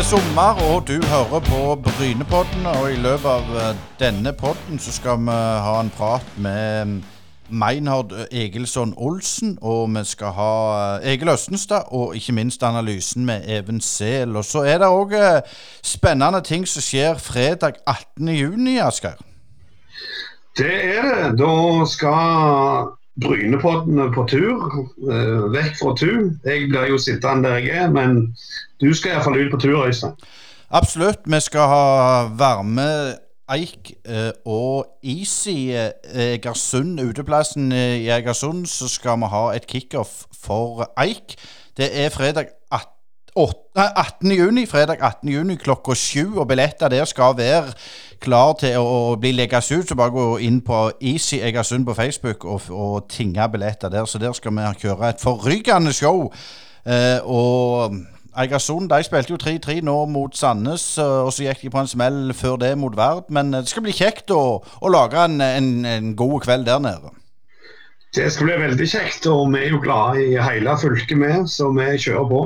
er 0.00 0.04
sommer, 0.04 0.56
og 0.72 0.88
du 0.88 1.06
hører 1.06 1.40
på 1.44 1.74
Brynepodden. 1.84 2.66
Og 2.66 2.92
i 2.92 2.96
løpet 2.96 3.26
av 3.28 3.48
eh, 3.60 3.80
denne 4.00 4.32
podden 4.32 4.78
så 4.80 4.92
skal 4.96 5.18
vi 5.26 5.34
ha 5.34 5.74
en 5.80 5.90
prat 5.92 6.24
med 6.40 6.86
mm, 6.86 6.94
Meinhard 7.60 8.14
Egilson 8.32 8.94
Olsen. 8.96 9.58
Og 9.60 9.90
vi 9.92 10.04
skal 10.08 10.32
ha 10.38 10.52
eh, 11.02 11.12
Egil 11.12 11.28
Østenstad, 11.28 11.92
og 11.92 12.16
ikke 12.16 12.32
minst 12.32 12.62
analysen 12.62 13.26
med 13.28 13.44
Even 13.44 13.80
Sel. 13.80 14.36
Og 14.36 14.44
så 14.44 14.62
er 14.64 14.80
det 14.80 14.88
òg 14.88 15.12
spennende 15.82 16.40
ting 16.48 16.64
som 16.68 16.86
skjer 16.86 17.20
fredag 17.20 17.76
18.6, 17.84 18.70
Asgeir. 18.86 19.20
Det 20.56 20.78
er 20.96 21.10
det. 21.10 21.36
Da 21.42 21.52
skal 21.92 22.88
Brynepodden 23.20 24.14
på 24.14 24.24
tur, 24.32 24.64
eh, 25.12 25.44
vekk 25.52 25.76
fra 25.82 25.94
tur. 25.96 26.30
Jeg 26.44 26.68
blir 26.72 26.88
jo 26.94 26.98
sittende 26.98 27.48
der 27.48 27.56
jeg 27.56 27.84
er, 27.84 27.90
men 27.90 28.36
du 28.80 28.94
skal 28.94 29.14
iallfall 29.14 29.40
ut 29.40 29.50
på 29.52 29.60
tur, 29.60 29.86
Øystein. 29.86 30.12
Absolutt. 30.70 31.26
Vi 31.26 31.40
skal 31.40 31.66
ha 31.68 31.84
varme 32.38 32.86
Eik 33.50 33.90
eh, 34.06 34.30
og 34.46 34.86
Easy 35.02 35.74
Egersund, 36.14 37.00
uteplassen 37.00 37.72
i 37.72 38.06
Egersund, 38.08 38.66
så 38.66 38.88
skal 38.88 39.18
vi 39.18 39.30
ha 39.32 39.44
et 39.56 39.66
kickoff 39.66 40.24
for 40.44 40.86
Eik. 41.02 41.34
Det 41.76 41.90
er 42.04 42.08
fredag 42.14 42.52
18. 43.36 44.32
juni, 44.32 44.66
fredag 44.66 44.96
18. 45.00 45.28
juni 45.28 45.54
klokka 45.56 45.94
sju, 45.94 46.38
og 46.38 46.48
billetter 46.48 46.88
der 46.88 47.04
skal 47.04 47.36
være 47.38 47.72
klar 48.20 48.56
til 48.60 48.78
å 48.78 49.16
bli 49.20 49.32
legges 49.32 49.70
ut. 49.72 49.88
Så 49.88 49.96
bare 49.98 50.14
gå 50.14 50.26
inn 50.46 50.60
på 50.66 50.90
Easy 51.00 51.38
Egersund 51.38 51.86
på 51.86 51.94
Facebook 51.94 52.44
og, 52.44 52.66
og 52.70 53.08
tinge 53.10 53.48
billetter 53.52 53.88
der. 53.88 54.04
Så 54.04 54.18
der 54.18 54.32
skal 54.32 54.54
vi 54.56 54.66
kjøre 54.82 55.10
et 55.10 55.22
forrykende 55.22 55.92
show. 55.92 56.26
Eh, 56.86 57.20
og 57.22 57.94
Egersund 58.38 58.90
de 58.90 59.02
spilte 59.02 59.32
jo 59.34 59.38
3-3 59.42 59.80
nå 59.82 59.96
mot 60.06 60.36
Sandnes, 60.36 60.84
og 61.02 61.32
så 61.34 61.48
gikk 61.48 61.64
de 61.64 61.72
på 61.74 61.82
en 61.82 61.90
smell 61.90 62.20
før 62.36 62.60
det 62.62 62.76
mot 62.78 62.94
Vard. 62.96 63.26
Men 63.28 63.50
det 63.52 63.66
skal 63.68 63.82
bli 63.82 63.94
kjekt 63.96 64.30
å, 64.30 64.60
å 64.62 64.92
lage 64.92 65.18
en, 65.24 65.40
en, 65.42 65.72
en 65.86 66.12
god 66.16 66.46
kveld 66.46 66.68
der 66.70 66.78
nede. 66.84 67.10
Det 68.14 68.26
skal 68.32 68.48
bli 68.48 68.56
veldig 68.62 68.86
kjekt, 68.90 69.26
og 69.30 69.52
vi 69.52 69.64
er 69.64 69.74
jo 69.74 69.82
glade 69.82 70.22
i 70.22 70.38
hele 70.42 70.76
fylket 70.78 71.18
med, 71.18 71.50
så 71.50 71.70
vi 71.74 71.90
kjører 71.98 72.30
på. 72.30 72.40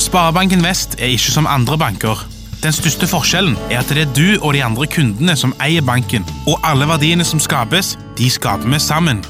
Sparebanken 0.00 0.62
Vest 0.64 0.98
er 0.98 1.14
ikke 1.14 1.34
som 1.34 1.46
andre 1.46 1.78
banker. 1.78 2.22
Den 2.62 2.74
største 2.76 3.06
forskjellen 3.08 3.56
er 3.70 3.80
at 3.80 3.90
det 3.90 4.04
er 4.04 4.14
du 4.14 4.42
og 4.44 4.54
de 4.54 4.62
andre 4.64 4.86
kundene 4.90 5.36
som 5.38 5.54
eier 5.64 5.82
banken, 5.86 6.26
og 6.50 6.58
alle 6.66 6.88
verdiene 6.90 7.24
som 7.24 7.40
skapes, 7.40 7.94
de 8.18 8.30
skaper 8.30 8.68
vi 8.68 8.80
sammen. 8.82 9.22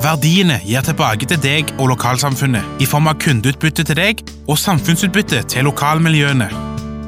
Verdiene 0.00 0.56
gir 0.64 0.80
tilbake 0.80 1.26
til 1.28 1.36
deg 1.44 1.74
og 1.76 1.90
lokalsamfunnet 1.90 2.80
i 2.80 2.86
form 2.88 3.10
av 3.10 3.18
kundeutbytte 3.20 3.84
til 3.84 3.98
deg 3.98 4.22
og 4.48 4.56
samfunnsutbytte 4.56 5.42
til 5.52 5.66
lokalmiljøene. 5.68 6.48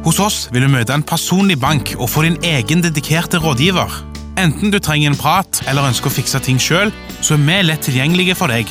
Hos 0.05 0.21
oss 0.21 0.39
vil 0.53 0.67
du 0.67 0.73
møte 0.75 0.93
en 0.93 1.07
personlig 1.07 1.57
bank 1.63 1.95
og 1.97 2.11
få 2.13 2.27
din 2.27 2.37
egen 2.45 2.85
dedikerte 2.85 3.41
rådgiver. 3.41 3.97
Enten 4.43 4.73
du 4.75 4.77
trenger 4.77 5.09
en 5.09 5.17
prat 5.17 5.63
eller 5.65 5.89
ønsker 5.89 6.13
å 6.13 6.17
fikse 6.19 6.45
ting 6.45 6.61
sjøl, 6.61 6.93
så 7.25 7.39
er 7.39 7.45
vi 7.47 7.61
lett 7.65 7.87
tilgjengelige 7.89 8.37
for 8.37 8.53
deg. 8.53 8.69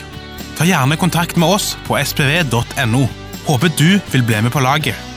Ta 0.58 0.70
gjerne 0.70 1.02
kontakt 1.02 1.40
med 1.42 1.58
oss 1.58 1.74
på 1.88 1.98
spv.no. 1.98 3.08
Håper 3.48 3.74
du 3.74 3.90
vil 4.14 4.28
bli 4.28 4.44
med 4.46 4.54
på 4.54 4.62
laget. 4.62 5.11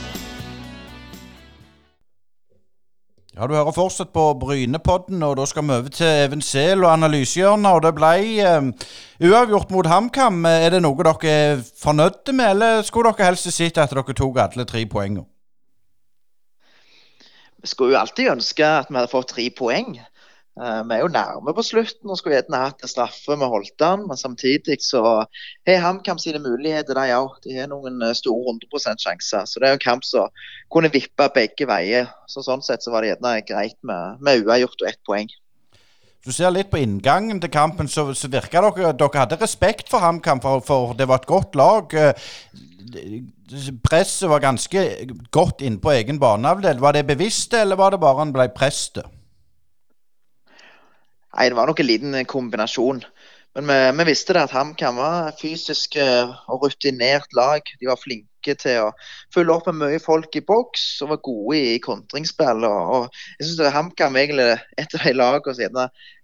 Ja, 3.35 3.47
Du 3.47 3.55
hører 3.55 3.73
fortsatt 3.75 4.13
på 4.15 4.29
Brynepodden, 4.39 5.23
og 5.27 5.37
da 5.37 5.45
skal 5.51 5.65
vi 5.67 5.75
over 5.75 5.91
til 5.91 6.07
Even 6.07 6.43
Sehl 6.43 6.85
og 6.85 6.93
analysehjørnet. 6.93 7.67
Og 7.67 7.81
det 7.83 7.91
ble 7.97 8.13
um, 8.47 8.69
uavgjort 9.27 9.73
mot 9.75 9.89
HamKam. 9.91 10.45
Er 10.47 10.71
det 10.71 10.83
noe 10.85 10.95
dere 11.03 11.33
er 11.33 11.65
fornøyde 11.83 12.31
med, 12.31 12.53
eller 12.53 12.85
skulle 12.87 13.11
dere 13.11 13.33
helst 13.33 13.51
sett 13.51 13.81
at 13.83 13.91
dere 13.91 14.15
tok 14.15 14.39
alle 14.39 14.67
tre 14.71 14.85
poengene? 14.87 15.27
Vi 17.59 17.73
skulle 17.73 17.97
jo 17.97 18.05
alltid 18.05 18.31
ønske 18.37 18.71
at 18.85 18.93
vi 18.93 19.01
hadde 19.01 19.11
fått 19.11 19.33
tre 19.35 19.49
poeng. 19.51 19.97
Uh, 20.55 20.85
vi 20.87 20.95
er 20.95 21.01
jo 21.03 21.11
nærme 21.11 21.51
på 21.51 21.63
slutten 21.67 22.11
og 22.13 22.19
skulle 22.21 22.37
gjerne 22.37 22.61
hatt 22.63 22.85
en 22.87 22.91
straffe. 22.91 23.35
Holdt 23.35 23.75
den, 23.83 24.05
men 24.07 24.19
samtidig 24.19 24.77
så 24.87 25.03
har 25.67 25.81
HamKam 25.83 26.21
sine 26.23 26.39
muligheter, 26.39 26.95
de 26.95 27.15
òg. 27.17 27.41
De 27.43 27.57
har 27.59 27.71
noen 27.73 27.99
eh, 28.07 28.15
store 28.15 28.55
100% 28.55 29.03
sjanser. 29.03 29.49
Så 29.51 29.59
det 29.59 29.67
er 29.67 29.75
jo 29.75 29.81
en 29.81 29.87
kamp 29.87 30.07
som 30.07 30.31
kunne 30.71 30.93
vippe 30.95 31.27
begge 31.35 31.67
veier. 31.67 32.07
Så 32.31 32.45
Sånn 32.47 32.63
sett 32.63 32.87
så 32.87 32.95
var 32.95 33.03
det 33.03 33.11
gjerne 33.17 33.41
greit 33.49 33.81
med, 33.83 34.23
med 34.23 34.45
uavgjort 34.45 34.85
og 34.85 34.93
ett 34.93 35.03
poeng. 35.07 35.33
Du 36.25 36.31
ser 36.33 36.55
litt 36.55 36.71
på 36.71 36.81
inngangen 36.81 37.43
til 37.43 37.51
kampen, 37.53 37.91
så, 37.91 38.07
så 38.17 38.31
virka 38.33 38.63
dere 38.65 38.95
Dere 38.97 39.25
hadde 39.25 39.41
respekt 39.43 39.91
for 39.93 40.01
HamKam, 40.07 40.41
for, 40.41 40.63
for 40.65 40.95
det 40.97 41.11
var 41.11 41.21
et 41.21 41.29
godt 41.29 41.59
lag. 41.59 41.99
Eh, 41.99 42.15
presset 43.83 44.31
var 44.31 44.47
ganske 44.47 44.87
godt 45.35 45.67
inne 45.67 45.83
på 45.83 45.93
egen 45.99 46.23
baneavdel. 46.23 46.79
Var 46.81 46.97
det 46.97 47.05
bevisst, 47.11 47.59
eller 47.59 47.77
var 47.77 47.91
det 47.91 48.01
bare 48.07 48.23
en 48.23 48.33
ble 48.39 48.49
presset? 48.55 49.03
Nei, 51.35 51.49
Det 51.51 51.57
var 51.59 51.67
nok 51.67 51.81
en 51.83 51.91
liten 51.91 52.15
eh, 52.15 52.29
kombinasjon. 52.31 53.03
Men 53.55 53.71
vi, 53.71 53.75
vi 53.99 54.05
visste 54.11 54.35
det 54.35 54.47
at 54.49 54.55
HamKam 54.55 54.97
var 54.99 55.35
fysisk 55.39 55.97
eh, 55.99 56.31
og 56.51 56.65
rutinert 56.65 57.35
lag. 57.39 57.63
De 57.81 57.87
var 57.87 57.99
flinke 57.99 58.55
til 58.61 58.81
å 58.83 58.89
følge 59.35 59.55
opp 59.55 59.69
med 59.71 59.79
mye 59.81 60.01
folk 60.03 60.35
i 60.37 60.43
boks 60.45 60.83
og 61.05 61.13
var 61.15 61.21
gode 61.25 61.61
i 61.75 61.77
kontringsspill. 61.83 62.67
Og, 62.67 62.95
og 62.97 63.39
jeg 63.39 63.49
synes 63.49 63.75
HamKam 63.75 64.19
egentlig 64.21 64.47
er 64.53 64.63
et 64.83 64.95
av 64.99 65.07
de 65.07 65.15
lagene 65.15 65.57
som 65.59 65.79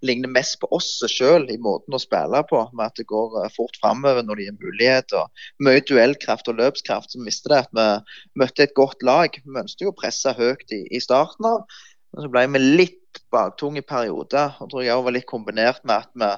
ligner 0.06 0.34
mest 0.34 0.58
på 0.62 0.70
oss 0.74 0.90
sjøl 1.10 1.46
i 1.50 1.58
måten 1.62 1.94
å 1.94 2.02
spille 2.02 2.42
på. 2.50 2.64
Med 2.74 2.86
at 2.90 2.98
det 2.98 3.08
går 3.10 3.38
eh, 3.44 3.50
fort 3.54 3.78
framover 3.82 4.26
når 4.26 4.38
de 4.38 4.48
gir 4.48 4.58
mulighet. 4.62 5.18
og 5.18 5.66
Mye 5.66 5.82
duellkraft 5.90 6.50
og 6.50 6.58
løpskraft. 6.62 7.10
Så 7.10 7.22
vi 7.22 7.30
visste 7.30 7.54
det 7.54 7.62
at 7.64 7.74
vi 7.74 8.42
møtte 8.42 8.66
et 8.66 8.78
godt 8.78 9.06
lag. 9.06 9.38
Vi 9.42 9.62
ønsket 9.64 9.86
jo 9.86 9.94
å 9.94 10.00
presse 10.02 10.34
høyt 10.38 10.74
i, 10.74 10.84
i 10.90 11.02
starten 11.02 11.50
av. 11.50 11.62
Men 12.10 12.26
så 12.26 12.32
ble 12.34 12.46
vi 12.56 12.64
litt 12.82 12.99
baktunge 13.32 13.82
perioder. 13.82 14.56
og 14.60 14.70
tror 14.70 14.86
jeg 14.86 15.04
var 15.04 15.16
litt 15.16 15.28
kombinert 15.28 15.84
med 15.84 16.04
at 16.04 16.10
vi, 16.14 16.30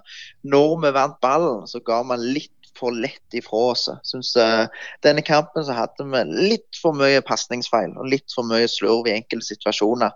når 0.54 0.74
vi 0.84 0.92
vant 0.96 1.20
ballen, 1.20 1.66
så 1.66 1.80
ga 1.84 2.02
man 2.06 2.20
litt 2.20 2.52
for 2.78 2.94
lett 2.94 3.36
ifra 3.36 3.62
oss. 3.72 3.88
Synes 4.08 4.34
uh, 4.36 4.66
Denne 5.04 5.24
kampen 5.24 5.64
så 5.66 5.76
hadde 5.76 6.06
vi 6.08 6.24
litt 6.52 6.80
for 6.80 6.96
mye 6.96 7.22
pasningsfeil 7.24 7.96
og 7.96 8.08
litt 8.08 8.32
for 8.34 8.48
mye 8.48 8.68
slurv 8.70 9.08
i 9.10 9.16
enkelte 9.16 9.52
situasjoner. 9.52 10.12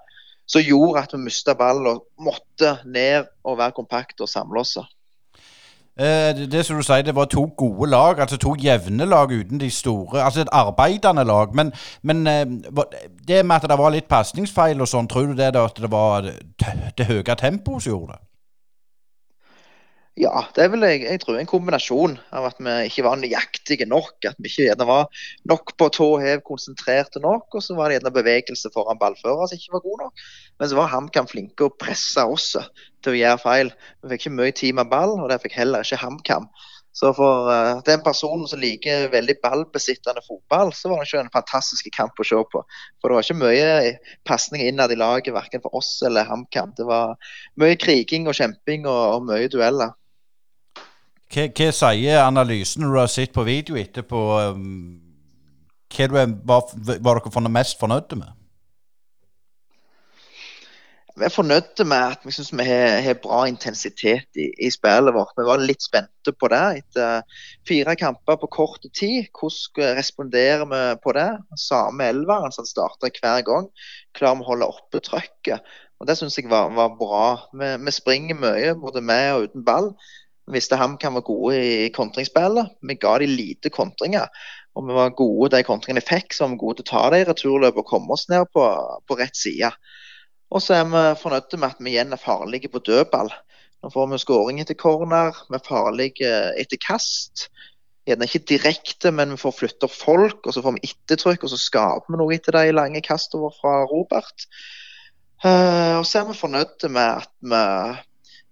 Som 0.46 0.62
gjorde 0.62 1.02
at 1.02 1.14
vi 1.14 1.24
mista 1.24 1.56
ballen 1.58 1.88
og 1.90 2.04
måtte 2.22 2.76
ned 2.86 3.26
og 3.44 3.58
være 3.58 3.76
kompakte 3.76 4.24
og 4.24 4.30
samle 4.30 4.62
oss. 4.62 4.76
Eh, 6.00 6.48
det 6.52 6.66
som 6.66 6.76
du 6.76 6.82
sier, 6.84 7.02
det 7.02 7.14
var 7.16 7.24
to 7.24 7.46
gode 7.56 7.88
lag, 7.90 8.20
altså 8.20 8.36
to 8.36 8.52
jevne 8.60 9.04
lag 9.08 9.32
uten 9.32 9.60
de 9.60 9.70
store. 9.70 10.22
Altså 10.22 10.40
et 10.40 10.52
arbeidende 10.52 11.24
lag. 11.24 11.54
Men, 11.54 11.72
men 12.02 12.26
eh, 12.26 12.44
det 13.28 13.46
med 13.46 13.56
at 13.56 13.70
det 13.70 13.78
var 13.78 13.94
litt 13.94 14.08
pasningsfeil 14.08 14.80
og 14.80 14.90
sånn, 14.92 15.08
tror 15.08 15.32
du 15.32 15.34
det 15.38 15.54
at 15.56 15.80
det 15.80 15.90
var 15.90 16.28
det 16.98 17.08
høye 17.08 17.36
tempoet 17.40 17.82
som 17.82 17.92
gjorde 17.92 18.12
det? 18.12 18.25
Ja, 20.16 20.46
det 20.56 20.62
er 20.64 20.70
vel 20.72 20.84
jeg, 20.86 21.02
jeg 21.04 21.20
tror 21.20 21.36
en 21.36 21.48
kombinasjon 21.48 22.14
av 22.32 22.46
at 22.48 22.60
vi 22.64 22.72
ikke 22.88 23.02
var 23.04 23.18
nøyaktige 23.20 23.84
nok. 23.90 24.14
At 24.24 24.38
vi 24.40 24.48
ikke 24.48 24.64
gjerne 24.70 24.86
var 24.88 25.10
nok 25.50 25.74
på 25.76 25.88
tå 25.92 26.06
hev, 26.22 26.40
konsentrerte 26.46 27.20
nok. 27.20 27.50
Og 27.52 27.64
så 27.64 27.76
var 27.76 27.92
det 27.92 27.98
gjerne 27.98 28.14
bevegelse 28.14 28.70
foran 28.72 28.96
ballfører 29.02 29.50
som 29.50 29.60
ikke 29.60 29.74
var 29.74 29.82
god 29.84 29.98
nok. 30.06 30.22
Men 30.56 30.70
så 30.70 30.78
var 30.78 30.88
HamKam 30.94 31.28
flinke 31.28 31.68
å 31.68 31.74
presse 31.84 32.24
oss 32.24 32.54
til 33.04 33.12
å 33.12 33.18
gjøre 33.18 33.42
feil. 33.42 33.72
Vi 34.00 34.14
fikk 34.14 34.24
ikke 34.24 34.32
mye 34.38 34.54
tid 34.56 34.78
med 34.78 34.88
ball, 34.94 35.12
og 35.20 35.28
det 35.28 35.38
fikk 35.44 35.58
heller 35.58 35.84
ikke 35.84 36.00
HamKam. 36.00 36.48
Så 36.96 37.10
for 37.12 37.50
uh, 37.52 37.82
den 37.84 38.00
personen 38.00 38.48
som 38.48 38.62
liker 38.62 39.10
veldig 39.12 39.36
ballbesittende 39.42 40.24
fotball, 40.24 40.72
så 40.72 40.88
var 40.88 41.04
det 41.04 41.10
ikke 41.10 41.26
en 41.26 41.34
fantastisk 41.34 41.92
kamp 41.92 42.16
å 42.16 42.24
se 42.24 42.40
på. 42.54 42.64
For 43.02 43.12
det 43.12 43.18
var 43.18 43.28
ikke 43.28 43.42
mye 43.42 43.92
pasning 44.24 44.64
innad 44.64 44.96
i 44.96 44.96
laget, 44.96 45.36
verken 45.36 45.60
for 45.60 45.76
oss 45.76 45.92
eller 46.08 46.24
HamKam. 46.24 46.72
Det 46.80 46.88
var 46.88 47.18
mye 47.60 47.76
kriging 47.76 48.32
og 48.32 48.40
kjemping 48.40 48.88
og, 48.88 49.02
og 49.18 49.28
mye 49.28 49.52
dueller. 49.52 49.92
Hva, 51.26 51.48
hva, 51.50 51.72
sier 51.74 52.22
analysen 52.22 52.84
når 52.84 52.92
du 52.92 53.00
har 53.02 53.12
sett 53.12 53.34
på 53.34 53.46
video 53.46 53.78
etterpå? 53.80 54.22
Um, 54.52 55.02
hva 55.96 56.24
var, 56.46 57.22
dere 57.22 57.52
mest 57.52 57.80
fornøyde 57.80 58.18
med? 58.20 58.34
Vi 61.16 61.24
er 61.24 61.32
fornøyde 61.32 61.84
med 61.88 62.12
at 62.12 62.24
vi 62.28 62.32
synes 62.36 62.50
vi 62.52 62.64
har, 62.68 62.98
har 63.00 63.16
bra 63.24 63.46
intensitet 63.48 64.36
i, 64.36 64.50
i, 64.60 64.68
spillet 64.70 65.14
vårt. 65.16 65.32
Vi 65.38 65.46
var 65.48 65.62
litt 65.62 65.80
spente 65.80 66.34
på 66.36 66.50
det 66.52 66.64
etter 66.82 67.40
fire 67.68 67.94
kamper 67.96 68.36
på 68.42 68.50
kort 68.52 68.84
tid. 68.84 69.30
Hvordan 69.32 69.96
responderer 69.96 70.66
vi 70.68 70.82
på 71.00 71.14
det? 71.16 71.30
Samme 71.56 72.10
elveren 72.12 72.52
som 72.52 72.68
starter 72.68 73.14
hver 73.16 73.46
gang. 73.48 73.70
Klarer 74.18 74.42
vi 74.42 74.44
å 74.44 74.50
holde 74.50 74.68
oppe 74.74 75.00
trøkket? 75.00 75.64
Og 75.96 76.10
Det 76.10 76.18
syns 76.18 76.36
jeg 76.36 76.50
var, 76.52 76.68
var 76.76 76.92
bra. 77.00 77.24
Vi, 77.56 77.72
vi, 77.86 77.96
springer 77.96 78.36
mye, 78.36 78.76
både 78.76 79.00
med 79.00 79.30
og 79.38 79.48
uten 79.48 79.64
ball. 79.64 79.94
Vi 80.46 80.54
visste 80.54 80.78
HamKam 80.78 81.18
var 81.18 81.24
gode 81.26 81.58
i 81.58 81.88
kontringsspillet. 81.94 82.76
Vi 82.86 82.94
ga 83.02 83.16
de 83.18 83.26
lite 83.30 83.72
kontringer. 83.74 84.30
Og 84.76 84.84
vi 84.86 84.94
var 84.94 85.14
gode 85.16 85.50
de 85.56 85.64
kontringene 85.66 86.02
vi 86.04 86.10
fikk, 86.10 86.34
så 86.34 86.44
var 86.44 86.52
vi 86.52 86.60
gode 86.60 86.78
til 86.78 86.86
å 86.86 86.90
ta 86.90 87.02
de 87.14 87.22
i 87.22 87.26
returløp 87.26 87.80
og 87.80 87.88
komme 87.88 88.12
oss 88.14 88.28
ned 88.30 88.44
på, 88.54 88.64
på 89.08 89.18
rett 89.18 89.38
side. 89.38 89.72
Og 90.52 90.62
så 90.62 90.76
er 90.76 90.86
vi 90.92 91.02
fornøyde 91.18 91.58
med 91.58 91.72
at 91.72 91.82
vi 91.82 91.94
igjen 91.94 92.14
er 92.14 92.22
farlige 92.22 92.70
på 92.70 92.82
dødball. 92.84 93.32
Nå 93.82 93.90
får 93.92 94.10
vi 94.12 94.20
skåring 94.22 94.60
etter 94.62 94.78
corner, 94.78 95.34
vi 95.50 95.58
er 95.58 95.66
farlige 95.66 96.32
etter 96.60 96.80
kast. 96.82 97.48
Gjerne 98.06 98.28
ikke 98.28 98.44
direkte, 98.52 99.10
men 99.10 99.34
vi 99.34 99.40
får 99.40 99.56
flytta 99.56 99.90
folk, 99.90 100.44
og 100.44 100.54
så 100.54 100.62
får 100.62 100.76
vi 100.76 100.86
ettertrykk, 100.86 101.42
og 101.42 101.52
så 101.52 101.58
skaper 101.58 102.12
vi 102.12 102.20
noe 102.20 102.36
etter 102.36 102.54
de 102.54 102.76
lange 102.76 103.02
kastene 103.02 103.50
fra 103.58 103.80
Robert. 103.90 104.46
Uh, 105.44 105.98
og 105.98 106.04
så 106.08 106.20
er 106.20 106.28
vi 106.30 106.38
fornøyde 106.38 106.92
med 106.92 107.24
at 107.24 107.32
vi 107.42 107.64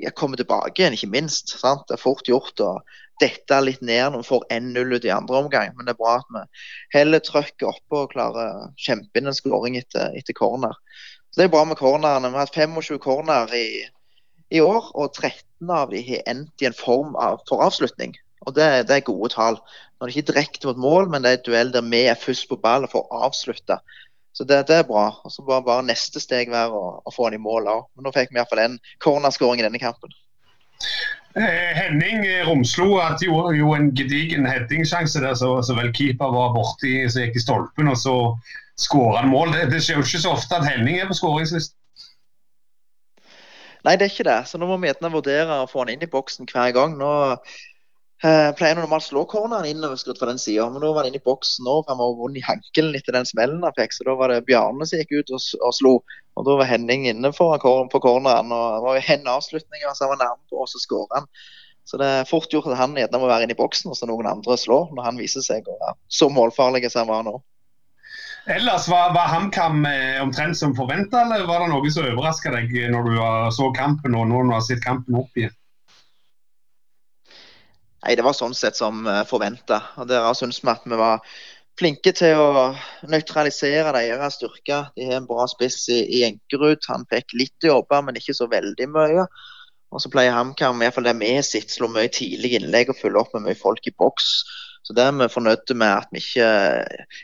ja, 0.03 0.11
kommer 0.11 0.41
tilbake 0.41 0.83
igjen, 0.83 0.97
ikke 0.97 1.13
minst. 1.13 1.55
Sant? 1.61 1.87
Det 1.89 1.99
er 1.99 2.03
fort 2.03 2.29
gjort 2.29 2.61
å 2.65 2.75
dette 3.23 3.59
litt 3.63 3.83
ned 3.85 4.11
når 4.11 4.25
vi 4.25 4.29
får 4.29 4.47
1-0 4.57 4.97
ut 4.97 5.07
i 5.07 5.13
andre 5.15 5.41
omgang, 5.45 5.75
men 5.77 5.87
det 5.87 5.95
er 5.95 6.01
bra 6.01 6.17
at 6.19 6.31
vi 6.35 6.43
heller 6.97 7.23
trøkket 7.23 7.69
oppe 7.69 8.01
og 8.01 8.15
klarer 8.15 8.65
å 8.65 8.71
kjempe 8.81 9.21
inn 9.21 9.31
en 9.31 9.37
skåring 9.37 9.79
etter, 9.79 10.11
etter 10.19 10.37
corner. 10.37 10.75
Så 11.31 11.41
Det 11.41 11.47
er 11.47 11.55
bra 11.55 11.65
med 11.67 11.79
cornerne. 11.79 12.31
Vi 12.31 12.39
har 12.39 12.47
hatt 12.47 12.59
25 12.59 12.99
corner 13.03 13.51
i, 13.55 13.85
i 14.55 14.61
år, 14.63 14.91
og 14.95 15.15
13 15.15 15.71
av 15.71 15.91
de 15.91 16.03
har 16.07 16.27
endt 16.31 16.63
i 16.63 16.69
en 16.69 16.77
form 16.79 17.17
av, 17.19 17.41
for 17.49 17.63
avslutning. 17.65 18.15
Og 18.45 18.55
det, 18.55 18.67
det, 18.89 18.99
er 18.99 19.09
gode 19.09 19.33
tall. 19.33 19.59
Når 19.99 20.07
det 20.07 20.15
ikke 20.15 20.25
er 20.25 20.31
direkte 20.33 20.71
mot 20.71 20.83
mål, 20.85 21.09
men 21.11 21.25
det 21.25 21.31
er 21.31 21.39
et 21.39 21.47
duell 21.47 21.73
der 21.75 21.87
vi 21.87 22.05
er 22.11 22.19
først 22.21 22.47
på 22.51 22.61
ball 22.63 22.87
og 22.87 22.93
får 22.93 23.09
avslutta. 23.25 23.81
Så 24.35 24.45
det, 24.45 24.65
det, 24.69 24.81
er 24.81 24.89
bra. 24.89 25.07
Og 25.23 25.33
så 25.33 25.45
bare, 25.47 25.63
bare 25.63 25.87
neste 25.87 26.23
steg 26.23 26.51
være 26.51 26.75
å, 26.75 26.87
å 27.07 27.15
få 27.15 27.29
han 27.29 27.37
i 27.39 27.43
mål 27.43 27.71
òg. 27.71 27.85
Men 27.95 28.09
nå 28.09 28.15
fikk 28.15 28.33
vi 28.33 28.41
iallfall 28.41 28.65
en 28.65 28.81
cornerskåring 29.05 29.63
i 29.63 29.67
denne 29.67 29.83
kampen. 29.83 30.11
Eh, 31.39 31.71
Henning 31.75 32.27
Romslo 32.47 32.99
hadde 32.99 33.27
jo, 33.27 33.39
jo 33.55 33.73
en 33.75 33.89
gedigen 33.95 34.47
headingsjanse 34.47 35.23
der 35.23 35.39
så, 35.39 35.57
så 35.67 35.79
vel 35.79 35.93
keeper 35.95 36.35
var 36.35 36.53
borti, 36.55 36.97
så 37.11 37.25
gikk 37.25 37.39
i 37.39 37.43
stolpen, 37.43 37.91
og 37.91 37.99
så 37.99 38.17
skåra 38.79 39.23
han 39.23 39.31
mål. 39.31 39.55
Det, 39.55 39.69
det 39.73 39.83
skjer 39.83 39.99
jo 40.01 40.07
ikke 40.07 40.23
så 40.27 40.35
ofte 40.35 40.59
at 40.59 40.67
Henning 40.67 40.99
er 40.99 41.11
på 41.11 41.19
skåringslisten. 41.19 41.79
Nei, 43.85 43.99
det 44.01 44.07
er 44.07 44.13
ikke 44.15 44.27
det. 44.27 44.41
Så 44.49 44.59
nå 44.59 44.67
må 44.67 44.79
vi 44.81 44.89
gjerne 44.89 45.13
vurdere 45.13 45.61
å 45.61 45.69
få 45.69 45.83
han 45.83 45.93
inn 45.93 46.03
i 46.03 46.11
boksen 46.11 46.49
hver 46.49 46.73
gang. 46.75 46.95
Nå 46.97 47.11
Uh, 48.25 48.55
pleier 48.57 48.79
normalt 48.79 49.05
å 49.05 49.11
slå 49.11 49.23
corneren 49.29 49.67
innoverskrudd 49.69 50.17
fra 50.17 50.31
den 50.31 50.39
sida, 50.41 50.65
men 50.73 50.81
nå 50.81 50.95
var 50.95 51.05
han 51.05 51.11
inne 51.11 51.21
i 51.21 51.27
boksen 51.27 51.67
for 51.69 51.91
han 51.91 51.99
var 51.99 52.15
vond 52.17 52.39
i 52.41 52.45
hankelen 52.47 52.95
etter 52.97 53.13
den 53.13 53.29
smellen 53.29 53.67
han 53.67 53.75
fikk. 53.77 53.93
Så 53.93 54.07
da 54.09 54.15
var 54.17 54.33
det 54.33 54.47
Bjarne 54.49 54.87
som 54.89 55.03
gikk 55.03 55.13
ut 55.19 55.33
og, 55.37 55.43
og 55.61 55.75
slo. 55.77 55.93
Og 56.35 56.47
da 56.49 56.55
var 56.57 56.71
Henning 56.71 57.05
inne 57.11 57.31
på 57.37 57.51
corneren. 57.61 58.55
og 58.55 58.79
Det 58.79 58.87
var 58.87 59.03
hen 59.11 59.29
avslutninga 59.29 59.93
som 59.93 60.09
han 60.09 60.15
var 60.15 60.23
nærme 60.23 60.41
på, 60.49 60.63
og 60.63 60.71
så 60.73 60.81
skåra 60.81 61.21
han. 61.21 61.29
Så 61.85 62.01
det 62.01 62.07
er 62.09 62.29
fort 62.29 62.49
gjort 62.49 62.71
at 62.73 62.81
han 62.81 62.97
gjerne 62.97 63.21
må 63.21 63.29
være 63.29 63.45
inne 63.45 63.53
i 63.53 63.59
boksen, 63.59 63.93
og 63.93 63.99
så 63.99 64.09
noen 64.09 64.31
andre 64.31 64.57
slår 64.57 64.95
når 64.97 65.05
han 65.05 65.21
viser 65.21 65.45
seg 65.45 65.69
å 65.69 65.77
være 65.83 65.99
så 66.09 66.31
målfarlig 66.33 66.89
som 66.89 67.05
han 67.05 67.13
var 67.13 67.27
nå. 67.29 67.35
Ellers 68.55 68.89
Var, 68.89 69.13
var 69.17 69.29
HamKam 69.33 69.85
eh, 69.89 70.17
omtrent 70.23 70.57
som 70.57 70.73
forventa, 70.77 71.23
eller 71.25 71.45
var 71.49 71.61
det 71.61 71.69
noe 71.73 71.93
som 71.93 72.09
overraska 72.09 72.53
deg 72.57 72.73
når 72.93 73.11
du 73.11 73.21
så 73.57 73.69
kampen 73.77 74.17
og 74.17 74.29
nå 74.33 74.41
når 74.41 74.51
du 74.51 74.57
har 74.57 74.65
sett 74.65 74.83
kampen 74.85 75.21
opp 75.21 75.41
igjen? 75.41 75.53
Nei, 78.05 78.15
Det 78.17 78.25
var 78.27 78.37
sånn 78.37 78.55
sett 78.57 78.77
som 78.77 79.07
eh, 79.09 79.23
forventa. 79.25 79.81
Der 80.09 80.27
syns 80.37 80.61
vi 80.61 80.69
at 80.69 80.85
vi 80.85 80.99
var 81.01 81.25
flinke 81.81 82.13
til 82.15 82.37
å 82.39 82.67
nøytralisere 83.11 83.95
deres 83.97 84.37
styrker. 84.39 84.91
De 84.95 85.09
har 85.09 85.23
en 85.23 85.29
bra 85.31 85.47
spiss 85.51 85.87
i, 85.89 86.03
i 86.19 86.23
Enkerud. 86.29 86.85
Han 86.91 87.09
fikk 87.11 87.33
litt 87.39 87.67
å 87.67 87.79
jobbe, 87.79 88.03
men 88.05 88.21
ikke 88.21 88.37
så 88.37 88.49
veldig 88.51 88.91
mye. 88.93 89.25
Og 89.95 90.03
så 90.03 90.11
pleier 90.11 90.35
HamKam, 90.35 90.83
i 90.83 90.87
hvert 90.87 90.99
fall 90.99 91.09
det 91.09 91.17
vi 91.23 91.33
sitter, 91.47 91.71
slå 91.71 91.89
mye 91.95 92.11
tidlig 92.13 92.57
innlegg 92.59 92.93
og 92.93 92.99
følge 92.99 93.21
opp 93.23 93.35
med 93.37 93.47
mye 93.49 93.59
folk 93.59 93.89
i 93.89 93.95
boks. 93.97 94.31
Så 94.85 94.93
der 94.93 95.09
er 95.09 95.17
vi 95.17 95.31
fornøyd 95.33 95.71
med 95.81 95.89
at 95.89 96.11
vi 96.13 96.21
ikke 96.21 96.49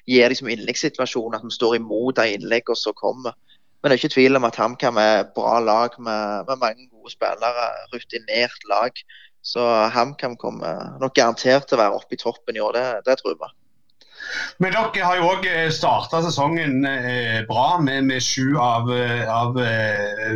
gir 0.09 0.33
liksom 0.33 0.49
innleggssituasjonen, 0.49 1.37
at 1.37 1.45
vi 1.45 1.57
står 1.59 1.77
imot 1.77 2.17
de 2.17 2.39
innleggene 2.39 2.79
som 2.79 2.97
kommer. 2.97 3.37
Men 3.81 3.91
det 3.91 3.97
er 3.97 4.01
ikke 4.01 4.15
tvil 4.15 4.39
om 4.39 4.47
at 4.49 4.59
HamKam 4.61 5.01
er 5.01 5.25
et 5.25 5.35
bra 5.37 5.59
lag 5.61 5.97
med, 5.99 6.47
med 6.49 6.63
mange 6.63 6.87
gode 6.89 7.13
spillere. 7.13 7.69
Rutinert 7.93 8.65
lag. 8.71 9.03
Så 9.43 9.65
HamKam 9.95 10.37
kommer 10.37 10.99
nok 11.01 11.17
garantert 11.17 11.69
til 11.69 11.79
å 11.79 11.83
være 11.83 11.97
oppe 11.97 12.17
i 12.17 12.21
toppen 12.21 12.59
i 12.59 12.63
år, 12.65 12.77
det, 12.77 12.87
det 13.09 13.19
tror 13.21 13.35
jeg. 13.35 13.55
Men 14.63 14.75
dere 14.75 15.07
har 15.07 15.19
jo 15.19 15.31
òg 15.33 15.47
eh, 15.49 15.69
starta 15.75 16.21
sesongen 16.25 16.85
eh, 16.87 17.41
bra 17.49 17.81
med, 17.83 18.07
med 18.11 18.23
sju 18.23 18.55
av, 18.61 18.91
eh, 18.95 19.25
av 19.27 19.57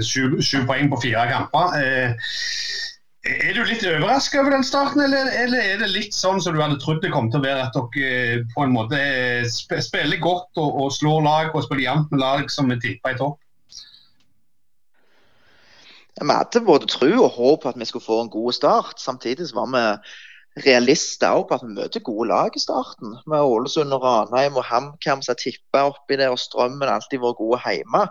sju, 0.02 0.40
sju, 0.40 0.64
poeng 0.68 0.90
på 0.92 1.02
fire 1.04 1.26
kamper. 1.30 1.76
Er 3.24 3.56
du 3.56 3.62
litt 3.64 3.84
overraska 3.88 4.42
over 4.42 4.52
den 4.52 4.66
starten, 4.66 5.00
eller, 5.06 5.30
eller, 5.40 5.62
er 5.64 5.78
det 5.80 5.92
litt 5.94 6.16
sånn 6.16 6.42
som 6.44 6.56
du 6.56 6.60
hadde 6.60 6.76
trodd 6.82 7.00
det 7.04 7.12
kom 7.14 7.30
til 7.32 7.40
å 7.40 7.46
være? 7.46 7.68
At 7.70 7.78
dere 7.94 8.42
på 8.52 8.66
en 8.66 8.74
måte 8.74 8.98
spiller 9.48 10.20
godt 10.20 10.60
og, 10.60 10.82
og 10.82 10.92
slår 10.92 11.24
lag 11.24 11.54
og 11.54 11.64
spiller 11.64 11.86
jevnt 11.86 12.12
med 12.12 12.20
lag 12.20 12.52
som 12.52 12.72
er 12.72 12.82
tippa 12.84 13.14
i 13.14 13.20
topp? 13.20 13.38
Vi 16.20 16.30
hadde 16.30 16.62
både 16.66 16.86
tro 16.90 17.10
og 17.24 17.32
håp 17.34 17.64
på 17.64 17.72
at 17.72 17.80
vi 17.80 17.88
skulle 17.88 18.06
få 18.06 18.20
en 18.22 18.30
god 18.30 18.52
start. 18.54 19.00
Samtidig 19.02 19.48
var 19.54 19.66
vi 19.72 19.82
realister 20.62 21.42
på 21.42 21.56
at 21.56 21.64
vi 21.64 21.74
møter 21.74 22.04
gode 22.06 22.28
lag 22.30 22.54
i 22.54 22.62
starten. 22.62 23.16
Med 23.26 23.42
Ålesund 23.42 23.94
og 23.96 24.04
Ranheim 24.04 24.60
og 24.60 24.66
HamKam 24.68 25.24
som 25.24 25.34
har 25.34 25.40
tippa 25.42 25.88
oppi 25.90 26.18
der, 26.20 26.30
og 26.30 26.38
Strømmen 26.38 26.90
alltid 26.90 27.22
vært 27.22 27.40
gode 27.40 27.58
hjemme. 27.66 28.04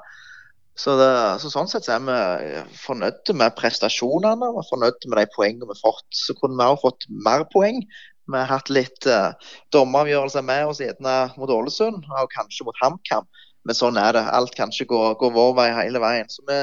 Så, 0.76 0.96
det, 0.98 1.10
så, 1.40 1.52
Sånn 1.54 1.70
sett 1.70 1.86
så 1.86 1.96
er 1.96 2.08
vi 2.08 2.64
fornøyde 2.82 3.36
med 3.38 3.54
prestasjonene 3.56 4.50
og 4.50 4.66
fornøyde 4.72 5.12
med 5.12 5.22
de 5.22 5.30
poengene 5.36 5.70
vi 5.70 5.76
har 5.76 5.84
fått. 5.86 6.08
Så 6.18 6.36
kunne 6.40 6.58
vi 6.58 6.66
også 6.66 6.90
fått 6.90 7.08
mer 7.28 7.46
poeng. 7.54 7.80
Vi 8.28 8.40
har 8.40 8.50
hatt 8.50 8.72
litt 8.74 9.08
uh, 9.08 9.36
dommeravgjørelser 9.76 10.44
med 10.48 10.72
oss 10.72 10.82
gjerne 10.84 11.16
mot 11.38 11.52
Ålesund 11.52 12.08
og 12.08 12.36
kanskje 12.36 12.68
mot 12.68 12.80
HamKam. 12.82 13.30
Men 13.64 13.78
sånn 13.78 14.00
er 14.00 14.16
det. 14.18 14.24
Alt 14.36 14.56
kan 14.58 14.74
ikke 14.74 14.90
gå, 14.92 15.02
gå 15.22 15.32
vår 15.36 15.56
vei 15.60 15.70
hele 15.78 16.02
veien. 16.04 16.28
Så 16.32 16.44
vi 16.50 16.60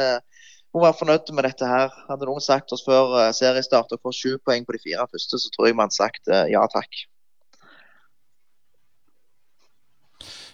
må 0.75 0.85
være 0.85 0.99
fornøyd 0.99 1.33
med 1.35 1.47
dette 1.49 1.67
her. 1.67 1.95
Hadde 2.09 2.29
noen 2.29 2.45
sagt 2.45 2.73
oss 2.75 2.85
før 2.87 3.15
uh, 3.17 3.31
seriestart 3.35 3.95
å 3.95 4.01
få 4.03 4.13
sju 4.15 4.37
poeng 4.47 4.67
på 4.67 4.77
de 4.77 4.83
fire 4.85 5.07
første, 5.11 5.39
så 5.39 5.55
tror 5.55 5.71
jeg 5.71 5.79
man 5.79 5.91
hadde 5.91 5.99
sagt 5.99 6.31
uh, 6.31 6.45
ja 6.51 6.63
takk. 6.71 7.03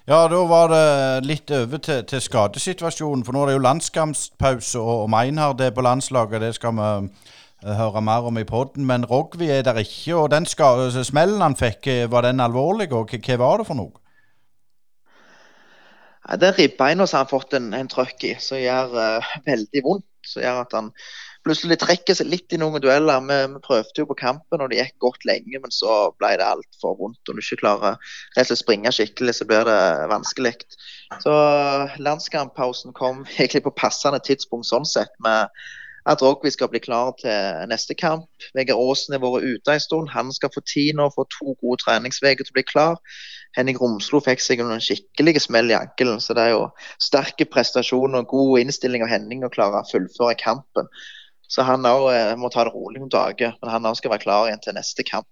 Ja, 0.07 0.21
da 0.31 0.39
var 0.47 0.71
det 0.71 1.27
litt 1.27 1.51
over 1.51 1.81
til, 1.83 2.05
til 2.07 2.21
skadesituasjonen. 2.23 3.25
For 3.27 3.35
nå 3.35 3.43
er 3.43 3.51
det 3.51 3.57
jo 3.57 3.65
landskampspause, 3.65 4.79
og, 4.79 5.03
og 5.03 5.11
Meinhard 5.11 5.61
er 5.61 5.75
på 5.75 5.83
landslaget. 5.83 6.45
Det 6.45 6.53
skal 6.55 6.77
vi 6.79 6.91
uh, 7.67 7.75
høre 7.81 8.05
mer 8.07 8.29
om 8.31 8.39
i 8.39 8.47
poden. 8.47 8.87
Men 8.87 9.05
Rogvi 9.11 9.51
er 9.51 9.67
der 9.67 9.83
ikke. 9.83 10.15
Og 10.15 10.31
den 10.31 10.47
smellen 10.47 11.43
han 11.43 11.59
fikk, 11.59 11.91
var 12.09 12.29
den 12.29 12.41
alvorlig? 12.41 12.93
Og 12.95 13.11
hva 13.11 13.41
var 13.43 13.65
det 13.65 13.67
for 13.67 13.83
noe? 13.83 14.06
Ja, 16.27 16.37
det 16.41 16.49
er 16.49 16.59
ribbeina 16.59 17.07
som 17.07 17.21
han 17.21 17.29
har 17.29 17.31
fått 17.31 17.55
en, 17.55 17.71
en 17.77 17.89
trøkk 17.91 18.25
i, 18.27 18.35
som 18.43 18.59
gjør 18.59 18.97
uh, 18.99 19.33
veldig 19.51 19.83
vondt. 19.87 20.11
Som 20.27 20.43
gjør 20.43 20.65
at 20.65 20.73
han 20.75 20.91
plutselig 21.47 21.77
trekker 21.79 22.17
seg 22.19 22.27
litt 22.27 22.51
i 22.51 22.59
noen 22.59 22.83
dueller. 22.83 23.23
Vi, 23.29 23.37
vi 23.53 23.63
prøvde 23.63 24.03
jo 24.03 24.09
på 24.11 24.19
kampen, 24.19 24.63
og 24.63 24.73
det 24.73 24.81
gikk 24.81 24.97
godt 25.05 25.27
lenge, 25.29 25.61
men 25.63 25.75
så 25.75 26.11
ble 26.19 26.33
det 26.41 26.49
altfor 26.49 26.99
vondt. 26.99 27.23
Og 27.31 27.39
du 27.39 27.43
ikke 27.45 27.61
klarer 27.63 27.95
og 28.43 28.59
springe 28.59 28.91
skikkelig, 28.95 29.37
så 29.39 29.47
blir 29.47 29.69
det 29.69 29.81
vanskelig. 30.11 30.57
Så 31.23 31.35
landskamppausen 32.03 32.97
kom 32.97 33.23
egentlig 33.39 33.63
på 33.69 33.77
passende 33.79 34.19
tidspunkt 34.27 34.67
sånn 34.67 34.89
sett. 34.89 35.15
med 35.23 35.53
at 36.07 36.23
Rogvi 36.23 36.51
skal 36.55 36.71
bli 36.71 36.81
klar 36.83 37.13
til 37.21 37.67
neste 37.71 37.95
kamp. 37.99 38.29
Vegard 38.55 38.79
Aasen 38.79 39.17
har 39.17 39.23
vært 39.25 39.47
ute 39.47 39.75
en 39.75 39.83
stund. 39.83 40.13
Han 40.15 40.31
skal 40.35 40.53
få 40.55 40.63
tid 40.63 40.95
nå 40.99 41.09
for 41.15 41.29
to 41.35 41.57
gode 41.63 41.81
treningsuker 41.83 42.47
til 42.47 42.55
å 42.55 42.59
bli 42.59 42.67
klar. 42.67 43.01
Henning 43.59 43.79
Romslo 43.81 44.21
fikk 44.23 44.43
seg 44.45 44.63
en 44.63 44.83
skikkelig 44.83 45.41
smell 45.47 45.73
i 45.73 45.79
ankelen. 45.79 46.21
Så 46.23 46.37
det 46.37 46.47
er 46.47 46.55
jo 46.55 46.67
sterke 47.03 47.49
prestasjoner 47.51 48.23
og 48.23 48.35
god 48.35 48.65
innstilling 48.65 49.07
av 49.07 49.11
Henning 49.13 49.47
å 49.47 49.53
klare 49.53 49.83
å 49.83 49.89
fullføre 49.91 50.39
kampen. 50.41 50.91
Så 51.51 51.67
han 51.67 51.87
òg 51.87 52.11
eh, 52.13 52.35
må 52.39 52.51
ta 52.51 52.67
det 52.67 52.75
rolig 52.75 53.01
noen 53.01 53.13
dager, 53.13 53.55
men 53.63 53.71
han 53.71 53.87
òg 53.87 53.99
skal 53.99 54.13
være 54.15 54.25
klar 54.27 54.49
igjen 54.49 54.63
til 54.63 54.75
neste 54.79 55.07
kamp. 55.07 55.29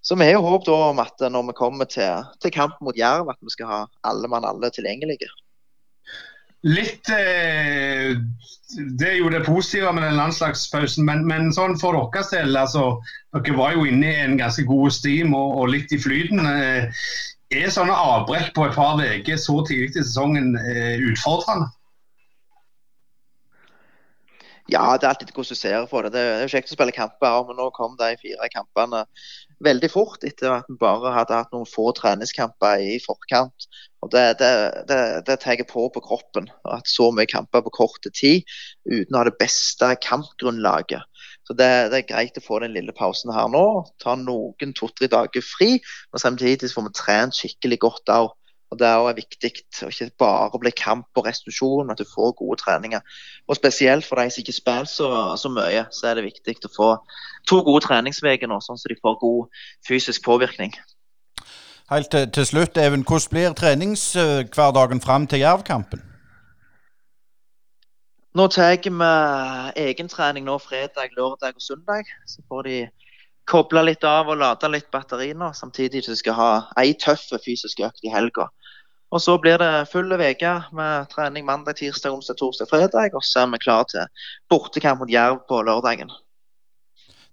Så 0.00 0.16
vi 0.16 0.24
har 0.24 0.38
jo 0.38 0.46
håp 0.46 0.68
om 0.72 1.00
at 1.02 1.20
når 1.28 1.50
vi 1.50 1.56
kommer 1.58 1.88
til, 1.88 2.24
til 2.40 2.52
kamp 2.54 2.78
mot 2.80 2.96
Jerv, 2.96 3.28
at 3.28 3.40
vi 3.44 3.52
skal 3.52 3.68
ha 3.68 3.80
alle 4.08 4.30
mann 4.32 4.48
alle 4.48 4.72
tilgjengelige. 4.72 5.28
Litt 6.66 7.08
eh, 7.08 8.12
Det 8.98 9.06
er 9.08 9.16
jo 9.16 9.30
det 9.32 9.46
positive 9.46 9.92
med 9.96 10.04
den 10.04 10.18
landslagspausen, 10.18 11.06
men, 11.08 11.24
men 11.28 11.48
sånn 11.56 11.78
for 11.80 11.96
deres 12.12 12.30
del 12.34 12.56
altså, 12.56 13.00
Dere 13.32 13.56
var 13.56 13.74
jo 13.76 13.86
inne 13.88 14.10
i 14.10 14.22
en 14.26 14.36
ganske 14.40 14.66
god 14.68 14.92
steam 14.92 15.34
og, 15.34 15.56
og 15.62 15.72
litt 15.72 15.92
i 15.94 16.00
flyten. 16.00 16.44
Eh, 16.44 17.04
er 17.50 17.72
sånne 17.72 17.96
avbrekk 17.96 18.52
på 18.54 18.68
et 18.68 18.76
par 18.76 19.00
uker 19.00 19.38
så 19.40 19.56
tidlig 19.66 19.90
i 19.90 20.02
sesongen 20.04 20.52
eh, 20.60 21.00
utfordrende? 21.10 21.70
Ja, 24.70 24.84
det 24.94 25.06
er 25.06 25.14
alltid 25.14 25.32
hvordan 25.34 25.50
du 25.50 25.58
ser 25.58 25.86
på 25.90 26.02
det. 26.04 26.12
Det 26.14 26.20
er 26.22 26.44
jo 26.44 26.52
kjekt 26.52 26.70
å 26.70 26.76
spille 26.76 26.94
kamper, 26.94 27.40
men 27.48 27.58
nå 27.58 27.70
kom 27.74 27.96
de 27.98 28.12
fire 28.20 28.50
kampene 28.52 29.02
veldig 29.64 29.90
fort 29.92 30.24
etter 30.26 30.54
at 30.54 30.68
vi 30.70 30.78
bare 30.80 31.12
hadde 31.14 31.36
hatt 31.36 31.52
noen 31.54 31.68
få 31.68 31.90
treningskamper 31.96 32.82
i 32.84 32.98
forkant. 33.04 33.68
Og 34.00 34.08
Det, 34.14 34.24
det, 34.40 34.50
det, 34.88 35.00
det 35.26 35.36
tar 35.42 35.60
på 35.68 35.88
på 35.92 36.00
kroppen. 36.00 36.48
At 36.64 36.88
så 36.88 37.10
mye 37.12 37.28
kamper 37.28 37.60
på 37.66 37.74
kort 37.82 38.06
tid 38.16 38.48
uten 38.88 39.14
å 39.14 39.20
ha 39.20 39.28
det 39.28 39.36
beste 39.40 39.92
kampgrunnlaget. 40.00 41.04
Så 41.44 41.56
det, 41.58 41.68
det, 41.92 41.98
er 41.98 42.08
greit 42.08 42.38
å 42.38 42.44
få 42.44 42.60
den 42.62 42.72
lille 42.76 42.94
pausen 42.96 43.32
her 43.34 43.50
nå. 43.52 43.64
Ta 44.00 44.14
noen 44.16 44.74
to-tre 44.76 45.10
dager 45.10 45.44
fri. 45.44 45.80
Men 46.12 46.22
samtidig 46.22 46.72
får 46.72 46.86
vi 46.88 46.96
trent 46.96 47.36
skikkelig 47.36 47.80
godt 47.84 48.12
òg. 48.14 48.32
Og 48.70 48.78
Det 48.78 48.86
er 48.86 49.16
viktig 49.16 49.50
å 49.82 49.88
ikke 49.90 50.10
bare 50.18 50.58
bli 50.62 50.70
kamp 50.70 51.18
og 51.18 51.26
restitusjon, 51.26 51.86
men 51.86 51.96
at 51.96 51.98
du 51.98 52.06
får 52.06 52.36
gode 52.38 52.60
treninger. 52.60 53.00
Og 53.48 53.58
Spesielt 53.58 54.06
for 54.06 54.20
de 54.20 54.30
som 54.30 54.44
ikke 54.44 54.54
spiller 54.54 54.86
så, 54.86 55.08
så 55.36 55.50
mye, 55.50 55.88
så 55.90 56.10
er 56.10 56.20
det 56.20 56.28
viktig 56.28 56.56
å 56.68 56.74
få 56.76 56.90
to 57.50 57.62
gode 57.66 57.82
treningsuker 57.88 58.46
nå, 58.46 58.60
sånn 58.62 58.78
at 58.78 58.92
de 58.92 59.00
får 59.02 59.18
god 59.24 59.64
fysisk 59.88 60.22
påvirkning. 60.24 60.76
Helt 61.90 62.12
til, 62.14 62.30
til 62.30 62.46
slutt, 62.46 62.78
Even, 62.78 63.02
hvordan 63.02 63.30
blir 63.34 63.58
treningshverdagen 63.58 65.02
fram 65.02 65.26
til 65.26 65.42
Jervkampen? 65.42 66.06
Nå 68.38 68.46
tar 68.46 68.76
vi 68.78 68.90
egentrening 69.82 70.44
nå 70.46 70.58
fredag, 70.62 71.10
lørdag 71.18 71.56
og 71.58 71.62
søndag. 71.62 72.06
Så 72.30 72.44
får 72.46 72.62
de 72.62 72.76
koble 73.50 73.82
litt 73.82 74.04
av 74.06 74.28
og 74.30 74.38
lade 74.38 74.70
litt 74.70 74.86
batteri 74.94 75.32
nå, 75.34 75.50
samtidig 75.56 76.04
som 76.04 76.14
de 76.14 76.20
skal 76.20 76.36
ha 76.38 76.50
ei 76.78 76.94
tøff 76.94 77.26
fysisk 77.42 77.82
økt 77.82 78.06
i 78.06 78.12
helga. 78.14 78.46
Og 79.10 79.20
så 79.22 79.34
blir 79.42 79.58
det 79.58 79.88
full 79.90 80.12
uke 80.12 80.52
med 80.72 81.08
trening 81.10 81.46
mandag, 81.46 81.76
tirsdag, 81.80 82.12
onsdag, 82.14 82.36
torsdag, 82.38 82.68
fredag. 82.70 83.14
Og 83.14 83.24
så 83.26 83.42
er 83.42 83.50
vi 83.50 83.58
klar 83.58 83.86
til 83.90 84.06
bortekamp 84.50 85.02
mot 85.02 85.10
Jerv 85.10 85.42
på 85.48 85.62
lørdagen. 85.66 86.12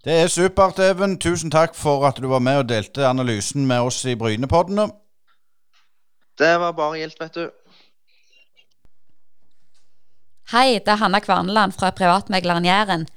Det 0.04 0.16
er 0.24 0.28
supert, 0.28 0.80
Even. 0.80 1.18
Tusen 1.20 1.52
takk 1.52 1.76
for 1.76 2.06
at 2.08 2.18
du 2.22 2.28
var 2.32 2.42
med 2.42 2.64
og 2.64 2.70
delte 2.70 3.06
analysen 3.06 3.68
med 3.68 3.90
oss 3.90 4.06
i 4.06 4.16
Brynepoddene. 4.16 4.88
Det 6.38 6.54
var 6.62 6.74
bare 6.74 7.00
gildt, 7.02 7.22
vet 7.22 7.38
du. 7.38 7.46
Hei, 10.54 10.80
det 10.80 10.94
er 10.94 11.02
Hanna 11.02 11.20
Kvarneland 11.20 11.76
fra 11.76 11.92
privatmegleren 11.92 12.66
Jæren. 12.66 13.08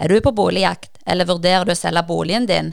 Er 0.00 0.08
du 0.08 0.20
på 0.20 0.32
boligjakt, 0.32 0.98
eller 1.06 1.28
vurderer 1.28 1.64
du 1.68 1.72
å 1.72 1.78
selge 1.78 2.02
boligen 2.08 2.48
din? 2.48 2.72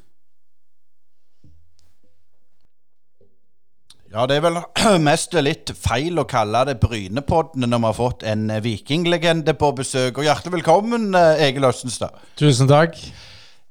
Ja, 4.11 4.25
det 4.27 4.41
er 4.41 4.43
vel 4.43 4.57
mest 5.07 5.35
litt 5.39 5.71
feil 5.79 6.19
å 6.19 6.27
kalle 6.27 6.65
det 6.67 6.81
Brynepodden 6.81 7.63
når 7.63 7.79
vi 7.79 7.87
har 7.87 7.95
fått 7.95 8.23
en 8.27 8.49
vikinglegende 8.63 9.53
på 9.55 9.69
besøk. 9.77 10.19
Og 10.19 10.25
hjertelig 10.27 10.57
velkommen, 10.57 11.13
eh, 11.15 11.45
Egil 11.47 11.67
Østenstad. 11.69 12.17
Tusen 12.39 12.67
takk. 12.67 12.97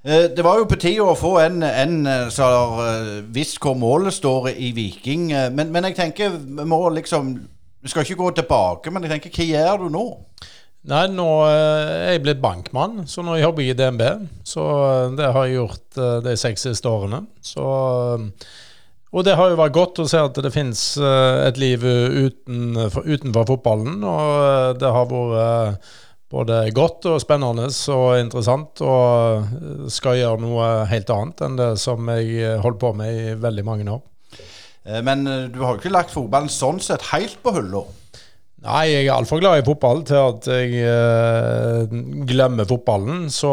Eh, 0.00 0.30
det 0.32 0.44
var 0.46 0.56
jo 0.56 0.68
på 0.70 0.78
tide 0.80 1.04
å 1.04 1.16
få 1.18 1.34
en, 1.42 1.60
en 1.66 1.98
eh, 2.08 2.30
som 2.32 2.54
har 2.56 3.20
visst 3.36 3.60
hvor 3.60 3.76
målet 3.76 4.16
står 4.16 4.48
i 4.54 4.70
Viking. 4.76 5.28
Men, 5.52 5.74
men, 5.74 5.90
jeg 5.90 5.98
tenker 5.98 6.32
vi 6.32 6.64
må 6.64 6.86
liksom 6.96 7.34
Vi 7.80 7.88
skal 7.88 8.04
ikke 8.04 8.18
gå 8.20 8.30
tilbake, 8.36 8.90
men 8.92 9.04
jeg 9.04 9.12
tenker, 9.12 9.36
hva 9.36 9.44
gjør 9.44 9.84
du 9.84 9.92
nå? 9.92 10.06
Nei, 10.88 11.04
nå 11.12 11.28
er 11.48 12.10
jeg 12.14 12.24
blitt 12.24 12.40
bankmann, 12.40 13.06
så 13.08 13.24
nå 13.24 13.36
jobber 13.40 13.64
jeg 13.64 13.72
i 13.72 13.78
DNB. 13.78 14.02
Så 14.44 14.64
det 15.16 15.30
har 15.32 15.48
jeg 15.48 15.56
gjort 15.58 16.02
de 16.24 16.34
seks 16.40 16.66
siste 16.68 16.92
årene. 16.92 17.22
Så 17.40 17.64
og 19.10 19.26
det 19.26 19.34
har 19.38 19.50
jo 19.50 19.58
vært 19.58 19.74
godt 19.74 20.02
å 20.02 20.06
se 20.10 20.20
at 20.22 20.38
det 20.38 20.52
finnes 20.54 20.82
eh, 21.02 21.40
et 21.48 21.58
liv 21.58 21.82
uten, 21.82 22.76
utenfor 22.78 23.48
fotballen. 23.48 23.98
Og 24.06 24.30
eh, 24.44 24.68
det 24.78 24.92
har 24.94 25.08
vært 25.10 25.40
eh, 25.40 25.96
både 26.30 26.60
godt 26.76 27.08
og 27.10 27.18
spennende 27.22 27.66
og 27.96 28.10
interessant. 28.20 28.84
Og 28.86 29.90
skal 29.90 30.20
gjøre 30.20 30.44
noe 30.44 30.68
helt 30.92 31.10
annet 31.10 31.42
enn 31.46 31.58
det 31.58 31.72
som 31.82 32.06
jeg 32.14 32.60
holdt 32.62 32.78
på 32.82 32.92
med 33.00 33.10
i 33.10 33.34
veldig 33.40 33.66
mange 33.66 33.88
år. 33.90 34.04
Men 35.04 35.26
du 35.52 35.58
har 35.60 35.74
jo 35.74 35.80
ikke 35.82 35.92
lagt 35.92 36.14
fotballen 36.14 36.48
sånn 36.48 36.78
sett 36.80 37.10
helt 37.10 37.36
på 37.42 37.52
hylla? 37.52 37.82
Nei, 38.60 38.90
jeg 38.90 39.06
er 39.06 39.14
altfor 39.14 39.40
glad 39.40 39.62
i 39.62 39.64
fotball 39.64 40.02
til 40.04 40.18
at 40.20 40.46
jeg 40.52 40.82
eh, 40.84 41.94
glemmer 42.28 42.68
fotballen. 42.68 43.30
Så 43.32 43.50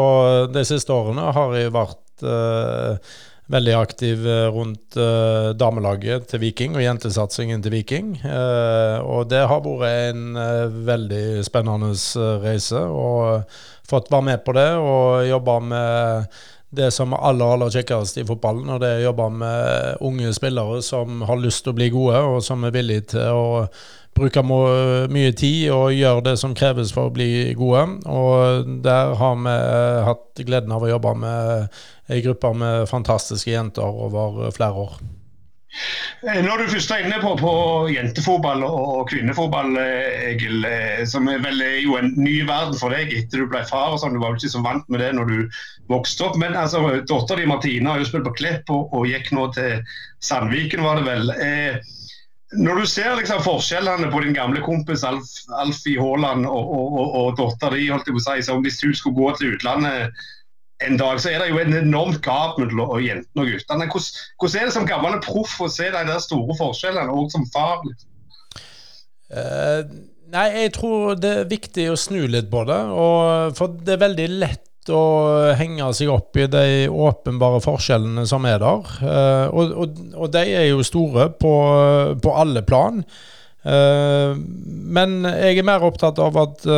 de 0.52 0.64
siste 0.68 0.92
årene 0.92 1.30
har 1.32 1.54
jeg 1.56 1.72
vært 1.72 2.24
eh, 2.28 3.14
veldig 3.52 3.74
aktiv 3.78 4.26
eh, 4.28 4.46
rundt 4.52 4.98
uh, 5.00 5.54
damelaget 5.56 6.28
til 6.30 6.42
Viking 6.42 6.76
og 6.76 6.84
jentesatsingen 6.84 7.64
til 7.64 7.74
Viking. 7.78 8.12
Uh, 8.20 9.00
og 9.08 9.30
det 9.32 9.40
har 9.48 9.64
vært 9.64 10.12
en 10.12 10.36
uh, 10.36 10.78
veldig 10.88 11.40
spennende 11.46 11.94
reise. 12.44 12.82
Og 12.82 13.48
fått 13.88 14.12
være 14.12 14.28
med 14.32 14.44
på 14.44 14.54
det 14.56 14.68
og 14.76 15.24
jobba 15.28 15.58
med 15.64 16.40
det 16.70 16.90
som 16.92 17.14
er 17.16 17.22
aller 17.30 17.54
aller 17.54 17.72
kjekkest 17.72 18.20
i 18.20 18.26
fotballen. 18.28 18.68
Og 18.74 18.82
det 18.82 18.90
er 18.90 19.02
å 19.02 19.08
jobbe 19.08 19.28
med 19.40 20.02
unge 20.04 20.32
spillere 20.36 20.82
som 20.84 21.22
har 21.28 21.40
lyst 21.40 21.64
til 21.64 21.72
å 21.74 21.78
bli 21.78 21.88
gode, 21.94 22.20
og 22.34 22.42
som 22.44 22.64
er 22.64 22.74
villige 22.74 23.14
til 23.14 23.38
å 23.38 23.48
bruke 24.18 24.42
mye 24.42 25.32
tid 25.38 25.68
og 25.70 25.94
gjøre 25.94 26.24
det 26.26 26.34
som 26.40 26.56
kreves 26.58 26.90
for 26.94 27.08
å 27.08 27.14
bli 27.14 27.54
gode. 27.58 27.84
Og 28.10 28.72
der 28.84 29.14
har 29.20 29.38
vi 29.44 29.54
hatt 30.08 30.42
gleden 30.42 30.74
av 30.74 30.84
å 30.84 30.90
jobbe 30.90 31.14
med 31.22 31.78
ei 32.08 32.24
gruppe 32.24 32.52
med 32.56 32.88
fantastiske 32.90 33.52
jenter 33.52 33.84
over 33.84 34.50
flere 34.56 34.88
år. 34.88 34.98
Eh, 36.26 36.40
når 36.42 36.62
du 36.62 36.70
først 36.72 36.90
er 36.90 37.04
inne 37.04 37.18
på, 37.22 37.34
på 37.38 37.52
jentefotball 37.92 38.64
og 38.66 39.10
kvinnefotball, 39.10 39.76
eh, 39.78 40.30
Egil, 40.32 40.64
eh, 40.66 41.02
som 41.06 41.28
er 41.30 41.42
vel 41.44 41.60
jo 41.84 41.98
en 41.98 42.10
ny 42.16 42.40
verden 42.48 42.78
for 42.80 42.94
deg 42.94 43.12
etter 43.14 43.44
du 43.44 43.50
ble 43.52 43.62
far. 43.68 43.92
og 43.92 44.00
sånn, 44.02 44.16
Du 44.16 44.22
var 44.22 44.32
jo 44.32 44.40
ikke 44.40 44.56
så 44.56 44.64
vant 44.64 44.88
med 44.88 45.04
det 45.04 45.12
når 45.14 45.30
du 45.30 45.60
vokste 45.92 46.26
opp. 46.26 46.40
Men 46.40 46.56
altså, 46.58 46.82
dattera 47.04 47.42
di 47.42 47.46
Martina 47.46 47.94
har 47.94 48.02
jo 48.02 48.08
spilt 48.10 48.26
på 48.26 48.34
Klepp 48.40 48.74
og, 48.74 48.88
og, 48.92 49.06
gikk 49.06 49.30
nå 49.36 49.52
til 49.54 49.84
Sandviken, 50.24 50.82
var 50.82 50.98
det 50.98 51.06
vel. 51.06 51.30
Eh, 51.36 51.94
når 52.56 52.80
du 52.80 52.86
ser 52.88 53.12
liksom 53.18 53.44
forskjellene 53.44 54.08
på 54.10 54.22
din 54.24 54.32
gamle 54.32 54.62
kompis 54.64 55.04
Alf, 55.04 55.28
Alfie 55.60 56.00
Haaland 56.00 56.48
og, 56.48 56.72
og, 56.72 56.96
og, 56.96 57.16
og 57.20 57.36
dattera 57.36 57.76
di, 57.76 58.20
si, 58.24 58.56
hvis 58.64 58.82
hun 58.82 58.96
skulle 58.96 59.20
gå 59.20 59.34
til 59.36 59.52
utlandet 59.54 60.16
en 60.86 60.98
dag, 60.98 61.18
så 61.20 61.32
er 61.32 61.42
det 61.42 61.48
jo 61.50 61.58
en 61.58 61.74
enormt 61.80 62.20
gap 62.22 62.58
mellom 62.60 62.92
jentene 63.02 63.44
og 63.44 63.50
guttene. 63.50 63.88
Hvordan, 63.90 64.20
hvordan, 64.38 64.60
er 64.60 64.68
det 64.68 64.74
som 64.76 64.86
gammel 64.86 65.18
proff 65.24 65.56
å 65.64 65.70
se 65.72 65.88
de 65.90 66.04
der 66.10 66.22
store 66.22 66.54
forskjellene, 66.58 67.14
og 67.14 67.32
som 67.34 67.46
far? 67.54 67.82
Uh, 69.28 69.82
nei, 70.32 70.46
jeg 70.54 70.74
tror 70.78 71.18
det 71.18 71.34
er 71.42 71.50
viktig 71.50 71.88
å 71.92 71.98
snu 71.98 72.22
litt 72.30 72.50
på 72.52 72.62
det. 72.68 72.78
Og, 72.94 73.56
for 73.58 73.74
det 73.74 73.96
er 73.96 74.04
veldig 74.06 74.28
lett 74.36 74.92
å 74.94 75.02
henge 75.58 75.90
seg 75.92 76.12
opp 76.14 76.38
i 76.40 76.46
de 76.48 76.68
åpenbare 76.88 77.58
forskjellene 77.64 78.24
som 78.30 78.46
er 78.48 78.62
der. 78.62 78.92
Uh, 79.02 79.46
og, 79.50 79.74
og, 79.74 79.98
og, 80.14 80.28
de 80.36 80.44
er 80.60 80.70
jo 80.70 80.86
store 80.86 81.26
på, 81.42 81.56
på 82.22 82.36
alle 82.38 82.62
plan. 82.66 83.02
Uh, 83.66 84.38
men 84.38 85.24
jeg 85.26 85.58
er 85.58 85.66
mer 85.66 85.82
opptatt 85.84 86.22
av 86.22 86.38
at 86.38 86.70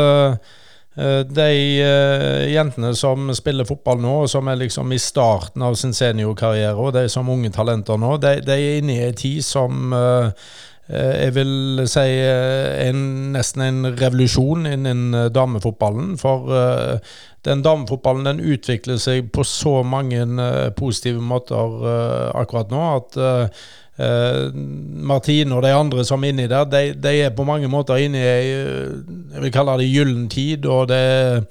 de 1.00 1.52
uh, 1.80 2.47
jentene 2.50 2.90
som 2.99 3.30
spiller 3.37 3.69
fotball 3.69 4.00
nå, 4.02 4.14
som 4.28 4.49
er 4.50 4.59
liksom 4.61 4.90
i 4.92 4.99
starten 5.00 5.62
av 5.64 5.78
sin 5.80 5.95
seniorkarriere, 5.97 6.76
og 6.76 6.92
de 6.97 7.07
som 7.12 7.30
unge 7.33 7.52
talenter 7.54 8.00
nå, 8.00 8.16
de, 8.21 8.35
de 8.45 8.57
er 8.57 8.80
inne 8.83 8.97
i 8.99 9.07
en 9.07 9.16
tid 9.16 9.45
som 9.47 9.95
uh, 9.97 10.33
jeg 10.90 11.30
vil 11.37 11.85
si 11.87 12.02
en, 12.02 13.02
nesten 13.30 13.62
en 13.62 13.92
revolusjon 13.95 14.64
innen 14.66 15.14
damefotballen. 15.30 16.16
For 16.19 16.50
den 17.47 17.62
damefotballen 17.62 18.26
den 18.26 18.40
utvikler 18.42 18.99
seg 18.99 19.28
på 19.30 19.45
så 19.47 19.85
mange 19.87 20.26
positive 20.75 21.23
måter 21.23 21.78
akkurat 22.35 22.75
nå 22.75 22.83
at 22.97 23.21
Uh, 24.00 24.49
Martine 25.04 25.52
og 25.52 25.64
de 25.64 25.75
andre 25.76 26.04
som 26.09 26.23
er 26.25 26.33
inni 26.33 26.47
der, 26.49 26.64
de, 26.64 26.95
de, 26.97 27.11
er 27.26 27.35
på 27.37 27.45
mange 27.45 27.69
måter 27.69 28.00
inne 28.00 28.16
i 28.16 28.28
ei 28.30 28.47
jeg 29.35 29.42
vil 29.42 29.52
kalle 29.52 29.75
det 29.76 29.90
gyllen 29.90 30.28
tid. 30.33 30.64
og 30.64 30.88
det 30.88 31.45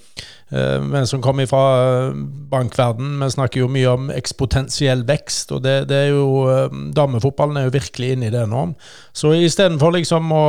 uh, 0.50 0.80
Men 0.82 1.06
som 1.06 1.22
kommer 1.22 1.46
fra 1.46 2.10
bankverden, 2.50 3.20
vi 3.22 3.30
snakker 3.36 3.62
jo 3.62 3.70
mye 3.70 3.94
om 3.94 4.10
ekspotensiell 4.10 5.06
vekst. 5.08 5.52
og 5.52 5.64
det, 5.64 5.90
det 5.90 5.98
er 6.08 6.10
jo, 6.16 6.70
Damefotballen 6.96 7.58
er 7.58 7.70
jo 7.70 7.78
virkelig 7.78 8.12
inne 8.16 8.28
i 8.32 8.34
det 8.34 8.48
nå. 8.50 8.66
Så 9.14 9.36
istedenfor 9.38 9.94
liksom 10.00 10.32
å 10.34 10.46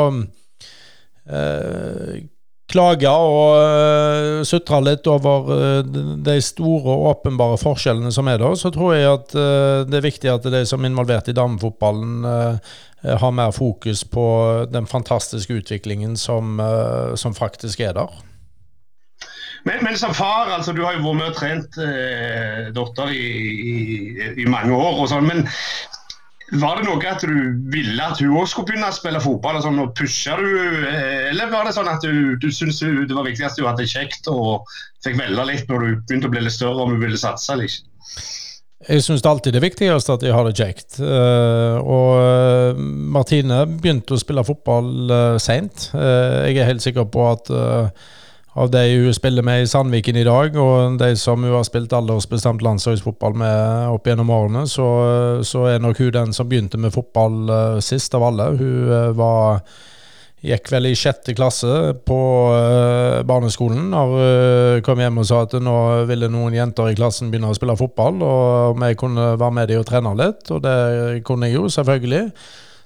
klage 2.70 3.10
og 3.10 3.56
uh, 3.58 4.40
sutre 4.46 4.80
litt 4.86 5.08
over 5.10 5.50
uh, 5.50 5.98
de 6.24 6.36
store 6.44 6.94
og 6.94 7.06
åpenbare 7.14 7.58
forskjellene 7.60 8.12
som 8.14 8.30
er 8.30 8.40
der, 8.42 8.56
så 8.58 8.72
tror 8.74 8.94
jeg 8.96 9.10
at 9.10 9.36
uh, 9.36 9.82
det 9.88 10.00
er 10.00 10.06
viktig 10.06 10.32
at 10.32 10.48
de 10.54 10.64
som 10.68 10.84
er 10.84 10.92
involvert 10.92 11.30
i 11.30 11.36
damefotballen, 11.36 12.24
har 13.00 13.30
mer 13.32 13.48
fokus 13.56 14.02
på 14.04 14.22
den 14.68 14.84
fantastiske 14.84 15.54
utviklingen 15.56 16.18
som, 16.20 16.60
som 17.16 17.32
faktisk 17.32 17.80
er 17.80 17.94
der. 17.96 18.18
Men, 19.64 19.84
men, 19.84 19.96
som 19.98 20.14
far, 20.14 20.48
altså 20.56 20.72
du 20.72 20.84
har 20.84 20.96
jo 20.96 21.02
vært 21.04 21.18
med 21.18 21.26
og 21.28 21.36
trent 21.36 21.80
eh, 21.84 22.68
datter 22.76 23.12
i, 23.12 23.26
i, 23.60 23.74
i, 24.40 24.46
mange 24.48 24.72
år, 24.76 25.02
og 25.02 25.10
sånn, 25.10 25.28
men 25.28 25.44
var 26.58 26.80
det 26.80 26.86
noe 26.88 27.06
at 27.06 27.22
du 27.22 27.34
ville 27.70 28.02
at 28.02 28.18
hun 28.18 28.34
òg 28.40 28.48
skulle 28.50 28.72
begynne 28.72 28.88
å 28.90 28.96
spille 28.96 29.20
fotball? 29.22 29.60
og 29.60 29.66
sånn, 29.66 29.78
og 29.82 29.92
pusha 29.98 30.34
du, 30.40 30.48
eh, 30.88 31.28
Eller 31.30 31.52
var 31.52 31.68
det 31.68 31.76
sånn 31.76 31.90
at 31.90 32.02
du, 32.02 32.34
du 32.42 32.48
syntes 32.50 32.80
det 32.82 33.14
var 33.14 33.28
viktig 33.28 33.46
at 33.46 33.58
du 33.58 33.66
hadde 33.68 33.84
det 33.84 33.92
kjekt 33.92 34.26
og 34.32 34.66
fikk 35.04 35.20
velge 35.20 35.46
litt 35.46 35.70
når 35.70 35.84
du 35.84 35.90
begynte 36.08 36.30
å 36.30 36.34
bli 36.34 36.42
litt 36.42 36.56
større 36.56 36.82
om 36.82 36.96
du 36.96 37.00
ville 37.02 37.20
satse 37.20 37.52
eller 37.54 37.70
ikke? 37.70 37.86
Jeg 38.88 39.04
syns 39.04 39.26
alltid 39.28 39.52
det 39.52 39.60
er 39.60 39.66
viktigst 39.66 40.08
at 40.08 40.22
jeg 40.24 40.32
har 40.32 40.46
det 40.48 40.56
kjekt. 40.56 40.96
Uh, 41.04 41.76
og 41.84 42.14
uh, 42.16 42.78
Martine 43.12 43.66
begynte 43.68 44.16
å 44.16 44.20
spille 44.20 44.44
fotball 44.46 45.12
uh, 45.12 45.36
seint. 45.36 45.90
Jeg 45.92 46.56
er 46.56 46.70
helt 46.70 46.80
sikker 46.80 47.04
på 47.12 47.26
at 47.28 47.52
av 48.60 48.70
de 48.72 48.82
hun 49.00 49.14
spiller 49.16 49.44
med 49.46 49.62
i 49.64 49.68
Sandviken 49.70 50.18
i 50.20 50.24
dag, 50.26 50.56
og 50.60 50.98
de 51.00 51.14
som 51.16 51.40
hun 51.44 51.54
har 51.54 51.64
spilt 51.68 51.94
aldersbestemt 51.96 52.64
landslagsfotball 52.64 53.38
med 53.40 53.94
opp 53.94 54.08
gjennom 54.10 54.32
årene, 54.36 54.66
så, 54.68 54.88
så, 55.46 55.64
er 55.70 55.80
nok 55.80 56.02
hun 56.02 56.12
den 56.16 56.34
som 56.36 56.48
begynte 56.50 56.80
med 56.80 56.92
fotball 56.92 57.80
sist 57.84 58.14
av 58.18 58.26
alle. 58.28 58.50
Hun 58.60 59.14
var 59.16 59.62
Gikk 60.40 60.70
vel 60.72 60.88
i 60.88 60.94
sjette 60.96 61.34
klasse 61.36 61.68
på 62.08 62.18
uh, 62.48 63.20
barneskolen 63.28 63.92
uh, 63.92 64.80
kom 64.84 65.02
hjem 65.02 65.20
og 65.20 65.26
sa 65.28 65.42
at 65.44 65.56
nå 65.60 65.74
ville 66.08 66.30
noen 66.32 66.56
jenter 66.56 66.88
i 66.88 66.96
klassen 66.96 67.28
begynne 67.28 67.50
å 67.52 67.56
spille 67.58 67.76
fotball, 67.76 68.22
og 68.24 68.72
om 68.72 68.86
jeg 68.86 68.96
kunne 69.02 69.34
være 69.34 69.56
med 69.58 69.68
dem 69.68 69.82
og 69.82 69.88
trene 69.90 70.14
litt, 70.16 70.48
og 70.48 70.62
det 70.64 71.20
kunne 71.28 71.50
jeg 71.50 71.58
jo, 71.58 71.66
selvfølgelig. 71.76 72.24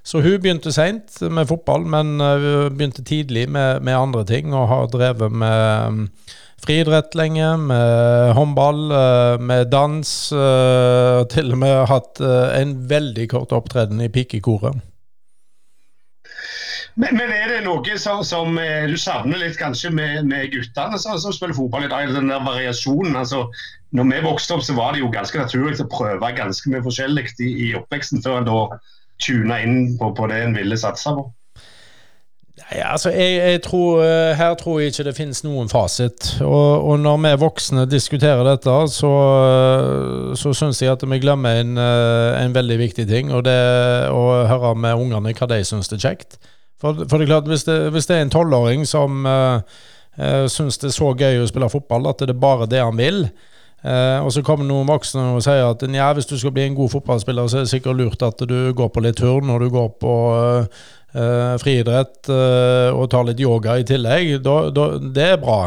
Så 0.05 0.21
hun 0.21 0.37
begynte 0.41 0.73
seint 0.73 1.17
med 1.33 1.49
fotball, 1.49 1.85
men 1.89 2.19
uh, 2.21 2.69
begynte 2.69 3.03
tidlig 3.05 3.47
med, 3.49 3.81
med, 3.81 3.97
andre 3.97 4.25
ting, 4.29 4.53
og 4.53 4.69
har 4.69 4.89
drevet 4.93 5.33
med 5.33 5.87
um, 5.89 6.01
friidrett 6.61 7.17
lenge, 7.17 7.55
med 7.57 8.33
håndball, 8.37 8.83
uh, 8.93 9.41
med 9.41 9.71
dans. 9.73 10.11
og 10.31 11.29
til 11.33 11.55
og 11.55 11.63
med 11.63 11.87
hatt 11.89 12.21
en 12.61 12.75
veldig 12.89 13.29
kort 13.33 13.55
opptreden 13.55 14.01
i 14.05 14.11
pikekoret. 14.13 14.83
Men, 16.95 17.17
men, 17.17 17.31
er 17.35 17.49
det 17.51 17.63
noe 17.65 17.97
som, 17.99 18.21
som 18.23 18.55
eh, 18.61 18.85
du 18.87 18.95
savner 18.99 19.41
litt 19.41 19.57
kanskje 19.59 19.89
med, 19.91 20.29
med 20.29 20.47
guttene 20.53 20.99
som, 21.01 21.17
som, 21.19 21.33
spiller 21.35 21.57
fotball 21.57 21.87
i 21.87 21.89
dag? 21.91 22.13
Den 22.15 22.31
der 22.31 22.45
variasjonen. 22.45 23.17
altså 23.19 23.49
når 23.95 24.07
vi 24.11 24.21
vokste 24.23 24.55
opp, 24.55 24.63
så 24.63 24.75
var 24.77 24.95
det 24.95 25.01
jo 25.01 25.11
ganske 25.11 25.41
naturlig 25.41 25.83
å 25.83 25.89
prøve 25.91 26.31
ganske 26.37 26.71
mye 26.71 26.83
forskjellig 26.85 27.27
i, 27.43 27.49
i 27.67 27.73
oppveksten, 27.75 28.23
før 28.23 28.39
en 28.39 28.47
da 28.47 28.61
tuna 29.21 29.61
inn 29.63 29.97
på, 29.99 30.11
på, 30.15 30.27
det 30.31 30.43
en 30.43 30.55
ville 30.57 30.77
satse 30.79 31.13
på. 31.15 31.25
Nei, 32.55 32.79
altså, 32.87 33.11
jeg, 33.11 33.35
jeg 33.35 33.61
tror, 33.65 33.99
eh, 34.05 34.31
Her 34.39 34.53
tror 34.57 34.79
jeg 34.79 34.93
ikke 34.93 35.05
det 35.09 35.15
finnes 35.17 35.43
noen 35.43 35.69
fasit. 35.69 36.29
Og, 36.41 36.85
og 36.87 36.99
når 37.03 37.19
vi 37.25 37.33
voksne 37.43 37.83
diskuterer 37.91 38.47
dette, 38.47 38.75
så, 38.95 39.11
eh, 39.43 40.35
så 40.39 40.53
syns 40.55 40.81
jeg 40.81 40.93
at 40.95 41.03
vi 41.03 41.19
glemmer 41.21 41.61
en, 41.61 41.75
en, 41.77 42.55
veldig 42.55 42.79
viktig 42.79 43.07
ting. 43.11 43.33
Og 43.35 43.43
det 43.47 43.57
å 44.11 44.45
høre 44.49 44.75
med 44.75 45.03
ungene 45.03 45.35
hva 45.35 45.49
de 45.51 45.59
syns 45.67 45.91
er 45.91 46.01
kjekt. 46.01 46.39
For, 46.81 47.05
for, 47.05 47.17
det 47.17 47.27
er 47.27 47.33
klart, 47.35 47.51
hvis 47.51 47.67
det, 47.67 47.77
hvis 47.95 48.07
det 48.07 48.17
er 48.17 48.25
en 48.25 48.33
tolvåring 48.33 48.83
som 48.87 49.23
uh, 49.23 49.61
syns 50.51 50.79
det 50.81 50.89
er 50.89 50.95
så 50.95 51.13
gøy 51.15 51.39
å 51.39 51.47
spille 51.47 51.69
fotball 51.71 52.09
at 52.11 52.19
det 52.23 52.33
er 52.35 52.39
bare 52.39 52.67
det 52.69 52.83
han 52.83 52.99
vil, 52.99 53.23
uh, 53.85 54.25
og 54.25 54.33
så 54.33 54.43
kommer 54.45 54.67
noen 54.67 54.89
voksne 54.89 55.23
og 55.35 55.43
sier 55.45 55.69
at 55.69 55.85
ja, 55.85 56.11
hvis 56.17 56.29
du 56.29 56.35
skal 56.41 56.53
bli 56.55 56.65
en 56.65 56.77
god 56.77 56.91
fotballspiller, 56.95 57.47
så 57.47 57.61
er 57.61 57.65
det 57.65 57.73
sikkert 57.73 57.99
lurt 58.01 58.25
at 58.25 58.43
du 58.49 58.73
går 58.75 58.91
på 58.91 59.05
litt 59.05 59.19
turn 59.21 59.51
og 59.53 59.61
du 59.61 59.69
går 59.73 59.89
på 60.01 60.13
eh, 61.15 61.55
friidrett 61.61 62.27
og 62.27 63.05
tar 63.07 63.23
litt 63.23 63.39
yoga 63.39 63.77
i 63.79 63.85
tillegg. 63.87 64.33
Da, 64.43 64.55
da, 64.75 64.87
det 64.99 65.27
er 65.29 65.39
bra, 65.39 65.59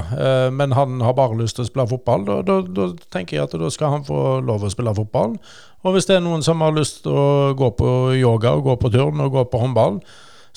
men 0.52 0.74
han 0.76 1.00
har 1.00 1.16
bare 1.16 1.38
lyst 1.38 1.56
til 1.56 1.64
å 1.64 1.68
spille 1.70 1.88
fotball. 1.88 2.26
Da, 2.44 2.58
da 2.68 2.90
tenker 3.08 3.38
jeg 3.38 3.46
at 3.46 3.56
da 3.56 3.70
skal 3.72 3.94
han 3.96 4.04
få 4.04 4.42
lov 4.44 4.66
å 4.66 4.72
spille 4.74 4.92
fotball. 4.98 5.38
Og 5.86 5.94
hvis 5.94 6.08
det 6.08 6.18
er 6.18 6.24
noen 6.24 6.44
som 6.44 6.60
har 6.64 6.76
lyst 6.76 7.04
til 7.04 7.14
å 7.16 7.54
gå 7.56 7.70
på 7.78 7.92
yoga 8.18 8.56
og 8.58 8.66
gå 8.66 8.76
på 8.82 8.92
turn 8.92 9.24
og 9.24 9.32
gå 9.36 9.46
på 9.48 9.62
håndball, 9.62 10.00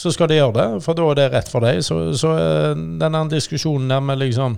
så 0.01 0.11
skal 0.13 0.31
de 0.31 0.39
gjøre 0.39 0.55
det, 0.57 0.67
for 0.85 0.97
da 0.97 1.09
er 1.11 1.19
det 1.19 1.27
rett 1.35 1.51
for 1.51 1.65
deg. 1.65 1.81
Så, 1.85 1.99
så 2.17 2.31
eh, 2.37 2.71
denne 3.01 3.25
diskusjonen 3.29 3.91
der 3.91 4.01
med 4.03 4.21
liksom 4.23 4.57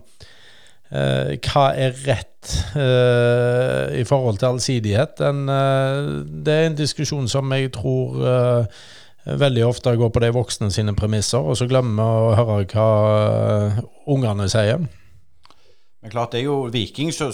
eh, 0.93 1.35
Hva 1.43 1.67
er 1.75 1.95
rett 2.05 2.55
eh, 2.77 4.00
i 4.00 4.03
forhold 4.07 4.39
til 4.39 4.53
allsidighet, 4.53 5.17
den, 5.19 5.45
eh, 5.50 6.01
det 6.45 6.57
er 6.57 6.67
en 6.69 6.79
diskusjon 6.79 7.29
som 7.31 7.51
jeg 7.55 7.73
tror 7.75 8.25
eh, 8.33 8.83
veldig 9.25 9.65
ofte 9.65 9.95
går 9.97 10.12
på 10.13 10.23
de 10.23 10.33
voksne 10.35 10.71
sine 10.71 10.95
premisser, 10.95 11.39
og 11.39 11.58
så 11.58 11.67
glemmer 11.69 12.03
vi 12.03 12.27
å 12.27 12.36
høre 12.39 12.65
hva 12.73 12.89
eh, 13.13 13.79
ungene 14.13 14.49
sier. 14.51 14.84
Men 16.03 16.12
klart, 16.12 16.32
Det 16.32 16.39
er 16.41 16.43
jo 16.43 16.67
Viking 16.67 17.13
som 17.13 17.29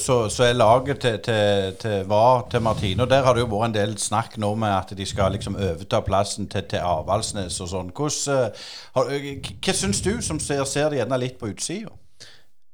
er 0.45 0.53
laget 0.53 0.99
til, 0.99 1.17
til, 1.25 1.73
til, 1.81 2.03
var 2.05 2.45
til 2.51 2.61
Martine. 2.61 3.01
og 3.01 3.09
Der 3.09 3.23
har 3.23 3.33
det 3.33 3.41
jo 3.41 3.47
vært 3.49 3.65
en 3.65 3.73
del 3.73 3.97
snakk 3.97 4.37
nå 4.37 4.53
med 4.55 4.69
at 4.69 4.93
de 4.97 5.05
skal 5.05 5.31
liksom 5.31 5.55
overta 5.55 6.03
plassen 6.05 6.47
til, 6.47 6.61
til 6.69 6.77
Avaldsnes 6.77 7.57
og 7.65 7.71
sånn. 7.71 7.89
Eh, 7.89 8.69
hva 8.93 9.73
syns 9.73 10.03
du, 10.05 10.21
som 10.21 10.39
ser, 10.39 10.61
ser 10.69 10.89
det 10.89 11.01
gjerne 11.01 11.17
litt 11.17 11.39
på 11.39 11.49
utsida? 11.49 11.89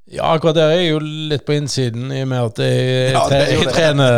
Ja, 0.05 0.35
akkurat 0.35 0.53
der 0.53 0.69
er 0.69 0.83
jeg 0.83 0.91
jo 0.91 0.99
litt 1.01 1.47
på 1.47 1.55
innsiden, 1.57 2.11
i 2.13 2.19
og 2.21 2.27
med 2.29 2.51
at 2.51 2.59
jeg, 2.61 3.07
ja, 3.15 3.23
tre, 3.25 3.39
jeg 3.49 3.71
trener 3.73 4.17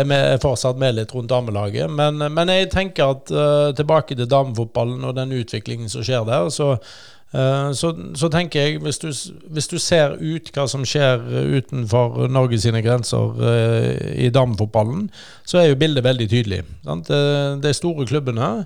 er, 0.00 0.02
med, 0.02 0.24
er 0.32 0.42
fortsatt 0.42 0.80
med 0.80 0.96
litt 0.96 1.14
rundt 1.14 1.30
damelaget. 1.30 1.86
Men, 1.86 2.18
men 2.34 2.50
jeg 2.50 2.72
tenker 2.72 3.14
at 3.14 3.30
uh, 3.30 3.70
tilbake 3.78 4.18
til 4.18 4.26
damefotballen 4.30 5.06
og 5.06 5.14
den 5.20 5.36
utviklingen 5.38 5.92
som 5.92 6.02
skjer 6.02 6.26
der, 6.26 6.50
så 6.50 6.72
uh, 6.74 7.70
så, 7.78 7.92
så, 8.18 8.26
tenker 8.26 8.66
jeg, 8.66 8.82
hvis 8.82 8.98
du, 8.98 9.08
hvis 9.54 9.70
du, 9.70 9.78
ser 9.78 10.18
ut 10.18 10.50
hva 10.50 10.66
som 10.66 10.82
skjer 10.82 11.22
utenfor 11.60 12.26
Norge 12.26 12.58
sine 12.58 12.82
grenser 12.82 13.38
uh, 13.38 13.90
i 14.18 14.32
damefotballen, 14.34 15.12
så 15.46 15.62
er 15.62 15.70
jo 15.70 15.78
bildet 15.78 16.10
veldig 16.10 16.26
tydelig. 16.26 16.64
Sant? 16.82 17.14
De 17.62 17.76
store 17.76 18.10
klubbene 18.10 18.56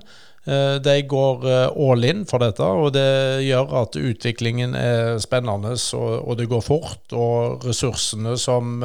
de 0.45 0.95
går 1.09 1.45
all 1.49 2.05
in 2.05 2.21
for 2.29 2.43
dette, 2.43 2.61
og 2.61 2.91
det 2.93 3.41
gjør 3.47 3.71
at 3.81 3.97
utviklingen 3.97 4.75
er 4.77 5.15
spennende, 5.23 5.73
og, 5.97 6.35
det 6.37 6.45
går 6.51 6.61
fort. 6.61 7.15
Og 7.17 7.65
ressursene 7.65 8.35
som 8.37 8.83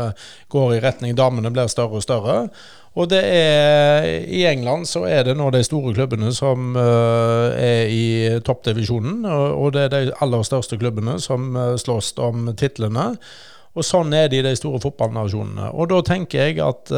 går 0.48 0.76
i 0.76 0.80
retning 0.80 1.16
damene, 1.18 1.52
blir 1.52 1.68
større 1.68 2.00
og 2.00 2.06
større. 2.06 2.38
Og 2.98 3.06
det 3.12 3.20
er, 3.22 4.08
I 4.26 4.42
England 4.50 4.88
så 4.90 5.04
er 5.06 5.28
det 5.28 5.36
nå 5.38 5.50
de 5.54 5.62
store 5.62 5.92
klubbene 5.94 6.32
som 6.34 6.74
er 6.74 7.92
i 7.92 8.40
toppdivisjonen. 8.42 9.22
Og, 9.28 9.70
det 9.76 9.86
er 9.86 9.92
de 9.94 10.16
aller 10.24 10.42
største 10.46 10.78
klubbene 10.80 11.20
som 11.22 11.54
slåss 11.78 12.16
om 12.18 12.50
titlene. 12.58 13.12
Og 13.78 13.86
sånn 13.86 14.10
er 14.16 14.26
det 14.30 14.40
i 14.40 14.46
de 14.48 14.56
store 14.58 14.80
fotballnasjonene. 14.82 15.70
Og 15.70 15.92
da 15.92 16.00
tenker 16.08 16.48
jeg 16.48 16.58
at 16.64 16.90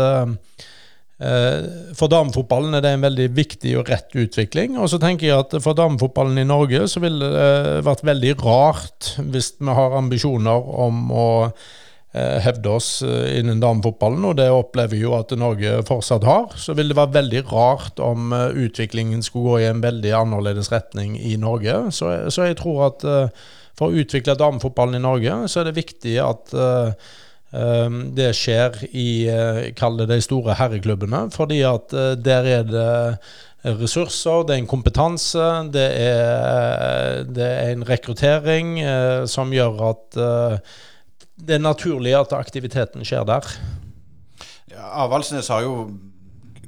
for 1.94 2.10
damefotballen 2.10 2.74
er 2.74 2.82
det 2.82 2.90
en 2.96 3.04
veldig 3.04 3.28
viktig 3.36 3.76
og 3.78 3.90
rett 3.92 4.16
utvikling. 4.18 4.74
Og 4.80 4.88
så 4.90 4.98
tenker 4.98 5.28
jeg 5.28 5.44
at 5.44 5.54
for 5.62 5.76
damefotballen 5.78 6.40
i 6.42 6.46
Norge 6.48 6.80
så 6.90 7.02
ville 7.04 7.28
det 7.30 7.84
vært 7.86 8.02
veldig 8.08 8.32
rart 8.40 9.12
hvis 9.20 9.52
vi 9.60 9.76
har 9.76 9.94
ambisjoner 10.00 10.72
om 10.86 11.04
å 11.14 11.28
Eh, 12.14 12.38
hevde 12.44 12.68
oss 12.68 13.02
eh, 13.02 13.38
innen 13.38 13.60
damefotballen, 13.60 14.24
og 14.28 14.34
det 14.36 14.50
opplever 14.52 14.92
vi 14.92 14.98
jo 15.00 15.14
at 15.16 15.30
Norge 15.40 15.78
fortsatt 15.88 16.26
har. 16.28 16.50
Så 16.60 16.74
ville 16.76 16.92
det 16.92 16.98
være 16.98 17.14
veldig 17.14 17.40
rart 17.48 18.02
om 18.04 18.34
eh, 18.36 18.58
utviklingen 18.66 19.24
skulle 19.24 19.46
gå 19.46 19.62
i 19.62 19.70
en 19.70 19.80
veldig 19.80 20.12
annerledes 20.18 20.68
retning 20.74 21.14
i 21.16 21.38
Norge. 21.40 21.86
Så, 21.96 22.10
så 22.28 22.50
jeg 22.50 22.58
tror 22.60 22.82
at 22.90 23.06
for 23.78 23.88
å 23.88 24.02
utvikle 24.04 24.36
damefotballen 24.36 24.98
i 24.98 25.02
Norge, 25.06 25.38
så 25.48 25.62
er 25.62 25.70
det 25.70 25.78
viktig 25.78 26.18
at 26.20 26.52
det 27.52 28.30
skjer 28.32 28.78
i 28.96 29.08
kall 29.76 29.98
det 30.00 30.06
de 30.08 30.16
store 30.24 30.54
herreklubbene, 30.56 31.26
fordi 31.34 31.58
at 31.68 31.92
der 32.24 32.48
er 32.48 32.62
det 32.64 32.92
ressurser, 33.64 34.42
det 34.46 34.56
er 34.56 34.62
en 34.62 34.70
kompetanse, 34.70 35.48
det 35.72 35.88
er, 36.02 37.22
det 37.30 37.46
er 37.46 37.74
en 37.74 37.84
rekruttering 37.86 38.78
eh, 38.82 39.24
som 39.30 39.52
gjør 39.54 39.84
at 39.90 40.18
eh, 40.18 40.72
det 41.42 41.56
er 41.56 41.62
naturlig 41.62 42.14
at 42.18 42.34
aktiviteten 42.34 43.06
skjer 43.06 43.26
der. 43.28 43.46
Ja, 44.72 44.88
Avaldsnes 45.04 45.50
har 45.52 45.62
jo 45.66 45.76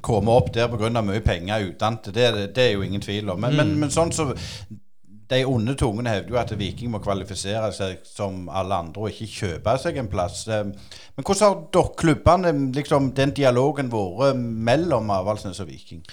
kommet 0.05 0.31
opp 0.31 0.53
der 0.55 0.69
pga. 0.69 1.01
mye 1.01 1.21
penger 1.23 1.69
utdannede. 1.69 2.13
Det, 2.13 2.55
det, 2.55 2.63
er 2.63 2.73
jo 2.73 2.83
ingen 2.83 3.01
tvil 3.01 3.29
om. 3.29 3.39
Men, 3.39 3.53
mm. 3.53 3.57
men, 3.57 3.79
men 3.83 3.93
sånn 3.93 4.13
så 4.15 4.31
De 5.29 5.41
onde 5.49 5.73
tungene 5.79 6.11
hevder 6.13 6.35
jo 6.35 6.37
at 6.41 6.53
Viking 6.59 6.91
må 6.93 6.99
kvalifisere 7.01 7.71
seg 7.73 8.03
som 8.05 8.45
alle 8.49 8.77
andre 8.85 9.07
og 9.07 9.09
ikke 9.09 9.31
kjøpe 9.39 9.73
seg 9.81 9.97
en 9.97 10.11
plass. 10.11 10.43
Men 10.47 11.23
hvordan 11.23 11.47
har 11.47 11.57
dere 11.73 11.95
klubbene 11.97 12.53
liksom, 12.75 13.09
den 13.17 13.33
dialogen 13.33 13.89
vært 13.93 14.37
mellom 14.37 15.09
Avaldsnes 15.15 15.63
og 15.63 15.71
Viking? 15.71 16.05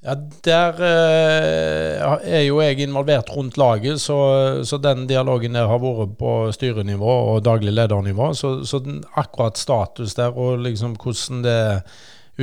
Ja, 0.00 0.14
Der 0.44 0.78
eh, 0.80 2.20
er 2.24 2.42
jo 2.46 2.60
jeg 2.62 2.78
involvert 2.80 3.28
rundt 3.36 3.58
laget, 3.60 4.00
så, 4.00 4.62
så, 4.64 4.78
den 4.80 5.04
dialogen 5.06 5.54
der 5.54 5.66
har 5.68 5.82
vært 5.82 6.14
på 6.16 6.30
styrenivå 6.56 7.16
og 7.34 7.44
daglig 7.44 7.74
ledernivå. 7.74 8.32
Så, 8.32 8.64
så 8.64 8.80
akkurat 9.20 9.60
status 9.60 10.14
der 10.16 10.32
og 10.32 10.64
liksom 10.64 10.96
hvordan 10.96 11.44
det 11.44 11.82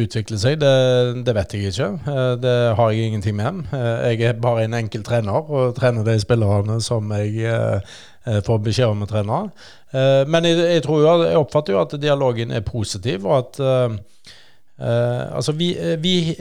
utvikler 0.04 0.40
seg, 0.42 0.60
det, 0.62 0.74
det, 1.26 1.34
vet 1.38 1.56
jeg 1.56 1.72
ikke. 1.72 1.90
Eh, 2.14 2.34
det 2.42 2.56
har 2.80 2.92
jeg 2.92 3.10
ingenting 3.12 3.38
med. 3.38 3.64
Eh, 3.76 4.12
jeg 4.14 4.30
er 4.30 4.42
bare 4.44 4.66
en 4.68 4.78
enkel 4.78 5.06
trener 5.08 5.38
og 5.42 5.76
trener 5.78 6.08
de 6.08 6.18
spillerne 6.22 6.80
som 6.84 7.12
jeg 7.18 7.48
eh, 7.48 7.98
får 8.46 8.62
beskjed 8.66 8.94
om 8.94 9.06
å 9.06 9.10
trene. 9.10 9.42
Men 10.28 10.44
jeg, 10.44 10.58
jeg, 10.60 10.82
jo, 10.84 10.98
jeg 11.24 11.40
oppfatter 11.40 11.72
jo 11.72 11.80
at 11.80 11.94
dialogen 12.02 12.52
er 12.52 12.66
positiv, 12.68 13.24
og 13.24 13.38
at 13.40 14.02
Uh, 14.78 15.34
altså 15.34 15.56
vi, 15.58 15.72
vi, 15.98 16.36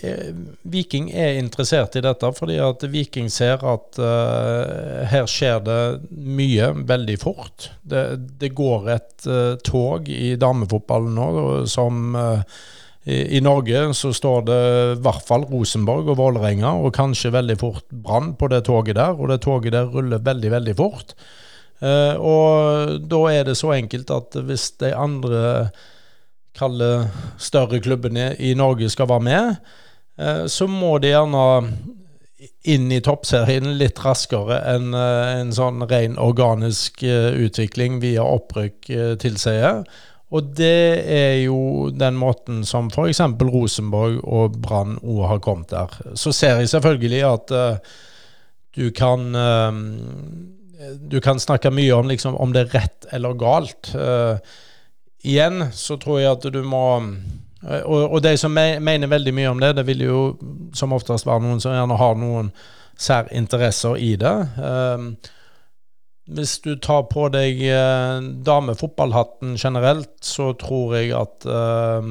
Viking 0.69 1.07
er 1.09 1.39
interessert 1.41 1.95
i 1.97 2.03
dette 2.05 2.29
fordi 2.37 2.59
at 2.61 2.83
Viking 2.93 3.31
ser 3.33 3.63
at 3.65 3.97
uh, 3.97 5.07
her 5.09 5.25
skjer 5.25 5.63
det 5.65 5.79
mye 6.13 6.69
veldig 6.85 7.17
fort. 7.23 7.71
Det, 7.81 8.05
det 8.37 8.53
går 8.59 8.91
et 8.93 9.29
uh, 9.31 9.57
tog 9.65 10.11
i 10.13 10.35
damefotballen 10.37 11.17
nå 11.17 11.29
som 11.71 12.13
eh, 12.21 12.61
i, 13.07 13.41
Norge 13.41 13.81
så 13.95 14.11
står 14.15 14.47
det 14.49 14.61
i 14.97 15.01
hvert 15.05 15.27
fall 15.29 15.45
Rosenborg 15.47 16.09
og 16.11 16.17
Vålerenga, 16.19 16.73
og 16.83 16.95
kanskje 16.97 17.31
veldig 17.35 17.55
fort 17.61 17.85
Brann 17.91 18.33
på 18.35 18.49
det 18.51 18.65
toget 18.67 18.99
der. 18.99 19.15
Og 19.15 19.31
det 19.31 19.45
toget 19.45 19.77
der 19.77 19.87
ruller 19.93 20.19
veldig, 20.27 20.51
veldig 20.57 20.75
fort. 20.79 21.15
Eh, 21.79 22.17
og 22.19 22.97
da 23.07 23.21
er 23.31 23.47
det 23.47 23.59
så 23.61 23.77
enkelt 23.77 24.11
at 24.11 24.39
hvis 24.49 24.73
de 24.83 24.91
andre 24.97 25.45
kalle 26.57 27.11
større 27.39 27.81
klubbene 27.85 28.33
i 28.41 28.55
Norge 28.57 28.89
skal 28.93 29.11
være 29.11 29.27
med, 29.29 29.55
eh, 30.19 30.45
så 30.49 30.69
må 30.71 30.97
de 30.99 31.13
gjerne 31.13 31.45
inn 32.69 32.91
i 32.93 33.01
toppserien 33.01 33.77
litt 33.81 34.01
raskere 34.05 34.61
enn 34.75 34.93
eh, 34.97 35.41
en 35.41 35.55
sånn 35.57 35.85
ren 35.91 36.19
organisk 36.21 37.05
eh, 37.07 37.33
utvikling 37.47 38.01
via 38.05 38.25
opprykk 38.25 38.91
tilsier. 39.23 39.85
Og 40.35 40.51
det 40.59 41.07
er 41.07 41.37
jo 41.45 41.91
den 41.95 42.17
måten 42.19 42.65
som 42.67 42.91
f.eks. 42.91 43.23
Rosenborg 43.47 44.19
og 44.25 44.59
Brann 44.63 44.99
òg 44.99 45.23
har 45.31 45.43
kommet 45.45 45.71
der. 45.71 45.93
Så 46.19 46.35
ser 46.35 46.59
jeg 46.59 46.73
selvfølgelig 46.73 47.23
at 47.29 47.55
uh, 47.55 47.97
du 48.77 48.91
kan 48.91 49.31
uh, 49.35 49.73
Du 51.11 51.21
kan 51.25 51.39
snakke 51.41 51.71
mye 51.71 51.95
om 51.95 52.09
liksom, 52.11 52.35
om 52.37 52.53
det 52.53 52.67
er 52.67 52.75
rett 52.75 53.07
eller 53.15 53.39
galt. 53.39 53.95
Uh, 53.95 54.37
igjen 55.25 55.71
så 55.73 55.97
tror 55.97 56.21
jeg 56.21 56.33
at 56.35 56.49
du 56.53 56.63
må 56.63 56.85
og, 57.67 58.13
og 58.13 58.21
de 58.23 58.37
som 58.39 58.53
me, 58.55 58.77
mener 58.79 59.11
veldig 59.11 59.33
mye 59.35 59.51
om 59.51 59.63
det, 59.63 59.73
det 59.79 59.87
vil 59.89 60.03
jo 60.05 60.19
som 60.77 60.93
oftest 60.95 61.27
være 61.27 61.43
noen 61.43 61.63
som 61.63 61.75
gjerne 61.75 61.97
har 61.99 62.19
noen 62.21 62.51
særinteresser 63.01 63.97
i 63.99 64.13
det. 64.21 64.35
Um, 64.61 65.09
hvis 66.27 66.57
du 66.65 66.73
tar 66.83 67.05
på 67.11 67.29
deg 67.31 67.61
uh, 67.71 68.19
damefotballhatten 68.47 69.55
generelt, 69.61 70.17
så 70.27 70.51
tror 70.59 70.97
jeg 70.99 71.13
at 71.15 71.47
uh, 71.47 72.03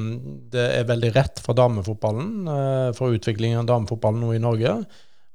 det 0.52 0.68
er 0.78 0.88
veldig 0.88 1.10
rett 1.18 1.42
for 1.44 1.58
damefotballen, 1.58 2.30
uh, 2.48 2.88
for 2.96 3.16
utviklingen 3.16 3.60
av 3.60 3.68
damefotballen 3.68 4.24
nå 4.24 4.32
i 4.36 4.42
Norge 4.42 4.78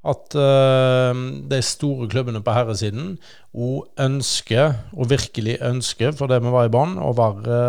at 0.02 0.34
de 0.34 1.58
store 1.62 2.08
klubbene 2.10 2.40
på 2.42 2.50
herresiden 2.50 3.12
òg 3.54 4.00
ønsker, 4.02 4.72
og 4.98 5.12
virkelig 5.12 5.60
ønsker, 5.62 6.10
for 6.18 6.26
det 6.26 6.40
vi 6.42 6.50
var 6.50 6.66
i 6.66 6.72
bånn, 6.74 6.96
å 6.98 7.12
være 7.14 7.60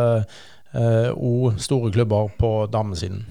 òg 1.13 1.59
store 1.61 1.91
klubber 1.93 2.33
på 2.41 2.49
damesiden. 2.73 3.21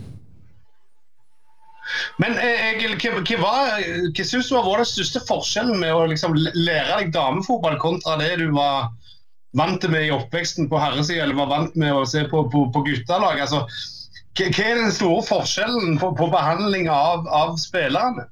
Men 2.23 2.37
eh, 2.39 2.67
Egil, 2.73 2.97
hva, 2.97 3.13
hva, 3.39 4.25
syns 4.25 4.51
du 4.51 4.57
har 4.57 4.67
vært 4.67 4.85
den 4.85 4.91
største 4.91 5.23
forskjellen 5.29 5.81
med 5.83 5.95
å 5.95 6.05
liksom 6.11 6.37
lære 6.37 6.99
deg 6.99 7.15
damefotball 7.17 7.79
kontra 7.83 8.19
det 8.21 8.35
du 8.41 8.49
var 8.57 8.91
vant 9.59 9.85
med 9.93 10.09
i 10.09 10.13
oppveksten 10.15 10.71
på 10.71 10.81
herresida, 10.81 11.27
eller 11.27 11.37
var 11.37 11.51
vant 11.51 11.75
med 11.79 11.93
å 11.93 12.07
se 12.09 12.25
på, 12.31 12.47
på, 12.53 12.67
på 12.73 12.85
guttelag? 12.87 13.41
Altså, 13.45 13.65
hva, 14.39 14.49
er 14.49 14.79
den 14.81 14.95
store 14.95 15.25
forskjellen 15.29 15.99
på, 16.01 16.15
på 16.17 16.29
behandling 16.33 16.89
av, 16.93 17.27
av 17.29 17.59
spillerne? 17.61 18.29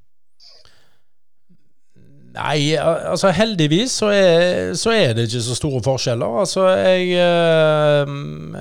Nei, 2.31 2.77
altså 2.79 3.33
heldigvis 3.35 3.97
så 3.99 4.13
er, 4.15 4.71
så 4.79 4.93
er, 4.95 5.17
det 5.17 5.27
ikke 5.27 5.43
så 5.43 5.57
store 5.59 5.81
forskjeller. 5.83 6.37
Altså 6.45 6.69
jeg, 6.79 7.09
eh, 7.19 8.13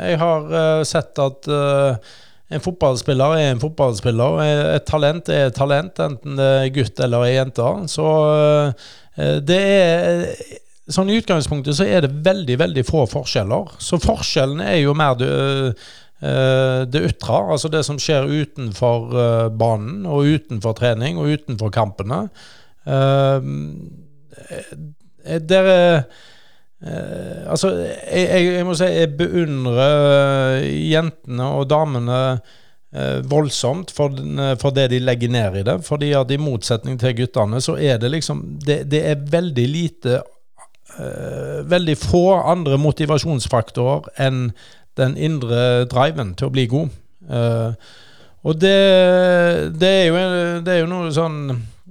jeg 0.10 0.20
har 0.24 0.56
eh, 0.62 0.82
sett 0.90 1.22
at 1.22 1.50
eh, 1.54 2.16
en 2.50 2.64
fotballspiller 2.64 3.36
er 3.38 3.52
en 3.52 3.62
fotballspiller. 3.62 4.40
Et 4.76 4.86
talent 4.88 5.30
er 5.30 5.48
et 5.50 5.56
talent, 5.56 6.02
enten 6.06 6.40
det 6.40 6.50
er 6.64 6.74
gutt 6.74 7.00
eller 7.06 7.28
ei 7.28 7.36
jente. 7.36 7.68
Så 7.92 8.08
det 9.46 9.60
er 9.60 10.26
Sånn 10.90 11.06
I 11.14 11.20
utgangspunktet 11.20 11.78
så 11.78 11.86
er 11.86 12.02
det 12.02 12.24
veldig 12.26 12.56
veldig 12.58 12.84
få 12.88 13.04
forskjeller. 13.12 13.76
Så 13.78 14.00
forskjellen 14.02 14.64
er 14.66 14.80
jo 14.80 14.96
mer 14.98 15.14
det, 15.20 15.30
det 16.90 17.04
ytre, 17.12 17.42
altså 17.54 17.70
det 17.70 17.84
som 17.86 18.00
skjer 18.02 18.26
utenfor 18.26 19.14
banen 19.54 20.08
og 20.10 20.26
utenfor 20.26 20.74
trening 20.80 21.22
og 21.22 21.30
utenfor 21.38 21.70
kampene. 21.76 22.24
Der 25.30 25.46
dere 25.46 25.78
uh, 26.86 27.52
Altså, 27.52 27.74
jeg, 28.12 28.46
jeg, 28.46 28.66
må 28.68 28.76
si 28.78 28.88
jeg 28.88 29.12
beundrer 29.20 30.64
jentene 30.64 31.52
og 31.58 31.70
damene 31.72 32.20
eh, 32.94 33.20
voldsomt 33.30 33.92
for, 33.94 34.14
for, 34.62 34.76
det 34.76 34.90
de 34.94 35.00
legger 35.02 35.32
ned 35.34 35.60
i 35.60 35.64
det. 35.66 35.80
Fordi 35.86 36.12
at 36.18 36.32
i 36.32 36.40
motsetning 36.42 37.00
til 37.02 37.16
guttene, 37.18 37.62
så 37.62 37.76
er 37.78 37.98
det 38.02 38.12
liksom 38.14 38.44
Det, 38.66 38.84
det 38.92 39.06
er 39.06 39.26
veldig 39.32 39.68
lite 39.68 40.22
Veldig 41.70 41.94
få 42.02 42.24
andre 42.50 42.78
motivasjonsfaktorer 42.82 44.10
enn 44.26 44.50
den 44.98 45.14
indre 45.16 45.86
driven 45.88 46.34
til 46.36 46.50
å 46.50 46.52
bli 46.52 46.66
god. 46.68 46.90
og 48.44 48.58
det, 48.60 48.80
det, 49.80 49.92
er 50.02 50.08
jo, 50.10 50.24
det 50.66 50.74
er 50.74 50.82
jo 50.82 50.90
noe 50.90 51.14
sånn 51.14 51.38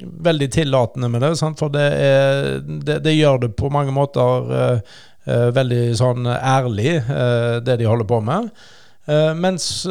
veldig 0.03 0.49
tillatende 0.53 1.11
med 1.13 1.23
det, 1.25 1.35
sant? 1.41 1.59
for 1.61 1.73
det, 1.75 1.85
er, 1.85 2.59
det, 2.63 3.01
det, 3.05 3.15
gjør 3.17 3.45
det 3.45 3.53
på 3.59 3.71
mange 3.73 3.95
måter 3.95 4.51
uh, 4.51 4.97
uh, 5.29 5.49
veldig 5.57 5.85
sånn 5.99 6.29
ærlig, 6.29 6.99
uh, 7.09 7.59
det 7.65 7.79
de 7.81 7.89
holder 7.89 8.09
på 8.09 8.21
med. 8.25 8.51
mens 9.41 9.87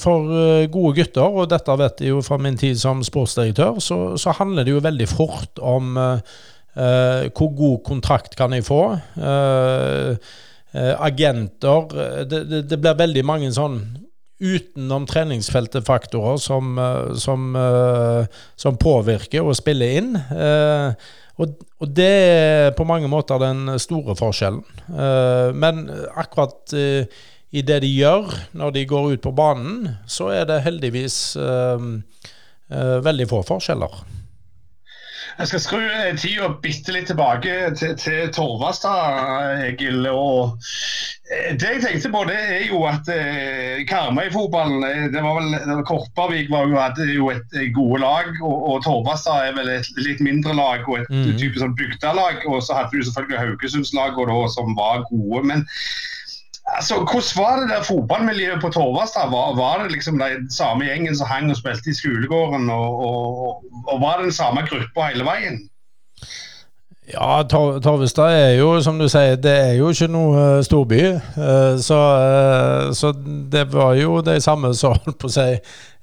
for 0.00 0.30
gode 0.72 0.94
gutter, 0.96 1.34
og 1.36 1.50
dette 1.52 1.74
vet 1.76 1.98
jeg 2.00 2.14
jo 2.14 2.22
fra 2.24 2.38
min 2.40 2.56
tid 2.56 2.78
som 2.80 3.02
sportsdirektør, 3.04 3.76
så, 3.76 3.98
så 4.16 4.32
handler 4.38 4.64
det 4.64 4.72
jo 4.72 4.80
veldig 4.80 5.08
fort 5.10 5.60
om 5.60 5.98
hvor 6.72 7.50
god 7.58 7.82
kontrakt 7.84 8.38
kan 8.40 8.56
jeg 8.56 8.64
få. 8.64 8.80
agenter 10.72 12.24
det, 12.24 12.40
det, 12.64 12.78
blir 12.80 12.96
veldig 13.02 13.26
mange 13.28 13.52
sånn 13.52 13.76
utenom 14.44 15.06
treningsfeltet 15.08 15.86
faktorer 15.86 16.36
som, 16.36 16.78
eh, 16.78 17.14
som, 17.14 17.56
eh, 17.56 18.26
som 18.56 18.76
påvirker 18.76 19.44
og 19.44 19.56
spiller 19.56 19.98
inn. 20.00 20.16
Eh, 20.16 20.94
og, 21.34 21.54
og, 21.80 21.88
det 21.90 22.10
er 22.10 22.74
på 22.76 22.86
mange 22.86 23.08
måter 23.10 23.40
den 23.42 23.78
store 23.82 24.14
forskjellen. 24.14 24.62
Men 25.58 25.88
akkurat 26.14 26.70
i 26.70 27.62
det 27.66 27.80
de 27.82 27.90
gjør 27.90 28.30
når 28.54 28.74
de 28.76 28.84
går 28.86 29.08
ut 29.16 29.24
på 29.24 29.32
banen, 29.34 29.96
så 30.06 30.28
er 30.30 30.46
det 30.46 30.60
heldigvis 30.62 31.34
veldig 32.70 33.26
få 33.32 33.42
forskjeller. 33.50 33.98
Jeg 35.38 35.50
skal 35.50 35.60
skru 35.60 35.80
tida 36.20 36.48
bitte 36.62 36.94
litt 36.94 37.08
tilbake 37.10 37.54
til, 37.78 37.96
til 37.98 38.28
Torvastad, 38.34 39.64
Egil. 39.66 40.06
og 40.06 40.60
eh, 41.26 41.56
Det 41.58 41.72
jeg 41.72 41.82
tenkte 41.82 42.12
på, 42.14 42.22
det 42.28 42.38
er 42.38 42.66
jo 42.68 42.84
at 42.86 43.10
eh, 43.10 43.82
Karmøy-fotballen 43.90 44.86
eh, 44.86 45.08
det 45.14 45.24
var 45.24 45.40
vel, 45.40 45.82
Korpervik 45.88 46.52
var 46.54 46.70
jo, 46.70 46.78
hadde 46.78 47.08
jo 47.10 47.32
et 47.34 47.58
gode 47.74 48.00
lag, 48.04 48.30
og, 48.42 48.56
og 48.70 48.84
Torvastad 48.86 49.50
er 49.50 49.58
vel 49.58 49.72
et 49.74 49.90
litt 49.98 50.22
mindre 50.22 50.54
lag 50.54 50.86
og 50.86 51.02
et 51.02 51.10
mm. 51.10 51.34
type 51.42 51.58
sånn 51.58 51.74
bygdelag. 51.80 52.46
Og 52.46 52.62
så 52.62 52.78
hadde 52.78 52.94
du 52.94 53.02
selvfølgelig 53.02 53.42
Haugesundslagene 53.42 54.42
som 54.54 54.76
var 54.78 55.02
gode. 55.10 55.46
men 55.50 55.66
Altså, 56.66 56.94
Hvordan 56.94 57.44
var 57.44 57.60
det 57.60 57.68
der 57.68 57.82
fotballmiljøet 57.82 58.60
på 58.60 58.68
Torvastad? 58.68 59.30
Var, 59.30 59.56
var, 59.56 59.82
det 59.82 59.92
liksom 59.92 60.18
den 60.18 60.50
samme 60.50 60.84
gjengen 60.84 61.16
som 61.16 61.26
hang 61.26 61.50
og 61.50 61.56
spilte 61.56 61.90
i 61.90 61.94
skolegården, 61.94 62.70
og, 62.70 62.98
og, 63.06 63.64
og 63.88 64.00
var 64.00 64.16
det 64.16 64.24
den 64.24 64.32
samme 64.32 64.64
gruppa 64.68 65.10
hele 65.12 65.24
veien? 65.28 65.58
Ja, 67.12 67.42
Tor 67.42 67.78
Torvestad 67.84 68.32
er 68.32 68.54
jo, 68.56 68.80
som 68.80 68.96
du 68.98 69.04
sier, 69.12 69.36
det 69.36 69.52
er 69.52 69.74
jo 69.76 69.90
ikke 69.92 70.08
noe 70.08 70.38
uh, 70.40 70.62
storby. 70.64 71.02
Uh, 71.36 71.76
så, 71.76 71.98
uh, 72.00 72.94
så, 72.96 73.12
det 73.52 73.66
var 73.74 73.92
jo 74.00 74.22
de 74.24 74.38
samme 74.40 74.72
som 74.74 74.96
holdt 75.04 75.20
på 75.20 75.28
å 75.28 75.36
si 75.36 75.50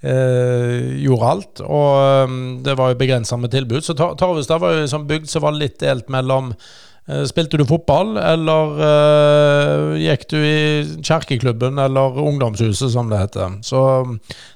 gjorde 0.02 1.28
alt. 1.30 1.60
Og 1.62 2.32
det 2.66 2.74
var 2.74 2.90
jo 2.90 2.98
begrensa 2.98 3.38
med 3.38 3.52
tilbud. 3.54 3.84
Så 3.86 3.94
Tor 3.94 4.16
Torvestad 4.18 4.58
var 4.62 4.80
jo 4.80 4.88
som 4.90 5.06
bygd 5.06 5.30
som 5.30 5.46
var 5.46 5.54
litt 5.54 5.78
delt 5.84 6.10
mellom 6.10 6.56
Eh, 6.56 6.91
spilte 7.30 7.60
du 7.60 7.66
fotball, 7.68 8.16
eller 8.18 8.78
uh, 8.82 9.98
gikk 10.00 10.28
du 10.32 10.38
i 10.40 10.62
kjerkeklubben 11.04 11.82
eller 11.82 12.20
ungdomshuset, 12.22 12.92
som 12.94 13.12
det 13.12 13.22
heter. 13.22 13.60
Så 13.66 13.82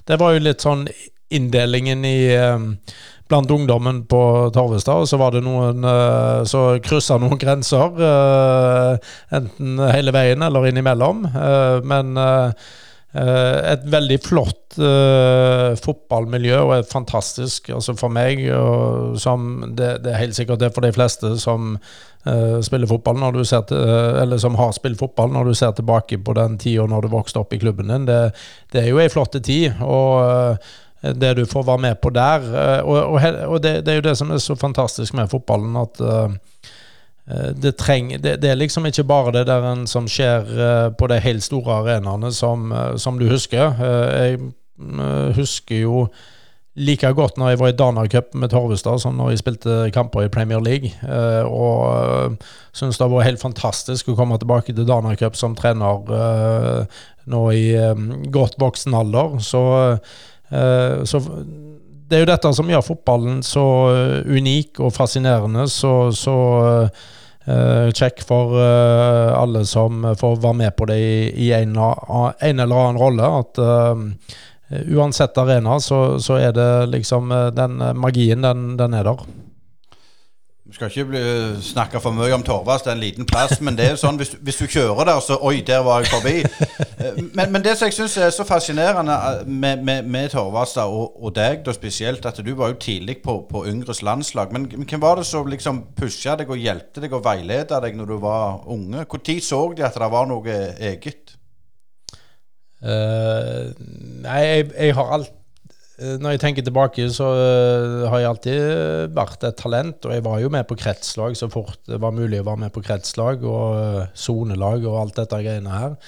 det 0.07 0.19
var 0.21 0.35
jo 0.35 0.45
litt 0.45 0.65
sånn 0.65 0.87
inndelingen 1.33 2.05
i 2.05 2.17
uh, 2.37 2.59
blant 3.29 3.51
ungdommen 3.51 4.03
på 4.09 4.21
Torvestad. 4.53 5.07
Så 5.09 5.17
var 5.21 5.33
det 5.33 5.43
noen 5.45 5.85
uh, 5.85 6.45
som 6.47 6.79
kryssa 6.85 7.17
noen 7.21 7.41
grenser, 7.41 7.99
enten 9.33 9.85
hele 9.89 10.13
veien 10.15 10.45
eller 10.45 10.69
innimellom. 10.69 11.25
men 11.83 12.17
Eh, 12.25 12.51
et 13.15 13.85
veldig 13.87 14.17
flott 14.25 14.75
uh, 14.81 15.71
fotballmiljø 15.79 16.57
og 16.65 16.73
et 16.75 16.89
fantastisk 16.91 17.69
altså 17.71 17.95
for 17.95 18.11
meg, 18.11 18.41
som 19.21 19.63
det, 19.71 20.01
det, 20.03 20.11
er 20.11 20.21
helt 20.23 20.37
sikkert 20.37 20.59
det 20.63 20.73
for 20.75 20.83
de 20.83 20.91
fleste 20.95 21.35
som 21.39 21.77
uh, 21.77 22.59
spiller 22.65 22.89
fotball 22.91 23.21
når 23.21 23.37
du 23.37 23.43
ser 23.47 23.63
til, 23.69 23.79
uh, 23.79 24.21
eller 24.23 24.41
som 24.41 24.57
har 24.59 24.75
spilt 24.75 24.99
fotball, 24.99 25.31
når 25.31 25.51
du 25.51 25.55
ser 25.55 25.75
tilbake 25.77 26.19
på 26.19 26.35
den 26.35 26.59
tida 26.61 26.87
når 26.91 27.07
du 27.07 27.13
vokste 27.15 27.39
opp 27.39 27.55
i 27.55 27.61
klubben 27.61 27.93
din. 27.93 28.09
Det, 28.09 28.19
det 28.75 28.83
er 28.83 28.91
jo 28.91 28.99
ei 29.03 29.11
flott 29.11 29.37
tid. 29.39 29.79
og 29.81 30.57
det 31.05 31.35
du 31.37 31.43
får 31.45 31.67
være 31.67 31.81
med 31.83 31.99
på 32.01 32.09
der. 32.09 32.45
Og, 32.81 32.95
og, 32.97 33.19
og 33.45 33.59
det, 33.61 33.75
det, 33.85 33.91
er 33.93 33.99
jo 33.99 34.05
det 34.07 34.15
som 34.17 34.31
er 34.33 34.39
så 34.41 34.55
fantastisk 34.57 35.13
med 35.13 35.29
fotballen, 35.29 35.75
at 35.77 36.01
Eh, 36.01 36.29
det, 37.57 37.71
treng, 37.77 38.11
det, 38.21 38.35
det, 38.41 38.51
er 38.51 38.59
liksom 38.59 38.85
ikke 38.85 39.03
bare 39.09 39.31
det 39.33 39.47
der 39.49 39.65
som 39.89 40.05
skjer 40.05 40.45
eh, 40.45 40.89
på 40.93 41.07
de 41.09 41.17
helt 41.23 41.43
store 41.43 41.79
arenaene 41.81 42.29
som, 42.31 42.69
eh, 42.71 42.95
som, 43.01 43.17
du 43.17 43.25
husker. 43.29 43.73
Jeg 43.81 44.39
husker 45.33 45.79
jo 45.79 46.05
like 46.75 47.07
godt 47.15 47.37
når 47.39 47.49
jeg 47.49 47.59
var 47.61 47.71
i 47.71 47.77
Dana 47.79 48.03
med 48.35 48.49
Torvestad 48.51 48.99
som 48.99 49.15
når 49.15 49.31
jeg 49.31 49.41
spilte 49.41 49.77
kamper 49.95 50.25
i 50.25 50.29
Premier 50.29 50.59
League. 50.59 50.91
Og 51.47 52.35
syns 52.75 52.99
det 52.99 53.07
var 53.09 53.23
helt 53.23 53.39
fantastisk 53.39 54.11
å 54.11 54.17
komme 54.19 54.37
tilbake 54.37 54.75
til 54.75 54.85
Dana 54.85 55.15
som 55.33 55.55
trener 55.55 56.03
nå 57.25 57.43
i 57.55 57.71
godt 58.27 58.59
voksen 58.59 58.93
alder. 58.93 59.39
Så, 59.39 59.63
så 61.07 61.23
det 62.09 62.17
er 62.19 62.25
jo 62.25 62.31
dette 62.33 62.53
som 62.59 62.69
gjør 62.69 62.83
fotballen 62.83 63.39
så 63.39 63.65
unik 64.27 64.83
og 64.83 64.91
fascinerende. 64.99 65.69
Så, 65.71 66.11
så 66.11 66.35
kjekk 67.45 68.23
for 68.25 68.55
uh, 68.57 69.35
alle 69.37 69.61
som 69.69 70.01
får 70.17 70.39
være 70.41 70.57
med 70.63 70.75
på 70.77 70.87
det 70.89 70.97
i, 70.97 71.51
en, 71.53 71.75
en, 71.77 72.59
eller 72.59 72.75
annen 72.75 72.97
rolle. 72.97 73.29
At 73.41 73.61
uh, 73.61 74.01
uansett 74.97 75.37
arena, 75.37 75.79
så, 75.79 76.19
så, 76.19 76.39
er 76.41 76.55
det 76.57 76.69
liksom 76.89 77.29
Den 77.53 77.77
magien, 78.01 78.41
den, 78.41 78.73
den 78.77 78.97
er 78.97 79.05
der. 79.11 79.25
Vi 80.65 80.73
skal 80.73 80.89
ikke 80.89 81.61
snakke 81.61 81.99
for 82.01 82.09
mye 82.11 82.33
om 82.33 82.43
Torvas, 82.43 82.81
det 82.81 82.89
er 82.89 82.95
en 82.95 83.01
liten 83.03 83.25
plass. 83.29 83.59
Men 83.61 83.75
det 83.77 83.85
er 83.85 83.99
sånn, 84.01 84.17
hvis, 84.17 84.31
hvis, 84.41 84.57
du 84.57 84.65
kjører 84.65 85.05
der, 85.05 85.19
så 85.21 85.37
Oi, 85.45 85.59
der 85.61 85.83
var 85.85 86.01
jeg 86.01 86.09
forbi. 86.09 86.39
Eh, 86.95 87.17
men, 87.35 87.51
men 87.51 87.59
det 87.59 87.73
som 87.75 87.89
jeg 87.89 87.93
syns 87.93 88.15
er 88.17 88.29
så 88.31 88.45
fascinerende 88.47 89.13
eh, 89.13 89.41
med, 89.45 89.83
med, 89.85 90.07
med 90.09 90.29
Torvaldstad, 90.33 90.89
og, 90.89 91.19
og, 91.19 91.33
deg 91.35 91.61
da 91.65 91.73
spesielt, 91.75 92.25
at 92.25 92.39
du 92.41 92.53
var 92.57 92.71
jo 92.71 92.79
tidlig 92.81 93.17
på, 93.21 93.35
på 93.49 93.65
yngres 93.69 94.01
landslag. 94.01 94.53
Men, 94.55 94.65
men 94.71 94.87
hvem 94.89 95.03
var 95.03 95.19
det 95.19 95.27
som 95.29 95.45
liksom 95.51 95.83
pusha 95.99 96.37
deg 96.39 96.49
og 96.49 96.57
hjelpte 96.57 97.03
deg 97.03 97.13
og 97.13 97.25
veileda 97.27 97.81
deg 97.83 97.99
når 97.99 98.09
du 98.09 98.17
var 98.23 98.65
unge? 98.65 99.05
Når 99.05 99.41
så 99.43 99.61
de 99.77 99.85
at 99.85 100.01
det 100.01 100.11
var 100.17 100.29
noe 100.31 100.59
eget? 100.79 101.35
Uh, 102.81 103.75
nei, 104.25 104.41
jeg, 104.41 104.71
jeg 104.73 104.97
har 104.97 105.13
alt 105.19 105.35
når 105.95 106.35
jeg 106.35 106.41
tenker 106.43 106.65
tilbake, 106.65 107.07
så 107.15 107.29
uh, 107.31 108.05
har 108.11 108.19
jeg 108.19 108.29
alltid 108.29 109.15
vært 109.15 109.45
et 109.47 109.57
talent. 109.59 110.03
Og 110.03 110.11
jeg 110.11 110.25
var 110.25 110.41
jo 110.43 110.51
med 110.51 110.67
på 110.67 110.75
kretslag 110.79 111.37
så 111.39 111.47
fort 111.51 111.79
det 111.87 112.01
var 112.03 112.15
mulig 112.15 112.41
å 112.41 112.47
være 112.49 112.65
med 112.65 112.73
på 112.75 112.83
kretslag 112.83 113.43
og 113.47 113.77
eh, 113.79 114.07
sonelag 114.17 114.83
og 114.89 114.99
alt 114.99 115.21
dette 115.21 115.43
greiene 115.45 115.75
her. 115.75 115.99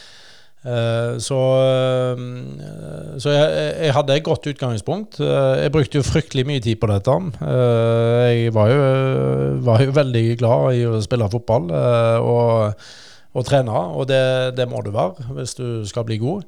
Så, 1.24 1.38
så 3.22 3.32
jeg, 3.32 3.52
jeg, 3.86 3.92
hadde 3.96 4.16
et 4.18 4.26
godt 4.26 4.50
utgangspunkt. 4.50 5.20
jeg 5.22 5.72
brukte 5.72 6.02
jo 6.02 6.04
fryktelig 6.04 6.44
mye 6.50 6.64
tid 6.66 6.82
på 6.82 6.90
dette. 6.92 7.14
jeg 8.34 8.52
var 8.58 8.74
jo, 8.74 8.82
var 9.64 9.86
jo, 9.86 9.94
veldig 9.96 10.26
glad 10.42 10.66
i 10.76 10.82
å 10.90 11.00
spille 11.06 11.30
fotball 11.32 11.72
og, 11.72 12.84
og 13.32 13.48
trene, 13.48 13.86
og 13.96 14.10
det, 14.10 14.20
det 14.58 14.68
må 14.68 14.82
du 14.84 14.92
være 14.92 15.30
hvis 15.38 15.56
du 15.56 15.86
skal 15.88 16.10
bli 16.10 16.20
god. 16.26 16.44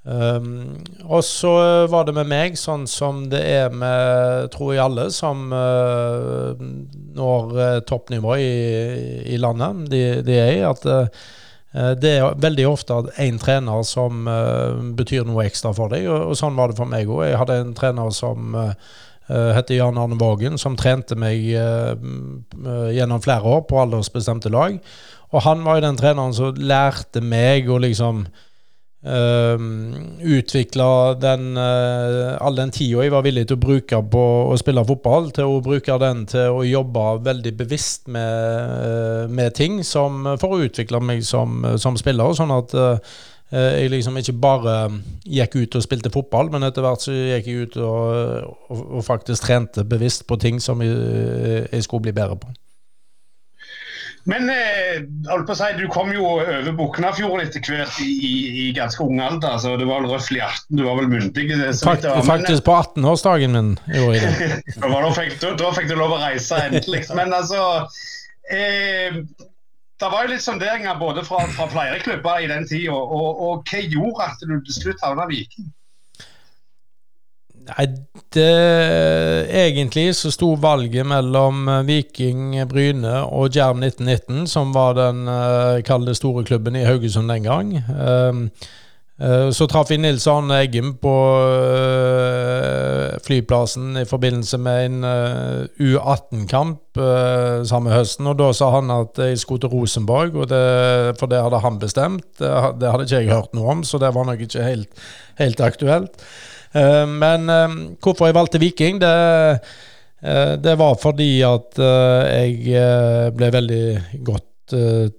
Um, 0.00 0.78
og 1.12 1.20
så 1.28 1.50
var 1.92 2.06
det 2.08 2.14
med 2.16 2.28
meg, 2.30 2.54
sånn 2.56 2.86
som 2.88 3.26
det 3.28 3.42
er 3.44 3.74
med 3.74 4.46
tror 4.54 4.72
jeg 4.72 4.80
alle 4.80 5.04
som 5.12 5.50
uh, 5.52 6.56
når 6.56 7.52
uh, 7.52 7.82
toppnivå 7.84 8.38
i, 8.40 8.54
i, 9.28 9.36
landet 9.36 9.90
de, 9.92 10.00
de, 10.24 10.38
er 10.40 10.54
i, 10.54 10.62
at 10.64 10.86
uh, 10.88 11.28
det 12.00 12.14
er 12.16 12.40
veldig 12.40 12.64
ofte 12.70 12.96
én 13.20 13.36
trener 13.38 13.84
som 13.86 14.24
betyr 14.98 15.28
noe 15.28 15.44
ekstra 15.44 15.70
for 15.76 15.92
deg. 15.92 16.08
Og, 16.08 16.32
og, 16.32 16.34
sånn 16.40 16.56
var 16.58 16.72
det 16.72 16.80
for 16.80 16.90
meg 16.90 17.06
òg. 17.06 17.28
Jeg 17.28 17.38
hadde 17.38 17.60
en 17.60 17.76
trener 17.78 18.10
som 18.10 18.56
heter 19.30 19.76
Jan 19.76 20.00
Arne 20.02 20.18
Vågen, 20.18 20.58
som 20.58 20.74
trente 20.74 21.14
meg 21.14 21.44
gjennom 21.46 23.22
flere 23.22 23.46
år 23.46 23.62
på 23.70 23.78
aldersbestemte 23.84 24.50
lag. 24.50 24.80
Og 25.30 25.44
han 25.46 25.62
var 25.62 25.78
jo 25.78 25.84
den 25.84 26.00
treneren 26.00 26.34
som 26.34 26.58
lærte 26.58 27.22
meg 27.22 27.70
å 27.70 27.78
liksom 27.86 28.24
Ehm, 29.00 30.18
utvikla 30.20 31.16
uh, 31.16 32.36
all 32.44 32.56
den 32.58 32.70
tida 32.70 33.00
jeg 33.00 33.12
var 33.14 33.24
villig 33.24 33.46
til 33.48 33.56
å 33.56 33.62
bruke 33.62 34.00
på 34.12 34.24
å 34.52 34.58
spille 34.60 34.84
fotball, 34.84 35.30
til 35.32 35.48
å 35.48 35.62
bruke 35.64 35.96
den 36.02 36.26
til 36.28 36.52
å 36.52 36.66
jobbe 36.68 37.06
veldig 37.24 37.54
bevisst 37.62 38.10
med, 38.12 38.28
uh, 38.84 39.24
med 39.32 39.56
ting 39.56 39.80
som, 39.88 40.28
for 40.36 40.52
å 40.52 40.60
utvikle 40.68 41.00
meg 41.00 41.24
som, 41.24 41.64
som 41.80 41.96
spiller. 41.96 42.36
Sånn 42.36 42.52
at 42.52 42.76
uh, 42.76 43.16
jeg 43.50 43.88
liksom 43.90 44.20
ikke 44.20 44.36
bare 44.36 44.74
gikk 45.24 45.56
ut 45.56 45.80
og 45.80 45.86
spilte 45.86 46.12
fotball, 46.12 46.52
men 46.52 46.68
etter 46.68 46.84
hvert 46.84 47.08
så 47.08 47.16
gikk 47.16 47.48
jeg 47.48 47.64
ut 47.70 47.80
og, 47.80 48.52
og, 48.68 48.84
og 49.00 49.06
faktisk 49.08 49.48
trente 49.48 49.82
bevisst 49.88 50.28
på 50.28 50.36
ting 50.38 50.60
som 50.60 50.84
jeg, 50.84 51.64
jeg 51.72 51.88
skulle 51.88 52.04
bli 52.10 52.18
bedre 52.20 52.36
på. 52.44 52.52
Men 54.24 54.50
eh, 54.50 55.54
si, 55.54 55.68
du 55.78 55.86
kom 55.88 56.12
jo 56.12 56.26
over 56.34 56.72
Buknafjorden 56.76 57.46
etter 57.46 57.62
hvert 57.64 58.00
i, 58.04 58.08
i, 58.08 58.32
i, 58.62 58.64
ganske 58.76 59.04
ung 59.04 59.20
alder. 59.20 59.56
så 59.58 59.76
Du 59.80 59.86
var 59.88 60.02
vel 60.02 60.10
røftlig 60.12 60.42
18, 60.44 60.76
du 60.76 60.84
var 60.84 60.98
vel 61.00 61.08
myndig? 61.08 61.46
Fakt, 61.84 62.04
faktisk 62.26 62.66
på 62.68 62.76
18-årsdagen 62.76 63.56
min 63.56 63.72
i 63.88 64.02
da, 64.80 65.12
fikk, 65.16 65.38
da, 65.40 65.54
da, 65.56 65.72
fikk, 65.76 65.88
du 65.88 65.96
lov 65.96 66.18
å 66.18 66.20
reise 66.20 66.60
endelig. 66.68 67.06
Men 67.18 67.32
altså 67.36 67.62
eh, 68.52 69.22
Det 70.00 70.12
var 70.12 70.26
jo 70.26 70.34
litt 70.34 70.44
sonderinger 70.44 71.00
både 71.00 71.24
fra, 71.24 71.42
fra 71.56 71.68
flere 71.72 72.00
klubber 72.04 72.44
i 72.44 72.50
den 72.50 72.68
tida. 72.68 72.92
Og, 72.92 73.16
og, 73.16 73.44
og, 73.46 73.68
hva 73.70 73.84
gjorde 73.86 74.28
at 74.28 74.44
du 74.44 74.58
til 74.58 74.82
slutt 74.82 75.06
havna 75.06 75.28
Viking? 75.32 75.72
Nei, 77.70 77.86
det, 78.34 78.50
egentlig 79.54 80.10
så 80.18 80.30
sto 80.34 80.54
valget 80.60 81.06
mellom 81.06 81.68
eh, 81.68 81.86
Viking 81.86 82.58
Bryne 82.70 83.22
og 83.26 83.56
Jerv 83.56 83.78
1919, 83.78 84.46
som 84.50 84.74
var 84.74 84.96
den 84.98 85.24
kalde 85.86 86.14
store 86.18 86.44
klubben 86.46 86.78
i 86.78 86.86
Haugesund 86.86 87.30
den 87.30 87.46
gang. 87.46 87.74
Uh, 87.90 88.46
så 89.52 89.66
traff 89.68 89.90
vi 89.92 89.98
Nils 90.00 90.24
Arne 90.32 90.62
Eggum 90.62 90.94
på 90.96 91.10
flyplassen 93.20 93.98
i 94.00 94.06
forbindelse 94.08 94.56
med 94.56 94.86
en 94.86 95.04
U18-kamp 95.76 97.02
samme 97.68 97.92
høsten. 97.92 98.30
Og 98.32 98.38
da 98.40 98.46
sa 98.56 98.70
han 98.78 98.88
at 98.94 99.20
jeg 99.20 99.42
skulle 99.42 99.60
til 99.60 99.74
Rosenborg, 99.74 100.40
det, 100.48 101.18
for 101.20 101.28
det 101.28 101.42
hadde 101.44 101.60
han 101.60 101.76
bestemt. 101.82 102.30
Det 102.40 102.48
hadde 102.48 103.04
ikke 103.04 103.20
jeg 103.20 103.28
hørt 103.28 103.52
noe 103.52 103.74
om, 103.74 103.84
så 103.84 104.00
det 104.00 104.14
var 104.16 104.24
nok 104.30 104.40
ikke 104.46 104.64
helt, 104.64 105.04
helt 105.42 105.60
aktuelt. 105.68 106.24
Eh, 106.74 107.06
men 107.06 107.50
eh, 107.50 107.78
hvorfor 108.02 108.30
jeg 108.30 108.36
valgte 108.36 108.60
Viking, 108.62 109.00
det, 109.02 109.10
eh, 110.22 110.54
det 110.62 110.76
var 110.78 110.98
fordi 111.00 111.32
at 111.46 111.80
jeg 111.80 112.86
ble 113.36 113.52
veldig 113.58 113.84
godt 114.26 114.46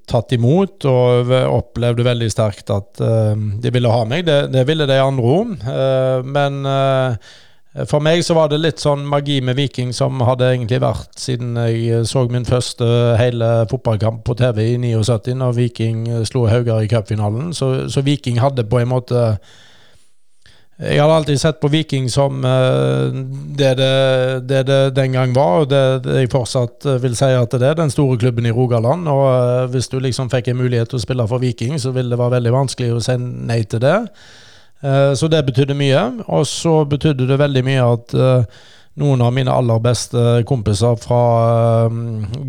tatt 0.07 0.31
imot 0.31 0.85
og 0.87 1.27
opplevde 1.27 2.05
veldig 2.07 2.27
sterkt 2.31 2.69
at 2.71 3.01
de 3.03 3.71
ville 3.75 3.89
ha 3.91 4.05
meg. 4.07 4.21
Det, 4.23 4.45
det 4.53 4.61
ville 4.63 4.85
de 4.87 4.95
andre 4.95 5.25
òg. 5.27 5.65
men 6.23 6.61
for 7.83 7.99
meg 7.99 8.23
så 8.23 8.37
var 8.37 8.47
det 8.47 8.61
litt 8.61 8.79
sånn 8.79 9.03
magi 9.11 9.41
med 9.43 9.57
Viking 9.59 9.91
som 9.91 10.23
hadde 10.23 10.53
egentlig 10.53 10.79
vært 10.79 11.19
siden 11.19 11.59
jeg 11.65 12.05
så 12.07 12.23
min 12.31 12.47
første 12.47 12.87
hele 13.19 13.49
fotballkamp 13.67 14.23
på 14.23 14.37
TV 14.39 14.61
i 14.69 14.77
79, 14.95 15.35
når 15.43 15.57
Viking 15.59 16.07
slo 16.23 16.45
Haugar 16.47 16.85
i 16.85 16.87
cupfinalen. 16.87 17.51
Så, 17.51 17.73
så 17.91 18.05
Viking 18.07 18.39
hadde 18.39 18.63
på 18.71 18.79
en 18.79 18.93
måte 18.93 19.25
jeg 20.81 20.97
har 20.97 21.11
alltid 21.13 21.37
sett 21.37 21.59
på 21.61 21.69
Viking 21.69 22.07
som 22.09 22.45
uh, 22.45 23.13
det, 23.57 23.75
det, 23.77 24.39
det, 24.49 24.63
det 24.63 24.79
den 24.97 25.13
gang 25.13 25.33
var, 25.33 25.61
og 25.61 25.69
det, 25.69 25.81
jeg 26.17 26.31
fortsatt 26.33 26.87
eh, 26.89 27.01
vil 27.03 27.13
si 27.17 27.27
at 27.37 27.53
det 27.53 27.67
er 27.67 27.75
den 27.77 27.91
store 27.93 28.17
klubben 28.17 28.47
i 28.49 28.53
Rogaland. 28.55 29.05
og 29.07 29.25
uh, 29.29 29.69
Hvis 29.69 29.91
du 29.91 29.99
liksom 30.01 30.31
fikk 30.33 30.49
en 30.49 30.57
mulighet 30.57 30.89
til 30.89 30.97
å 30.97 31.03
spille 31.03 31.27
for 31.29 31.43
Viking, 31.43 31.77
så 31.79 31.93
ville 31.93 32.09
det 32.09 32.17
være 32.17 32.39
veldig 32.39 32.53
vanskelig 32.55 32.95
å 32.95 33.01
si 33.03 33.17
nei 33.21 33.61
til 33.69 33.83
det. 33.83 33.97
Så 34.81 35.27
det 35.29 35.43
betydde 35.45 35.75
mye. 35.77 35.99
Og 36.33 36.47
så 36.49 36.71
betydde 36.89 37.27
det 37.29 37.35
veldig 37.37 37.61
mye 37.67 37.83
at 37.85 38.15
noen 38.97 39.21
av 39.21 39.29
mine 39.35 39.53
aller 39.53 39.77
beste 39.83 40.23
kompiser 40.49 40.95
fra 40.97 41.19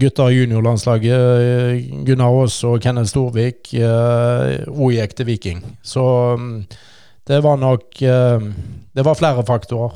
gutta 0.00 0.30
juniorlandslaget, 0.32 1.90
Gunnar 2.08 2.38
Aas 2.38 2.56
og 2.64 2.80
Kenneth 2.80 3.12
Storvik, 3.12 3.74
òg 3.76 4.96
gikk 4.96 5.12
til 5.18 5.28
Viking. 5.28 5.60
Så 5.84 6.06
um, 6.40 6.56
det 7.26 7.42
var 7.42 7.56
nok 7.56 8.02
eh, 8.02 8.40
Det 8.92 9.04
var 9.04 9.14
flere 9.14 9.46
faktorer. 9.46 9.92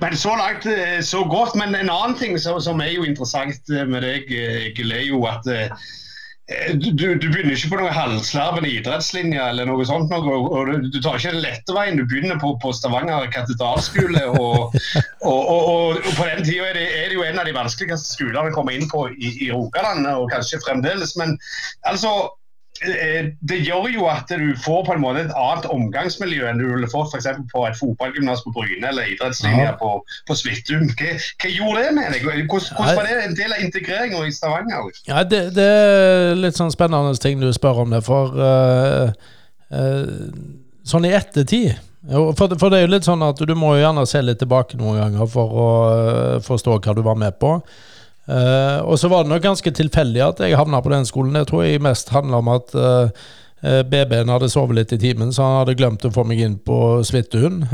Men 0.00 0.16
Så 0.16 0.36
langt 0.36 0.66
eh, 0.66 1.00
så 1.02 1.24
godt. 1.24 1.54
Men 1.54 1.74
en 1.74 1.90
annen 1.90 2.16
ting 2.16 2.38
som, 2.38 2.60
som 2.60 2.80
er 2.80 2.94
jo 2.94 3.04
interessant 3.04 3.72
eh, 3.74 3.86
med 3.86 4.06
deg, 4.06 4.30
Egil, 4.30 4.92
er 4.92 5.08
jo 5.08 5.24
at 5.28 5.48
du, 6.74 7.04
du 7.14 7.26
begynner 7.30 7.54
ikke 7.54 7.68
på 7.70 7.78
noen 7.78 7.94
halvslarvende 7.94 8.72
idrettslinje 8.72 9.42
eller 9.52 9.68
noe 9.68 9.84
sånt. 9.86 10.10
Noe, 10.10 10.38
og 10.38 10.66
du, 10.66 10.88
du, 10.90 10.98
tar 11.02 11.18
ikke 11.18 11.34
den 11.36 11.44
lette 11.44 11.74
veien. 11.76 12.00
Du 12.00 12.08
begynner 12.10 12.40
på, 12.42 12.56
på 12.62 12.72
Stavanger 12.74 13.28
katedralskole. 13.30 14.24
Og, 14.32 14.74
og, 15.30 15.38
og, 15.38 15.60
og, 15.74 16.10
på 16.16 16.26
den 16.26 16.42
tida 16.46 16.72
er, 16.72 16.80
er, 16.80 17.06
det 17.10 17.18
jo 17.18 17.26
en 17.26 17.38
av 17.38 17.46
de 17.46 17.54
vanskeligste 17.54 18.16
skolene 18.16 18.50
å 18.50 18.56
komme 18.56 18.74
inn 18.74 18.90
på 18.90 19.06
i, 19.12 19.34
i 19.46 19.52
Rogaland, 19.52 20.08
og 20.10 20.30
kanskje 20.32 20.62
fremdeles. 20.64 21.14
Men 21.20 21.36
altså 21.90 22.16
det 22.80 23.58
gjør 23.60 23.88
jo 23.92 24.06
at 24.08 24.30
du 24.32 24.54
får 24.64 24.84
på 24.86 24.94
en 24.94 25.02
måte 25.02 25.24
et 25.26 25.34
annet 25.36 25.66
omgangsmiljø 25.68 26.46
enn 26.48 26.60
du 26.62 26.64
ville 26.64 26.88
fått 26.88 27.12
f.eks. 27.12 27.28
på 27.52 27.64
et 27.68 27.76
fotballgymnas 27.76 28.40
på 28.46 28.54
Bryne 28.56 28.88
eller 28.88 29.10
idrettslinja 29.12 29.66
ja. 29.66 29.74
på, 29.80 29.98
på 30.28 30.36
Svithun. 30.38 30.88
Hva, 30.96 31.12
hva, 31.18 31.50
gjorde 31.52 31.84
det 31.84 31.92
med 31.98 32.14
deg? 32.14 32.24
Hvordan, 32.24 32.48
hvordan, 32.48 32.96
var 32.96 33.10
det 33.10 33.18
en 33.26 33.36
del 33.36 33.56
av 33.56 33.66
integreringa 33.66 34.22
i 34.24 34.32
Stavanger? 34.32 34.88
Ja, 35.10 35.20
det, 35.28 35.42
det, 35.58 35.68
er 35.68 36.40
litt 36.40 36.56
sånn 36.56 36.72
spennende 36.72 37.12
ting 37.20 37.42
du 37.42 37.50
spør 37.52 37.84
om 37.84 37.92
det, 37.92 38.00
for 38.06 38.40
uh, 38.40 39.12
uh, 39.76 40.34
sånn 40.88 41.08
i 41.08 41.14
ettertid 41.16 41.76
for, 42.08 42.56
for, 42.56 42.72
det 42.72 42.78
er 42.78 42.86
jo 42.86 42.94
litt 42.94 43.04
sånn 43.04 43.20
at 43.26 43.40
du 43.44 43.52
må 43.58 43.74
jo 43.76 43.82
gjerne 43.82 44.06
se 44.08 44.22
litt 44.24 44.40
tilbake 44.40 44.78
noen 44.80 45.02
ganger 45.02 45.28
for 45.28 45.52
å 45.52 45.70
uh, 45.92 46.36
forstå 46.44 46.78
hva 46.80 46.94
du 46.96 47.02
var 47.04 47.18
med 47.20 47.36
på. 47.42 47.58
Uh, 48.30 48.78
og 48.86 48.98
så 48.98 49.08
var 49.10 49.24
det 49.24 49.32
nok 49.32 49.42
ganske 49.42 49.70
tilfeldig 49.74 50.20
at 50.22 50.40
jeg 50.44 50.58
havna 50.58 50.78
på 50.84 50.92
den 50.92 51.06
skolen. 51.08 51.38
Jeg 51.40 51.48
tror 51.50 51.64
jeg 51.66 51.82
mest 51.82 52.12
handla 52.14 52.38
om 52.38 52.50
at 52.52 52.74
uh, 52.78 53.10
eh, 53.10 53.80
eh, 53.80 53.80
BB-en 53.82 54.30
hadde 54.30 54.50
sovet 54.52 54.78
litt 54.78 54.92
i 54.94 55.00
timen, 55.02 55.32
så 55.34 55.42
han 55.42 55.58
hadde 55.62 55.74
glemt 55.80 56.06
å 56.06 56.12
få 56.14 56.22
meg 56.28 56.42
inn 56.44 56.58
på 56.62 57.00
Svithun. 57.06 57.64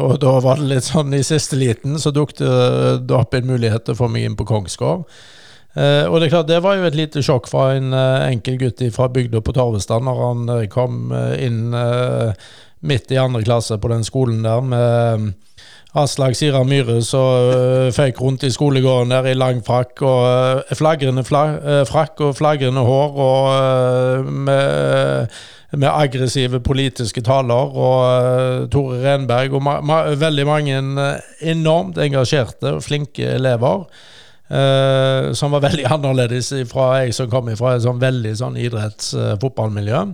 Og 0.00 0.16
da 0.22 0.38
var 0.42 0.62
det 0.62 0.70
litt 0.72 0.88
sånn 0.88 1.12
i 1.14 1.24
siste 1.26 1.58
liten 1.60 2.00
så 2.00 2.14
dukket 2.14 2.40
det 3.06 3.14
opp 3.16 3.36
en 3.36 3.50
mulighet 3.50 3.86
til 3.86 3.96
å 3.96 4.00
få 4.00 4.08
meg 4.12 4.26
inn 4.26 4.38
på 4.38 4.48
Kongsgård. 4.48 5.04
Og 5.76 6.14
det 6.16 6.26
er 6.26 6.32
klart, 6.32 6.48
det 6.48 6.62
var 6.64 6.78
jo 6.78 6.86
et 6.88 6.96
lite 6.96 7.20
sjokk 7.22 7.50
fra 7.52 7.74
en 7.76 7.92
enkel 7.92 8.56
gutt 8.62 8.80
fra 8.94 9.10
bygda 9.12 9.42
på 9.44 9.52
Torvestad 9.52 10.06
når 10.06 10.22
han 10.22 10.46
kom 10.72 11.12
inn 11.36 11.76
midt 12.80 13.12
i 13.12 13.20
andre 13.20 13.44
klasse 13.44 13.76
på 13.78 13.90
den 13.92 14.06
skolen 14.08 14.40
der 14.46 14.64
med 14.64 15.34
Aslak 15.96 16.34
Sira 16.36 16.60
Myhre 16.66 16.98
som 17.04 17.48
uh, 17.48 17.88
føyk 17.94 18.18
rundt 18.20 18.44
i 18.44 18.50
skolegården 18.52 19.14
der 19.14 19.30
i 19.30 19.36
lang 19.36 19.62
frakk 19.64 20.02
og 20.04 20.24
uh, 20.28 20.74
flagrende 20.76 21.24
uh, 21.24 21.84
frakk 21.88 22.20
og 22.20 22.34
flagrende 22.36 22.82
hår 22.84 23.16
og 23.24 24.26
med, 24.28 25.32
med, 25.72 25.88
aggressive 25.88 26.60
politiske 26.60 27.22
taler. 27.24 27.72
Og 27.72 28.68
Tore 28.72 29.00
Renberg 29.06 29.56
og 29.56 29.64
ma 29.64 29.78
ma 29.80 30.02
veldig 30.20 30.46
mange 30.46 30.82
enormt 31.40 31.96
engasjerte 32.02 32.76
og 32.76 32.84
flinke 32.84 33.32
elever. 33.38 33.88
som 35.34 35.50
var 35.50 35.60
veldig 35.60 35.86
annerledes 35.94 36.52
fra 36.70 37.00
jeg 37.00 37.14
som 37.14 37.30
kom 37.30 37.48
fra 37.56 37.74
et 37.74 37.82
sånn 37.82 37.98
veldig 37.98 38.36
sånn 38.36 38.56
idretts-fotballmiljø. 38.56 40.04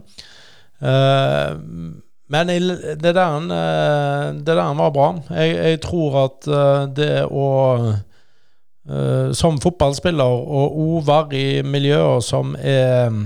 Men 2.30 2.48
det 2.48 3.12
der, 3.12 3.36
eh, 3.36 4.32
det 4.34 4.56
der 4.56 4.74
var 4.78 4.90
bra. 4.90 5.10
Jeg, 5.30 5.56
jeg 5.56 5.80
tror 5.84 6.16
at 6.24 6.48
eh, 6.48 6.86
det 6.96 7.12
å 7.28 7.46
eh, 7.88 9.30
Som 9.36 9.60
fotballspiller 9.62 10.26
å 10.26 11.02
være 11.06 11.38
i 11.38 11.62
miljøer 11.62 12.20
som 12.24 12.56
er 12.58 13.12
mm, 13.14 13.20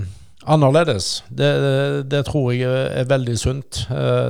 annerledes, 0.47 1.23
det, 1.29 1.49
det, 2.11 2.21
tror 2.27 2.51
jeg 2.53 2.69
er 2.69 3.09
veldig 3.09 3.33
sunt. 3.41 3.81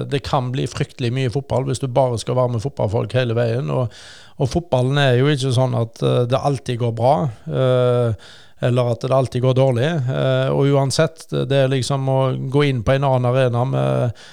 Det 0.10 0.22
kan 0.26 0.48
bli 0.54 0.66
fryktelig 0.72 1.12
mye 1.14 1.30
fotball 1.30 1.68
hvis 1.68 1.84
du 1.84 1.90
bare 1.92 2.18
skal 2.18 2.40
være 2.40 2.56
med 2.56 2.64
fotballfolk 2.64 3.14
hele 3.14 3.36
veien. 3.38 3.70
Og, 3.70 3.92
og 4.40 4.50
fotballen 4.50 4.98
er 5.04 5.20
jo 5.20 5.28
ikke 5.30 5.52
sånn 5.54 5.76
at 5.78 6.02
det 6.32 6.40
alltid 6.40 6.80
går 6.82 6.96
bra 6.98 7.14
eller 8.58 8.90
at 8.96 9.06
det 9.06 9.14
alltid 9.14 9.44
går 9.46 9.60
dårlig. 9.60 9.92
Og 10.56 10.74
uansett, 10.74 11.28
det 11.30 11.60
er 11.60 11.70
liksom 11.76 12.10
å 12.10 12.20
gå 12.50 12.66
inn 12.72 12.82
på 12.88 12.96
en 12.96 13.06
annen 13.12 13.30
arena 13.30 13.68
med 13.70 14.26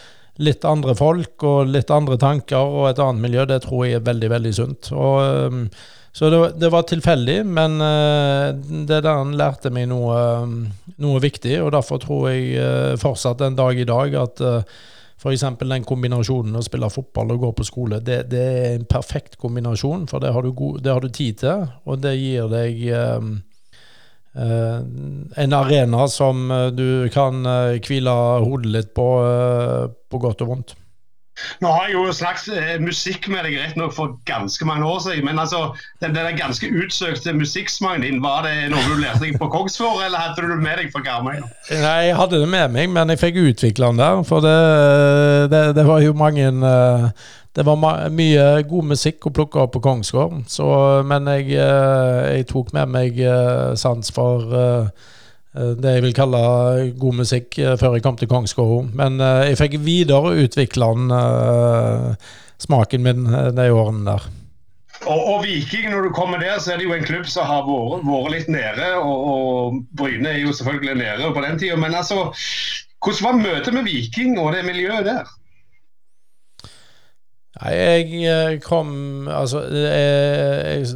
litt 0.43 0.65
andre 0.67 0.95
folk 0.99 1.45
og 1.47 1.69
litt 1.71 1.91
andre 1.95 2.17
tanker 2.19 2.59
og 2.59 2.89
et 2.91 3.03
annet 3.03 3.23
miljø, 3.23 3.45
det 3.47 3.61
tror 3.67 3.85
jeg 3.87 4.01
er 4.01 4.09
veldig, 4.09 4.31
veldig 4.33 4.55
sunt. 4.57 4.91
Og, 4.95 5.51
um, 5.53 5.69
så 6.15 6.31
det, 6.31 6.41
det, 6.63 6.71
var 6.71 6.87
tilfeldig, 6.87 7.41
men 7.47 7.79
uh, 7.83 8.51
det 8.87 9.03
der 9.03 9.21
han 9.21 9.37
lærte 9.39 9.71
meg 9.75 9.89
noe, 9.91 10.19
um, 10.43 10.59
noe, 11.03 11.23
viktig, 11.23 11.57
og 11.63 11.73
derfor 11.75 12.03
tror 12.03 12.29
jeg 12.33 12.59
uh, 12.59 12.99
fortsatt 13.01 13.47
en 13.47 13.59
dag 13.59 13.79
i 13.79 13.87
dag 13.89 14.19
at 14.23 14.43
uh, 14.43 14.83
F.eks. 15.25 15.47
den 15.63 15.87
kombinasjonen 15.89 16.59
å 16.59 16.63
spille 16.63 16.91
fotball 16.93 17.31
og 17.33 17.47
gå 17.47 17.51
på 17.57 17.65
skole, 17.65 18.03
det, 18.05 18.25
det 18.29 18.45
er 18.45 18.71
en 18.75 18.85
perfekt 18.91 19.39
kombinasjon. 19.41 20.05
For 20.11 20.21
det 20.21 20.35
har, 20.35 20.51
god, 20.53 20.83
det 20.85 20.93
har, 20.93 21.01
du 21.01 21.15
tid 21.15 21.39
til, 21.41 21.65
og 21.89 22.03
det 22.03 22.13
gir 22.19 22.51
deg 22.53 22.83
um, 22.93 23.37
en 24.35 25.53
arena 25.53 26.09
som 26.09 26.51
eh, 26.51 26.71
du 26.75 27.09
kan 27.15 27.45
eh, 27.47 27.83
hvile 27.85 28.15
hodet 28.45 28.73
litt 28.73 28.95
på, 28.97 29.11
på 30.11 30.23
godt 30.23 30.43
og 30.43 30.51
vondt. 30.51 30.75
Nå 31.63 31.71
har 31.75 31.89
jeg 31.89 31.97
jo 31.97 32.13
snakket 32.15 32.83
musikk 32.83 33.27
med 33.27 33.43
deg 33.47 33.57
rett 33.59 33.79
nok 33.79 33.95
for 33.97 34.13
ganske 34.29 34.67
mange 34.69 34.87
år 34.87 35.01
siden. 35.03 35.25
Men 35.27 35.41
altså, 35.43 35.65
den, 36.03 36.15
den 36.15 36.39
ganske 36.39 36.69
utsøkte 36.71 37.35
musikksmaken 37.35 38.07
din, 38.07 38.21
var 38.23 38.47
det 38.47 38.69
noe 38.71 38.83
du 38.87 39.01
lærte 39.01 39.25
deg 39.25 39.39
på 39.41 39.51
Kongsfjord, 39.51 40.05
eller 40.07 40.23
hadde 40.23 40.45
du 40.45 40.53
det 40.53 40.61
med 40.63 40.79
deg 40.79 40.93
fra 40.95 41.03
Karmøy? 41.07 41.41
Nei, 41.73 41.97
jeg 42.07 42.19
hadde 42.21 42.43
det 42.45 42.51
med 42.55 42.77
meg, 42.77 42.93
men 42.95 43.11
jeg 43.11 43.23
fikk 43.25 43.41
utvikla 43.49 43.91
den 43.91 44.03
der. 44.05 44.23
For 44.29 44.47
det, 44.47 44.59
det, 45.51 45.65
det 45.79 45.87
var 45.91 46.07
jo 46.07 46.15
mange 46.19 46.53
uh, 46.63 47.11
det 47.55 47.63
var 47.67 48.09
mye 48.11 48.47
god 48.67 48.89
musikk 48.91 49.29
å 49.29 49.35
plukke 49.35 49.63
opp 49.63 49.77
på 49.77 49.83
Kongsgård, 49.85 50.43
så, 50.51 50.67
men 51.07 51.29
jeg, 51.31 51.53
eh, 51.55 52.23
jeg, 52.35 52.49
tok 52.51 52.73
med 52.75 52.91
meg 52.91 53.21
eh, 53.23 53.75
sans 53.79 54.11
for 54.15 54.57
eh, 54.59 55.11
det 55.55 55.93
jeg 55.97 56.03
vil 56.03 56.17
kalle 56.17 56.41
god 56.99 57.21
musikk 57.21 57.55
før 57.79 57.95
jeg 57.95 58.03
kom 58.03 58.17
til 58.19 58.27
Kongsgård. 58.27 58.89
Men 58.99 59.23
jeg 59.23 59.55
fikk 59.61 59.77
videre 59.87 60.33
utvikle 60.43 60.89
den, 60.97 61.13
smaken 62.59 63.05
min 63.07 63.29
de 63.55 63.69
årene 63.71 64.03
der. 64.09 64.27
Og, 65.05 65.21
og, 65.21 65.39
Viking, 65.45 65.93
når 65.93 66.09
du 66.09 66.11
kommer 66.17 66.43
der, 66.43 66.59
så 66.59 66.73
er 66.73 66.83
det 66.83 66.89
jo 66.89 66.97
en 66.97 67.07
klubb 67.07 67.31
som 67.31 67.47
har 67.47 67.63
vært, 67.69 68.03
vært 68.09 68.35
litt 68.35 68.51
nede. 68.51 68.91
Og, 68.99 69.31
og, 69.31 69.79
Bryne 69.95 70.33
er 70.33 70.43
jo 70.43 70.57
selvfølgelig 70.59 70.99
nede 71.05 71.31
på 71.39 71.47
den 71.47 71.63
tida. 71.63 71.79
Men 71.79 71.95
altså, 71.95 72.33
hvordan 72.99 73.25
var 73.29 73.43
møtet 73.45 73.79
med 73.79 73.87
Viking 73.87 74.35
og 74.43 74.57
det 74.57 74.67
miljøet 74.67 75.07
der? 75.07 75.31
Nei, 77.61 77.75
jeg 77.79 78.25
eh, 78.27 78.57
kom 78.65 79.29
Altså, 79.31 79.63
jeg, 79.71 80.87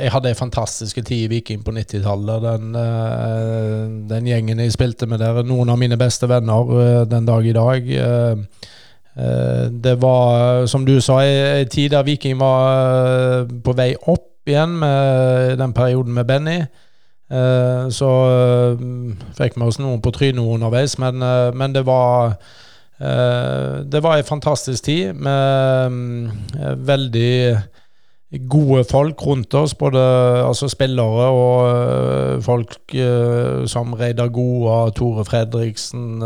jeg 0.00 0.12
hadde 0.14 0.32
ei 0.32 0.38
fantastisk 0.38 0.98
tid 1.04 1.26
i 1.26 1.30
Viking 1.30 1.62
på 1.64 1.74
90-tallet. 1.76 2.42
Den, 2.46 2.74
eh, 2.80 3.84
den, 4.10 4.26
gjengen 4.26 4.62
jeg 4.64 4.74
spilte 4.74 5.06
med 5.06 5.22
der, 5.22 5.42
noen 5.46 5.70
av 5.70 5.78
mine 5.78 5.98
beste 6.00 6.28
venner 6.30 6.74
eh, 6.80 7.04
den 7.10 7.28
dag 7.28 7.46
i 7.46 7.56
dag. 7.56 7.94
Det 9.70 9.92
var, 10.00 10.66
som 10.70 10.84
du 10.86 10.94
sa, 11.02 11.18
ei 11.26 11.64
tid 11.68 11.90
der 11.92 12.06
Viking 12.06 12.38
var 12.40 13.44
på 13.64 13.74
vei 13.76 13.90
opp 14.08 14.48
igjen 14.48 14.78
med 14.80 15.58
den 15.60 15.74
perioden 15.76 16.14
med 16.14 16.28
Benny. 16.30 16.60
Så 17.92 18.10
fikk 19.36 19.58
vi 19.58 19.66
oss 19.66 19.80
noen 19.82 20.00
på 20.00 20.14
trynet 20.14 20.40
underveis, 20.54 20.96
men, 21.02 21.20
men 21.58 21.74
det 21.74 21.82
var 21.90 22.38
Eh, 22.38 22.38
det 23.00 24.02
var 24.04 24.18
ei 24.18 24.24
fantastisk 24.26 24.84
tid 24.84 25.16
med 25.16 25.92
eh, 26.60 26.74
veldig 26.76 27.34
gode 28.46 28.84
folk 28.84 29.22
rundt 29.26 29.54
oss, 29.58 29.72
både 29.74 30.00
altså 30.44 30.68
spillere 30.70 31.24
og 31.34 31.64
uh, 31.66 32.42
folk 32.44 32.76
som 33.66 33.96
Reidar 33.98 34.28
Goa, 34.30 34.90
Tore 34.94 35.24
Fredriksen, 35.26 36.20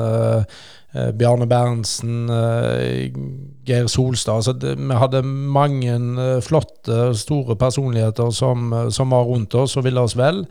Bjarne 1.17 1.47
Berntsen, 1.49 2.29
Geir 3.67 3.89
Solstad. 3.89 4.35
Altså, 4.35 4.53
vi 4.77 5.01
hadde 5.01 5.23
mange 5.25 5.97
flotte, 6.45 7.15
store 7.17 7.57
personligheter 7.57 8.31
som, 8.31 8.69
som, 8.91 9.11
var 9.11 9.25
rundt 9.25 9.55
oss 9.55 9.77
og 9.77 9.89
ville 9.89 10.05
oss 10.05 10.17
vel. 10.17 10.45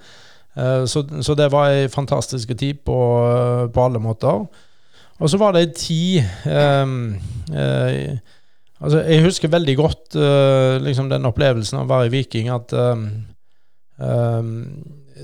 Så, 0.57 1.05
så, 1.21 1.37
det 1.37 1.51
var 1.53 1.69
ei 1.69 1.87
fantastisk 1.87 2.57
tid 2.57 2.81
på, 2.85 2.97
på 3.73 3.85
alle 3.85 4.01
måter. 4.01 4.47
Og 5.21 5.29
så 5.29 5.37
var 5.37 5.53
det 5.53 5.61
ei 5.63 5.71
tid 5.77 6.49
um, 6.49 6.95
altså 8.83 9.03
Jeg 9.05 9.23
husker 9.23 9.51
veldig 9.53 9.75
godt 9.77 10.17
uh, 10.17 10.81
liksom 10.83 11.11
den 11.11 11.29
opplevelsen 11.29 11.79
av 11.79 11.85
å 11.85 11.93
være 11.93 12.09
i 12.09 12.13
Viking, 12.17 12.49
at 12.51 12.73
um, 12.73 13.07
um, 14.01 14.51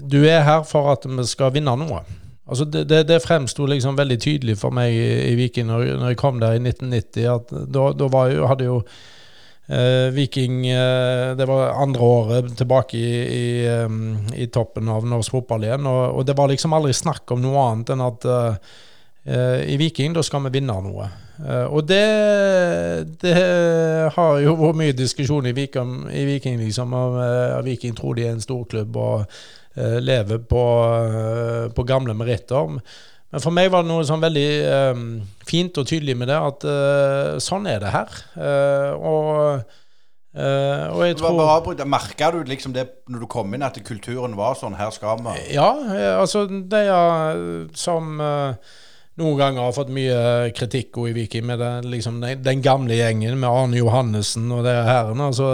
du 0.06 0.22
er 0.24 0.46
her 0.46 0.64
for 0.68 0.94
at 0.94 1.08
vi 1.10 1.26
skal 1.28 1.54
vinne 1.56 1.74
noe. 1.80 2.04
Altså 2.50 2.66
det, 2.66 2.88
det, 2.90 3.04
det 3.10 3.22
fremsto 3.22 3.68
liksom 3.70 3.98
veldig 3.98 4.18
tydelig 4.22 4.58
for 4.62 4.74
meg 4.74 4.96
i, 4.96 5.08
i 5.30 5.38
Viking 5.38 5.68
når, 5.70 5.86
når, 6.00 6.14
jeg 6.14 6.20
kom 6.22 6.40
der 6.42 6.58
i 6.58 6.62
1990. 6.64 7.28
at 7.30 7.54
Da, 7.70 7.84
da 7.94 8.24
jo, 8.32 8.48
hadde 8.50 8.66
jo 8.66 8.78
eh, 9.70 10.10
Viking 10.16 10.64
eh, 10.66 11.36
Det 11.38 11.46
var 11.50 11.78
andre 11.78 12.02
året 12.02 12.52
tilbake 12.58 12.98
i, 12.98 13.12
i, 13.22 13.46
um, 13.86 14.18
i 14.34 14.50
toppen 14.50 14.90
av 14.90 15.06
norsk 15.06 15.36
fotball 15.38 15.68
igjen. 15.68 15.86
Og, 15.86 16.02
og, 16.16 16.26
det 16.26 16.38
var 16.38 16.50
liksom 16.50 16.74
aldri 16.74 16.96
snakk 16.98 17.36
om 17.36 17.44
noe 17.46 17.68
annet 17.68 17.94
enn 17.94 18.06
at 18.08 18.26
eh, 18.26 18.78
i 19.30 19.76
Viking, 19.78 20.16
da 20.16 20.24
skal 20.26 20.46
vi 20.48 20.56
vinne 20.58 20.76
noe. 20.82 21.10
Eh, 21.40 21.68
og 21.72 21.86
det, 21.88 22.04
det 23.22 23.36
har 24.16 24.40
jo 24.44 24.56
vært 24.60 24.80
mye 24.82 24.96
diskusjon 24.98 25.48
i 25.48 25.56
Viking, 25.56 26.02
i 26.12 26.26
Viking 26.28 26.60
liksom, 26.60 26.96
om 26.96 27.20
eh, 27.24 27.60
Viking 27.68 27.96
tror 27.98 28.18
de 28.18 28.28
er 28.28 28.36
en 28.36 28.44
storklubb 28.44 29.00
og 29.00 29.22
eh, 29.24 30.00
lever 30.04 30.42
på, 30.44 30.66
eh, 31.06 31.70
på 31.76 31.88
gamle 31.88 32.16
meritter. 32.18 32.76
Men 33.30 33.44
for 33.44 33.54
meg 33.54 33.70
var 33.72 33.86
det 33.86 33.92
noe 33.92 34.06
sånn 34.08 34.24
veldig 34.24 34.48
um, 34.98 35.04
fint 35.46 35.76
og 35.78 35.86
tydelig 35.86 36.16
med 36.18 36.32
det, 36.32 36.38
at 36.42 36.64
uh, 36.66 37.36
sånn 37.38 37.68
er 37.70 37.78
det 37.84 37.92
her. 37.94 38.16
Uh, 38.34 38.90
og, 38.98 39.76
uh, 40.34 40.86
og 40.96 41.04
jeg 41.06 41.20
tror. 41.20 41.86
Merka 41.86 42.32
du 42.34 42.40
liksom 42.50 42.74
det 42.74 42.88
når 43.06 43.28
du 43.28 43.30
kom 43.30 43.54
inn, 43.54 43.68
at 43.68 43.78
kulturen 43.86 44.34
var 44.34 44.58
sånn? 44.58 44.80
Her 44.82 44.90
skal 44.96 45.22
vi 45.22 45.36
Ja, 45.54 45.70
eh, 45.94 46.16
altså 46.18 46.48
de 46.50 46.82
som 47.78 48.18
eh, 48.18 48.74
noen 49.20 49.38
ganger 49.40 49.66
har 49.66 49.76
fått 49.76 49.92
mye 49.94 50.50
kritikk 50.56 50.98
i 51.04 51.14
Viking 51.16 51.46
med 51.50 51.60
den, 51.62 51.90
liksom, 51.92 52.20
den, 52.22 52.64
gamle 52.64 52.96
gjengen 52.98 53.38
med 53.40 53.50
Arne 53.50 53.80
Johannessen 53.80 54.48
og 54.56 54.64
det 54.68 54.76
herrene. 54.88 55.30
Altså, 55.30 55.50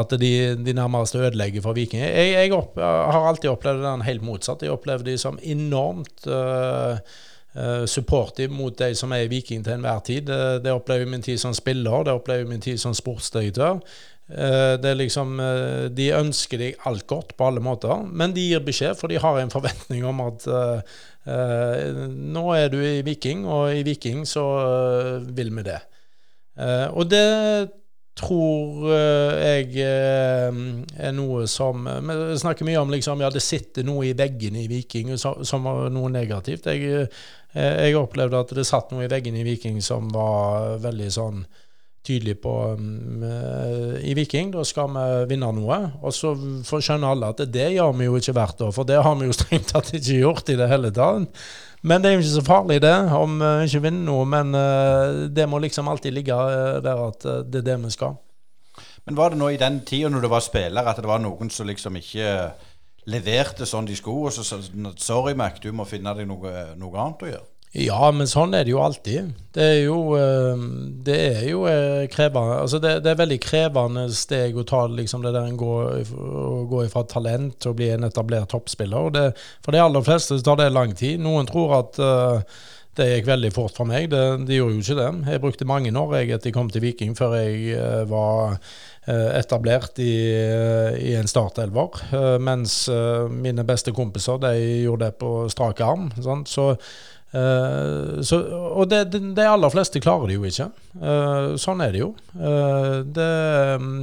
at 0.00 0.14
de, 0.20 0.32
de 0.58 0.74
nærmest 0.76 1.18
ødelegger 1.18 1.64
for 1.64 1.76
Viking. 1.76 2.02
Jeg, 2.02 2.32
jeg 2.34 2.54
opp, 2.56 2.80
har 2.80 3.28
alltid 3.28 3.52
opplevd 3.52 3.84
den 3.84 4.06
helt 4.08 4.24
motsatt. 4.26 4.64
Jeg 4.64 4.74
opplevde 4.74 5.10
de 5.10 5.18
som 5.20 5.38
enormt 5.42 6.26
uh, 6.26 6.96
uh, 7.58 7.84
supportive 7.90 8.52
mot 8.54 8.74
de 8.80 8.90
som 8.98 9.14
er 9.14 9.30
Viking 9.30 9.62
til 9.64 9.76
enhver 9.76 10.02
tid. 10.06 10.32
Det, 10.64 10.72
opplever 10.74 11.06
jeg 11.06 11.14
min 11.14 11.28
tid 11.28 11.40
som 11.44 11.54
spiller, 11.56 12.08
det 12.08 12.16
opplever 12.16 12.46
jeg 12.46 12.52
min 12.54 12.64
tid 12.64 12.82
som 12.82 12.96
sportsdirektør. 12.96 13.80
Er 14.24 14.94
liksom, 14.96 15.36
De 15.92 16.06
ønsker 16.16 16.56
deg 16.56 16.78
alt 16.88 17.04
godt 17.06 17.34
på 17.36 17.44
alle 17.44 17.60
måter, 17.60 18.06
men 18.08 18.32
de 18.32 18.46
gir 18.48 18.62
beskjed, 18.64 18.96
for 18.96 19.12
de 19.12 19.20
har 19.20 19.36
en 19.36 19.52
forventning 19.52 20.06
om 20.08 20.22
at 20.24 20.46
eh, 20.48 20.94
nå 21.24 22.44
er 22.52 22.68
du 22.72 22.78
i 22.84 23.02
Viking, 23.06 23.46
og 23.48 23.72
i 23.72 23.84
Viking 23.86 24.26
så 24.28 24.44
eh, 24.60 25.30
vil 25.36 25.52
vi 25.56 25.64
det. 25.66 25.80
Eh, 26.60 26.86
og 26.92 27.08
det 27.10 27.24
tror 28.14 28.92
eh, 28.94 29.38
jeg 29.42 29.82
eh, 29.82 30.58
er 31.02 31.14
noe 31.16 31.48
som 31.50 31.82
Vi 31.82 32.36
snakker 32.38 32.66
mye 32.66 32.82
om 32.82 32.92
liksom, 32.94 33.24
ja, 33.24 33.30
det 33.34 33.42
sitter 33.42 33.86
noe 33.86 34.06
i 34.06 34.14
veggene 34.16 34.62
i 34.62 34.68
Viking 34.70 35.16
som, 35.18 35.66
var 35.66 35.90
noe 35.90 36.12
negativt. 36.14 36.68
Jeg, 36.70 37.08
eh, 37.54 37.74
jeg 37.88 37.98
opplevde 37.98 38.38
at 38.38 38.54
det 38.54 38.66
satt 38.68 38.94
noe 38.94 39.06
i 39.06 39.10
veggene 39.10 39.42
i 39.42 39.46
Viking 39.48 39.80
som 39.82 40.12
var 40.14 40.78
veldig 40.84 41.10
sånn 41.10 41.44
tydelig 42.04 42.36
på 42.44 42.52
um, 42.76 43.22
eh, 43.24 44.00
I 44.10 44.14
Viking, 44.16 44.52
da 44.52 44.64
skal 44.66 44.90
vi 44.92 45.04
vinne 45.32 45.50
noe. 45.56 45.78
Og 46.04 46.14
så 46.14 46.34
får 46.68 46.84
skjønne 46.88 47.12
alle 47.14 47.30
at 47.32 47.44
det 47.48 47.70
gjør 47.74 47.94
vi 47.98 48.08
jo 48.08 48.18
ikke 48.20 48.34
hvert 48.36 48.64
år, 48.66 48.74
for 48.76 48.88
det 48.88 49.00
har 49.04 49.16
vi 49.20 49.28
jo 49.30 49.36
strengt 49.36 49.72
tatt 49.72 49.94
ikke 49.94 50.18
gjort 50.20 50.52
i 50.52 50.58
det 50.60 50.68
hele 50.70 50.92
tatt. 50.94 51.46
Men 51.84 52.00
det 52.00 52.10
er 52.10 52.14
jo 52.14 52.22
ikke 52.22 52.36
så 52.38 52.44
farlig, 52.46 52.78
det, 52.80 52.94
om 53.12 53.40
vi 53.40 53.68
ikke 53.68 53.82
vinner 53.84 54.06
noe. 54.08 54.28
Men 54.28 54.56
uh, 54.56 55.24
det 55.28 55.48
må 55.48 55.60
liksom 55.60 55.88
alltid 55.92 56.16
ligge 56.16 56.36
eh, 56.36 56.78
der 56.84 57.02
at 57.10 57.26
eh, 57.28 57.42
det 57.44 57.60
er 57.60 57.66
det 57.72 57.80
vi 57.82 57.90
skal. 57.92 58.16
Men 59.04 59.18
var 59.18 59.32
det 59.32 59.40
nå 59.40 59.50
i 59.52 59.60
den 59.60 59.82
tida 59.84 60.08
når 60.08 60.24
du 60.24 60.30
var 60.32 60.44
spiller, 60.44 60.86
at 60.88 61.00
det 61.00 61.10
var 61.10 61.20
noen 61.20 61.52
som 61.52 61.68
liksom 61.68 62.00
ikke 62.00 62.30
leverte 63.12 63.68
sånn 63.68 63.84
de 63.84 63.96
skulle, 63.98 64.30
og 64.30 64.32
så 64.32 64.46
sa 64.48 64.62
sorry, 64.96 65.34
Mac, 65.36 65.60
du 65.60 65.68
må 65.76 65.84
finne 65.84 66.14
deg 66.16 66.28
noe, 66.28 66.54
noe 66.80 67.02
annet 67.02 67.26
å 67.26 67.32
gjøre? 67.34 67.53
Ja, 67.74 68.06
men 68.14 68.28
sånn 68.30 68.54
er 68.54 68.62
det 68.62 68.70
jo 68.70 68.78
alltid. 68.84 69.32
Det 69.54 69.64
er 69.66 69.80
jo, 69.88 69.96
eh, 70.14 70.60
det 71.06 71.16
er 71.18 71.40
jo 71.48 71.64
eh, 71.66 72.04
krevende 72.10 72.60
Altså 72.60 72.78
det, 72.82 72.92
det 73.02 73.10
er 73.10 73.18
veldig 73.18 73.38
krevende 73.42 74.04
steg 74.14 74.54
å 74.54 74.66
ta 74.68 74.84
liksom 74.86 75.24
det 75.24 75.32
der 75.34 75.48
en 75.48 75.58
går, 75.58 76.12
å 76.14 76.60
gå 76.70 76.84
fra 76.92 77.02
talent 77.10 77.58
til 77.58 77.72
å 77.72 77.78
bli 77.78 77.90
en 77.96 78.06
etablert 78.06 78.52
toppspiller. 78.54 79.10
Det, 79.16 79.26
for 79.66 79.74
de 79.74 79.82
aller 79.82 80.06
fleste 80.06 80.38
tar 80.46 80.60
det 80.62 80.70
lang 80.70 80.94
tid. 80.94 81.18
Noen 81.24 81.50
tror 81.50 81.74
at 81.80 81.98
uh, 81.98 82.62
det 82.94 83.08
gikk 83.10 83.26
veldig 83.26 83.50
fort 83.54 83.74
for 83.74 83.90
meg. 83.90 84.06
Det, 84.12 84.22
det 84.46 84.58
gjorde 84.60 84.76
jo 84.76 84.84
ikke 84.84 84.98
det. 85.00 85.32
Jeg 85.32 85.42
brukte 85.42 85.66
mange 85.66 85.90
år 85.98 86.14
jeg 86.20 86.34
etter 86.36 86.50
jeg 86.50 86.56
kom 86.56 86.70
til 86.70 86.84
Viking 86.84 87.16
før 87.18 87.34
jeg 87.40 87.74
uh, 87.74 88.04
var 88.10 88.54
uh, 88.54 89.30
etablert 89.34 89.98
i, 90.02 90.14
uh, 90.46 90.94
i 90.94 91.16
en 91.18 91.30
startelver. 91.30 92.04
Mens 92.38 92.84
mine 93.34 93.66
beste 93.66 93.90
kompiser 93.94 94.38
de 94.42 94.54
gjorde 94.84 95.08
det 95.08 95.18
på 95.18 95.32
strak 95.50 95.82
arm. 95.82 96.12
Sant? 96.22 96.50
Så 96.50 96.70
Eh, 97.34 98.22
så, 98.22 98.38
og 98.46 98.88
det, 98.90 99.04
det, 99.12 99.20
de 99.34 99.46
aller 99.48 99.72
fleste 99.72 100.02
klarer 100.02 100.30
det 100.30 100.38
jo 100.38 100.46
ikke. 100.46 100.70
Uh, 101.00 101.54
sånn 101.60 101.82
er 101.82 101.94
det 101.94 102.02
jo. 102.04 102.12
Uh, 102.38 103.02
det, 103.16 103.30
um, 103.80 103.96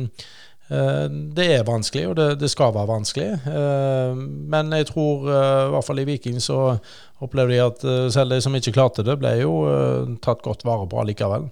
det 1.35 1.47
er 1.57 1.67
vanskelig, 1.67 2.09
og 2.11 2.17
det, 2.19 2.27
det 2.39 2.49
skal 2.51 2.71
være 2.75 2.87
vanskelig. 2.87 3.31
Men 4.47 4.69
jeg 4.71 4.85
tror, 4.87 5.25
i 5.27 5.71
hvert 5.73 5.83
fall 5.83 5.99
i 5.99 6.05
Viking, 6.07 6.37
så 6.39 6.77
opplevde 7.19 7.57
jeg 7.57 7.73
at 7.73 7.83
selv 8.15 8.31
de 8.31 8.37
som 8.39 8.55
ikke 8.55 8.71
klarte 8.77 9.03
det, 9.03 9.17
ble 9.19 9.33
jo 9.41 9.51
tatt 10.23 10.39
godt 10.45 10.63
vare 10.63 10.87
på 10.87 11.01
allikevel. 11.01 11.49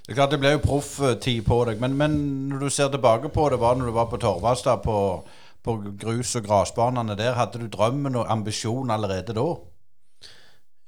Det 0.00 0.14
er 0.14 0.16
klart 0.16 0.32
det 0.32 0.40
ble 0.40 0.54
jo 0.54 0.64
profftid 0.64 1.44
på 1.44 1.60
deg, 1.68 1.76
men, 1.84 1.98
men 2.00 2.16
når 2.48 2.64
du 2.64 2.72
ser 2.72 2.88
tilbake 2.88 3.28
på 3.34 3.50
det, 3.52 3.60
var 3.60 3.76
når 3.76 3.92
du 3.92 3.96
var 3.98 4.08
på 4.08 4.22
Torvastad, 4.22 4.80
på, 4.80 4.96
på 5.60 5.76
grus- 6.00 6.32
og 6.40 6.48
grasbanene 6.48 7.20
der, 7.20 7.36
hadde 7.36 7.60
du 7.60 7.68
drømmen 7.68 8.16
og 8.16 8.32
ambisjon 8.32 8.96
allerede 8.96 9.36
da? 9.36 9.50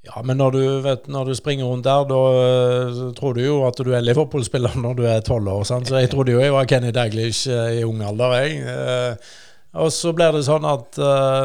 Ja, 0.01 0.23
men 0.25 0.39
når 0.41 0.55
du, 0.55 0.61
vet, 0.81 1.05
når 1.13 1.29
du 1.29 1.35
springer 1.37 1.67
rundt 1.69 1.85
der, 1.85 2.07
da 2.09 2.21
eh, 2.41 3.01
tror 3.17 3.35
du 3.37 3.43
jo 3.43 3.59
at 3.67 3.77
du 3.77 3.91
er 3.93 4.01
Liverpool-spiller 4.01 4.79
når 4.81 4.97
du 4.97 5.03
er 5.05 5.21
tolv 5.25 5.51
år. 5.51 5.61
Sant? 5.69 5.91
Så 5.91 6.01
jeg 6.01 6.09
trodde 6.09 6.33
jo 6.33 6.41
jeg 6.41 6.55
var 6.55 6.65
Kenny 6.69 6.89
Daglish 6.95 7.45
eh, 7.45 7.77
i 7.77 7.85
ung 7.85 8.01
alder, 8.05 8.33
jeg. 8.41 8.63
Eh, 8.65 9.29
og 9.77 9.93
så 9.93 10.11
blir 10.11 10.33
det 10.35 10.41
sånn 10.43 10.65
at 10.67 10.97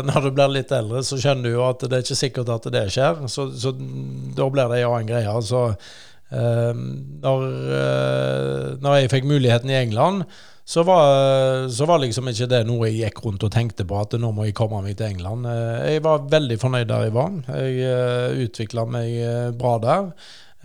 når 0.08 0.24
du 0.24 0.32
blir 0.34 0.50
litt 0.50 0.72
eldre, 0.74 0.98
så 1.06 1.14
skjønner 1.14 1.46
du 1.46 1.52
jo 1.52 1.60
at 1.62 1.84
det 1.84 1.94
er 1.94 2.02
ikke 2.02 2.16
sikkert 2.18 2.48
at 2.50 2.64
det 2.74 2.82
skjer. 2.90 3.20
Så, 3.30 3.44
så 3.54 3.70
da 3.76 4.48
blir 4.50 4.72
det 4.72 4.80
en 4.80 4.96
annen 4.96 5.12
greie. 5.12 5.36
Så 5.46 5.60
eh, 5.68 6.80
når, 7.22 7.44
når 8.82 8.98
jeg 8.98 9.12
fikk 9.12 9.28
muligheten 9.30 9.70
i 9.70 9.78
England, 9.84 10.24
så 10.66 10.82
var, 10.82 11.68
så 11.70 11.86
var 11.86 12.00
liksom 12.02 12.26
ikke 12.26 12.48
det 12.50 12.64
noe 12.66 12.88
jeg 12.88 13.04
gikk 13.04 13.20
rundt 13.22 13.44
og 13.46 13.52
tenkte 13.54 13.84
på, 13.86 14.00
at 14.02 14.16
nå 14.18 14.32
må 14.34 14.48
jeg 14.48 14.56
komme 14.58 14.80
meg 14.82 14.96
til 14.98 15.12
England. 15.12 15.46
Eh, 15.46 15.92
Jeg 15.92 16.02
var 16.02 16.24
veldig 16.32 16.56
fornøyd 16.58 16.88
der 16.90 17.04
jeg 17.06 17.14
var. 17.14 17.36
Jeg 17.54 17.86
uh, 17.86 18.40
utvikla 18.42 18.82
meg 18.90 19.12
eh, 19.14 19.52
bra 19.54 19.76
der. 19.84 20.10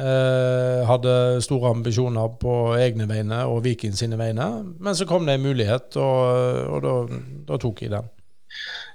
Eh, 0.02 0.82
hadde 0.90 1.14
store 1.46 1.76
ambisjoner 1.76 2.34
på 2.42 2.56
egne 2.80 3.06
vegne 3.06 3.44
og 3.46 3.62
Viking 3.68 3.94
sine 3.94 4.18
vegne. 4.18 4.48
Men 4.82 4.98
så 4.98 5.06
kom 5.06 5.30
det 5.30 5.38
en 5.38 5.46
mulighet, 5.46 5.94
og, 6.02 6.66
og 6.66 6.82
da, 6.88 6.96
da 7.52 7.62
tok 7.62 7.86
jeg 7.86 7.94
den. 7.94 8.10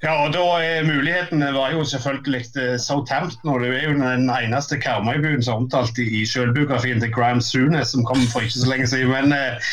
Ja, 0.03 0.13
og 0.27 0.35
da 0.35 0.43
er 0.61 0.85
Mulighetene 0.85 1.49
var 1.55 1.73
jo 1.73 1.85
selvfølgelig 1.85 2.45
eh, 2.61 2.75
Southampton. 2.81 3.51
og 3.55 3.61
Det 3.61 3.71
er 3.75 3.89
jo 3.89 3.99
den 3.99 4.31
eneste 4.31 4.79
Karmøy-byen 4.81 5.43
som 5.43 5.55
er 5.55 5.63
omtalt 5.65 5.99
i, 5.99 6.27
selvbiografien 6.29 7.01
til 7.01 7.13
Graham 7.13 7.41
Sunes, 7.41 7.89
som 7.89 8.05
kom 8.05 8.21
for 8.33 8.45
ikke 8.45 8.59
så 8.59 8.71
lenge 8.71 8.87
siden. 8.93 9.09
Men 9.15 9.33
eh, 9.33 9.71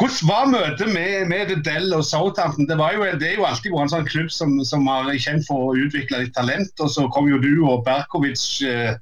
hvordan 0.00 0.28
var 0.32 0.48
møtet 0.54 0.88
med, 0.94 1.26
med 1.28 1.52
The 1.52 1.58
Dell 1.66 1.94
og 1.94 2.04
Southampton? 2.04 2.68
Det, 2.68 2.78
jo, 2.94 3.04
det 3.20 3.28
er 3.28 3.36
jo 3.36 3.44
alltid 3.44 3.74
vært 3.74 3.90
en 3.90 3.94
sånn 3.94 4.08
klubb 4.08 4.32
som, 4.32 4.56
som 4.64 4.88
har 4.88 5.12
kjent 5.12 5.44
for 5.48 5.68
å 5.68 5.76
utvikle 5.76 6.24
litt 6.24 6.34
talent. 6.34 6.72
og 6.80 6.88
Så 6.90 7.08
kom 7.12 7.28
jo 7.28 7.42
du 7.42 7.52
og 7.68 7.84
Berkovic 7.84 8.46
eh, 8.64 8.96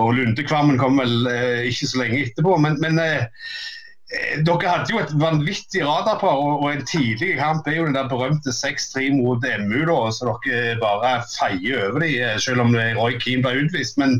og 0.00 0.14
Lundekvammen 0.16 0.80
kom 0.80 0.96
vel 1.02 1.28
eh, 1.28 1.68
ikke 1.68 1.92
så 1.92 2.00
lenge 2.04 2.24
etterpå. 2.24 2.56
Men, 2.64 2.80
men 2.80 3.04
Eh, 3.04 3.26
Dere 4.10 4.66
hadde 4.66 4.90
jo 4.90 4.98
et 4.98 5.12
vanvittig 5.14 5.84
radarpar, 5.86 6.34
og, 6.34 6.64
og 6.64 6.72
en 6.72 6.86
tidlig 6.88 7.36
kamp 7.38 7.68
er 7.70 7.76
jo 7.76 7.84
den 7.86 7.94
der 7.94 8.08
berømte 8.10 8.50
6-3 8.50 9.04
mot 9.14 9.44
MU, 9.62 9.84
da, 9.86 9.98
så 10.10 10.32
dere 10.46 10.72
bare 10.80 11.12
feier 11.30 11.84
over 11.86 12.02
dem, 12.02 12.16
eh, 12.18 12.34
selv 12.42 12.64
om 12.64 12.74
Roy 12.74 13.14
Keane 13.22 13.44
ble 13.44 13.68
utvist. 13.68 14.00
Men 14.02 14.16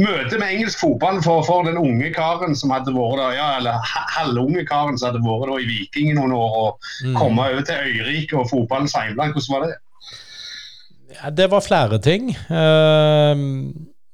møtet 0.00 0.38
med 0.40 0.54
engelsk 0.54 0.80
fotball 0.80 1.20
for, 1.26 1.44
for 1.44 1.68
den 1.68 1.76
unge 1.76 2.08
karen 2.16 2.56
som 2.56 2.72
hadde 2.72 2.94
vært 2.96 3.20
da, 3.20 3.28
ja, 3.36 3.50
eller 3.58 3.92
halvunge 4.14 4.64
karen 4.70 4.96
som 4.96 5.10
hadde 5.10 5.20
vært 5.26 5.52
da 5.52 5.60
i 5.60 5.68
Viking 5.74 6.14
i 6.14 6.16
noen 6.16 6.32
år, 6.38 6.56
og 6.62 7.12
komme 7.20 7.50
over 7.50 7.68
til 7.68 7.92
Øyrike 7.92 8.40
og 8.40 8.48
fotballens 8.54 8.96
heimland, 8.96 9.36
hvordan 9.36 9.58
var 9.58 9.68
det? 9.68 9.76
Ja, 11.18 11.30
det 11.34 11.50
var 11.52 11.68
flere 11.68 12.00
ting. 12.00 12.32
Eh, 12.32 13.44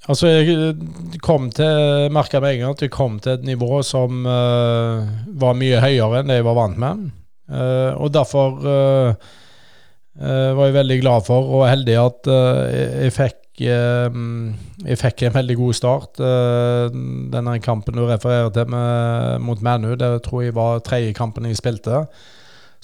altså, 0.09 0.31
jeg 0.31 1.21
kom 1.25 1.49
til 1.55 2.11
merka 2.15 2.41
med 2.43 2.57
en 2.57 2.65
gang 2.65 2.77
at 2.77 2.85
jeg 2.87 2.93
kom 2.95 3.21
til 3.23 3.37
et 3.37 3.47
nivå 3.47 3.83
som 3.87 4.27
uh, 4.27 5.05
var 5.41 5.57
mye 5.59 5.81
høyere 5.85 6.21
enn 6.21 6.33
det 6.33 6.41
jeg 6.41 6.49
var 6.49 6.61
vant 6.61 6.81
med. 6.81 7.09
Uh, 7.51 7.93
og 8.01 8.13
derfor 8.15 8.61
uh, 8.65 9.33
eh, 10.21 10.51
var 10.55 10.69
jeg 10.69 10.79
veldig 10.79 11.01
glad 11.03 11.27
for 11.27 11.51
og 11.59 11.67
heldig 11.69 11.97
at 12.01 12.31
eh, 12.31 12.77
jeg, 13.07 13.15
fikk 13.15 13.65
eh, 13.67 14.21
jeg 14.85 15.01
fikk 15.01 15.27
en 15.27 15.37
veldig 15.39 15.59
god 15.61 15.79
start. 15.81 16.23
Eh, 16.23 17.01
Denne 17.35 17.59
kampen 17.65 17.99
du 17.99 18.07
refererer 18.09 18.53
til 18.55 18.71
med, 18.71 19.43
mot 19.45 19.63
Manu, 19.63 19.95
det 19.99 20.13
tror 20.27 20.47
jeg 20.47 20.57
var 20.57 20.85
tredje 20.87 21.15
kampen 21.17 21.49
jeg 21.51 21.61
spilte. 21.61 22.05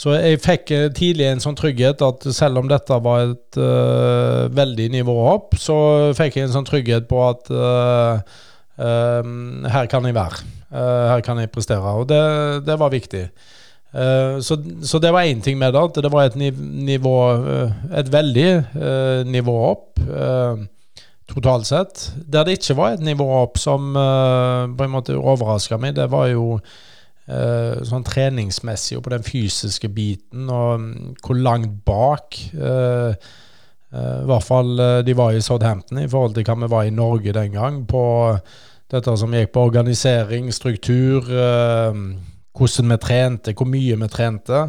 Så 0.01 0.14
jeg 0.16 0.40
fikk 0.40 0.70
eh, 0.72 0.86
tidlig 0.96 1.26
en 1.28 1.42
sånn 1.44 1.59
trygghet 1.59 2.01
at 2.05 2.24
selv 2.32 2.62
om 2.62 2.70
dette 2.70 2.96
var 3.05 3.26
et 3.26 3.59
uh, 3.61 4.48
veldig 4.57 4.88
nivå 4.94 5.16
opp, 5.28 5.59
så 5.61 5.76
fikk 6.16 6.38
jeg 6.38 6.48
en 6.48 6.55
sånn 6.55 6.68
trygghet 6.68 7.09
på 7.11 7.20
at 7.26 7.51
uh, 7.53 8.22
uh, 8.80 9.30
her 9.74 9.90
kan 9.92 10.09
jeg 10.09 10.16
være. 10.16 10.40
Her 10.70 11.20
kan 11.26 11.40
jeg 11.42 11.51
prestere. 11.51 11.92
Og 11.98 12.05
det, 12.07 12.20
det 12.62 12.76
var 12.78 12.92
viktig. 12.92 13.24
Så, 13.90 14.55
så 14.86 15.01
det 15.03 15.11
var 15.11 15.26
én 15.26 15.40
ting 15.42 15.57
med 15.59 15.72
det, 15.74 15.80
at 15.82 15.96
det 15.98 16.12
var 16.14 16.28
et 16.28 16.36
nivå 16.38 17.14
Et 17.98 18.12
veldig 18.14 18.44
nivå 19.26 19.55
opp. 19.66 19.98
Totalt 21.26 21.66
sett. 21.66 22.05
Der 22.22 22.46
det 22.46 22.61
ikke 22.61 22.76
var 22.78 22.94
et 22.94 23.03
nivå 23.03 23.26
opp 23.40 23.59
som 23.59 23.90
på 23.98 24.86
en 24.86 24.94
måte 24.94 25.18
overraska 25.18 25.80
meg, 25.82 25.96
det 25.98 26.07
var 26.14 26.30
jo 26.30 26.61
sånn 27.86 28.06
treningsmessig 28.06 28.96
og 28.98 29.04
på 29.06 29.12
den 29.12 29.26
fysiske 29.26 29.90
biten, 29.94 30.48
og 30.50 30.80
um, 30.80 30.88
hvor 31.22 31.38
langt 31.38 31.76
bak 31.86 32.38
uh, 32.58 33.12
I 33.90 34.26
hvert 34.26 34.46
fall 34.46 34.72
de 35.06 35.14
var 35.18 35.34
i 35.34 35.42
Southampton 35.42 35.98
i 36.02 36.08
forhold 36.10 36.34
til 36.34 36.46
hva 36.46 36.56
vi 36.62 36.70
var 36.70 36.86
i 36.86 36.94
Norge 36.94 37.34
den 37.34 37.54
gang, 37.54 37.84
på 37.86 38.02
dette 38.90 39.14
som 39.18 39.34
gikk 39.34 39.52
på 39.54 39.64
organisering, 39.66 40.50
struktur, 40.54 41.26
hvordan 41.30 42.94
vi 42.94 42.98
trente, 43.02 43.54
hvor 43.54 43.66
mye 43.70 43.98
vi 43.98 44.08
trente. 44.10 44.64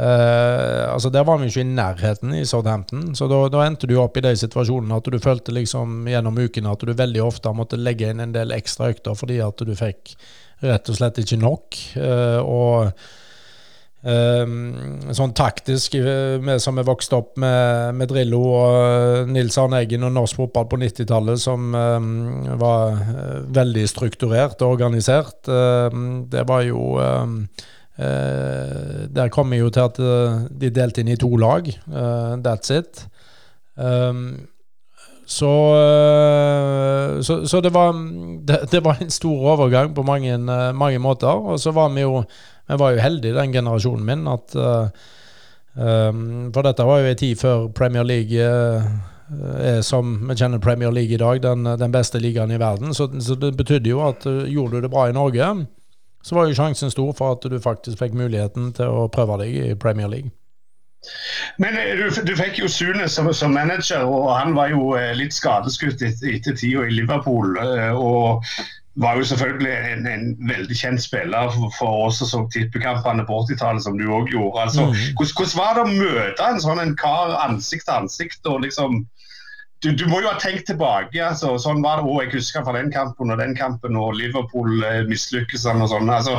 Uh, 0.00 0.92
altså 0.94 1.10
Der 1.10 1.24
var 1.24 1.38
vi 1.38 1.48
ikke 1.50 1.60
i 1.60 1.64
nærheten 1.64 2.34
i 2.34 2.44
Southampton. 2.44 3.14
Så 3.14 3.26
da, 3.28 3.40
da 3.52 3.64
endte 3.66 3.88
du 3.90 3.98
opp 4.00 4.16
i 4.16 4.22
de 4.24 4.32
situasjonene 4.38 4.96
at 4.96 5.08
du 5.12 5.18
følte 5.20 5.52
liksom 5.52 6.06
gjennom 6.08 6.38
ukene 6.38 6.70
at 6.72 6.84
du 6.86 6.94
veldig 6.94 7.24
ofte 7.24 7.52
måtte 7.52 7.76
legge 7.80 8.08
inn 8.08 8.22
en 8.22 8.32
del 8.32 8.54
ekstra 8.56 8.92
økter 8.94 9.18
fordi 9.18 9.40
at 9.44 9.60
du 9.66 9.74
fikk 9.76 10.14
rett 10.64 10.92
og 10.92 10.98
slett 10.98 11.20
ikke 11.22 11.38
nok. 11.40 11.78
Uh, 11.96 12.40
og 12.44 12.92
um, 14.04 14.54
sånn 15.16 15.34
taktisk, 15.36 15.96
vi 15.96 16.58
som 16.62 16.80
er 16.80 16.88
vokst 16.88 17.14
opp 17.16 17.36
med, 17.40 17.96
med 17.98 18.10
Drillo 18.12 18.42
og 18.58 19.32
Nils 19.32 19.58
Arne 19.60 19.82
Eggen 19.84 20.06
og 20.08 20.14
norsk 20.16 20.40
fotball 20.42 20.68
på 20.70 20.80
90-tallet, 20.82 21.42
som 21.42 21.74
um, 21.74 22.14
var 22.60 23.02
veldig 23.60 23.84
strukturert 23.90 24.62
og 24.62 24.76
organisert, 24.78 25.42
um, 25.48 26.24
det 26.30 26.46
var 26.48 26.66
jo 26.68 26.86
der 28.00 29.28
kom 29.28 29.50
vi 29.52 29.58
jo 29.58 29.66
til 29.68 29.82
at 29.90 29.98
de 30.56 30.70
delte 30.72 31.02
inn 31.02 31.10
i 31.12 31.18
to 31.20 31.28
lag. 31.36 31.66
That's 32.40 32.72
it. 32.72 33.02
Um, 33.76 34.48
så, 35.30 35.50
så, 37.22 37.34
så, 37.46 37.60
det 37.62 37.70
var 37.70 37.92
det, 38.46 38.64
det, 38.72 38.80
var 38.82 38.98
en 38.98 39.12
stor 39.14 39.44
overgang 39.52 39.92
på 39.94 40.02
mange, 40.02 40.38
mange, 40.74 40.98
måter. 40.98 41.30
Og 41.30 41.60
så 41.62 41.70
var 41.70 41.92
vi 41.94 42.02
jo 42.02 42.24
Vi 42.70 42.78
var 42.78 42.90
jo 42.90 43.02
heldige, 43.02 43.34
den 43.34 43.52
generasjonen 43.52 44.04
min, 44.06 44.26
at 44.30 44.54
um, 44.54 46.50
For 46.54 46.66
dette 46.66 46.86
var 46.86 47.00
jo 47.00 47.10
en 47.10 47.16
tid 47.18 47.38
før 47.38 47.68
Premier 47.74 48.06
League 48.06 48.34
er 48.34 49.82
som 49.86 50.16
vi 50.26 50.34
kjenner 50.34 50.58
Premier 50.58 50.90
League 50.90 51.14
i 51.14 51.18
dag, 51.18 51.42
den, 51.42 51.64
den 51.78 51.92
beste 51.92 52.18
ligaen 52.18 52.50
i 52.50 52.58
verden. 52.58 52.94
Så, 52.94 53.06
så 53.22 53.34
det 53.38 53.56
betydde 53.56 53.90
jo 53.90 54.00
at 54.02 54.26
gjorde 54.26 54.76
du 54.76 54.80
det 54.80 54.90
bra 54.90 55.08
i 55.08 55.14
Norge 55.14 55.52
så 56.22 56.34
var 56.34 56.48
jo 56.48 56.56
sjansen 56.56 56.90
stor 56.92 57.12
for 57.16 57.36
at 57.36 57.46
du 57.48 57.56
faktisk 57.60 58.00
fikk 58.00 58.16
muligheten 58.16 58.72
til 58.76 58.92
å 58.92 59.08
prøve 59.12 59.38
deg 59.40 59.56
i 59.56 59.74
Premier 59.80 60.10
League. 60.10 60.32
Men 61.56 61.78
eh, 61.78 61.94
du, 61.96 62.10
du 62.24 62.34
fikk 62.36 62.60
jo 62.60 62.68
Sune 62.68 63.08
som, 63.08 63.30
som, 63.32 63.54
manager, 63.56 64.04
og 64.04 64.28
han 64.36 64.54
var 64.56 64.72
jo 64.74 64.92
eh, 64.98 65.14
litt 65.16 65.36
skadeskutt 65.36 66.02
etter, 66.02 66.34
etter 66.36 66.58
tida 66.58 66.86
i 66.86 66.98
Liverpool. 67.00 67.56
Eh, 67.60 67.96
og 67.96 68.44
var 69.00 69.16
jo 69.16 69.24
selvfølgelig 69.24 69.70
en, 69.92 70.06
en 70.10 70.24
veldig 70.48 70.76
kjent 70.76 71.02
spiller 71.02 71.52
for, 71.54 71.72
for 71.78 72.06
oss 72.08 72.18
som 72.20 72.28
så 72.28 72.40
tippekampene 72.52 73.24
på 73.28 73.38
80-tallet, 73.46 73.84
som 73.86 73.96
du 73.98 74.08
òg 74.10 74.32
gjorde. 74.32 74.66
Altså, 74.66 74.88
mm. 74.90 74.98
hvordan, 75.16 75.34
hvordan, 75.38 75.56
var 75.62 75.78
det 75.78 75.84
å 75.84 75.94
møte 75.94 76.48
en 76.50 76.62
sånn 76.66 76.82
en 76.82 76.96
kar 77.00 77.36
ansikt 77.46 77.86
til 77.88 78.02
ansikt 78.02 78.50
og 78.50 78.64
liksom 78.66 79.04
du, 79.80 79.88
du, 79.96 80.04
må 80.10 80.20
jo 80.20 80.28
ha 80.28 80.36
tenkt 80.40 80.66
tilbake. 80.68 81.16
altså, 81.24 81.54
sånn 81.60 81.80
var 81.84 82.00
det 82.00 82.10
òg. 82.10 82.18
Jeg 82.26 82.34
husker 82.34 82.64
fra 82.66 82.74
den 82.76 82.90
kampen 82.92 83.32
og 83.32 83.40
den 83.40 83.54
kampen 83.56 83.96
og 83.96 84.12
Liverpool 84.18 84.84
eh, 84.84 85.00
mislykkelsene 85.08 85.86
og 85.86 85.92
sånn. 85.94 86.12
altså, 86.12 86.36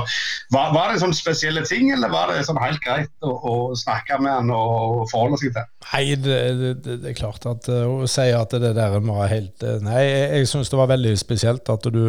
var, 0.53 0.69
var, 0.75 0.91
det 0.91 1.01
sånne 1.01 1.17
spesielle 1.17 1.65
ting, 1.65 1.89
eller 1.95 2.13
var 2.13 2.29
det 2.29 2.45
sånn 2.45 2.61
helt 2.61 2.81
greit 2.85 3.11
å, 3.25 3.33
å 3.33 3.55
snakke 3.77 4.21
med 4.21 4.35
han 4.35 4.53
og 4.53 5.07
forholde 5.11 5.41
seg 5.41 5.57
til? 5.57 5.69
Nei, 5.89 6.05
det, 6.21 6.39
det, 6.61 7.01
det 7.01 7.13
er 7.13 7.17
klart 7.17 7.47
at 7.49 7.69
uh, 7.71 8.03
å 8.05 8.09
si 8.09 8.29
at 8.35 8.53
det 8.61 8.75
der 8.77 8.99
var 9.01 9.31
helt 9.31 9.65
uh, 9.65 9.79
Nei, 9.81 10.03
jeg, 10.05 10.25
jeg 10.37 10.51
syns 10.53 10.69
det 10.69 10.81
var 10.81 10.91
veldig 10.93 11.15
spesielt 11.19 11.71
at 11.73 11.89
du 11.89 12.03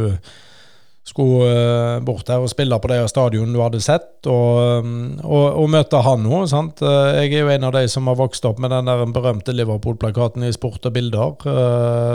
skulle 1.03 1.99
uh, 1.99 2.05
bort 2.05 2.29
der 2.29 2.43
og 2.43 2.51
spille 2.51 2.77
på 2.79 2.91
det 2.93 3.01
stadionet 3.11 3.57
du 3.57 3.61
hadde 3.63 3.81
sett, 3.83 4.11
og, 4.31 4.83
um, 4.85 4.93
og, 5.27 5.47
og 5.59 5.71
møte 5.75 6.03
han 6.07 6.29
sant? 6.51 6.79
Uh, 6.79 7.11
jeg 7.19 7.33
er 7.33 7.43
jo 7.43 7.51
en 7.51 7.67
av 7.67 7.75
de 7.75 7.83
som 7.91 8.07
har 8.07 8.21
vokst 8.21 8.47
opp 8.47 8.63
med 8.63 8.71
den 8.71 8.87
der 8.87 9.03
berømte 9.11 9.55
Liverpool-plakaten 9.57 10.47
i 10.47 10.53
Sport 10.55 10.87
og 10.87 10.95
bilder. 10.95 11.35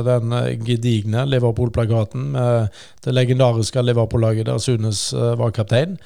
Den 0.08 0.32
gedigne 0.64 1.26
Liverpool-plakaten 1.28 2.32
med 2.38 2.72
det 3.04 3.14
legendariske 3.16 3.84
Liverpool-laget 3.84 4.48
der 4.48 4.64
Sunes 4.64 5.12
var 5.14 5.52
kaptein. 5.52 5.98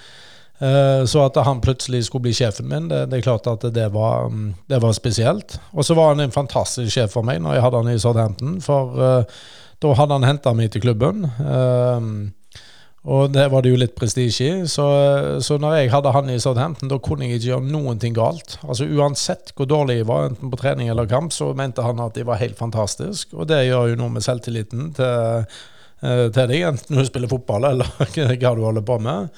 Så 0.61 1.23
at 1.25 1.37
han 1.45 1.61
plutselig 1.61 2.03
skulle 2.05 2.27
bli 2.27 2.35
sjefen 2.37 2.67
min, 2.69 2.89
det, 2.89 3.07
det 3.09 3.17
er 3.19 3.25
klart 3.25 3.47
at 3.49 3.63
det 3.73 3.87
var, 3.93 4.27
um, 4.29 4.51
det 4.69 4.81
var 4.81 4.93
spesielt. 4.97 5.59
Og 5.73 5.85
så 5.85 5.97
var 5.97 6.13
han 6.13 6.25
en 6.25 6.33
fantastisk 6.33 6.93
sjef 6.97 7.13
for 7.13 7.25
meg 7.25 7.41
når 7.41 7.57
jeg 7.57 7.65
hadde 7.67 7.81
han 7.81 7.93
i 7.93 8.01
Southampton, 8.01 8.59
for 8.61 9.25
da 9.81 9.97
hadde 9.97 10.17
han 10.19 10.29
henta 10.33 10.53
meg 10.57 10.73
til 10.73 10.85
klubben. 10.89 11.27
Og 13.09 13.31
det 13.33 13.47
var 13.49 13.63
det 13.63 13.71
jo 13.71 13.79
litt 13.81 13.95
prestisje 13.97 14.45
i. 14.45 14.65
Så, 14.69 14.85
så 15.41 15.57
når 15.61 15.79
jeg 15.79 15.91
hadde 15.93 16.11
han 16.13 16.29
i 16.29 16.37
Southampton, 16.41 16.91
da 16.91 16.99
kunne 17.01 17.25
jeg 17.25 17.39
ikke 17.39 17.47
gjøre 17.47 17.71
noen 17.73 18.01
ting 18.01 18.13
galt. 18.13 18.59
Altså 18.61 18.85
Uansett 18.85 19.55
hvor 19.57 19.69
dårlig 19.69 20.01
jeg 20.01 20.09
var, 20.11 20.29
enten 20.29 20.51
på 20.53 20.59
trening 20.61 20.91
eller 20.93 21.09
kamp, 21.09 21.33
så 21.33 21.49
mente 21.57 21.85
han 21.85 22.01
at 22.03 22.17
de 22.17 22.27
var 22.27 22.41
helt 22.41 22.59
fantastisk. 22.61 23.33
Og 23.33 23.49
det 23.49 23.63
gjør 23.65 23.93
jo 23.93 24.01
noe 24.03 24.13
med 24.13 24.25
selvtilliten 24.25 24.91
til, 24.99 25.47
eh, 26.05 26.27
til 26.29 26.53
deg, 26.53 26.67
enten 26.69 27.01
du 27.01 27.07
spiller 27.07 27.31
fotball 27.31 27.71
eller 27.71 27.89
hva 28.37 28.53
du 28.53 28.63
holder 28.67 28.85
på 28.85 28.99
med. 29.01 29.33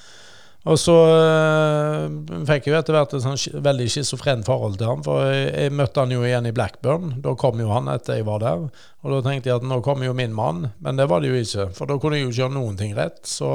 Og 0.64 0.78
så 0.80 0.94
øh, 0.96 2.14
fikk 2.48 2.70
jeg 2.70 2.72
jo 2.72 2.78
etter 2.78 2.96
hvert 2.96 3.14
et 3.18 3.24
sånn 3.26 3.64
veldig 3.66 3.88
schizofrent 3.92 4.48
forhold 4.48 4.78
til 4.80 4.88
ham. 4.88 5.02
For 5.04 5.26
jeg, 5.28 5.50
jeg, 5.52 5.74
møtte 5.76 6.06
han 6.06 6.14
jo 6.16 6.22
igjen 6.24 6.48
i 6.48 6.54
Blackburn. 6.56 7.18
Da 7.24 7.34
kom 7.40 7.60
jo 7.60 7.68
han 7.74 7.90
etter 7.92 8.22
jeg 8.22 8.28
var 8.30 8.40
der. 8.44 8.64
Og 9.04 9.12
da 9.12 9.20
tenkte 9.26 9.52
jeg 9.52 9.60
at 9.60 9.68
nå 9.68 9.82
kommer 9.84 10.08
jo 10.08 10.16
min 10.16 10.36
mann, 10.36 10.70
men 10.80 11.00
det 11.00 11.10
var 11.12 11.20
det 11.20 11.34
jo 11.34 11.42
ikke. 11.42 11.68
For 11.76 11.90
da 11.90 11.98
kunne 12.00 12.16
jeg 12.16 12.24
jo 12.24 12.32
ikke 12.32 12.42
gjøre 12.46 12.56
noen 12.56 12.80
ting 12.80 12.94
rett. 12.96 13.20
Så, 13.28 13.50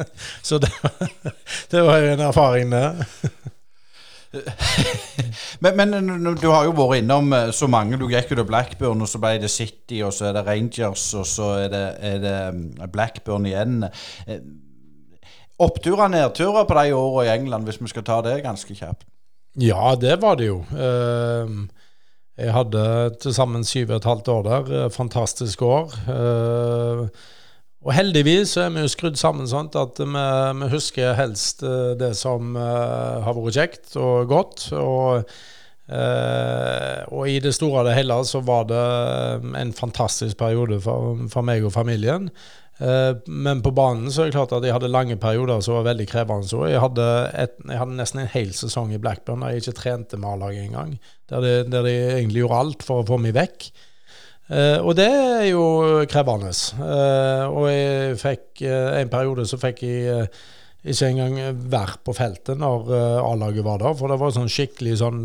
så 0.48 0.60
det, 0.62 0.72
det, 1.74 1.84
var 1.84 2.00
jo 2.00 2.14
en 2.14 2.24
erfaring, 2.30 2.72
det. 2.72 2.86
men, 5.64 5.76
men, 5.76 6.30
du 6.40 6.48
har 6.48 6.64
jo 6.64 6.72
vært 6.78 7.02
innom 7.02 7.28
eh, 7.36 7.50
så 7.52 7.68
mange. 7.68 8.00
Du 8.00 8.06
gikk 8.08 8.32
jo 8.32 8.38
til 8.40 8.48
Blackburn, 8.48 9.04
og 9.04 9.10
så 9.12 9.20
ble 9.20 9.34
det 9.42 9.52
City, 9.52 10.00
og 10.00 10.16
så 10.16 10.30
er 10.30 10.38
det 10.38 10.46
Rangers, 10.48 11.04
og 11.12 11.28
så 11.28 11.50
er 11.66 11.68
det, 11.76 11.84
er 12.08 12.24
det 12.24 12.38
mm, 12.56 12.88
Blackburn 12.96 13.48
igjen. 13.52 13.84
Oppturer 15.58 16.04
og 16.06 16.12
nedturer 16.14 16.66
på 16.68 16.74
de 16.78 16.94
åra 16.94 17.24
i 17.26 17.32
England, 17.34 17.66
hvis 17.66 17.80
vi 17.82 17.90
skal 17.90 18.04
ta 18.06 18.20
det 18.22 18.36
ganske 18.44 18.74
kjapt? 18.78 19.08
Ja, 19.58 19.96
det 19.98 20.20
var 20.22 20.36
det 20.38 20.46
jo. 20.46 20.60
Ehm, 20.70 21.66
jeg 22.38 22.54
hadde 22.54 22.82
til 23.18 23.34
sammen 23.34 23.64
syv 23.66 23.90
og 23.90 23.96
et 23.96 24.06
halvt 24.06 24.28
år 24.28 24.46
der. 24.46 24.70
Eh, 24.84 24.90
fantastisk 24.94 25.62
år. 25.66 25.96
Ehm, 26.14 27.08
og 27.82 27.94
heldigvis 27.94 28.56
er 28.56 28.70
vi 28.74 28.84
jo 28.84 28.90
skrudd 28.90 29.18
sammen 29.18 29.50
sånn 29.50 29.70
at 29.78 29.98
vi, 29.98 30.06
vi, 30.60 30.68
husker 30.70 31.18
helst 31.18 31.62
eh, 31.66 31.94
det 31.98 32.12
som 32.18 32.54
eh, 32.54 33.18
har 33.26 33.34
vært 33.34 33.58
kjekt 33.58 33.96
og 33.98 34.30
godt. 34.30 34.68
Og, 34.78 35.26
og 35.88 37.22
i 37.32 37.38
det 37.40 37.54
store 37.56 37.80
og 37.80 37.86
det 37.88 37.94
hele 37.96 38.18
så 38.28 38.42
var 38.44 38.66
det 38.68 38.86
en 39.56 39.70
fantastisk 39.72 40.36
periode 40.36 40.82
for, 40.84 41.16
for 41.32 41.42
meg 41.42 41.64
og 41.64 41.72
familien. 41.72 42.28
Eh, 42.78 43.16
men 43.26 43.62
på 43.62 43.72
banen 43.74 44.06
så 44.12 44.22
er 44.22 44.30
det 44.30 44.36
klart 44.36 44.54
at 44.54 44.64
jeg 44.66 44.74
hadde 44.76 44.90
lange 44.92 45.18
perioder 45.18 45.62
som 45.64 45.78
var 45.80 45.88
veldig 45.90 46.06
krevende. 46.10 46.62
Jeg 46.70 46.82
hadde, 46.82 47.08
et, 47.34 47.56
jeg 47.66 47.80
hadde 47.80 47.98
nesten 47.98 48.22
en 48.22 48.30
hel 48.30 48.54
sesong 48.54 48.94
i 48.94 49.00
Blackburn 49.02 49.42
der 49.42 49.56
jeg 49.56 49.64
ikke 49.64 49.78
trente 49.80 50.20
med 50.20 50.30
A-laget 50.30 50.68
engang. 50.68 50.94
Der, 51.30 51.42
de, 51.42 51.54
der 51.70 51.86
de 51.88 51.96
egentlig 52.20 52.44
gjorde 52.44 52.62
alt 52.62 52.86
for 52.86 53.02
å 53.02 53.08
få 53.08 53.18
meg 53.22 53.34
vekk. 53.38 53.70
Uh, 54.48 54.80
og 54.80 54.94
det 54.96 55.08
er 55.10 55.42
jo 55.50 55.64
krevende. 56.08 56.54
Uh, 56.78 57.44
og 57.52 57.66
jeg 57.68 58.14
fikk 58.22 58.62
uh, 58.64 58.94
en 58.96 59.10
periode 59.12 59.44
så 59.44 59.58
fikk 59.60 59.82
jeg 59.84 60.30
ikke 60.88 61.10
engang 61.10 61.58
vært 61.68 62.00
på 62.06 62.14
feltet 62.16 62.56
når 62.56 62.88
A-laget 63.26 63.66
var 63.66 63.82
der, 63.82 63.96
for 63.98 64.08
det 64.08 64.16
var 64.22 64.30
sånn 64.32 64.48
skikkelig 64.48 64.94
sånn 65.02 65.18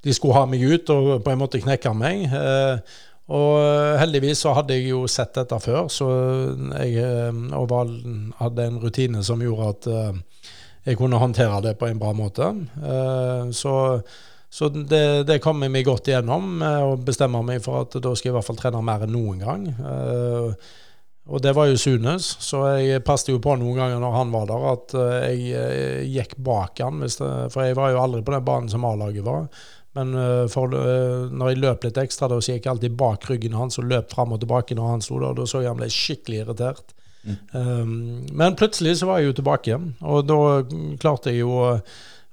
De 0.00 0.14
skulle 0.14 0.38
ha 0.38 0.46
meg 0.48 0.62
ut 0.62 0.92
og 0.94 1.08
på 1.26 1.32
en 1.32 1.40
måte 1.42 1.60
knekke 1.60 1.92
meg. 1.98 2.30
Og 3.30 3.60
eh, 3.62 3.98
heldigvis 4.00 4.42
så 4.42 4.54
hadde 4.58 4.76
jeg 4.76 4.90
jo 4.90 5.04
sett 5.10 5.36
dette 5.38 5.58
før, 5.62 5.86
så 5.92 6.08
jeg 6.80 6.96
eh, 6.98 7.60
var, 7.70 7.92
hadde 8.40 8.66
en 8.66 8.80
rutine 8.82 9.22
som 9.26 9.42
gjorde 9.44 9.70
at 9.74 9.88
eh, 9.92 10.50
jeg 10.88 10.98
kunne 10.98 11.20
håndtere 11.20 11.60
det 11.68 11.76
på 11.78 11.86
en 11.86 12.00
bra 12.00 12.10
måte. 12.16 12.46
Så, 13.52 13.72
så 14.48 14.68
det, 14.72 15.02
det, 15.28 15.36
kom 15.44 15.60
jeg 15.60 15.74
meg 15.74 15.84
godt 15.84 16.08
igjennom 16.08 16.62
og 16.64 17.02
bestemmer 17.04 17.44
meg 17.44 17.60
for 17.60 17.84
at 17.84 17.98
da 18.00 18.14
skal 18.16 18.30
jeg 18.30 18.32
i 18.32 18.36
hvert 18.38 18.46
fall 18.46 18.58
trene 18.62 18.80
mer 18.88 19.04
enn 19.04 19.12
noen 19.12 19.42
gang. 19.44 19.66
Og 21.28 21.44
det 21.44 21.52
var 21.52 21.68
jo 21.68 21.76
Sunes, 21.76 22.30
så 22.40 22.62
jeg 22.80 23.04
passet 23.04 23.34
jo 23.34 23.42
på 23.44 23.58
noen 23.60 23.76
ganger 23.76 24.00
når 24.00 24.16
han 24.16 24.32
var 24.32 24.48
der, 24.48 24.64
at 24.72 24.96
jeg 25.28 26.08
gikk 26.16 26.32
bak 26.48 26.80
han. 26.80 27.04
for 27.04 27.60
jeg 27.60 27.76
var 27.76 27.92
jo 27.92 28.00
aldri 28.00 28.24
på 28.24 28.38
den 28.38 28.48
banen 28.48 28.72
som 28.72 28.88
A-laget 28.88 29.28
var. 29.28 29.50
Men 29.98 30.14
uh, 30.14 30.46
for, 30.50 30.70
uh, 30.70 31.26
når 31.34 31.52
jeg 31.52 31.60
løp 31.64 31.86
litt 31.86 31.98
ekstra, 31.98 32.28
da, 32.30 32.38
så 32.38 32.54
gikk 32.54 32.68
jeg 32.68 32.74
alltid 32.76 32.96
bak 33.00 33.26
ryggen 33.30 33.56
hans 33.58 33.80
og 33.80 33.88
løp 33.90 34.12
fram 34.14 34.36
og 34.36 34.42
tilbake 34.42 34.76
når 34.78 34.92
han 34.94 35.04
sto 35.04 35.18
der. 35.22 35.34
Da 35.38 35.46
så 35.50 35.64
jeg 35.64 35.72
han 35.72 35.80
ble 35.80 35.90
skikkelig 35.94 36.44
irritert. 36.44 36.94
Mm. 37.24 37.40
Um, 37.52 37.96
men 38.32 38.56
plutselig 38.56 39.00
så 39.00 39.10
var 39.10 39.20
jeg 39.20 39.30
jo 39.30 39.40
tilbake 39.40 39.68
igjen, 39.68 39.90
og 40.00 40.22
da 40.24 40.38
klarte 41.02 41.34
jeg 41.34 41.42
jo 41.42 41.50
å, 41.52 41.72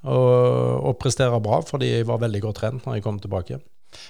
å, 0.08 0.20
å, 0.80 0.94
prestere 0.96 1.42
bra 1.44 1.60
fordi 1.66 1.90
jeg 1.90 2.08
var 2.08 2.22
veldig 2.22 2.40
godt 2.46 2.62
trent 2.62 2.88
når 2.88 3.00
jeg 3.00 3.04
kom 3.04 3.18
tilbake. 3.20 3.60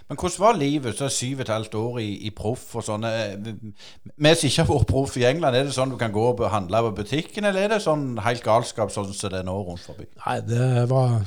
Men 0.09 0.19
hvordan 0.19 0.41
var 0.43 0.59
livet 0.59 0.97
så 0.97 1.09
syv 1.11 1.41
og 1.41 1.45
et 1.45 1.53
halvt 1.53 1.77
år 1.79 1.99
i, 2.03 2.09
i 2.27 2.31
proff 2.35 2.75
og 2.79 2.85
sånne 2.87 3.11
eh, 3.21 3.33
Vi 3.43 4.33
som 4.35 4.49
ikke 4.49 4.63
har 4.63 4.69
vært 4.71 4.91
proff 4.91 5.17
i 5.19 5.25
England, 5.29 5.57
er 5.57 5.67
det 5.67 5.75
sånn 5.75 5.91
du 5.93 5.97
kan 5.99 6.13
gå 6.15 6.27
og 6.31 6.45
handle 6.53 6.83
på 6.89 6.93
butikken, 7.01 7.47
eller 7.47 7.65
er 7.65 7.75
det 7.75 7.81
sånn 7.85 8.09
helt 8.25 8.45
galskap 8.45 8.93
sånn 8.93 9.11
som 9.11 9.33
det 9.33 9.41
er 9.41 9.47
nå 9.47 9.57
rundt 9.67 9.83
forbi? 9.85 10.07
Nei, 10.23 10.37
det 10.47 10.87
var 10.91 11.19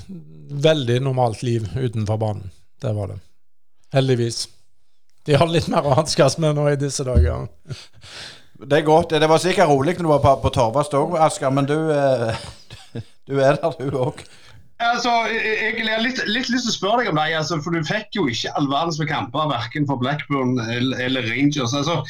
veldig 0.69 1.01
normalt 1.07 1.45
liv 1.47 1.69
utenfor 1.77 2.21
banen. 2.21 2.51
Det 2.81 2.95
var 2.97 3.13
det. 3.13 3.21
Heldigvis. 3.95 4.45
De 5.27 5.37
har 5.37 5.51
litt 5.51 5.69
mer 5.69 5.85
å 5.85 5.97
hanskes 5.99 6.39
med 6.41 6.57
nå 6.57 6.69
i 6.71 6.79
disse 6.81 7.05
dager. 7.05 7.49
Det 8.61 8.79
er 8.79 8.87
godt. 8.87 9.15
Det 9.21 9.29
var 9.29 9.41
sikkert 9.41 9.69
rolig 9.69 9.97
når 9.99 10.07
du 10.07 10.13
var 10.15 10.23
på, 10.25 10.35
på 10.43 10.53
Torvast 10.55 10.95
òg, 10.97 11.17
Asker, 11.21 11.53
men 11.55 11.69
du, 11.69 11.77
eh, 11.93 12.41
du 13.29 13.39
er 13.41 13.61
der, 13.61 13.77
du 13.79 13.97
òg. 14.01 14.25
Altså, 14.81 15.11
jeg 15.29 15.85
har 15.85 16.01
litt, 16.01 16.23
litt 16.25 16.49
lyst 16.49 16.65
til 16.65 16.73
å 16.73 16.77
spørre 16.77 17.03
deg 17.03 17.11
om 17.13 17.19
deg, 17.21 17.35
altså, 17.37 17.59
for 17.61 17.77
du 17.77 17.85
fikk 17.85 18.17
jo 18.17 18.25
ikke 18.33 18.53
all 18.57 18.69
verdens 18.71 19.01
med 19.01 19.11
kamper 19.11 19.51
verken 19.51 19.85
for 19.89 20.01
Blackburn 20.01 20.57
eller, 20.63 20.97
eller 21.05 21.29
Rangers. 21.29 21.75
altså 21.77 22.01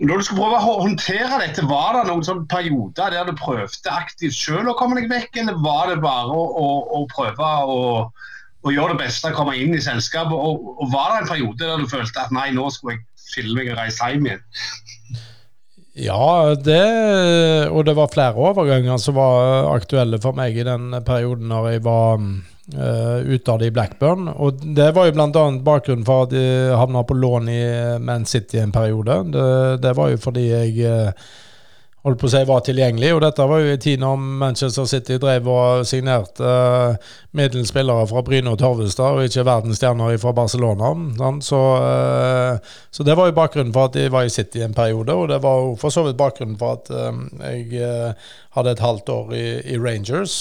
når 0.00 0.18
du 0.18 0.24
skulle 0.24 0.40
prøve 0.40 0.60
å 0.72 0.84
håndtere 0.86 1.38
dette, 1.42 1.64
var 1.68 1.98
det 1.98 2.06
noen 2.08 2.24
sånne 2.24 2.46
perioder 2.48 3.12
der 3.12 3.28
du 3.28 3.34
prøvde 3.36 3.92
aktivt 3.92 4.34
selv 4.38 4.72
å 4.72 4.76
komme 4.78 4.96
deg 4.96 5.10
vekk, 5.12 5.36
eller 5.42 5.58
var 5.60 5.90
det 5.92 5.98
bare 6.00 6.32
å, 6.32 6.46
å, 6.62 6.68
å 6.96 7.02
prøve 7.12 7.50
å, 7.68 7.82
å 8.08 8.72
gjøre 8.72 8.94
det 8.94 9.02
beste, 9.04 9.34
komme 9.36 9.58
inn 9.60 9.76
i 9.76 9.82
selskapet? 9.84 10.32
Og, 10.32 10.64
og 10.80 10.94
var 10.94 11.12
det 11.12 11.20
en 11.20 11.30
periode 11.34 11.60
der 11.60 11.84
du 11.84 11.92
følte 11.92 12.24
at 12.24 12.32
nei, 12.32 12.48
nå 12.56 12.70
skulle 12.72 12.96
jeg 12.96 13.04
filme 13.34 13.68
og 13.68 13.76
reise 13.82 14.08
hjem 14.14 14.30
igjen? 14.30 14.48
Ja, 15.92 16.54
det, 16.56 16.84
og 17.68 17.84
det 17.84 17.92
var 17.98 18.08
flere 18.08 18.32
overganger 18.40 18.96
som 19.00 19.18
var 19.18 19.68
aktuelle 19.74 20.16
for 20.22 20.32
meg 20.36 20.56
i 20.56 20.64
den 20.64 20.88
perioden 21.04 21.52
når 21.52 21.68
jeg 21.68 21.82
var 21.84 22.22
uh, 22.22 23.50
av 23.52 23.58
det 23.60 23.68
i 23.68 23.74
Blackburn. 23.76 24.30
Og 24.32 24.64
det 24.76 24.88
var 24.96 25.10
jo 25.10 25.16
bl.a. 25.18 25.44
bakgrunnen 25.60 26.06
for 26.08 26.24
at 26.24 26.32
jeg 26.36 26.78
havna 26.80 27.04
på 27.04 27.18
lån 27.18 27.52
i 27.52 27.62
Man 28.00 28.24
City 28.24 28.62
en 28.62 28.72
periode. 28.72 29.18
Det, 29.34 29.46
det 29.84 29.92
var 29.98 30.14
jo 30.14 30.22
fordi 30.22 30.46
jeg 30.48 30.88
uh, 30.88 31.28
holdt 32.02 32.18
på 32.18 32.26
å 32.26 32.32
si 32.32 32.40
var 32.46 32.62
tilgjengelig. 32.66 33.10
Og 33.14 33.20
dette 33.22 33.46
var 33.48 33.62
jo 33.62 33.74
i 33.74 33.80
tiden 33.80 34.04
når 34.04 34.22
Manchester 34.42 34.86
City 34.90 35.18
drev 35.22 35.48
og 35.50 35.84
signerte 35.88 36.46
uh, 36.46 37.12
middels 37.38 37.70
spillere 37.70 38.08
fra 38.10 38.24
Bryne 38.26 38.52
og 38.52 38.58
Torvestad, 38.62 39.18
og 39.18 39.28
ikke 39.28 39.46
verdensstjerner 39.46 40.18
fra 40.22 40.34
Barcelona. 40.36 40.92
Så, 41.44 41.60
uh, 41.78 42.74
så 42.90 43.06
det 43.06 43.16
var 43.18 43.30
jo 43.30 43.38
bakgrunnen 43.38 43.74
for 43.74 43.90
at 43.90 44.00
jeg 44.00 44.14
var 44.14 44.26
i 44.26 44.34
City 44.34 44.64
en 44.64 44.76
periode, 44.76 45.14
og 45.14 45.30
det 45.30 45.38
var 45.44 45.62
jo 45.62 45.76
for 45.80 45.94
så 45.94 46.06
vidt 46.08 46.18
bakgrunnen 46.20 46.58
for 46.60 46.80
at 46.80 46.90
uh, 46.90 47.22
jeg 47.52 48.16
hadde 48.56 48.74
et 48.74 48.84
halvt 48.84 49.14
år 49.14 49.32
i, 49.38 49.46
i 49.74 49.80
Rangers. 49.80 50.36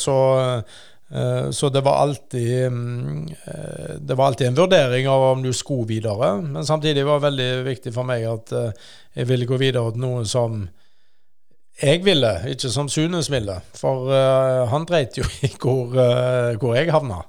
Så 0.00 0.16
så 1.52 1.68
det 1.68 1.82
var 1.84 1.98
alltid 2.00 2.72
Det 4.00 4.14
var 4.16 4.26
alltid 4.26 4.46
en 4.46 4.54
vurdering 4.56 5.08
av 5.08 5.22
om 5.22 5.42
du 5.44 5.50
skulle 5.52 5.84
videre. 5.90 6.30
Men 6.40 6.64
samtidig 6.64 7.04
var 7.04 7.20
det 7.20 7.26
veldig 7.26 7.48
viktig 7.66 7.92
for 7.92 8.08
meg 8.08 8.24
at 8.30 8.54
jeg 9.12 9.28
ville 9.28 9.44
gå 9.44 9.58
videre 9.60 9.92
til 9.92 10.00
noe 10.06 10.22
som 10.24 10.62
jeg 11.80 12.04
ville, 12.04 12.30
ikke 12.52 12.70
som 12.70 12.88
Sunes 12.88 13.30
ville. 13.32 13.58
For 13.78 14.10
uh, 14.12 14.68
han 14.70 14.84
dreit 14.88 15.16
jo 15.18 15.24
i 15.46 15.52
hvor, 15.56 15.94
uh, 15.96 16.58
hvor 16.60 16.76
jeg 16.76 16.92
havna. 16.92 17.22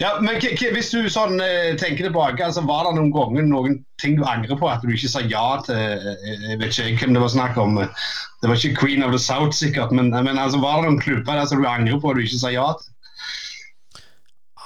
Ja, 0.00 0.16
men 0.24 0.40
Hvis 0.40 0.88
du 0.90 1.04
sånn 1.12 1.36
eh, 1.44 1.74
tenker 1.78 2.06
tilbake, 2.08 2.40
altså 2.40 2.62
var 2.66 2.86
det 2.86 2.94
noen 2.96 3.10
ganger 3.12 3.44
noen 3.46 3.74
ting 4.00 4.16
du 4.16 4.24
angrer 4.24 4.56
på 4.58 4.66
at 4.66 4.80
du 4.82 4.88
ikke 4.90 5.10
sa 5.12 5.20
ja 5.28 5.60
til 5.66 5.76
Jeg 5.76 6.56
vet 6.58 6.72
ikke 6.72 7.04
hvem 7.04 7.12
det 7.14 7.22
var 7.22 7.32
snakk 7.34 7.60
om. 7.60 7.76
Det 7.76 8.48
var 8.48 8.56
ikke 8.56 8.80
Queen 8.80 9.04
of 9.04 9.12
the 9.12 9.20
South, 9.20 9.52
sikkert. 9.54 9.92
Men, 9.92 10.08
men 10.08 10.40
altså, 10.40 10.58
var 10.64 10.80
det 10.80 10.88
noen 10.88 11.04
klubber 11.04 11.36
der 11.36 11.46
som 11.46 11.60
du 11.60 11.68
angrer 11.68 12.00
på 12.00 12.10
at 12.10 12.18
du 12.18 12.24
ikke 12.24 12.40
sa 12.40 12.50
ja 12.50 12.64
til? 12.80 12.88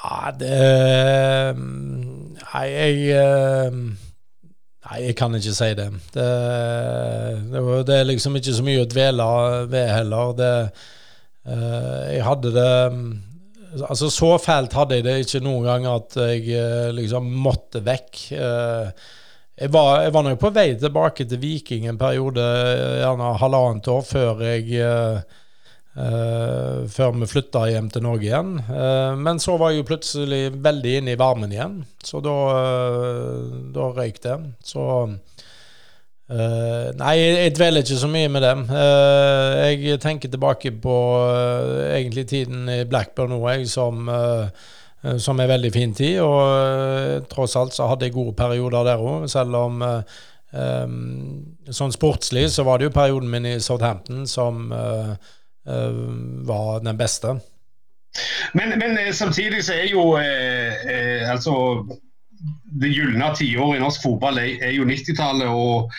Ja, 0.06 0.32
det 0.38 0.54
Nei, 2.46 2.66
jeg 2.70 4.05
Nei, 4.86 5.00
jeg 5.08 5.16
kan 5.18 5.34
ikke 5.34 5.54
si 5.56 5.70
det. 5.74 5.86
Det, 6.14 6.26
det, 7.50 7.62
det 7.88 7.96
er 7.96 8.06
liksom 8.06 8.38
ikke 8.38 8.54
så 8.54 8.66
mye 8.66 8.84
å 8.84 8.90
dvele 8.90 9.28
ved 9.72 9.88
heller. 9.90 10.34
Det, 10.38 10.50
eh, 11.50 12.02
jeg 12.16 12.26
hadde 12.26 12.54
det 12.56 12.74
Altså, 13.76 14.06
så 14.08 14.38
fælt 14.40 14.72
hadde 14.72 14.96
jeg 14.96 15.04
det 15.04 15.14
ikke 15.20 15.42
noen 15.44 15.66
gang 15.66 15.86
at 15.90 16.14
jeg 16.16 16.46
eh, 16.56 16.86
liksom 16.96 17.26
måtte 17.44 17.82
vekk. 17.84 18.20
Eh, 18.32 19.10
jeg 19.60 19.72
var, 19.74 19.90
jeg 20.06 20.14
var 20.14 20.24
nok 20.24 20.38
på 20.40 20.50
vei 20.54 20.70
tilbake 20.80 21.26
til 21.28 21.42
Viking 21.42 21.84
en 21.90 21.98
periode, 22.00 22.44
gjerne 23.02 23.34
halvannet 23.42 23.90
år, 23.92 24.06
før 24.06 24.40
jeg 24.46 24.78
eh, 25.96 26.84
Før 26.92 27.14
vi 27.16 27.28
flytta 27.30 27.66
hjem 27.70 27.90
til 27.92 28.04
Norge 28.04 28.28
igjen. 28.28 28.52
Uh, 28.68 29.16
men 29.18 29.40
så 29.42 29.56
var 29.60 29.72
jeg 29.72 29.82
jo 29.82 29.88
plutselig 29.88 30.42
veldig 30.64 30.92
inne 31.00 31.14
i 31.14 31.20
varmen 31.20 31.52
igjen, 31.52 31.80
så 32.04 32.20
da, 32.24 32.36
uh, 32.52 33.56
da 33.74 33.90
røyk 33.96 34.22
det. 34.26 34.38
Så 34.64 34.86
Nei, 36.26 37.12
jeg, 37.20 37.52
dveler 37.54 37.84
ikke 37.84 38.00
så 38.00 38.08
mye 38.10 38.30
med 38.34 38.42
det. 38.42 38.54
Jeg 39.78 40.00
tenker 40.02 40.26
tilbake 40.32 40.72
på 40.82 40.94
egentlig 41.94 42.24
tiden 42.32 42.64
i 42.66 42.80
Blackburn 42.90 43.30
nå, 43.30 43.38
jeg, 43.46 43.68
som 43.70 44.10
som 45.22 45.38
er 45.38 45.50
veldig 45.52 45.70
fin 45.70 45.92
tid, 45.94 46.18
og 46.24 47.26
tross 47.30 47.56
alt 47.58 47.76
så 47.76 47.86
hadde 47.90 48.08
jeg 48.08 48.16
gode 48.16 48.34
perioder 48.34 48.88
der 48.88 49.02
òg, 49.02 49.28
selv 49.30 49.58
om 49.60 49.84
eh, 49.86 50.16
Sånn 51.76 51.92
sportslig 51.92 52.46
så 52.54 52.64
var 52.64 52.78
det 52.78 52.86
jo 52.86 52.94
perioden 52.94 53.28
min 53.30 53.48
i 53.50 53.56
Southampton 53.60 54.24
som 54.30 54.70
var 55.66 56.80
den 56.84 56.98
beste. 56.98 57.36
Men, 58.54 58.78
men 58.78 58.98
eh, 58.98 59.12
samtidig 59.12 59.64
så 59.64 59.74
er 59.76 59.90
jo 59.90 60.16
eh, 60.16 60.74
eh, 60.88 61.30
altså 61.30 61.84
Det 62.80 62.90
gylne 62.92 63.32
tiåret 63.36 63.78
i 63.78 63.82
norsk 63.82 64.02
fotball 64.04 64.38
er, 64.40 64.56
er 64.62 64.74
jo 64.76 64.86
90-tallet. 64.88 65.48
og 65.48 65.90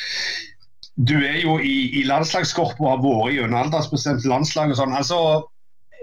du 0.98 1.14
er 1.22 1.42
jo 1.44 1.60
i, 1.62 2.00
i 2.00 2.04
landslagskorpet 2.10 2.82
og 2.82 2.90
har 2.90 3.04
vært 3.04 3.36
i 3.36 3.58
aldersbestemt 3.60 4.26
landslag 4.26 4.74
og 4.74 4.80
sånn. 4.80 4.96
altså 4.98 5.20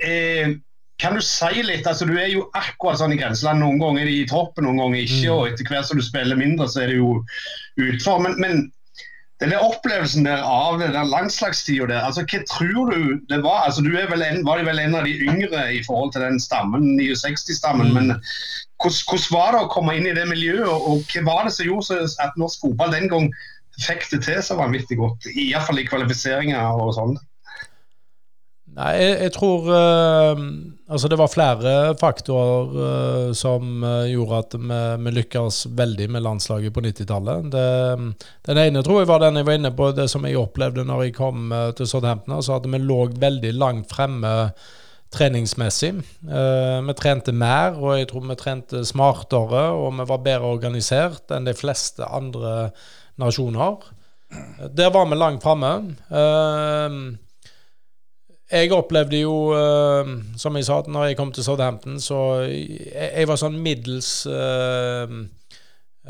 eh, 0.06 0.54
Kan 1.02 1.18
du 1.18 1.22
si 1.26 1.64
litt? 1.66 1.86
altså 1.86 2.06
Du 2.06 2.14
er 2.14 2.30
jo 2.30 2.44
akkurat 2.54 3.00
sånn 3.00 3.14
i 3.14 3.18
grenseland. 3.18 3.62
Noen 3.62 3.80
ganger 3.82 4.04
er 4.04 4.12
i 4.12 4.28
troppen, 4.30 4.68
noen 4.68 4.78
ganger 4.82 5.02
ikke. 5.02 5.32
og 5.34 5.48
Etter 5.50 5.70
hvert 5.70 5.88
som 5.88 5.98
du 5.98 6.06
spiller 6.06 6.38
mindre, 6.38 6.68
så 6.70 6.84
er 6.84 6.92
det 6.92 7.00
jo 7.00 7.16
utfor. 7.88 8.22
Men, 8.22 8.38
men 8.38 8.62
den 9.42 9.50
der 9.50 9.64
opplevelsen 9.66 10.26
der 10.28 10.44
av 10.46 10.78
den 10.78 10.92
der 10.94 11.08
landslagstida 11.10 11.88
der, 11.90 12.04
altså 12.06 12.22
hva 12.22 12.40
tror 12.48 12.92
du 12.92 13.16
det 13.30 13.40
var? 13.42 13.64
altså 13.66 13.82
Du 13.82 13.90
er 13.98 14.06
vel 14.10 14.22
en, 14.22 14.44
var 14.46 14.62
vel 14.62 14.78
en 14.78 14.94
av 14.94 15.08
de 15.08 15.16
yngre 15.26 15.64
i 15.74 15.82
forhold 15.86 16.12
til 16.14 16.22
den 16.22 16.38
stammen, 16.40 16.94
69-stammen. 17.00 17.90
Mm. 17.90 17.94
men 17.94 18.14
hvordan, 18.78 19.26
var 19.32 19.56
det 19.56 19.64
å 19.64 19.72
komme 19.72 19.96
inn 19.98 20.06
i 20.06 20.14
det 20.14 20.28
miljøet, 20.30 20.70
og, 20.70 21.02
hva 21.10 21.26
var 21.26 21.48
det 21.48 21.56
som 21.56 21.66
gjorde 21.66 22.06
at 22.22 22.38
norsk 22.40 22.62
fotball 22.62 22.94
den 22.94 23.10
gang 23.10 23.28
fikk 23.82 24.06
det 24.12 24.22
til 24.28 24.42
så 24.44 24.58
vanvittig 24.60 25.00
godt? 25.02 25.26
Iallfall 25.34 25.82
i 25.82 25.88
kvalifiseringer 25.88 26.78
og 26.78 26.94
sånn. 26.98 27.18
Nei, 28.74 28.92
jeg, 28.98 29.18
jeg 29.26 29.34
tror 29.36 29.68
eh, 29.70 30.46
Altså, 30.84 31.08
det 31.08 31.16
var 31.16 31.30
flere 31.32 31.70
faktorer 31.96 32.74
uh, 32.76 33.30
som 33.32 33.84
eh, 33.88 34.10
gjorde 34.12 34.40
at 34.42 34.56
vi, 34.60 34.80
vi 35.06 35.12
lykkes 35.16 35.62
veldig 35.72 36.10
med 36.12 36.24
landslaget 36.26 36.74
på 36.76 36.82
90-tallet. 36.84 37.48
Den 38.44 38.60
ene 38.60 38.82
tror 38.84 39.00
jeg 39.00 39.08
var 39.08 39.22
den 39.22 39.40
jeg 39.40 39.48
var 39.48 39.56
inne 39.56 39.72
på, 39.72 39.88
det 39.96 40.10
som 40.12 40.26
jeg 40.28 40.36
opplevde 40.36 40.84
når 40.84 41.06
jeg 41.06 41.16
kom 41.16 41.48
uh, 41.56 41.70
til 41.76 41.88
Southampton. 41.88 42.36
Altså 42.36 42.58
at 42.58 42.68
vi 42.68 42.82
lå 42.84 43.00
veldig 43.16 43.54
langt 43.56 43.96
fremme 43.96 44.34
treningsmessig. 45.14 45.94
Uh, 46.28 46.84
vi 46.84 46.98
trente 47.00 47.32
mer, 47.32 47.80
og 47.80 47.96
jeg 48.02 48.12
tror 48.12 48.28
vi 48.28 48.38
trente 48.44 48.84
smartere, 48.84 49.66
og 49.72 49.96
vi 49.96 50.08
var 50.12 50.24
bedre 50.28 50.52
organisert 50.58 51.32
enn 51.32 51.48
de 51.48 51.56
fleste 51.56 52.04
andre 52.04 52.74
nasjoner. 53.16 53.88
Der 54.76 54.90
var 54.90 55.06
vi 55.06 55.16
langt 55.16 55.42
framme. 55.42 55.72
Eh, 56.10 56.96
jeg 58.52 58.72
opplevde 58.76 59.20
jo, 59.22 59.34
uh, 59.56 60.10
som 60.36 60.56
jeg 60.56 60.66
sa, 60.68 60.82
når 60.86 61.10
jeg 61.10 61.16
kom 61.18 61.32
til 61.32 61.44
Southampton, 61.46 62.00
så 62.00 62.18
jeg, 62.44 62.90
jeg 62.92 63.28
var 63.30 63.40
sånn 63.40 63.56
middels 63.64 64.10
uh, 64.28 65.10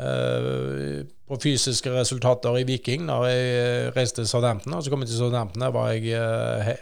uh, 0.01 1.01
på 1.25 1.39
fysiske 1.41 1.89
resultater 1.93 2.59
i 2.59 2.65
Viking 2.67 3.07
når 3.07 3.27
jeg 3.31 3.93
reiste 3.95 4.21
til 4.21 4.29
Southampton. 4.29 4.75
Og 4.77 4.83
så 4.85 4.93
kom 4.93 5.01
jeg 5.01 5.13
til 5.13 5.23
Southampton, 5.23 5.63
der 5.63 5.73
var 5.73 5.93
jeg 5.95 6.19
he, 6.67 6.75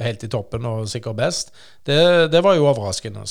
helt 0.00 0.24
i 0.24 0.30
toppen 0.32 0.68
og 0.70 0.88
sikkert 0.88 1.18
best. 1.18 1.52
Det, 1.84 1.98
det 2.32 2.40
var 2.44 2.56
jo 2.56 2.70
overraskende. 2.70 3.26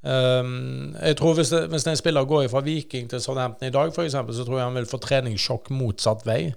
Um, 0.00 0.96
jeg 0.96 1.16
tror 1.16 1.34
Hvis, 1.34 1.48
det, 1.48 1.66
hvis 1.68 1.86
en 1.86 1.96
spiller 1.96 2.24
går 2.24 2.48
fra 2.48 2.60
Viking 2.60 3.08
til 3.10 3.20
Southampton 3.20 3.68
i 3.68 3.72
dag, 3.72 3.88
eksempel, 4.04 4.34
så 4.34 4.44
tror 4.44 4.58
jeg 4.58 4.66
han 4.66 4.76
vil 4.76 4.90
få 4.90 5.00
treningssjokk 5.00 5.70
motsatt 5.70 6.26
vei. 6.26 6.52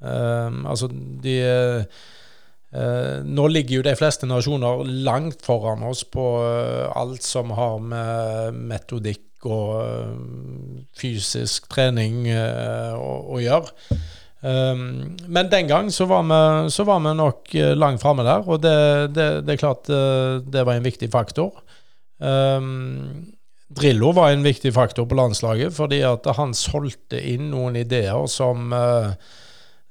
Um, 0.00 0.66
altså, 0.66 0.88
de 1.22 1.36
nå 2.72 3.48
ligger 3.52 3.78
jo 3.78 3.84
de 3.84 3.92
fleste 3.98 4.28
nasjoner 4.28 4.86
langt 5.04 5.44
foran 5.44 5.82
oss 5.84 6.06
på 6.08 6.24
eh, 6.40 6.86
alt 6.96 7.24
som 7.26 7.52
har 7.52 7.82
med 7.84 8.56
metodikk 8.70 9.44
og 9.44 9.74
eh, 9.82 10.14
fysisk 10.96 11.68
trening 11.72 12.24
eh, 12.32 12.94
å, 12.96 13.12
å 13.36 13.42
gjøre. 13.42 14.00
Men 14.42 15.50
den 15.52 15.68
gang 15.70 15.92
så 15.94 16.02
var 16.10 16.24
vi, 16.26 16.38
så 16.74 16.82
var 16.88 16.98
vi 17.04 17.12
nok 17.14 17.52
eh, 17.54 17.76
langt 17.78 18.02
framme 18.02 18.24
der, 18.26 18.42
og 18.42 18.64
det, 18.64 18.74
det, 19.14 19.28
det 19.46 19.54
er 19.54 19.60
klart 19.60 19.92
eh, 19.92 20.40
det 20.42 20.64
var 20.66 20.80
en 20.80 20.88
viktig 20.88 21.12
faktor. 21.12 21.62
Drillo 23.72 24.10
var 24.12 24.32
en 24.32 24.44
viktig 24.44 24.72
faktor 24.74 25.06
på 25.08 25.16
landslaget, 25.16 25.72
fordi 25.74 26.02
at 26.04 26.26
han 26.36 26.52
solgte 26.56 27.20
inn 27.20 27.50
noen 27.52 27.78
ideer 27.80 28.26
som 28.30 28.72
eh, 28.76 29.12
eh, 29.12 29.14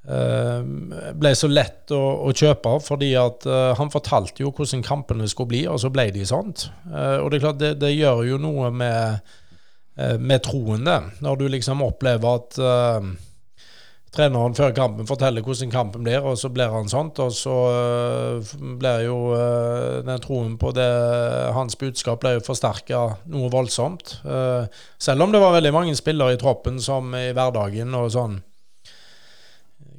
ble 0.01 1.31
så 1.37 1.47
lett 1.51 1.91
å, 1.93 2.01
å 2.25 2.33
kjøpe, 2.33 2.77
fordi 2.81 3.11
at 3.19 3.45
uh, 3.45 3.71
han 3.77 3.91
fortalte 3.93 4.41
jo 4.41 4.49
hvordan 4.49 4.81
kampene 4.85 5.29
skulle 5.29 5.53
bli, 5.53 5.65
og 5.69 5.77
så 5.83 5.91
ble 5.93 6.09
de 6.15 6.25
sånt. 6.25 6.69
Uh, 6.89 7.21
og 7.21 7.29
det 7.29 7.37
er 7.37 7.45
klart, 7.45 7.61
det, 7.61 7.75
det 7.83 7.93
gjør 7.93 8.23
jo 8.31 8.39
noe 8.41 8.71
med, 8.73 9.33
uh, 10.01 10.15
med 10.17 10.41
troen, 10.47 10.87
det. 10.87 10.97
Når 11.21 11.37
du 11.37 11.45
liksom 11.53 11.85
opplever 11.85 12.39
at 12.41 12.57
eh, 12.57 13.11
treneren 14.11 14.57
før 14.57 14.73
kampen 14.75 15.07
forteller 15.07 15.45
hvordan 15.45 15.71
kampen 15.71 16.03
blir, 16.03 16.25
og 16.25 16.35
så 16.41 16.49
blir 16.51 16.73
han 16.73 16.89
sånt. 16.91 17.21
Og 17.21 17.31
så 17.37 17.55
blir 18.81 19.05
jo 19.05 19.19
den 20.03 20.23
troen 20.25 20.57
på 20.59 20.73
det 20.75 20.89
hans 21.55 21.77
budskap 21.79 22.19
ble 22.23 22.33
jo 22.39 22.45
forsterka 22.49 23.05
noe 23.31 23.51
voldsomt. 23.53 24.17
Selv 24.99 25.23
om 25.23 25.31
det 25.31 25.39
var 25.39 25.55
veldig 25.55 25.75
mange 25.77 25.95
spillere 25.95 26.35
i 26.35 26.41
troppen 26.41 26.81
som 26.83 27.13
i 27.15 27.29
hverdagen 27.37 27.95
og 27.95 28.11
sånn 28.17 28.41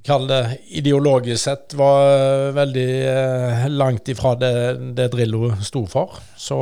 Kall 0.02 0.24
det 0.26 0.40
ideologisk 0.74 1.44
sett 1.44 1.74
var 1.78 2.50
veldig 2.56 2.88
uh, 3.06 3.66
langt 3.70 4.08
ifra 4.10 4.34
det, 4.34 4.54
det 4.98 5.12
Drillo 5.12 5.52
sto 5.62 5.84
for. 5.86 6.16
Så, 6.34 6.58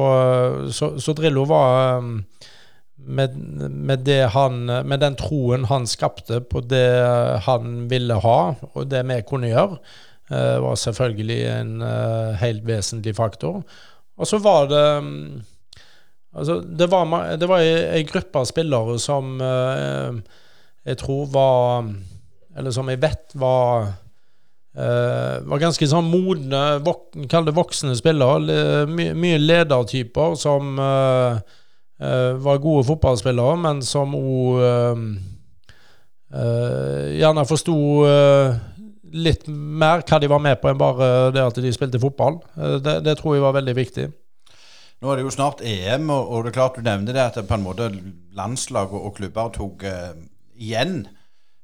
så, 0.77 0.93
så 1.01 1.15
Drillo 1.17 1.47
var 1.49 2.03
med, 2.05 3.37
med, 3.37 4.11
han, 4.35 4.59
med, 4.69 5.01
den 5.01 5.17
troen 5.17 5.65
han 5.71 5.89
skapte 5.89 6.43
på 6.45 6.61
det 6.69 6.85
han 7.47 7.87
ville 7.89 8.21
ha, 8.21 8.39
og 8.75 8.91
det 8.93 9.01
vi 9.09 9.23
kunne 9.25 9.49
gjøre, 9.49 9.81
var 10.31 10.77
selvfølgelig 10.79 11.39
en 11.51 11.81
helt 12.39 12.61
vesentlig 12.69 13.17
faktor. 13.17 13.65
Og 14.21 14.29
så 14.29 14.39
var 14.45 14.69
det 14.71 14.85
um, 15.01 15.41
altså, 16.37 16.61
det, 16.61 16.91
var, 16.93 17.33
det 17.41 17.49
var 17.51 17.65
ei 17.65 18.05
gruppe 18.07 18.45
av 18.45 18.47
spillere 18.53 19.01
som 19.03 19.41
jeg 19.41 21.01
tror 21.01 21.27
var 21.33 21.89
Eller 22.57 22.75
som 22.75 22.89
jeg 22.91 23.03
vet 23.03 23.37
var 23.39 23.93
var 24.71 25.59
ganske 25.59 25.83
sånn 25.91 26.07
modne, 26.07 26.61
vok 26.87 27.17
kall 27.29 27.43
det 27.49 27.57
voksne 27.57 27.91
spillere. 27.99 28.85
My, 28.87 29.09
mye 29.19 29.41
ledertyper 29.43 30.37
som 30.39 30.79
Uh, 32.01 32.33
var 32.41 32.63
gode 32.65 32.87
fotballspillere, 32.89 33.59
men 33.61 33.83
som 33.85 34.15
òg 34.17 34.61
uh, 34.65 35.01
uh, 36.33 37.09
gjerne 37.13 37.45
forsto 37.45 37.75
litt 39.11 39.45
mer 39.51 40.01
hva 40.09 40.21
de 40.23 40.31
var 40.31 40.41
med 40.41 40.61
på 40.63 40.71
enn 40.71 40.81
bare 40.81 41.29
det 41.35 41.43
at 41.43 41.61
de 41.61 41.73
spilte 41.75 42.01
fotball. 42.01 42.39
Det, 42.57 43.01
det, 43.05 43.19
tror 43.19 43.35
jeg 43.37 43.45
var 43.45 43.57
veldig 43.59 43.75
viktig. 43.77 44.07
Nå 45.03 45.11
er 45.11 45.19
det 45.19 45.27
jo 45.27 45.35
snart 45.35 45.61
EM, 45.67 46.09
og 46.15 46.47
det 46.47 46.53
er 46.53 46.57
klart 46.57 46.79
du 46.79 46.87
nevner 46.87 47.17
det 47.17 47.25
at 47.27 47.41
på 47.49 47.59
en 47.59 47.67
måte 47.67 47.91
landslag 48.39 48.95
og, 48.95 49.11
og 49.11 49.17
klubber 49.19 49.51
tok 49.59 49.85
igjen 50.55 51.03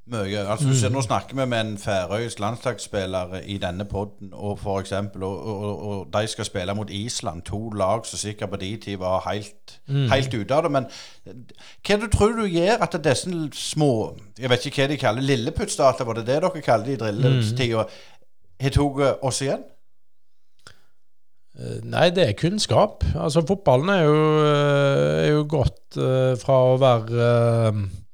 mye. 0.07 0.39
Altså, 0.39 0.69
mm. 0.89 0.93
Nå 0.93 1.03
snakker 1.03 1.37
vi 1.37 1.47
med 1.47 1.61
en 1.61 1.79
færøysk 1.79 2.41
landslagsspiller 2.41 3.41
i 3.47 3.59
denne 3.59 3.85
poden, 3.85 4.31
og 4.33 4.59
for 4.59 4.81
eksempel, 4.81 5.23
og, 5.23 5.47
og, 5.47 5.83
og, 5.89 6.09
de 6.15 6.27
skal 6.27 6.45
spille 6.45 6.75
mot 6.75 6.91
Island. 6.91 7.43
To 7.43 7.71
lag 7.71 8.07
som 8.07 8.19
sikkert 8.19 8.51
på 8.51 8.57
de 8.57 8.77
tid 8.77 8.97
var 8.97 9.31
helt, 9.31 9.79
mm. 9.89 10.09
helt 10.11 10.35
ute 10.35 10.55
av 10.55 10.63
det. 10.63 10.73
Men 10.73 10.91
hva 11.87 12.01
du 12.03 12.09
tror 12.13 12.37
du 12.39 12.45
gjør 12.45 12.83
at 12.87 12.99
disse 13.05 13.31
små 13.53 14.17
Jeg 14.39 14.51
vet 14.51 14.67
ikke 14.67 14.83
hva 14.83 14.91
de 14.93 15.01
kaller 15.01 15.23
lilleputtstater, 15.23 16.05
var 16.05 16.21
det 16.21 16.27
det 16.27 16.43
dere 16.43 16.63
kalte 16.63 16.91
det 16.91 16.99
i 16.99 17.01
drilletida? 17.05 17.87
Har 18.61 18.71
tatt 18.73 19.25
oss 19.25 19.43
igjen? 19.43 19.65
Eh, 21.57 21.81
nei, 21.89 22.11
det 22.13 22.29
er 22.29 22.37
kunnskap. 22.37 23.05
Altså 23.15 23.43
Fotballen 23.49 23.89
er 23.89 24.03
jo, 24.05 24.19
eh, 24.45 25.23
er 25.25 25.31
jo 25.33 25.45
gått 25.49 25.97
uh, 25.97 26.37
fra 26.41 26.59
å 26.73 26.77
være 26.81 27.07
Eh, 27.17 28.06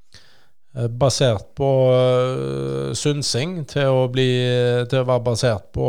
basert 0.73 1.51
på 1.55 1.71
uh, 1.93 2.93
synsing 2.97 3.59
til 3.69 3.93
å, 3.93 4.07
bli, 4.13 4.29
til 4.89 5.03
å 5.03 5.09
være 5.09 5.25
basert 5.27 5.67
på, 5.75 5.89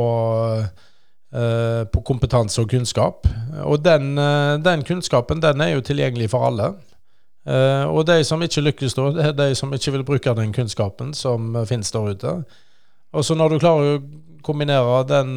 uh, 1.35 1.83
på 1.87 2.01
kompetanse 2.03 2.59
og 2.61 2.71
kunnskap. 2.73 3.29
Og 3.63 3.79
den, 3.83 4.17
den, 4.65 4.83
kunnskapen 4.83 5.43
den 5.43 5.63
er 5.63 5.75
jo 5.75 5.85
tilgjengelig 5.85 6.33
for 6.33 6.49
alle. 6.49 6.73
og 7.91 8.05
de 8.07 8.23
som 8.23 8.41
ikke 8.41 8.61
lykkes 8.61 8.93
da, 8.95 9.09
det 9.11 9.23
er 9.25 9.33
de 9.35 9.55
som 9.55 9.73
ikke 9.73 9.91
vil 9.91 10.03
bruke 10.07 10.33
den 10.35 10.53
kunnskapen 10.55 11.13
som 11.13 11.57
finnes 11.67 11.91
der 11.91 12.13
ute. 12.15 12.35
Og 13.13 13.25
så 13.25 13.35
når 13.35 13.49
du 13.49 13.59
klarer 13.59 13.97
å 13.97 14.03
kombinere 14.43 15.03
den 15.09 15.35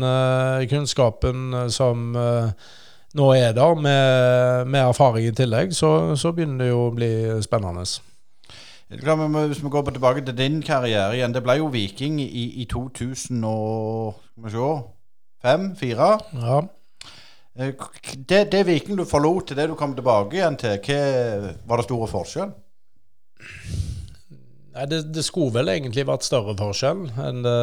kunnskapen 0.71 1.67
som 1.75 2.15
nå 3.17 3.31
er 3.35 3.53
der, 3.59 3.75
med, 3.75 4.71
med 4.71 4.85
erfaring 4.85 5.27
i 5.27 5.35
tillegg, 5.35 5.75
så, 5.75 6.15
så 6.15 6.33
begynner 6.33 6.65
det 6.65 6.71
jo 6.71 6.85
å 6.87 6.95
bli 6.95 7.11
spennende. 7.43 7.87
Hvis 8.89 9.63
vi 9.65 9.69
går 9.69 9.91
tilbake 9.91 10.23
til 10.25 10.39
din 10.39 10.63
karriere 10.63 11.17
igjen. 11.17 11.35
Det 11.35 11.43
ble 11.43 11.57
jo 11.59 11.67
Viking 11.73 12.21
i, 12.23 12.63
i 12.63 12.65
2005 12.71 14.15
2004 15.43 16.19
Ja. 16.43 16.61
Eh, 17.59 17.73
det, 18.29 18.53
det 18.53 18.67
Viking 18.67 18.99
du 18.99 19.05
forlot 19.05 19.49
til 19.49 19.57
det 19.57 19.69
du 19.71 19.75
kom 19.75 19.95
tilbake 19.97 20.37
igjen 20.37 20.57
til, 20.61 20.77
hva 20.77 21.55
var 21.67 21.81
det 21.81 21.89
store 21.89 22.09
forskjell? 22.11 22.53
Nei, 24.77 24.85
det, 24.91 24.99
det, 25.09 25.25
skulle 25.25 25.55
vel 25.55 25.73
egentlig 25.73 26.05
vært 26.05 26.27
større 26.27 26.53
forskjell 26.59 27.07
enn 27.17 27.41
det, 27.47 27.57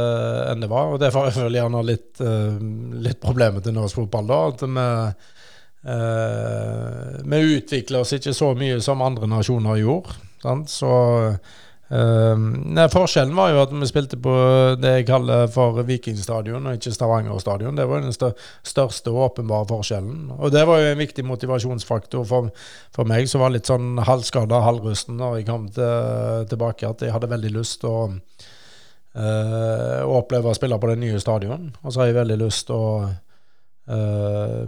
enn 0.49 0.63
det 0.63 0.69
var. 0.71 0.95
Og 0.95 1.01
det 1.01 1.11
var 1.13 1.29
vel 1.35 1.59
gjerne 1.59 1.83
litt, 1.85 2.17
uh, 2.25 2.57
litt 3.05 3.19
problemet 3.21 3.61
til 3.67 3.75
norsk 3.77 3.99
fotball, 4.01 4.31
da. 4.31 4.39
At 4.49 4.63
vi, 4.65 4.87
uh, 5.93 7.19
vi 7.21 7.41
utvikler 7.59 8.01
oss 8.01 8.15
ikke 8.17 8.33
så 8.33 8.55
mye 8.57 8.81
som 8.81 9.05
andre 9.05 9.29
nasjoner 9.29 9.77
gjorde. 9.83 10.17
Så 10.71 10.91
uh, 11.33 12.37
nei, 12.37 12.85
Forskjellen 12.91 13.35
var 13.37 13.51
jo 13.53 13.61
at 13.63 13.73
vi 13.75 13.89
spilte 13.89 14.19
på 14.21 14.35
det 14.79 14.93
jeg 14.97 15.07
kaller 15.09 15.49
for 15.53 15.81
Vikingstadion, 15.87 16.67
og 16.67 16.79
ikke 16.79 16.93
Stavanger 16.95 17.43
stadion. 17.43 17.77
Det 17.79 17.87
var 17.89 18.05
den 18.05 18.15
største 18.15 19.13
og 19.13 19.21
åpenbare 19.29 19.69
forskjellen. 19.71 20.31
Og 20.39 20.53
det 20.55 20.65
var 20.69 20.81
jo 20.81 20.93
en 20.93 21.03
viktig 21.03 21.25
motivasjonsfaktor 21.27 22.25
for, 22.29 22.49
for 22.95 23.09
meg, 23.09 23.29
som 23.31 23.45
var 23.45 23.55
litt 23.55 23.71
sånn 23.71 24.01
halvskada, 24.03 24.63
halvrusten 24.65 25.19
når 25.21 25.39
jeg 25.39 25.49
kom 25.51 25.69
til, 25.75 26.49
tilbake, 26.51 26.89
at 26.89 27.05
jeg 27.05 27.15
hadde 27.15 27.31
veldig 27.35 27.55
lyst 27.59 27.81
til 27.83 27.93
å 27.93 28.01
Uh, 29.13 30.01
å 30.01 30.15
oppleve 30.23 30.49
å 30.49 30.55
spille 30.57 30.77
på 30.81 30.89
det 30.89 30.97
nye 31.03 31.19
stadion. 31.21 31.67
Og 31.83 31.93
så 31.93 32.01
har 32.01 32.09
jeg 32.09 32.17
veldig 32.17 32.37
lyst 32.41 32.65
til 32.69 32.79
å 32.81 32.93
uh, 33.05 34.63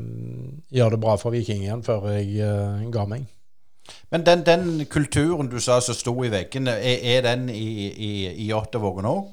gjøre 0.69 0.93
det 0.93 0.99
bra 1.01 1.15
for 1.17 1.33
Viking 1.33 1.63
igjen 1.65 1.81
før 1.85 2.11
jeg 2.13 2.45
uh, 2.45 2.83
ga 2.93 3.07
meg. 3.09 3.25
Men 4.13 4.25
den, 4.25 4.43
den, 4.45 4.85
kulturen 4.89 5.49
du 5.51 5.57
sa 5.61 5.79
som 5.83 5.97
sto 5.97 6.13
i 6.25 6.31
veggene, 6.33 6.77
er, 6.77 7.01
er, 7.15 7.23
den 7.25 7.49
i, 7.49 7.89
i, 7.91 8.11
i 8.45 8.51
Ottavågen 8.55 9.07
òg? 9.09 9.25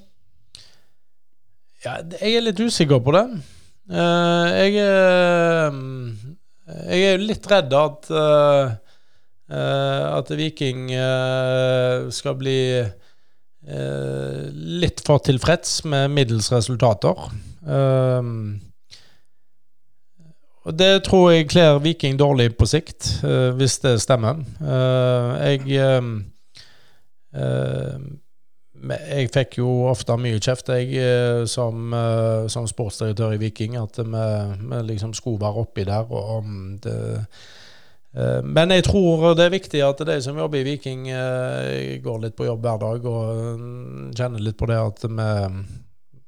Ja, 1.82 1.98
jeg 2.20 2.38
er 2.38 2.46
litt 2.46 2.62
usikker 2.62 3.02
på 3.02 3.14
det. 3.16 3.26
Uh, 3.90 4.46
jeg, 4.54 4.78
er, 4.78 5.78
jeg 6.86 7.08
er 7.10 7.24
litt 7.24 7.48
redd 7.50 7.74
at 7.74 8.10
uh, 8.14 8.78
at 9.52 10.30
Viking 10.32 10.86
skal 12.14 12.36
bli 12.40 12.60
litt 14.80 15.02
for 15.04 15.20
tilfreds 15.20 15.82
med 15.84 16.14
middels 16.14 16.48
resultater. 16.54 17.26
Uh, 17.60 18.56
og 20.64 20.78
Det 20.78 21.04
tror 21.06 21.30
jeg 21.30 21.48
kler 21.50 21.78
Viking 21.82 22.18
dårlig 22.18 22.52
på 22.56 22.66
sikt, 22.70 23.08
uh, 23.24 23.50
hvis 23.58 23.78
det 23.82 24.00
stemmer. 24.02 24.42
Uh, 24.60 25.34
jeg 25.42 25.60
uh, 27.34 28.00
jeg 28.82 29.28
fikk 29.30 29.60
jo 29.60 29.68
ofte 29.86 30.16
mye 30.18 30.40
kjeft, 30.42 30.68
jeg, 30.74 31.46
som, 31.46 31.94
som 32.50 32.64
sportsdirektør 32.66 33.36
i 33.36 33.38
Viking, 33.38 33.76
at 33.78 34.00
vi, 34.02 34.24
vi 34.58 34.80
liksom 34.88 35.12
skulle 35.14 35.38
være 35.38 35.62
oppi 35.62 35.84
der. 35.86 36.10
og 36.10 36.48
det 36.82 36.96
men 38.44 38.74
jeg 38.74 38.84
tror 38.84 39.36
det 39.38 39.44
er 39.46 39.54
viktig 39.54 39.80
at 39.86 40.02
de 40.04 40.18
som 40.20 40.36
jobber 40.36 40.58
i 40.58 40.66
Viking, 40.66 41.06
går 42.02 42.18
litt 42.24 42.34
på 42.36 42.44
jobb 42.44 42.66
hver 42.66 42.82
dag 42.82 43.06
og 43.06 44.12
kjenner 44.18 44.42
litt 44.42 44.58
på 44.58 44.66
det 44.68 44.80
at 44.82 45.06
vi 45.06 45.30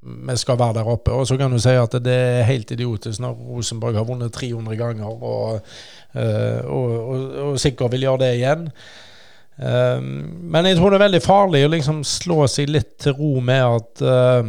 vi 0.04 0.36
skal 0.36 0.58
være 0.58 0.78
der 0.80 0.90
oppe. 0.90 1.12
Og 1.12 1.26
så 1.26 1.38
kan 1.40 1.52
du 1.52 1.58
si 1.60 1.72
at 1.78 1.96
det 2.04 2.14
er 2.14 2.48
helt 2.48 2.70
idiotisk 2.74 3.22
når 3.24 3.38
Rosenborg 3.48 3.96
har 3.98 4.06
vunnet 4.08 4.32
300 4.32 4.76
ganger 4.76 5.08
og, 5.08 5.64
uh, 6.14 6.60
og, 6.64 6.94
og, 7.08 7.26
og 7.48 7.58
sikkert 7.60 7.92
vil 7.94 8.08
gjøre 8.08 8.24
det 8.24 8.30
igjen. 8.38 8.70
Um, 9.54 10.08
men 10.50 10.66
jeg 10.66 10.76
tror 10.76 10.90
det 10.90 10.98
er 10.98 11.06
veldig 11.06 11.22
farlig 11.22 11.60
å 11.64 11.74
liksom 11.76 12.00
slå 12.06 12.40
seg 12.50 12.72
litt 12.74 12.96
til 13.04 13.14
ro 13.14 13.36
med 13.44 13.62
at 13.62 14.02
uh, 14.02 14.48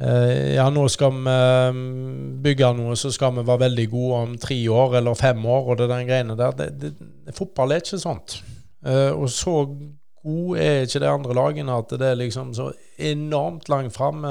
ja, 0.00 0.64
nå 0.72 0.86
skal 0.88 1.12
vi 1.12 1.32
bygge 2.40 2.70
noe, 2.72 2.94
så 2.96 3.10
skal 3.12 3.34
vi 3.36 3.42
være 3.44 3.66
veldig 3.66 3.84
gode 3.92 4.20
om 4.24 4.30
tre 4.40 4.56
år 4.72 4.94
eller 4.96 5.18
fem 5.18 5.42
år, 5.44 5.66
og 5.66 5.76
det 5.76 5.90
den 5.90 6.06
greiene 6.08 6.36
der. 6.38 6.54
Det, 6.56 6.68
det, 6.80 7.34
fotball 7.36 7.74
er 7.74 7.82
ikke 7.82 8.00
sånt. 8.00 8.38
og 8.80 9.26
så 9.28 9.58
god 10.24 10.60
er 10.60 10.84
ikke 10.84 11.02
de 11.02 11.10
andre 11.10 11.36
lagene 11.36 11.80
at 11.82 11.96
det 12.00 12.12
er 12.12 12.20
liksom 12.20 12.54
så 12.56 12.70
enormt 12.98 13.68
langt 13.72 13.96
fram. 13.96 14.24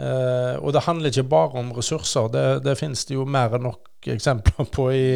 Uh, 0.00 0.56
og 0.62 0.72
det 0.72 0.86
handler 0.86 1.10
ikke 1.10 1.28
bare 1.28 1.60
om 1.60 1.72
ressurser. 1.76 2.30
Det, 2.32 2.44
det 2.64 2.78
finnes 2.78 3.02
det 3.08 3.18
jo 3.18 3.26
mer 3.28 3.58
enn 3.58 3.66
nok 3.68 4.08
eksempler 4.08 4.68
på 4.72 4.86
i, 4.96 5.08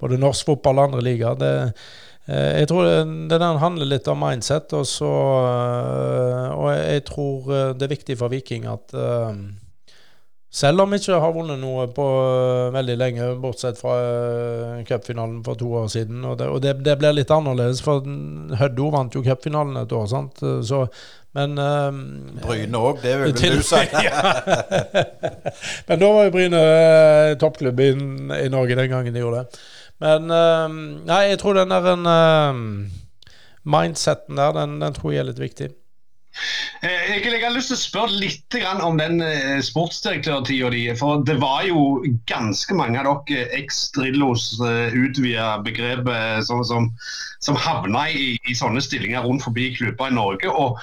både 0.00 0.18
norsk 0.20 0.46
fotball 0.48 0.78
og 0.78 0.88
andre 0.88 1.04
ligaer. 1.04 1.38
Det, 1.38 1.52
eh, 2.26 2.60
jeg 2.62 2.68
tror 2.70 2.86
det, 2.86 2.98
det 3.30 3.40
der 3.42 3.62
handler 3.62 3.90
litt 3.90 4.08
om 4.10 4.22
mindset, 4.22 4.72
og, 4.78 4.86
så, 4.88 5.12
uh, 5.44 6.48
og 6.54 6.68
jeg 6.74 7.04
tror 7.08 7.54
eh, 7.54 7.72
det 7.76 7.88
er 7.88 7.94
viktig 7.96 8.18
for 8.20 8.32
Viking 8.32 8.68
at 8.70 8.94
eh, 8.94 9.32
selv 10.50 10.80
om 10.80 10.90
vi 10.90 10.96
ikke 10.96 11.18
har 11.20 11.32
vunnet 11.36 11.58
noe 11.60 11.84
på 11.92 12.04
uh, 12.04 12.72
veldig 12.72 12.94
lenge, 12.96 13.26
bortsett 13.42 13.76
fra 13.76 13.96
uh, 14.00 14.78
cupfinalen 14.88 15.42
for 15.44 15.60
to 15.60 15.68
år 15.82 15.90
siden. 15.92 16.22
Og, 16.24 16.38
det, 16.40 16.46
og 16.48 16.62
det, 16.64 16.78
det, 16.86 16.94
blir 17.00 17.12
litt 17.12 17.32
annerledes, 17.34 17.82
for 17.84 18.06
Høddo 18.56 18.88
vant 18.94 19.16
jo 19.16 19.24
cupfinalen 19.26 19.76
et 19.82 19.92
år. 19.92 20.06
sant? 20.08 20.40
Så, 20.64 20.86
men 21.36 21.60
uh, 21.60 21.92
Bryne 22.40 22.80
òg, 22.80 23.02
det 23.04 23.12
vil 23.20 23.34
vel 23.36 23.58
du 23.58 23.66
si? 23.66 23.82
men 25.90 26.00
da 26.00 26.12
var 26.16 26.28
jo 26.28 26.32
Bryne 26.38 26.62
uh, 26.64 27.34
toppklubb 27.40 27.84
i, 27.84 27.90
i, 28.38 28.48
Norge 28.52 28.78
den 28.80 28.88
gangen 28.94 29.12
de 29.12 29.24
gjorde 29.24 29.44
det. 29.44 29.60
Men 29.98 30.30
nei, 30.30 31.22
jeg 31.26 31.40
tror 31.42 31.56
den 31.58 31.72
der 31.74 31.88
en, 31.90 32.04
mindseten 33.66 34.38
der, 34.38 34.52
den, 34.54 34.76
den 34.78 34.94
tror 34.94 35.10
jeg 35.10 35.24
er 35.24 35.26
litt 35.32 35.40
viktig. 35.42 35.72
Eh, 36.80 37.16
jeg 37.18 37.42
har 37.42 37.54
lyst 37.54 37.72
til 37.72 37.78
å 37.78 37.80
spørre 37.80 38.18
litt 38.22 38.56
om 38.86 38.98
den 39.00 39.22
eh, 39.24 39.58
sportsdirektørtida 39.64 40.70
di. 40.74 40.84
For 40.98 41.24
det 41.26 41.38
var 41.42 41.64
jo 41.66 42.04
ganske 42.30 42.76
mange 42.78 43.00
av 43.02 43.24
dere 43.28 43.48
eks-Drillos 43.58 44.52
eh, 44.62 44.94
utvida 44.94 45.56
begrepet 45.64 46.46
som, 46.46 46.62
som, 46.64 46.92
som 47.44 47.58
havna 47.58 48.06
i, 48.10 48.36
i, 48.46 48.54
sånne 48.54 48.82
stillinger 48.84 49.26
rundt 49.26 49.46
forbi 49.46 49.72
klubber 49.78 50.12
i 50.12 50.18
Norge. 50.18 50.52
og 50.52 50.78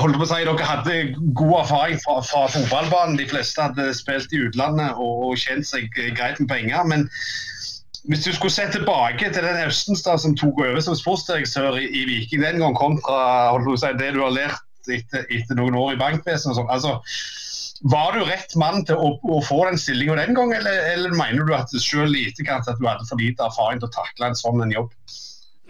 holdt 0.00 0.16
på 0.16 0.24
å 0.24 0.28
si, 0.30 0.40
Dere 0.48 0.64
hadde 0.64 0.94
god 1.36 1.56
erfaring 1.60 1.98
fra, 2.00 2.18
fra 2.24 2.46
fotballbanen. 2.48 3.18
De 3.20 3.28
fleste 3.28 3.68
hadde 3.68 3.90
spilt 3.94 4.32
i 4.32 4.42
utlandet 4.46 4.96
og, 4.96 5.26
og 5.28 5.40
kjent 5.42 5.68
seg 5.68 5.90
greit 5.94 6.40
med 6.40 6.48
penger. 6.48 6.86
men 6.88 7.08
hvis 8.10 8.24
du 8.26 8.32
skulle 8.34 8.52
se 8.52 8.64
tilbake 8.72 9.28
til 9.30 9.44
den 9.46 9.60
Østenstad 9.68 10.18
som 10.18 10.34
tok 10.38 10.58
over 10.64 10.80
som 10.82 10.96
sportsdirektør 10.98 11.78
i, 11.78 11.86
i 11.94 12.06
Viking 12.08 12.42
den 12.42 12.58
gang, 12.62 12.74
kontra 12.74 13.76
si, 13.78 13.92
det 14.00 14.14
du 14.16 14.24
har 14.24 14.34
lært 14.34 14.90
etter, 14.90 15.28
etter 15.30 15.58
noen 15.58 15.76
år 15.78 15.94
i 15.94 16.00
bankvesenet 16.00 16.58
sånn, 16.58 16.72
altså, 16.74 16.98
Var 17.92 18.16
du 18.16 18.24
rett 18.26 18.56
mann 18.60 18.82
til 18.88 18.98
å, 18.98 19.12
å 19.22 19.38
få 19.46 19.62
den 19.68 19.78
stillinga 19.80 20.18
den 20.18 20.34
gang, 20.36 20.50
eller, 20.56 20.82
eller, 20.90 21.14
mener 21.16 21.46
du 21.46 21.54
at 21.56 21.70
selv 21.70 22.18
i 22.18 22.26
etterkant 22.28 22.68
at 22.68 22.80
du 22.80 22.88
hadde 22.88 23.06
for 23.08 23.22
lite 23.22 23.46
erfaring 23.46 23.80
til 23.80 23.88
å 23.88 23.94
takle 23.94 24.28
en 24.28 24.36
sånn 24.36 24.74
jobb? 24.74 24.90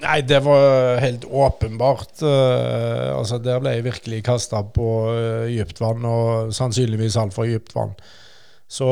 Nei, 0.00 0.16
det 0.24 0.40
var 0.46 0.96
helt 1.04 1.26
åpenbart. 1.28 2.22
Uh, 2.24 3.18
altså, 3.18 3.36
Der 3.44 3.60
ble 3.60 3.76
jeg 3.76 3.84
virkelig 3.84 4.24
kasta 4.24 4.64
på 4.64 4.88
uh, 5.12 5.44
dypt 5.44 5.82
vann, 5.84 6.08
og 6.08 6.56
sannsynligvis 6.56 7.20
altfor 7.20 7.52
dypt 7.52 7.76
vann. 7.76 7.92
Så, 8.70 8.88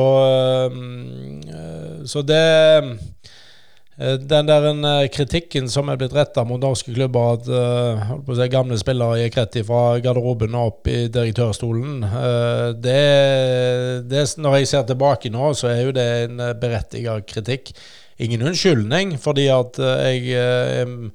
uh, 0.69 2.05
så 2.05 2.23
det 2.23 2.45
Eh, 2.79 3.18
den 3.99 4.47
der 4.47 4.65
eh, 4.71 5.07
kritikken 5.11 5.65
som 5.67 5.89
er 5.91 5.97
blitt 5.99 6.13
retta 6.15 6.45
mot 6.47 6.61
norske 6.61 6.93
klubber, 6.95 7.33
at 7.35 7.49
uh, 7.51 8.35
si, 8.37 8.45
gamle 8.51 8.77
spillere 8.79 9.25
gikk 9.25 9.39
rett 9.41 9.57
fra 9.67 9.81
garderoben 10.03 10.55
og 10.55 10.69
opp 10.71 10.87
i 10.87 11.01
direktørstolen, 11.11 12.05
det, 12.79 13.01
det, 14.07 14.23
Når 14.39 14.55
jeg 14.59 14.69
ser 14.71 14.85
tilbake 14.87 15.31
nå, 15.33 15.51
så 15.51 15.73
er 15.73 15.81
jo 15.83 15.95
det 15.95 16.07
en 16.29 16.39
berettiget 16.61 17.27
kritikk. 17.27 17.73
Ingen 18.23 18.47
unnskyldning, 18.47 19.13
fordi 19.19 19.49
at 19.51 19.79
jeg, 19.79 20.23
jeg, 20.31 21.11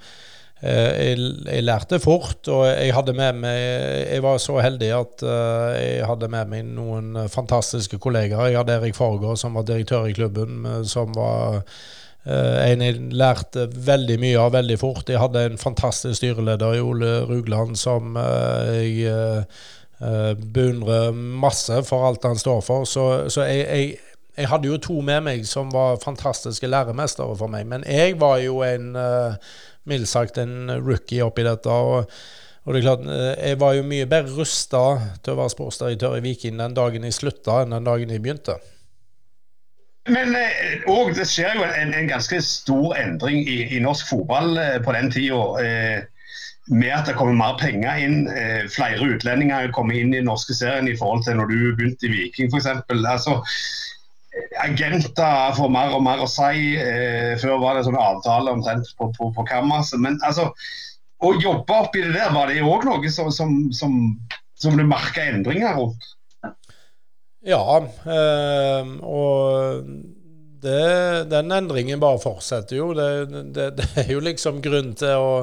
jeg, 0.61 1.25
jeg 1.49 1.65
lærte 1.65 2.01
fort, 2.05 2.49
og 2.53 2.67
jeg 2.69 2.95
hadde 2.97 3.17
med 3.17 3.43
meg 3.45 3.59
Jeg 4.15 4.23
var 4.25 4.39
så 4.41 4.57
heldig 4.65 4.93
at 4.97 5.27
jeg 5.81 6.07
hadde 6.09 6.31
med 6.33 6.53
meg 6.53 6.71
noen 6.77 7.29
fantastiske 7.33 8.01
kollegaer. 8.01 8.53
Jeg 8.53 8.61
hadde 8.61 8.79
Erik 8.79 8.97
Fargaard, 8.97 9.41
som 9.41 9.57
var 9.57 9.69
direktør 9.69 10.09
i 10.09 10.17
klubben, 10.17 10.65
som 10.89 11.13
var 11.17 11.63
en 12.25 12.81
jeg 12.81 13.01
lærte 13.13 13.67
veldig 13.69 14.17
mye 14.23 14.41
av 14.41 14.55
veldig 14.55 14.79
fort. 14.81 15.11
Jeg 15.13 15.21
hadde 15.21 15.43
en 15.45 15.61
fantastisk 15.61 16.17
styreleder 16.23 16.79
i 16.79 16.81
Ole 16.81 17.19
Rugland 17.29 17.77
som 17.77 18.17
uh, 18.17 18.71
jeg 18.73 19.13
uh, 20.01 20.33
beundrer 20.55 21.13
masse 21.13 21.83
for 21.89 22.09
alt 22.09 22.25
han 22.25 22.41
står 22.41 22.63
for. 22.65 22.89
Så, 22.89 23.05
så 23.29 23.45
jeg, 23.45 23.67
jeg, 23.69 24.23
jeg, 24.39 24.49
hadde 24.49 24.71
jo 24.73 24.81
to 24.81 25.01
med 25.05 25.27
meg 25.29 25.45
som 25.49 25.69
var 25.75 26.01
fantastiske 26.05 26.71
læremestere 26.71 27.37
for 27.37 27.53
meg. 27.53 27.69
Men 27.69 27.85
jeg 27.85 28.17
var 28.21 28.41
jo 28.41 28.63
en 28.65 28.97
mildt 29.85 30.09
sagt 30.09 30.41
en 30.41 30.73
rookie 30.81 31.25
oppi 31.25 31.45
dette. 31.45 31.69
og 31.69 32.09
og 32.65 32.73
det 32.73 32.81
er 32.81 32.85
klart, 32.87 33.01
Jeg 33.45 33.61
var 33.61 33.73
jo 33.77 33.83
mye 33.85 34.07
bedre 34.09 34.39
rusta 34.39 34.79
til 35.21 35.35
å 35.35 35.41
være 35.43 35.53
sportsdirektør 35.53 36.15
i 36.17 36.23
Viking 36.25 36.57
den 36.57 36.77
dagen 36.77 37.05
jeg 37.05 37.13
slutta, 37.13 37.59
enn 37.61 37.77
den 37.77 37.85
dagen 37.85 38.09
jeg 38.09 38.23
begynte. 38.25 38.57
Men 40.09 40.37
eh, 40.37 41.15
det 41.17 41.25
skjer 41.29 41.57
jo 41.57 41.65
en, 41.65 41.95
en, 41.97 42.09
ganske 42.09 42.41
stor 42.45 42.97
endring 43.01 43.47
i, 43.49 43.61
i 43.77 43.81
norsk 43.81 44.11
fotball 44.11 44.59
eh, 44.61 44.77
på 44.85 44.93
den 44.97 45.09
tida. 45.15 45.41
Eh, 45.65 46.03
med 46.73 46.93
at 46.97 47.09
det 47.09 47.17
kommer 47.19 47.37
mer 47.37 47.59
penger 47.61 47.99
inn. 48.01 48.23
Flere 48.73 49.05
utlendinger 49.05 49.69
kommer 49.77 49.99
inn 49.99 50.15
i 50.15 50.23
den 50.23 50.31
norske 50.31 50.55
serien 50.57 50.87
i 50.89 50.95
forhold 50.97 51.27
til 51.27 51.37
når 51.37 51.51
du 51.51 51.59
begynte 51.77 52.09
i 52.09 52.13
Viking 52.15 52.49
f.eks. 52.49 52.71
Altså, 52.89 53.35
agenter 54.65 55.53
får 55.59 55.75
mer 55.75 55.93
og 55.93 56.01
mer 56.07 56.25
å 56.25 56.31
si. 56.33 56.73
Før 57.43 57.61
var 57.61 57.77
det 57.77 57.85
sånne 57.85 58.01
avtaler 58.01 58.57
omtrent 58.57 58.89
på, 58.97 59.11
på, 59.13 59.29
på 59.37 59.45
kammerset. 59.53 60.01
Men 60.01 60.17
altså, 60.25 60.55
å 61.21 61.35
jobbe 61.37 61.83
oppi 61.85 62.01
det 62.01 62.17
der, 62.17 62.33
var 62.33 62.49
det 62.49 62.65
òg 62.65 62.89
noe 62.89 63.13
som, 63.13 63.29
som, 63.29 63.53
som, 63.77 64.01
som 64.57 64.81
du 64.81 64.89
merka 64.89 65.29
endringer 65.35 65.77
rundt? 65.77 66.15
Ja, 67.45 67.61
øh, 67.85 68.93
og 69.05 69.85
det, 70.65 71.31
den 71.31 71.53
endringen 71.53 72.01
bare 72.01 72.21
fortsetter 72.23 72.77
jo. 72.79 72.93
Det, 72.97 73.29
det, 73.55 73.71
det, 73.79 73.89
er 74.05 74.13
jo 74.15 74.23
liksom 74.25 74.63
grunn 74.65 74.95
til 74.97 75.21
å, 75.21 75.35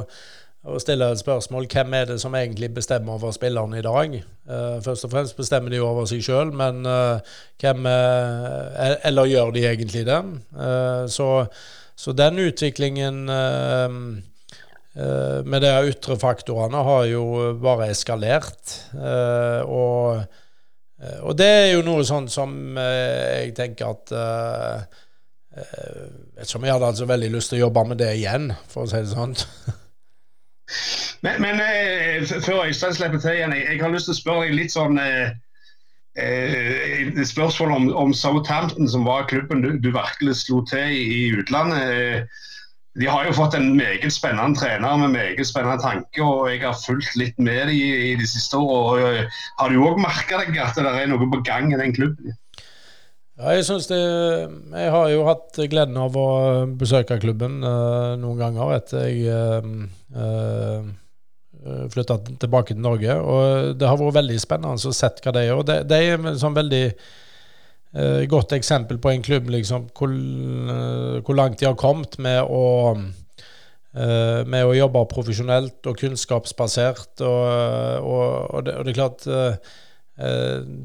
å, 0.66 0.80
stille 0.82 1.12
et 1.14 1.22
spørsmål. 1.22 1.68
Hvem 1.70 1.94
er 2.00 2.10
det 2.10 2.18
som 2.24 2.36
egentlig 2.38 2.72
bestemmer 2.74 3.20
over 3.20 3.36
spillerne 3.36 3.78
i 3.78 3.86
dag? 3.86 4.18
Uh, 4.50 4.82
først 4.82 5.06
og 5.06 5.14
fremst 5.14 5.38
bestemmer 5.38 5.74
de 5.74 5.84
over 5.86 6.10
seg 6.10 6.26
sjøl, 6.26 6.50
men 6.58 6.82
uh, 6.90 7.22
hvem 7.62 7.86
uh, 7.86 8.98
Eller 9.06 9.30
gjør 9.30 9.54
de 9.54 9.68
egentlig 9.70 10.04
det? 10.10 10.20
Så, 11.14 11.30
så, 11.96 12.18
den 12.18 12.42
utviklingen 12.42 13.26
med 14.92 15.64
de 15.64 15.70
ytre 15.88 16.18
faktorene 16.20 16.82
har 16.84 17.06
jo 17.08 17.24
bare 17.62 17.92
eskalert. 17.94 18.74
og 19.70 20.26
og 21.26 21.38
det 21.38 21.48
er 21.50 21.70
jo 21.74 21.86
noe 21.86 22.04
sånn 22.06 22.28
som 22.30 22.78
eh, 22.78 23.48
jeg 23.48 23.56
tenker 23.58 23.90
at 23.90 24.12
Jeg 25.52 25.64
vet 26.38 26.46
ikke 26.46 26.60
om 26.60 26.66
jeg 26.68 26.76
hadde 26.76 26.90
altså 26.94 27.08
veldig 27.10 27.30
lyst 27.34 27.52
til 27.52 27.60
å 27.60 27.66
jobbe 27.66 27.86
med 27.90 28.00
det 28.00 28.12
igjen, 28.16 28.52
for 28.72 28.86
å 28.86 28.92
si 28.92 29.02
det 29.02 29.12
sånn. 29.12 29.34
men, 31.26 31.42
men 31.42 31.62
eh, 31.62 32.26
før 32.46 32.66
Øystein 32.66 32.94
slipper 32.94 33.20
til 33.20 33.38
igjen, 33.38 33.54
jeg, 33.54 33.66
jeg, 33.70 33.82
har 33.82 33.94
lyst 33.94 34.10
til 34.10 34.16
å 34.16 34.20
spørre 34.20 34.46
deg 34.48 34.58
litt 34.58 34.74
sånn 34.74 35.00
eh, 35.02 35.34
eh, 36.22 37.26
Spørsmål 37.28 37.76
om, 37.76 37.90
om, 38.06 38.14
Southampton, 38.16 38.90
som 38.90 39.06
var 39.08 39.28
klubben 39.32 39.64
du, 39.66 39.74
du 39.80 39.92
virkelig 39.96 40.38
slo 40.44 40.64
til 40.70 40.96
i, 40.96 41.04
i 41.18 41.22
utlandet. 41.42 42.32
De 43.00 43.08
har 43.08 43.24
jo 43.24 43.36
fått 43.38 43.56
en 43.56 43.70
meget 43.78 44.12
spennende 44.12 44.60
trener 44.60 44.98
med 45.00 45.14
meget 45.14 45.48
spennende 45.48 45.80
tanke, 45.80 46.24
og 46.24 46.50
jeg 46.52 46.60
har 46.66 46.76
fulgt 46.76 47.16
litt 47.16 47.38
med 47.40 47.70
dem 47.70 47.76
i, 47.78 48.12
i 48.12 48.14
de 48.20 48.28
siste 48.28 48.60
årene. 48.60 49.30
Har 49.62 49.72
du 49.72 49.80
òg 49.80 50.02
merka 50.02 50.42
deg 50.42 50.60
at 50.60 50.76
det 50.76 50.92
er 50.92 51.08
noe 51.08 51.30
på 51.32 51.40
gang 51.48 51.72
i 51.72 51.80
den 51.80 51.96
klubben? 51.96 52.36
Ja, 53.40 53.56
jeg 53.56 53.66
synes 53.66 53.88
det 53.90 53.98
Jeg 53.98 54.92
har 54.94 55.08
jo 55.10 55.24
hatt 55.26 55.58
gleden 55.72 55.98
av 55.98 56.18
å 56.20 56.28
besøke 56.78 57.18
klubben 57.24 57.62
uh, 57.64 58.14
noen 58.20 58.38
ganger 58.38 58.76
etter 58.76 59.08
jeg 59.08 59.32
uh, 59.32 59.64
uh, 60.20 60.84
flytta 61.96 62.20
tilbake 62.42 62.76
til 62.76 62.84
Norge. 62.84 63.16
Og 63.18 63.74
det 63.80 63.88
har 63.88 63.98
vært 63.98 64.20
veldig 64.20 64.38
spennende 64.42 64.92
å 64.92 64.94
se 64.94 65.10
hva 65.24 65.34
de 65.36 65.48
gjør. 65.48 65.64
Det, 65.66 65.80
det 65.90 66.04
er 66.06 66.40
sånn 66.42 66.58
veldig 66.58 66.86
uh, 67.98 68.24
godt 68.30 68.56
eksempel 68.56 69.00
på 69.02 69.12
en 69.12 69.24
klubb 69.26 69.50
liksom, 69.52 69.90
hvor, 69.98 70.12
uh, 70.12 71.20
hvor, 71.22 71.38
langt 71.38 71.60
de 71.60 71.68
har 71.68 71.78
kommet 71.80 72.18
med 72.22 72.42
å, 72.44 72.96
uh, 72.96 74.42
med 74.48 74.66
å 74.66 74.76
jobbe 74.78 75.06
profesjonelt 75.12 75.92
og 75.92 76.00
kunnskapsbasert. 76.02 77.24
Og, 77.28 77.46
og, 78.02 78.26
og, 78.56 78.66
det, 78.68 78.76
og 78.78 78.86
det, 78.86 78.92
er 78.94 79.00
klart 79.00 79.30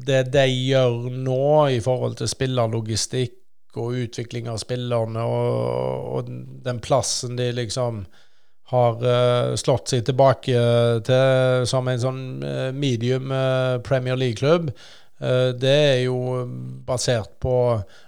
Det 0.07 0.21
de 0.33 0.45
gjør 0.49 1.11
nå 1.13 1.41
i 1.75 1.81
forhold 1.83 2.15
til 2.17 2.31
spillerlogistikk 2.31 3.77
og 3.77 3.99
utvikling 4.07 4.47
av 4.49 4.57
spillerne 4.57 5.21
og, 5.21 6.31
den 6.65 6.79
plassen 6.81 7.35
de 7.37 7.51
liksom 7.53 8.05
har 8.71 8.97
uh, 8.99 9.53
slått 9.55 9.93
seg 9.93 10.07
tilbake 10.09 10.61
til 11.07 11.67
som 11.69 11.87
en 11.87 12.01
sånn 12.01 12.23
medium 12.75 13.29
uh, 13.31 13.77
Premier 13.85 14.17
League-klubb. 14.19 14.73
Eh, 15.19 15.53
det 15.57 15.77
er 15.91 16.01
jo 16.05 16.17
basert 16.85 17.37
på 17.41 17.53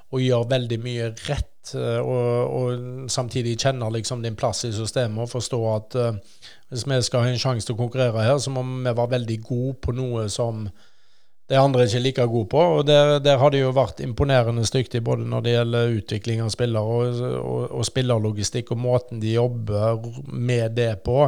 å 0.09 0.19
gjøre 0.21 0.49
veldig 0.51 0.77
mye 0.83 1.07
rett, 1.25 1.71
eh, 1.77 1.97
og, 2.01 2.59
og 2.59 3.09
samtidig 3.11 3.57
kjenne 3.61 3.89
liksom 3.93 4.21
din 4.25 4.37
plass 4.37 4.65
i 4.67 4.73
systemet 4.75 5.25
og 5.25 5.31
forstå 5.31 5.61
at 5.73 5.97
uh, 5.97 6.45
hvis 6.69 6.85
vi 6.85 6.99
skal 7.05 7.25
ha 7.25 7.31
en 7.31 7.41
sjanse 7.41 7.65
til 7.65 7.77
å 7.77 7.81
konkurrere 7.81 8.25
her, 8.25 8.37
så 8.41 8.53
må 8.53 8.63
vi 8.65 8.85
være 8.85 9.15
veldig 9.15 9.39
gode 9.45 9.75
på 9.81 9.95
noe 9.97 10.27
som 10.33 10.67
de 11.49 11.57
andre 11.57 11.87
ikke 11.87 11.97
er 11.97 12.03
like 12.05 12.25
gode 12.29 12.49
på. 12.51 12.61
og 12.61 12.83
Der, 12.85 13.15
der 13.25 13.39
har 13.41 13.49
de 13.49 13.63
jo 13.63 13.71
vært 13.73 14.03
imponerende 14.05 14.61
dyktige 14.69 15.01
både 15.01 15.25
når 15.25 15.45
det 15.45 15.55
gjelder 15.55 15.95
utvikling 15.97 16.43
av 16.45 16.51
spillere 16.53 16.99
og, 16.99 17.21
og, 17.39 17.63
og 17.79 17.87
spillerlogistikk 17.89 18.69
og 18.75 18.83
måten 18.83 19.21
de 19.23 19.33
jobber 19.33 19.97
med 20.29 20.77
det 20.77 20.91
på. 21.01 21.23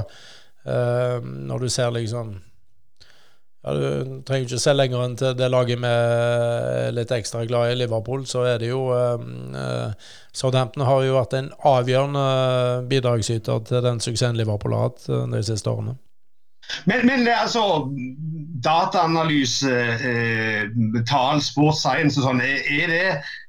Når 0.62 1.66
du 1.66 1.70
ser 1.74 1.90
liksom 1.96 2.36
ja, 3.64 3.74
Du 3.78 4.22
trenger 4.28 4.48
ikke 4.48 4.62
se 4.64 4.76
lenger 4.76 5.06
enn 5.06 5.18
til 5.20 5.36
det 5.38 5.50
laget 5.54 5.82
med 5.82 6.94
litt 6.98 7.12
ekstra 7.16 7.46
glad 7.50 7.74
i 7.74 7.80
Liverpool, 7.82 8.26
så 8.30 8.46
er 8.54 8.62
det 8.62 8.72
jo 8.72 8.88
eh, 8.96 9.98
Southampton 10.34 10.88
har 10.88 11.04
jo 11.06 11.18
vært 11.20 11.36
en 11.38 11.52
avgjørende 11.74 12.28
bidragsyter 12.92 13.66
til 13.68 13.84
den 13.86 14.02
suksessen 14.04 14.40
Liverpool 14.40 14.78
har 14.78 14.90
hatt 14.90 15.06
de 15.10 15.44
siste 15.46 15.70
årene. 15.70 15.98
Men, 16.86 17.06
men 17.06 17.28
altså, 17.28 17.62
dataanalyse, 18.64 19.72
eh, 20.10 21.04
tall, 21.10 21.42
sports 21.44 21.82
science 21.84 22.20
og 22.20 22.28
sånn, 22.28 22.42
er 22.42 22.92
det 22.92 23.08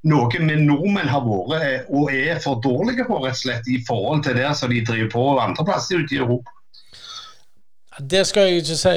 noe 0.09 0.31
vi 0.33 0.57
nordmenn 0.59 1.11
har 1.11 1.25
vært 1.27 1.55
eh, 1.59 1.93
og 1.93 2.13
er 2.13 2.41
for 2.43 2.63
dårlige 2.65 3.07
på, 3.09 3.21
rett 3.23 3.37
og 3.37 3.43
slett, 3.45 3.69
i 3.69 3.81
forhold 3.89 4.25
til 4.27 4.39
det 4.41 4.51
som 4.59 4.73
de 4.73 4.83
driver 4.87 5.13
på 5.15 5.27
andreplass 5.45 5.91
ute 5.93 6.17
i 6.17 6.21
Europa? 6.23 6.57
Det 7.99 8.22
skal 8.26 8.49
jeg 8.49 8.62
ikke 8.62 8.76
si, 8.80 8.93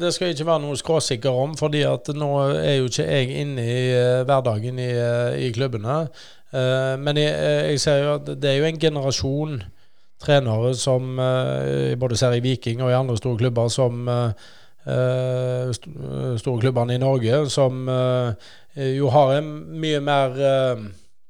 det 0.00 0.08
skal 0.14 0.26
jeg 0.26 0.34
ikke 0.38 0.46
være 0.48 0.62
noe 0.62 0.76
skråsikker 0.80 1.34
om, 1.36 1.52
fordi 1.56 1.82
nå 2.16 2.28
er 2.56 2.78
jo 2.78 2.86
ikke 2.88 3.04
jeg 3.04 3.40
inne 3.42 3.64
i 3.64 3.80
uh, 3.92 4.24
hverdagen 4.24 4.78
i, 4.80 4.88
uh, 4.96 5.36
i 5.36 5.50
klubbene. 5.52 6.06
Men 6.48 7.18
jeg, 7.20 7.32
jeg, 7.68 7.80
ser 7.80 7.98
jo 8.00 8.12
at 8.14 8.28
det 8.40 8.48
er 8.48 8.54
jo 8.56 8.64
en 8.64 8.78
generasjon 8.80 9.58
trenere 10.16 10.70
som 10.80 11.18
både 12.00 12.16
ser 12.16 12.38
i 12.38 12.40
Viking 12.40 12.80
og 12.80 12.88
i 12.88 12.96
andre 12.96 13.18
store 13.20 13.36
klubber 13.36 13.68
som 13.68 14.08
store 16.40 16.62
klubbene 16.62 16.96
i 16.96 17.02
Norge, 17.02 17.42
som 17.52 17.84
jo 18.80 19.10
har 19.12 19.34
en 19.34 19.50
mye 19.76 20.00
mer 20.00 20.40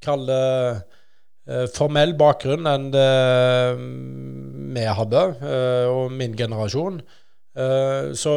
Kall 0.07 0.23
det 0.31 0.87
formell 1.73 2.13
bakgrunn 2.19 2.69
enn 2.69 2.89
det 2.93 3.11
vi 4.75 4.87
hadde, 4.99 5.23
og 5.89 6.13
min 6.13 6.37
generasjon. 6.37 6.99
Så 8.15 8.35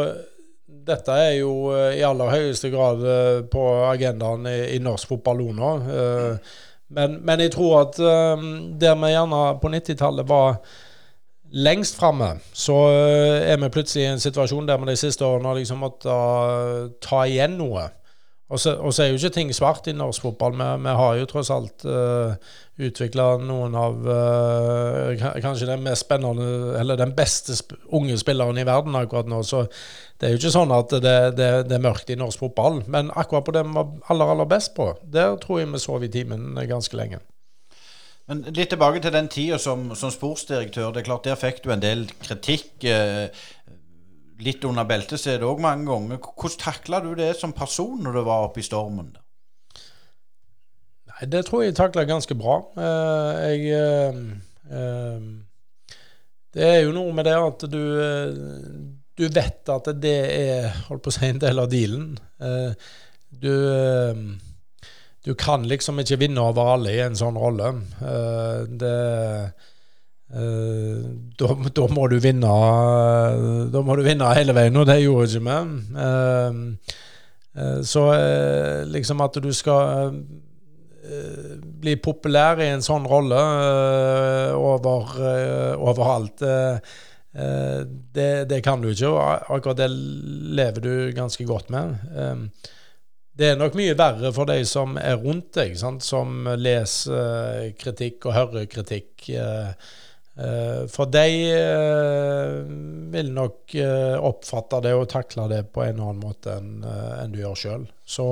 dette 0.88 1.18
er 1.20 1.34
jo 1.42 1.52
i 1.76 2.02
aller 2.08 2.32
høyeste 2.32 2.72
grad 2.74 3.04
på 3.52 3.66
agendaen 3.90 4.48
i, 4.48 4.80
norsk 4.82 5.12
fotball 5.12 5.44
nå. 5.58 5.74
Men, 6.92 7.20
men, 7.24 7.44
jeg 7.44 7.54
tror 7.56 7.82
at 7.82 8.00
der 8.00 8.96
vi 9.00 9.12
gjerne 9.12 9.44
på 9.62 9.72
90-tallet 9.76 10.28
var 10.32 10.58
lengst 11.52 12.00
framme, 12.00 12.38
så 12.54 12.76
er 13.44 13.60
vi 13.60 13.70
plutselig 13.72 14.06
i 14.06 14.12
en 14.14 14.24
situasjon 14.24 14.68
der 14.68 14.80
vi 14.80 14.92
de 14.92 15.00
siste 15.00 15.26
årene 15.28 15.52
har 15.52 15.60
liksom 15.60 15.84
måttet 15.84 16.96
ta 17.04 17.26
igjen 17.28 17.58
noe. 17.60 17.90
Og 18.52 18.60
så, 18.60 18.76
og 18.76 18.92
så, 18.94 19.04
er 19.04 19.12
jo 19.12 19.20
ikke 19.20 19.36
ting 19.36 19.52
svart 19.56 19.88
i 19.88 19.96
norsk 19.96 20.26
fotball. 20.26 20.56
Vi, 20.60 20.70
vi 20.84 20.96
har 21.00 21.20
jo 21.20 21.28
tross 21.30 21.52
alt 21.56 21.86
utvikla 22.88 23.26
noen 23.44 23.76
av 23.78 24.08
uh, 24.08 25.26
kanskje 25.42 25.70
den 25.70 25.84
mest 25.86 26.06
spennende, 26.06 26.78
eller 26.80 27.00
den 27.00 27.16
beste 27.18 27.56
sp 27.58 27.76
unge 27.94 28.18
spilleren 28.20 28.58
i 28.58 28.68
verden 28.68 28.98
akkurat 28.98 29.30
nå. 29.30 29.42
Så 29.48 29.66
det 30.20 30.28
er 30.28 30.36
jo 30.36 30.42
ikke 30.42 30.54
sånn 30.54 30.74
at 30.76 30.94
det, 31.04 31.18
det, 31.38 31.50
det 31.70 31.78
er 31.78 31.84
mørkt 31.84 32.12
i 32.14 32.20
norsk 32.20 32.46
fotball. 32.46 32.82
Men 32.92 33.14
akkurat 33.14 33.48
på 33.48 33.56
det 33.56 33.66
vi 33.68 33.76
var 33.78 33.94
aller, 34.14 34.34
aller 34.36 34.50
best 34.50 34.76
på, 34.78 34.92
der 35.04 35.38
tror 35.42 35.62
jeg 35.62 35.72
vi 35.74 35.84
sov 35.84 36.06
i 36.06 36.12
timen 36.14 36.56
ganske 36.70 36.98
lenge. 36.98 37.22
Men 38.30 38.46
litt 38.56 38.70
tilbake 38.72 39.02
til 39.04 39.12
den 39.12 39.28
tida 39.32 39.58
som, 39.60 39.90
som 39.98 40.12
sportsdirektør. 40.14 40.94
det 40.94 41.02
er 41.02 41.08
klart 41.10 41.26
Der 41.26 41.40
fikk 41.40 41.64
du 41.66 41.72
en 41.74 41.82
del 41.84 42.06
kritikk. 42.22 42.86
Eh, 42.88 43.28
litt 44.42 44.64
under 44.66 44.88
beltet 44.88 45.20
så 45.20 45.34
er 45.34 45.42
det 45.42 45.50
òg 45.50 45.60
mange 45.62 45.90
ganger. 45.90 46.22
Hvordan 46.22 46.62
takla 46.62 47.02
du 47.04 47.12
det 47.18 47.34
som 47.40 47.54
person 47.54 48.00
når 48.02 48.16
du 48.16 48.22
var 48.30 48.48
oppe 48.48 48.62
i 48.62 48.66
stormen? 48.66 49.12
Nei, 49.16 49.31
Det 51.22 51.44
tror 51.46 51.64
jeg 51.66 51.78
takler 51.78 52.10
ganske 52.10 52.36
bra. 52.38 52.60
Uh, 52.78 53.32
jeg 53.46 53.74
uh, 54.72 55.20
Det 56.52 56.68
er 56.68 56.80
jo 56.82 56.94
noe 56.96 57.14
med 57.14 57.28
det 57.30 57.36
at 57.38 57.66
du 57.72 57.82
Du 59.18 59.28
vet 59.28 59.70
at 59.70 59.92
det 60.02 60.20
er 60.34 60.72
holdt 60.88 61.04
på 61.06 61.12
å 61.12 61.18
si, 61.18 61.28
en 61.28 61.42
del 61.42 61.60
av 61.62 61.70
dealen. 61.72 62.16
du 63.30 63.54
du 65.22 65.36
kan 65.38 65.62
liksom 65.70 66.00
ikke 66.02 66.18
vinne 66.18 66.42
over 66.42 66.72
alle 66.74 66.96
i 66.96 67.02
en 67.04 67.16
sånn 67.16 67.38
rolle. 67.38 67.68
det 68.82 68.96
Uh, 70.32 71.04
da, 71.36 71.48
da, 71.76 71.86
må 71.92 72.06
du 72.08 72.16
vinne 72.24 72.52
Da 73.68 73.82
må 73.84 73.98
du 74.00 74.04
vinne 74.06 74.30
hele 74.32 74.56
veien, 74.56 74.78
og 74.80 74.88
det 74.88 75.02
gjorde 75.02 75.28
ikke 75.28 75.42
vi. 75.44 75.74
Uh, 75.92 76.94
uh, 77.60 77.82
så 77.84 78.06
liksom 78.88 79.24
at 79.26 79.42
du 79.44 79.50
skal 79.56 80.16
bli 81.82 81.96
populær 82.02 82.62
i 82.62 82.70
en 82.72 82.84
sånn 82.86 83.08
rolle 83.10 83.40
over, 84.58 85.16
overalt 85.78 86.44
det, 86.44 88.30
det, 88.52 88.60
kan 88.66 88.82
du 88.84 88.90
ikke, 88.92 89.08
og 89.08 89.56
akkurat 89.56 89.80
det 89.80 89.88
lever 90.60 90.84
du 90.84 90.94
ganske 91.16 91.46
godt 91.48 91.72
med. 91.72 91.96
Det 93.32 93.54
er 93.54 93.60
nok 93.60 93.78
mye 93.80 93.96
verre 93.96 94.34
for 94.36 94.50
de 94.50 94.60
som 94.68 94.98
er 95.00 95.16
rundt 95.22 95.54
deg, 95.56 95.78
sant? 95.80 96.04
som 96.04 96.50
leser 96.60 97.72
kritikk 97.80 98.28
og 98.28 98.36
hører 98.36 98.68
kritikk. 98.72 99.30
Eh, 100.36 100.88
for 100.88 101.12
de 101.12 101.52
eh, 101.52 102.54
vil 103.12 103.34
nok 103.36 103.76
eh, 103.76 104.16
oppfatte 104.16 104.80
det 104.86 104.94
og 104.96 105.10
takle 105.12 105.48
det 105.52 105.66
på 105.76 105.84
en 105.84 106.00
annen 106.00 106.22
måte 106.24 106.56
enn 106.56 107.34
du 107.34 107.42
gjør 107.42 107.60
sjøl. 107.60 107.86
Så 108.08 108.28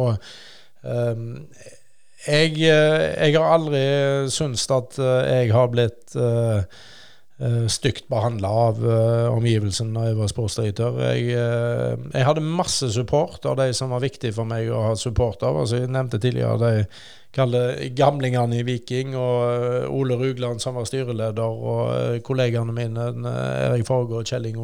jeg, 2.28 2.56
jeg, 2.60 3.34
har 3.36 3.52
aldri 3.56 3.84
syntes 4.34 4.66
at 4.76 4.98
jeg 5.00 5.52
har 5.56 5.70
blitt 5.72 6.18
stygt 7.72 8.10
behandla 8.12 8.50
av 8.52 8.82
omgivelsene 9.32 9.94
når 9.96 10.10
jeg 10.10 10.18
var 10.18 10.32
sportsdirektør. 10.34 10.98
Jeg, 11.14 11.30
jeg, 11.32 12.26
hadde 12.28 12.44
masse 12.44 12.90
support 12.92 13.48
av 13.48 13.56
de 13.62 13.70
som 13.78 13.94
var 13.96 14.04
viktige 14.04 14.36
for 14.36 14.50
meg 14.50 14.68
å 14.68 14.82
ha 14.90 14.98
support 15.00 15.46
av. 15.48 15.62
Altså, 15.62 15.80
jeg 15.80 15.94
nevnte 15.96 16.20
tidligere 16.20 16.60
de 16.60 16.74
kalle 17.36 17.90
gamlingene 17.98 18.60
i 18.60 18.66
Viking, 18.66 19.14
og 19.18 19.44
uh, 19.46 19.94
Ole 19.94 20.18
Rugland 20.18 20.62
som 20.64 20.80
var 20.80 20.88
styreleder, 20.90 21.44
og 21.46 21.84
eh, 21.94 22.18
kollegaene 22.26 22.74
mine 22.74 23.12
eh, 23.14 23.68
Erik 23.68 23.86
Forge 23.88 24.18
og 24.18 24.30
Kjelling 24.30 24.58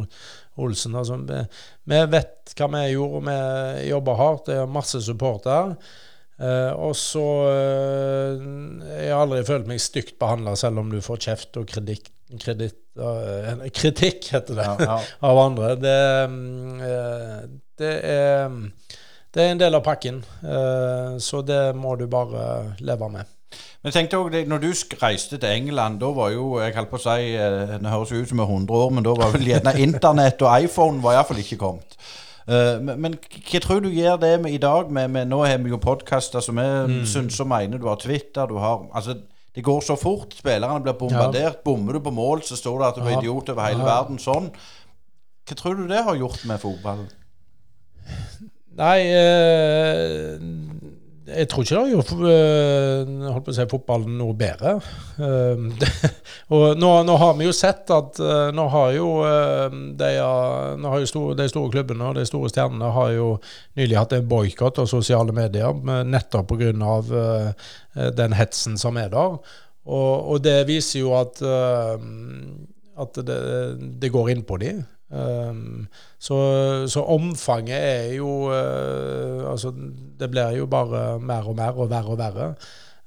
Olsen. 0.57 0.95
Altså, 0.97 1.19
vi, 1.27 1.43
vi, 1.91 2.01
vet 2.15 2.55
hva 2.57 2.69
vi 2.73 2.83
gjorde, 2.95 3.21
og 3.21 3.29
vi 3.29 3.89
jobber 3.91 4.19
hardt. 4.21 4.49
Det 4.49 4.57
er 4.57 4.77
masse 4.79 5.01
support 5.05 5.45
der. 5.45 5.75
Eh, 6.35 6.71
og 6.75 6.91
så 6.99 7.25
eh, 7.47 8.41
Jeg 8.89 9.13
har 9.13 9.21
aldri 9.21 9.43
følt 9.47 9.69
meg 9.69 9.79
stygt 9.83 10.17
behandla, 10.19 10.57
selv 10.59 10.83
om 10.83 10.91
du 10.91 10.99
får 11.03 11.21
kjeft 11.29 11.61
og 11.61 11.69
kreditt, 11.71 12.11
kreditt 12.41 12.81
uh, 12.99 13.61
kritikk, 13.75 14.31
heter 14.33 14.57
det, 14.57 14.65
ja, 14.65 14.75
ja. 14.89 14.99
av 15.29 15.39
andre. 15.45 15.75
Det, 15.79 15.97
det 17.79 17.93
er 18.11 18.55
det 19.35 19.43
er 19.43 19.51
en 19.51 19.59
del 19.59 19.75
av 19.75 19.81
pakken, 19.83 20.21
eh, 20.47 21.15
så 21.19 21.41
det 21.43 21.73
må 21.75 21.97
du 21.99 22.05
bare 22.07 22.75
leve 22.79 23.09
med. 23.11 23.31
Men 23.83 23.93
tenkte 23.93 24.17
også, 24.17 24.45
når 24.47 24.61
du 24.63 24.69
reiste 25.01 25.35
til 25.35 25.49
England, 25.49 25.99
da 25.99 26.11
var 26.15 26.31
jo 26.31 26.53
jeg 26.61 26.75
holdt 26.77 26.91
på 26.93 26.99
å 27.01 27.03
si, 27.03 27.33
eh, 27.35 27.75
Det 27.75 27.91
høres 27.91 28.13
ut 28.13 28.29
som 28.29 28.39
jeg 28.39 28.47
er 28.47 28.53
100 28.53 28.77
år, 28.79 28.93
men 28.95 29.03
da 29.03 29.15
var 29.19 29.33
vel 29.35 29.43
gjerne 29.51 29.73
internett 29.87 30.41
og 30.41 30.63
iPhone 30.63 31.03
var 31.03 31.17
iallfall 31.17 31.43
ikke 31.43 31.59
kommet. 31.59 31.97
Uh, 32.45 32.77
men, 32.77 32.99
men, 33.01 33.15
hva 33.17 33.61
tror 33.63 33.79
du 33.81 33.89
gjør 33.89 34.19
det 34.21 34.33
med 34.43 34.53
i 34.53 34.61
dag? 34.61 34.91
Med, 34.93 35.09
med 35.13 35.31
nå 35.31 35.41
har 35.45 35.57
vi 35.63 35.71
jo 35.73 35.81
podkaster 35.81 36.43
som 36.45 36.59
vi 36.61 36.65
mm. 36.65 36.99
syns 37.09 37.39
og 37.41 37.49
mener. 37.49 37.81
Du 37.81 37.89
har 37.89 37.97
Twitter, 38.01 38.45
du 38.49 38.59
har 38.61 38.85
Altså, 38.93 39.17
det 39.55 39.63
går 39.63 39.81
så 39.81 39.95
fort. 39.95 40.35
Spillerne 40.35 40.83
blir 40.83 40.97
bombardert. 40.99 41.59
Ja. 41.59 41.63
Bommer 41.65 41.97
du 41.97 42.03
på 42.05 42.13
mål, 42.13 42.43
så 42.43 42.57
står 42.59 42.81
det 42.81 42.87
at 42.87 42.97
du 42.99 43.05
er 43.05 43.13
ja. 43.15 43.21
idiot 43.21 43.49
over 43.49 43.69
hele 43.69 43.85
ja. 43.85 43.91
verden. 43.93 44.19
Sånn. 44.21 44.51
Hva 45.45 45.57
tror 45.57 45.77
du 45.79 45.85
det 45.89 46.01
har 46.03 46.17
gjort 46.19 46.43
med 46.49 46.61
fotballen? 46.61 47.07
Nei, 48.75 48.99
eh, 49.07 50.35
jeg 51.25 51.47
tror 51.49 51.65
ikke 51.65 51.73
det 51.73 51.81
har 51.81 51.89
gjort 51.89 52.11
eh, 52.29 53.53
si, 53.57 53.63
fotballen 53.71 54.17
noe 54.19 54.35
bedre. 54.37 54.75
Eh, 55.17 55.63
og 56.53 56.77
nå, 56.77 56.91
nå, 57.07 57.15
har 57.21 57.33
vi 57.39 57.47
jo 57.47 57.55
sett 57.55 57.89
at 57.93 58.19
eh, 58.21 58.51
nå 58.53 58.67
har 58.73 58.91
jo, 58.93 59.07
de, 59.97 60.11
nå 60.77 60.93
har 60.93 61.01
jo 61.01 61.09
store, 61.09 61.37
de 61.39 61.47
store 61.49 61.73
klubbene 61.73 62.11
og 62.11 62.19
de 62.19 62.27
store 62.29 62.51
stjernene 62.53 62.91
har 62.93 63.13
jo 63.15 63.29
nylig 63.79 63.97
hatt 63.97 64.13
en 64.17 64.29
boikott 64.29 64.83
av 64.83 64.89
sosiale 64.91 65.33
medier 65.35 65.81
nettopp 66.05 66.53
pga. 66.53 66.73
Uh, 66.75 67.51
den 68.15 68.33
hetsen 68.35 68.75
som 68.77 68.97
er 68.99 69.07
der. 69.13 69.37
Og, 69.85 70.13
og 70.33 70.41
det 70.43 70.65
viser 70.67 70.99
jo 70.99 71.13
at, 71.15 71.39
at 72.99 73.19
det, 73.23 73.37
det 74.01 74.11
går 74.11 74.33
inn 74.33 74.43
på 74.43 74.57
dem. 74.59 74.81
Um, 75.09 75.85
så, 76.19 76.37
så, 76.89 77.03
omfanget 77.13 77.77
er 77.77 78.07
jo 78.17 78.49
uh, 78.49 79.45
Altså, 79.51 79.69
det 80.19 80.31
blir 80.33 80.57
jo 80.57 80.65
bare 80.65 81.19
mer 81.21 81.45
og 81.45 81.55
mer 81.55 81.77
og 81.77 81.89
verre 81.89 82.15
og 82.15 82.17
verre. 82.17 82.47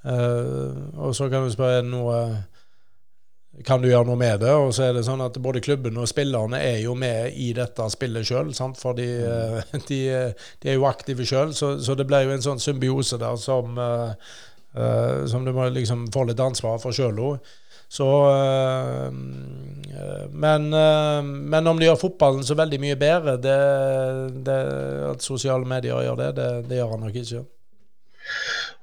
Uh, 0.07 0.95
og 1.09 1.15
så 1.15 1.29
kan 1.29 1.43
du 1.45 1.51
spørre 1.51 1.83
noe 1.83 2.21
kan 3.67 3.83
du 3.83 3.89
gjøre 3.89 4.07
noe 4.07 4.19
med 4.19 4.43
det? 4.43 4.53
Og 4.55 4.73
så 4.75 4.89
er 4.89 4.97
det 4.97 5.05
sånn 5.07 5.23
at 5.25 5.39
både 5.43 5.63
klubben 5.65 5.99
og 5.99 6.09
spillerne 6.11 6.61
er 6.63 6.79
jo 6.85 6.95
med 6.99 7.35
i 7.35 7.51
dette 7.57 7.87
spillet 7.91 8.27
sjøl. 8.29 8.53
For 8.79 8.99
de, 8.99 9.09
eh, 9.27 9.73
de, 9.89 10.01
de, 10.63 10.71
er 10.71 10.79
jo 10.79 10.87
aktive 10.89 11.27
sjøl, 11.27 11.55
så, 11.57 11.77
så, 11.83 11.97
det 11.99 12.07
blir 12.09 12.27
jo 12.27 12.37
en 12.37 12.45
sånn 12.45 12.63
symbiose 12.63 13.19
der 13.21 13.39
som, 13.41 13.79
uh, 13.79 15.25
som 15.31 15.47
du 15.47 15.55
må 15.57 15.69
liksom 15.75 16.07
få 16.15 16.29
litt 16.29 16.43
ansvar 16.43 16.79
for 16.83 16.95
sjøl 16.95 17.19
òg. 17.33 17.57
Så 17.89 18.07
men, 20.31 20.69
men, 20.69 21.67
om 21.67 21.79
de 21.79 21.87
gjør 21.87 22.01
fotballen 22.01 22.45
så 22.45 22.57
veldig 22.59 22.81
mye 22.83 22.97
bedre, 23.01 23.37
det, 23.41 23.59
det, 24.45 24.59
at 25.13 25.25
sosiale 25.25 25.69
medier 25.69 26.03
gjør 26.05 26.19
det, 26.21 26.33
det, 26.37 26.49
det 26.69 26.81
gjør 26.81 26.93
han 26.97 27.07
nok 27.07 27.17
ikke. 27.23 27.45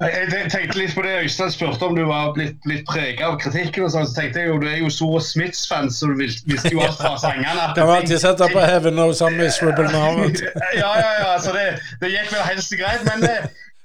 Jeg 0.03 0.49
tenkte 0.51 0.75
litt 0.75 0.91
på 0.91 1.03
det 1.05 1.13
Øystein 1.23 1.51
spurte 1.53 1.87
om 1.87 1.93
du 1.95 2.01
var 2.09 2.33
blitt, 2.35 2.57
blitt 2.65 2.83
prega 2.89 3.29
av 3.29 3.37
kritikken. 3.39 3.85
og 3.85 3.93
sånn, 3.93 4.07
så 4.09 4.17
tenkte 4.17 4.41
jeg 4.41 4.49
jo, 4.49 4.57
Du 4.59 4.65
er 4.67 4.81
jo 4.81 4.89
stor 4.91 5.21
Smiths-fan, 5.23 5.87
så 5.87 6.09
du 6.11 6.17
visste 6.19 6.73
jo 6.73 6.81
alt 6.83 6.99
fra 6.99 7.13
sangene. 7.21 7.69
Kan 7.77 7.91
alltid 7.93 8.19
sette 8.19 8.49
på 8.51 8.59
'Heaven 8.59 8.97
knows 8.99 9.21
I'm 9.23 9.37
miserable 9.39 9.87
now'. 9.93 10.19
ja, 10.81 10.91
ja, 10.99 11.13
ja, 11.21 11.31
så 11.39 11.55
det, 11.55 11.79
det 12.01 12.11
gikk 12.11 12.33
vel 12.33 12.43
helst 12.49 12.75
greit. 12.75 13.07
Men 13.07 13.23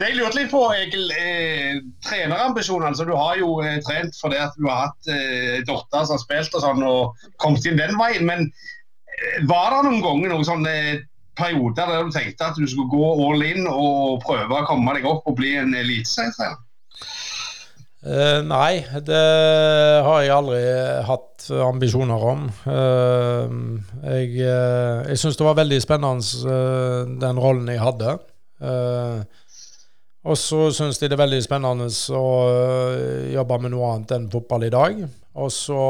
eh, 0.01 0.09
jeg 0.09 0.17
lurte 0.19 0.39
litt 0.39 0.51
på, 0.53 0.63
Egil, 0.75 1.11
eh, 1.13 1.81
trenerambisjonene. 2.07 2.97
Så 2.97 3.07
du 3.09 3.15
har 3.17 3.37
jo 3.41 3.59
eh, 3.65 3.79
trent 3.87 4.17
fordi 4.21 4.41
at 4.41 4.57
du 4.57 4.67
har 4.69 4.89
hatt 4.89 5.13
eh, 5.13 5.61
datter 5.69 6.07
som 6.07 6.17
har 6.17 6.25
spilt 6.25 6.57
og 6.57 6.65
sånn, 6.65 6.83
og 6.87 7.29
kommet 7.43 7.69
inn 7.69 7.81
den 7.81 7.99
veien. 8.01 8.27
Men 8.29 8.49
eh, 8.49 9.45
var 9.51 9.75
det 9.75 9.85
noen 9.89 10.03
ganger 10.05 10.35
noen 10.35 10.49
sånne 10.49 10.75
perioder 11.41 11.93
der 11.93 12.09
du 12.09 12.11
tenkte 12.15 12.51
at 12.51 12.59
du 12.59 12.67
skulle 12.69 12.91
gå 12.91 13.13
all 13.29 13.45
in 13.47 13.69
og 13.71 14.21
prøve 14.25 14.59
å 14.59 14.67
komme 14.69 14.97
deg 14.97 15.07
opp 15.09 15.29
og 15.31 15.39
bli 15.39 15.55
en 15.61 15.77
eliteserie? 15.79 16.57
Uh, 18.01 18.41
nei, 18.49 18.81
det 19.05 19.25
har 20.07 20.23
jeg 20.25 20.33
aldri 20.33 20.61
hatt 21.05 21.51
ambisjoner 21.67 22.23
om. 22.31 22.47
Uh, 22.65 23.77
jeg 24.07 24.39
uh, 24.41 25.05
jeg 25.05 25.21
syns 25.21 25.37
det 25.37 25.45
var 25.45 25.59
veldig 25.59 25.81
spennende 25.85 26.55
den 27.21 27.41
rollen 27.45 27.69
jeg 27.69 27.83
hadde. 27.85 28.17
Og 30.21 30.37
så 30.37 30.67
syns 30.77 31.01
de 31.01 31.09
det 31.09 31.17
er 31.17 31.23
veldig 31.23 31.41
spennende 31.45 31.89
å 32.17 32.29
jobbe 33.33 33.59
med 33.63 33.73
noe 33.73 33.95
annet 33.95 34.17
enn 34.19 34.29
fotball 34.33 34.67
i 34.69 34.75
dag. 34.75 35.01
Og 35.41 35.53
så 35.55 35.81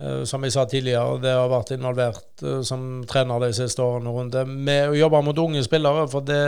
Eh, 0.00 0.22
som 0.24 0.44
jeg 0.44 0.54
sa 0.54 0.64
tidligere, 0.64 1.18
det 1.20 1.32
har 1.36 1.50
vært 1.52 1.74
involvert 1.74 2.44
uh, 2.46 2.60
som 2.64 3.02
trener 3.08 3.42
de 3.42 3.50
siste 3.52 3.84
årene 3.84 4.14
rundt 4.14 4.32
det, 4.32 4.46
med 4.48 4.88
å 4.88 4.96
jobbe 4.96 5.20
mot 5.26 5.42
unge 5.42 5.60
spillere. 5.66 6.06
For 6.08 6.24
det, 6.24 6.44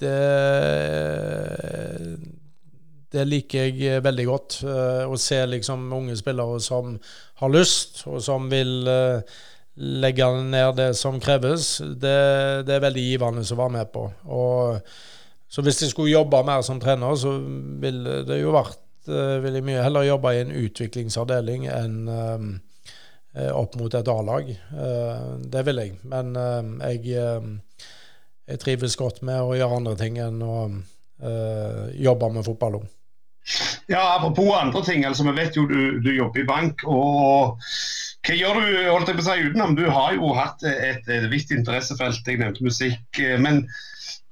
det, 0.00 0.20
det 3.12 3.26
liker 3.28 3.68
jeg 3.68 4.04
veldig 4.06 4.26
godt. 4.30 4.58
Å 4.64 5.18
se 5.20 5.42
liksom 5.52 5.84
unge 5.92 6.16
spillere 6.16 6.62
som 6.64 6.96
har 7.42 7.52
lyst, 7.52 8.06
og 8.08 8.22
som 8.24 8.48
vil 8.52 8.88
legge 9.74 10.26
ned 10.42 10.76
det 10.76 10.94
som 10.94 11.18
kreves. 11.20 11.78
Det, 11.78 12.14
det, 12.66 12.76
er 12.76 12.84
veldig 12.84 13.04
givende 13.08 13.42
å 13.42 13.58
være 13.58 13.76
med 13.78 13.90
på. 13.94 14.06
Og, 14.30 14.94
så 15.50 15.64
hvis 15.64 15.82
jeg 15.82 15.92
skulle 15.92 16.14
jobbe 16.14 16.44
mer 16.46 16.62
som 16.66 16.80
trener, 16.82 17.16
så 17.18 17.34
ville 17.82 18.22
det 18.28 18.40
jo 18.40 18.54
vært 18.54 18.80
uh, 19.10 19.40
vil 19.44 19.62
mye 19.66 19.82
heller 19.82 20.06
jobbe 20.06 20.34
i 20.34 20.42
en 20.44 20.54
utviklingsavdeling 20.64 21.68
enn 21.72 21.98
uh, 22.10 22.48
opp 23.50 23.74
mot 23.80 23.94
et 23.94 24.10
A-lag. 24.10 24.50
Uh, 24.70 25.42
det 25.50 25.64
vil 25.66 25.82
jeg. 25.82 25.94
Men 26.06 26.34
jeg, 26.78 27.14
jeg, 28.46 28.60
trives 28.62 28.98
godt 29.00 29.24
med 29.26 29.42
å 29.42 29.56
gjøre 29.58 29.80
andre 29.82 29.96
ting 29.98 30.20
enn 30.22 30.42
å 30.42 30.58
jobbe 32.04 32.28
med 32.34 32.44
fotball. 32.44 32.74
Ja, 33.88 34.16
Apropos 34.16 34.50
andre 34.56 34.82
ting. 34.84 35.04
altså 35.06 35.24
Vi 35.24 35.34
vet 35.36 35.56
jo 35.56 35.64
du, 35.70 36.00
du 36.02 36.10
jobber 36.12 36.42
i 36.42 36.46
bank. 36.48 36.82
og 36.84 37.62
Hva 38.24 38.36
gjør 38.38 38.60
du 38.60 38.68
holdt 38.88 39.10
jeg 39.10 39.18
på 39.18 39.24
å 39.24 39.26
si, 39.26 39.48
utenom? 39.50 39.74
Du 39.76 39.84
har 39.92 40.14
jo 40.16 40.30
hatt 40.36 40.62
et, 40.64 41.04
et 41.12 41.26
vidt 41.32 41.50
interessefelt. 41.52 42.24
Jeg 42.24 42.40
nevnte 42.40 42.64
musikk. 42.64 43.20
men 43.44 43.66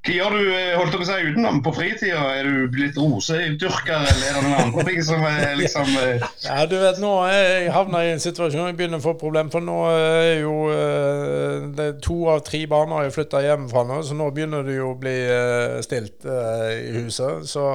hva 0.03 0.15
gjør 0.17 0.35
du 0.35 0.47
holdt 0.81 0.95
jeg 0.97 0.99
på 0.99 1.05
å 1.05 1.07
seg 1.07 1.27
utenom 1.31 1.59
på 1.63 1.73
fritida? 1.77 2.23
Er 2.35 2.49
du 2.49 2.65
blitt 2.75 2.97
rosedyrker, 2.99 4.01
eller 4.01 4.25
er 4.27 4.35
det 4.35 4.41
noen 4.43 4.57
andre 4.65 4.85
ting 4.89 4.99
som 5.07 5.23
er 5.29 5.53
liksom 5.61 5.93
eh... 6.01 6.25
Ja, 6.43 6.65
du 6.67 6.75
vet, 6.81 6.99
nå 6.99 7.13
jeg 7.31 7.69
havna 7.71 8.01
i 8.03 8.11
en 8.17 8.25
situasjon 8.25 8.67
jeg 8.67 8.79
begynner 8.81 8.99
å 8.99 9.05
få 9.05 9.15
problem, 9.21 9.53
for 9.53 9.63
nå 9.63 9.77
er 9.93 10.41
jo 10.41 10.57
eh, 10.75 11.69
det 11.77 11.87
er 11.87 12.01
to 12.03 12.19
av 12.33 12.43
tre 12.49 12.65
barn 12.67 12.97
har 12.97 13.15
flytta 13.15 13.45
hjemmefra 13.47 13.85
nå, 13.93 14.01
så 14.03 14.19
nå 14.19 14.27
begynner 14.35 14.67
det 14.67 14.81
jo 14.81 14.91
å 14.91 14.99
bli 14.99 15.15
eh, 15.23 15.79
stilt 15.87 16.27
i 16.27 16.97
huset. 16.97 17.47
Så 17.47 17.69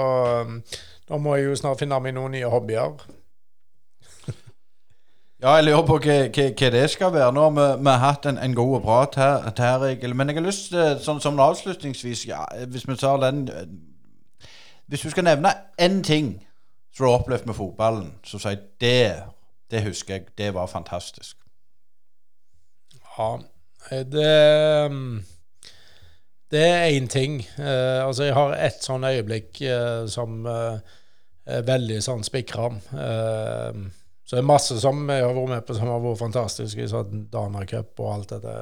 da 1.07 1.21
må 1.21 1.37
jeg 1.37 1.47
jo 1.47 1.61
snart 1.63 1.79
finne 1.79 2.01
meg 2.03 2.17
noen 2.17 2.35
nye 2.35 2.51
hobbyer. 2.51 3.07
Ja, 5.41 5.51
jeg 5.55 5.67
lurer 5.67 5.83
på 5.85 5.99
hva, 6.01 6.13
hva, 6.33 6.43
hva, 6.49 6.69
det 6.73 6.87
skal 6.89 7.11
være. 7.13 7.31
Nå 7.31 7.49
vi, 7.53 7.65
vi 7.77 7.91
har 7.91 8.01
hatt 8.01 8.25
en, 8.25 8.39
en 8.41 8.55
god 8.57 8.79
prat 8.81 9.15
her, 9.15 9.43
her, 9.57 10.13
Men 10.13 10.29
jeg 10.29 10.37
har 10.39 10.45
lyst 10.45 10.71
til, 10.71 10.95
sånn, 11.03 11.21
som 11.21 11.37
avslutningsvis 11.39 12.25
ja, 12.25 12.41
Hvis 12.65 12.87
vi 12.89 12.95
tar 12.97 13.21
den 13.21 13.43
Hvis 14.89 15.05
du 15.05 15.11
skal 15.13 15.27
nevne 15.29 15.53
én 15.77 16.01
ting 16.03 16.39
som 16.89 17.05
du 17.05 17.11
har 17.11 17.19
opplevd 17.19 17.45
med 17.45 17.53
fotballen, 17.55 18.07
så 18.25 18.39
sier 18.41 18.63
det 18.81 19.23
Det 19.69 19.83
husker 19.85 20.15
jeg. 20.15 20.25
Det 20.37 20.53
var 20.53 20.65
fantastisk. 20.71 21.37
Ja, 23.17 23.37
det 23.91 24.33
Det 26.51 26.63
er 26.65 26.89
én 26.97 27.07
ting. 27.07 27.45
Uh, 27.59 28.07
altså, 28.07 28.23
jeg 28.23 28.33
har 28.33 28.55
ett 28.55 28.81
sånn 28.81 29.03
øyeblikk 29.03 29.61
uh, 29.61 30.07
som 30.07 30.45
uh, 30.47 30.79
er 31.45 31.65
veldig 31.67 32.01
sånn 32.03 32.23
spikra. 32.27 32.67
Eh, 32.91 33.77
så 34.27 34.35
det 34.35 34.41
er 34.41 34.47
masse 34.49 34.75
som 34.83 35.05
jeg 35.07 35.23
har 35.23 35.35
vært 35.37 35.51
med 35.53 35.63
på 35.63 35.75
som 35.77 35.87
har 35.87 36.01
vært 36.03 36.19
fantastisk. 36.19 36.81
I 36.83 36.89
sånn 36.91 37.29
Dana 37.31 37.61
Cup 37.67 38.01
og 38.03 38.09
alt 38.11 38.33
dette. 38.33 38.55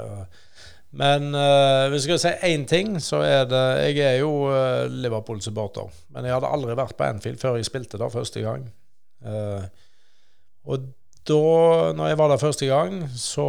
Men 0.95 1.31
uh, 1.33 1.87
hvis 1.89 2.05
jeg 2.05 2.19
skal 2.19 2.21
si 2.21 2.51
én 2.53 2.67
ting, 2.69 2.99
så 3.01 3.23
er 3.25 3.47
det 3.49 3.63
Jeg 3.89 4.03
er 4.05 4.19
jo 4.19 4.45
uh, 4.45 4.85
Liverpool-supporter. 4.85 5.89
Men 6.13 6.27
jeg 6.27 6.35
hadde 6.37 6.51
aldri 6.53 6.77
vært 6.77 6.93
på 6.99 7.07
Anfield 7.07 7.41
før 7.41 7.57
jeg 7.57 7.65
spilte 7.65 7.97
der 7.97 8.13
første 8.13 8.45
gang. 8.45 8.69
Uh, 9.25 9.65
og 10.69 10.85
da 11.25 11.41
når 11.97 12.11
jeg 12.11 12.21
var 12.21 12.29
der 12.29 12.37
første 12.37 12.69
gang, 12.69 12.99
så 13.17 13.45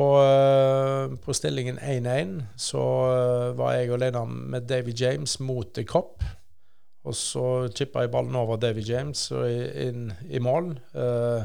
på 1.21 1.35
stillingen 1.37 1.77
1-1, 1.77 2.31
så 2.57 2.85
var 3.59 3.75
jeg 3.77 3.93
alene 3.93 4.23
med 4.25 4.65
Davy 4.65 4.97
James 4.97 5.37
mot 5.45 5.69
The 5.77 5.85
Cop. 5.85 6.25
Og 7.05 7.15
så 7.15 7.69
chippa 7.77 8.07
jeg 8.07 8.15
ballen 8.17 8.35
over 8.41 8.57
Davy 8.57 8.81
James 8.81 9.29
og 9.37 9.45
inn 9.53 10.09
i 10.33 10.41
mål. 10.41 10.73
Uh, 10.97 11.45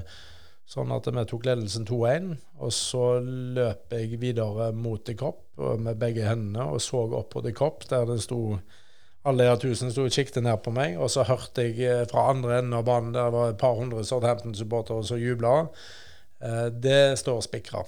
Sånn 0.71 0.91
at 0.95 1.07
vi 1.09 1.23
tok 1.27 1.47
ledelsen 1.49 1.83
2-1. 1.87 2.29
Og 2.63 2.71
så 2.75 3.05
løp 3.21 3.91
jeg 3.91 4.19
videre 4.21 4.69
mot 4.71 5.03
The 5.03 5.17
Cop 5.19 5.43
med 5.59 5.99
begge 5.99 6.23
hendene 6.29 6.69
og 6.71 6.79
så 6.83 7.03
opp 7.09 7.33
på 7.33 7.43
The 7.43 7.51
Cop, 7.55 7.83
der 7.89 8.07
det 8.07 8.21
sto 8.23 8.55
alle 9.27 9.45
de 9.45 9.57
tusen 9.61 9.91
sto 9.93 10.05
og 10.07 10.13
kikket 10.15 10.39
ned 10.45 10.61
på 10.65 10.73
meg. 10.73 10.95
Og 10.97 11.11
så 11.13 11.25
hørte 11.27 11.67
jeg 11.67 11.81
eh, 11.85 12.05
fra 12.09 12.29
andre 12.31 12.61
enden 12.61 12.77
av 12.79 12.85
banen, 12.87 13.11
der 13.13 13.33
var 13.33 13.51
et 13.51 13.59
par 13.61 13.75
hundre 13.77 14.05
Southampton-supportere 14.07 15.03
som 15.05 15.19
jubla. 15.21 15.67
Eh, 16.41 16.69
det 16.71 17.19
står 17.21 17.43
spikra. 17.45 17.83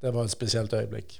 Det 0.00 0.14
var 0.14 0.24
et 0.24 0.32
spesielt 0.32 0.72
øyeblikk. 0.72 1.18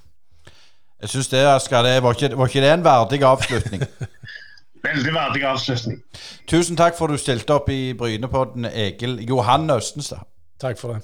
Jeg 1.01 1.09
syns 1.09 1.29
det, 1.33 1.43
Asker, 1.49 1.83
det 1.83 2.03
var 2.05 2.17
ikke, 2.17 2.37
var 2.37 2.49
ikke 2.49 2.63
det 2.63 2.73
en 2.73 2.85
verdig 2.85 3.23
avslutning? 3.25 3.85
Veldig 4.85 5.13
verdig 5.15 5.45
avslutning. 5.45 6.01
Tusen 6.49 6.77
takk 6.77 6.97
for 6.99 7.11
at 7.11 7.19
du 7.19 7.21
stilte 7.21 7.55
opp 7.55 7.69
i 7.73 7.93
Brynepodden, 7.99 8.65
Egil 8.65 9.19
Johan 9.29 9.71
Østenstad. 9.71 10.25
Takk 10.61 10.81
for 10.81 10.97
det. 10.97 11.03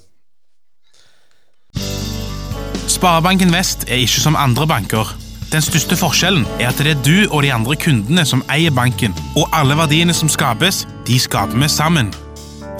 Sparebanken 2.89 3.53
Vest 3.53 3.85
er 3.89 4.01
ikke 4.01 4.21
som 4.23 4.37
andre 4.37 4.67
banker. 4.67 5.17
Den 5.53 5.63
største 5.63 5.97
forskjellen 5.97 6.47
er 6.59 6.71
at 6.71 6.79
det 6.83 6.95
er 6.95 7.03
du 7.07 7.29
og 7.31 7.43
de 7.45 7.53
andre 7.53 7.77
kundene 7.77 8.25
som 8.27 8.43
eier 8.51 8.75
banken, 8.75 9.15
og 9.37 9.51
alle 9.55 9.77
verdiene 9.79 10.15
som 10.15 10.29
skapes, 10.33 10.87
de 11.07 11.19
skaper 11.21 11.59
vi 11.61 11.69
sammen. 11.69 12.11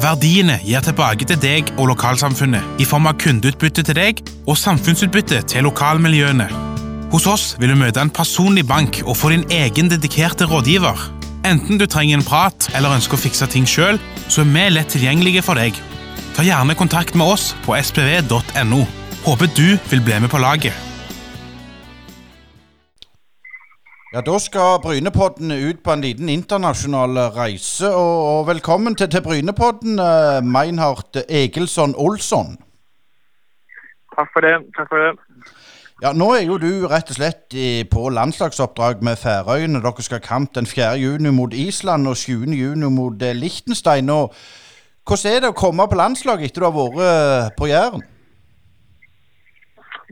Verdiene 0.03 0.59
gir 0.65 0.83
tilbake 0.85 1.25
til 1.29 1.39
deg 1.41 1.71
og 1.79 1.93
lokalsamfunnet 1.93 2.83
i 2.83 2.89
form 2.89 3.09
av 3.09 3.17
kundeutbytte 3.23 3.87
til 3.87 3.97
deg 3.97 4.25
og 4.47 4.59
samfunnsutbytte 4.61 5.43
til 5.53 5.69
lokalmiljøene. 5.69 6.76
Hos 7.07 7.27
oss 7.31 7.45
vil 7.63 7.71
du 7.71 7.79
møte 7.79 8.03
en 8.03 8.11
personlig 8.11 8.65
bank 8.67 8.97
og 9.05 9.15
få 9.15 9.31
din 9.31 9.45
egen 9.55 9.87
dedikerte 9.87 10.49
rådgiver. 10.51 10.99
Enten 11.47 11.79
du 11.79 11.87
trenger 11.87 12.19
en 12.19 12.27
prat 12.27 12.67
eller 12.75 12.97
ønsker 12.97 13.15
å 13.15 13.21
fikse 13.23 13.47
ting 13.53 13.67
sjøl, 13.69 14.01
så 14.27 14.43
er 14.43 14.49
vi 14.51 14.65
lett 14.75 14.91
tilgjengelige 14.91 15.45
for 15.47 15.55
deg. 15.55 15.79
Ta 16.35 16.43
gjerne 16.43 16.75
kontakt 16.75 17.15
med 17.15 17.31
oss 17.37 17.53
på 17.63 17.79
spv.no. 17.79 18.81
Håper 19.23 19.53
du 19.55 19.79
vil 19.93 20.03
bli 20.03 20.19
med 20.19 20.33
på 20.33 20.43
laget. 20.43 20.75
Ja, 24.11 24.25
Da 24.27 24.39
skal 24.43 24.81
Brynepodden 24.83 25.53
ut 25.53 25.85
på 25.85 25.93
en 25.95 26.03
liten 26.03 26.29
internasjonal 26.33 27.21
reise. 27.37 27.87
Og, 27.87 28.17
og 28.33 28.47
velkommen 28.51 28.99
til, 28.99 29.11
til 29.13 29.23
Brynepodden, 29.23 30.01
uh, 30.03 30.43
Meinhard 30.43 31.23
Egilsson 31.29 31.95
Olsson. 31.95 32.57
Takk 34.17 34.33
for 34.33 34.43
det. 34.43 34.57
Takk 34.75 34.91
for 34.91 35.05
det. 35.05 35.26
Ja, 36.03 36.11
Nå 36.13 36.27
er 36.37 36.43
jo 36.45 36.59
du 36.61 36.85
rett 36.93 37.09
og 37.09 37.17
slett 37.17 37.55
på 37.89 38.03
landslagsoppdrag 38.13 39.01
med 39.07 39.17
Færøyene. 39.17 39.81
Dere 39.81 40.05
skal 40.05 40.21
kamp 40.21 40.51
den 40.53 40.67
4. 40.69 40.91
juni 41.01 41.31
mot 41.33 41.55
Island 41.57 42.05
og 42.11 42.19
7. 42.21 42.53
juni 42.53 42.91
mot 42.93 43.23
eh, 43.25 43.33
Liechtenstein. 43.33 44.11
Og 44.13 44.35
Hvordan 45.09 45.33
er 45.33 45.41
det 45.41 45.53
å 45.55 45.57
komme 45.57 45.87
på 45.89 45.97
landslag 45.97 46.45
etter 46.45 46.61
du 46.61 46.67
har 46.69 46.77
vært 46.77 47.57
på 47.57 47.71
Jæren? 47.71 48.05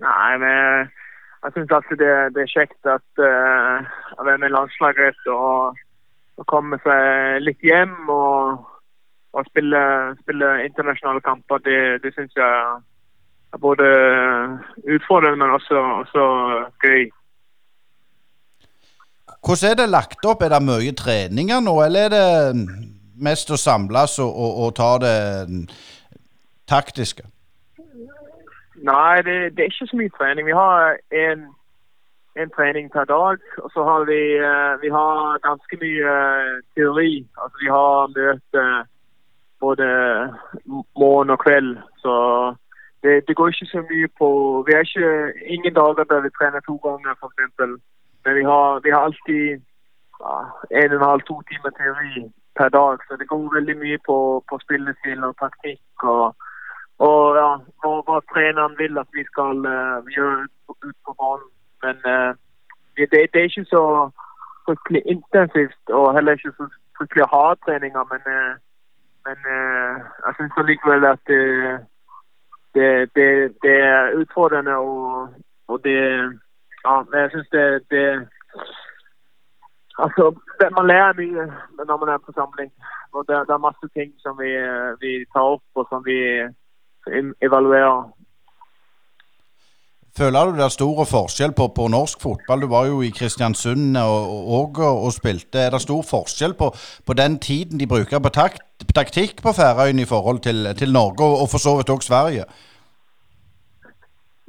Nei, 0.00 0.32
men 0.40 0.88
jeg 1.44 1.52
syns 1.52 1.76
alltid 1.76 2.00
det, 2.00 2.14
det, 2.32 2.46
er 2.46 2.54
kjekt 2.54 2.88
at 2.88 3.20
uh, 3.20 3.84
å 4.16 4.24
være 4.24 4.40
med 4.40 4.48
i 4.48 4.54
landslaget 4.54 5.28
og, 5.34 5.76
og, 6.38 6.46
komme 6.48 6.80
seg 6.86 7.44
litt 7.44 7.60
hjem 7.60 8.08
og, 8.08 8.64
og 9.36 9.52
spille, 9.52 9.84
spille, 10.22 10.50
internasjonale 10.64 11.20
kamper. 11.28 11.60
Det, 11.68 11.78
det 12.06 12.14
syns 12.16 12.32
jeg 12.40 12.54
er 13.54 13.60
både 13.62 13.88
utfordrende, 14.94 15.38
men 15.42 15.54
også, 15.58 15.82
også 16.02 16.24
gøy. 16.82 17.10
Hvordan 19.44 19.70
er 19.70 19.74
det 19.74 19.88
lagt 19.88 20.24
opp? 20.24 20.42
Er 20.42 20.54
det 20.54 20.62
mye 20.64 20.94
treninger 20.96 21.60
nå, 21.60 21.74
eller 21.84 22.08
er 22.08 22.14
det 22.14 22.84
mest 23.20 23.50
å 23.52 23.60
samles 23.60 24.18
og, 24.18 24.30
og, 24.30 24.52
og 24.64 24.74
ta 24.78 24.90
det 25.02 25.18
taktiske? 26.70 27.26
Nei, 28.84 29.22
det, 29.26 29.36
det, 29.56 29.60
er 29.62 29.70
ikke 29.70 29.90
så 29.90 29.98
mye 30.00 30.14
trening. 30.16 30.48
Vi 30.48 30.56
har 30.56 30.96
en, 31.24 31.44
en 32.40 32.50
trening 32.56 32.90
per 32.92 33.06
dag. 33.08 33.44
Og 33.62 33.70
så 33.72 33.84
har 33.84 34.08
vi, 34.08 34.20
uh, 34.40 34.74
vi 34.82 34.90
har 34.92 35.38
ganske 35.46 35.78
mye 35.84 36.16
uh, 36.16 36.58
teori. 36.76 37.12
Altså 37.40 37.62
vi 37.62 37.70
har 37.72 38.12
møte 38.16 38.64
både 39.64 39.86
morgen 40.98 41.32
og 41.36 41.40
kveld. 41.44 41.76
Så 42.02 42.14
det, 43.04 43.14
det, 43.28 43.36
går 43.36 43.48
ikke 43.48 43.66
så 43.66 43.80
mye 43.90 44.08
på 44.18 44.28
Vi 44.66 44.72
har 44.72 44.82
ikke 44.86 45.08
ingen 45.54 45.74
dager 45.74 46.04
der 46.04 46.20
vi 46.26 46.36
trener 46.38 46.60
to 46.60 46.76
ganger, 46.86 47.12
f.eks. 47.14 47.52
Men 48.24 48.32
vi 48.38 48.44
har, 48.50 48.80
vi 48.84 48.90
har 48.94 49.00
alltid 49.08 49.44
uh, 50.24 50.48
en 50.80 50.92
og 50.92 50.98
en 50.98 51.08
halv, 51.10 51.22
to 51.28 51.36
timer 51.50 51.72
teori 51.80 52.14
per 52.58 52.68
dag. 52.78 52.96
Så 53.06 53.12
det 53.20 53.28
går 53.28 53.54
veldig 53.58 53.76
mye 53.84 53.98
på, 54.08 54.18
på 54.48 54.54
spillestil 54.64 55.24
og 55.28 55.36
taktikk. 55.44 56.08
og 56.14 56.24
og 56.98 57.36
ja, 57.36 57.48
hva, 57.82 58.20
treneren 58.32 58.76
vil 58.78 58.98
at 58.98 59.08
vi 59.12 59.24
skal 59.24 59.56
uh, 59.66 60.12
gjøre 60.16 60.46
ut, 60.70 60.96
på 61.06 61.12
banen. 61.20 61.48
Men 61.82 61.96
uh, 62.14 62.30
det, 62.96 63.10
det, 63.10 63.40
er 63.40 63.48
ikke 63.50 63.64
så 63.64 64.10
fryktelig 64.66 65.02
intensivt 65.14 65.84
og 65.98 66.14
heller 66.14 66.32
ikke 66.32 66.52
så 66.58 66.68
fryktelig 66.98 67.26
hardtreninger. 67.32 68.04
Men, 68.12 68.22
uh, 68.38 68.54
men 69.26 69.36
jeg 70.24 70.32
syns 70.36 70.68
likevel 70.68 71.04
at 71.04 71.22
det, 71.26 71.42
det, 72.74 73.10
det, 73.16 73.28
det, 73.62 73.76
er 73.80 74.14
utfordrende 74.20 74.74
og, 74.76 75.28
og 75.68 75.84
det 75.84 75.98
Ja, 76.86 77.02
men 77.02 77.20
jeg 77.20 77.30
syns 77.30 77.48
det, 77.52 77.66
det 77.90 78.28
Altså, 79.98 80.24
man 80.78 80.86
lærer 80.86 81.12
mye 81.20 81.44
når 81.88 81.96
man 81.96 82.08
er 82.14 82.18
på 82.18 82.32
samling. 82.34 82.70
Og 83.12 83.24
det, 83.28 83.34
det 83.46 83.54
er 83.54 83.66
masse 83.68 83.86
ting 83.96 84.10
som 84.24 84.34
vi, 84.42 84.50
vi 85.02 85.12
tar 85.32 85.44
opp, 85.54 85.66
og 85.74 85.86
som 85.90 86.00
vi 86.08 86.18
evaluere. 87.46 88.10
Føler 90.18 90.46
du 90.46 90.52
det 90.54 90.62
er 90.64 90.72
stor 90.72 90.98
forskjell 91.10 91.52
på, 91.58 91.64
på, 91.76 91.88
norsk 91.90 92.20
fotball? 92.22 92.60
Du 92.62 92.68
var 92.70 92.84
jo 92.86 93.00
i 93.02 93.10
Kristiansund 93.10 93.96
og, 93.98 94.28
og, 94.58 94.78
og 95.04 95.10
spilte. 95.12 95.58
Er 95.58 95.74
det 95.74 95.80
stor 95.82 96.04
forskjell 96.06 96.54
på, 96.60 96.68
på, 97.06 97.16
den 97.18 97.38
tiden 97.38 97.80
de 97.80 97.88
bruker 97.90 98.22
på 98.22 98.30
takt, 98.36 98.62
taktikk 98.94 99.42
på 99.42 99.54
Færøyene 99.58 100.04
i 100.04 100.10
forhold 100.12 100.38
til, 100.46 100.70
til 100.78 100.92
Norge, 100.92 101.24
og, 101.26 101.34
og, 101.42 101.48
for 101.50 101.58
så 101.64 101.74
vidt 101.76 101.90
også 101.90 102.08
Sverige? 102.12 102.44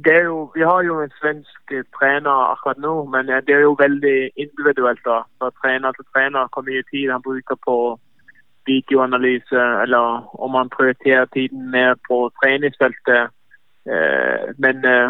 Jo, 0.05 0.51
vi 0.55 0.61
har 0.69 0.81
jo 0.85 1.01
en 1.01 1.13
svensk 1.19 1.73
trener 1.97 2.51
akkurat 2.51 2.77
nå, 2.77 2.93
men 3.13 3.25
det 3.47 3.55
er 3.55 3.65
jo 3.65 3.77
veldig 3.79 4.19
individuelt. 4.43 5.01
da, 5.05 5.17
Fra 5.39 5.49
trener 5.63 5.91
til 5.97 6.05
trener 6.13 6.51
hvor 6.53 6.61
mye 6.69 6.83
tid 6.91 7.09
han 7.11 7.25
bruker 7.25 7.57
på 7.67 7.77
videoanalyse, 8.69 9.61
eller 9.83 10.05
om 10.45 10.51
han 10.59 10.69
prioriterer 10.69 11.25
tiden 11.25 11.71
ned 11.77 11.95
på 12.07 12.17
treningsfeltet. 12.43 13.33
Eh, 13.93 14.45
men 14.63 14.85
eh, 14.85 15.09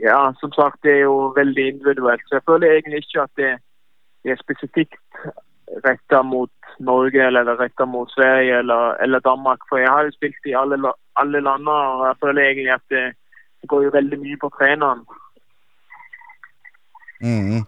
ja, 0.00 0.32
som 0.40 0.52
sagt, 0.52 0.82
det 0.82 0.92
er 0.92 1.04
jo 1.06 1.32
veldig 1.36 1.68
individuelt. 1.68 2.22
Så 2.26 2.34
jeg 2.38 2.46
føler 2.46 2.72
egentlig 2.72 2.98
ikke 3.02 3.22
at 3.22 3.32
det, 3.36 3.52
er 4.24 4.38
spesifikt 4.38 5.16
retta 5.84 6.22
mot 6.22 6.52
Norge 6.78 7.26
eller 7.26 7.56
retta 7.58 7.84
mot 7.84 8.10
Sverige 8.10 8.58
eller, 8.58 8.94
eller, 9.02 9.18
Danmark. 9.18 9.58
For 9.68 9.76
jeg 9.82 9.90
har 9.90 10.04
jo 10.04 10.14
spilt 10.14 10.46
i 10.46 10.54
alle, 10.54 10.92
alle 11.16 11.40
landene, 11.40 11.72
og 11.94 12.06
jeg 12.06 12.20
føler 12.24 12.42
egentlig 12.42 12.72
at 12.72 12.86
det, 12.90 13.04
det 13.60 13.68
går 13.68 13.82
jo 13.82 13.96
veldig 13.96 14.18
mye 14.20 14.38
på 14.44 14.52
treneren. 14.58 15.02
Mm. 17.22 17.64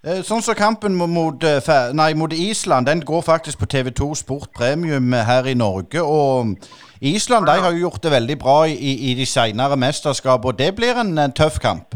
Eh, 0.00 0.22
sånn 0.24 0.40
som 0.40 0.56
kampen 0.56 0.94
mot, 0.96 1.42
eh, 1.44 1.92
nei, 1.92 2.14
mot, 2.16 2.32
Island, 2.32 2.86
den 2.86 3.02
går 3.04 3.20
faktisk 3.20 3.58
på 3.60 3.66
TV2 3.68 4.14
Sport 4.16 4.48
Premium 4.56 5.12
her 5.12 5.44
i 5.44 5.52
Norge. 5.52 6.00
Og 6.00 6.56
Island 7.02 7.44
de 7.44 7.60
har 7.60 7.70
jo 7.72 7.84
gjort 7.84 8.00
det 8.02 8.10
veldig 8.10 8.38
bra 8.40 8.64
i, 8.64 8.92
i 9.10 9.14
de 9.14 9.26
senere 9.26 9.76
mesterskap, 9.76 10.44
og 10.44 10.56
det 10.56 10.74
blir 10.76 10.96
en, 10.96 11.18
en, 11.18 11.32
tøff 11.32 11.60
kamp? 11.60 11.92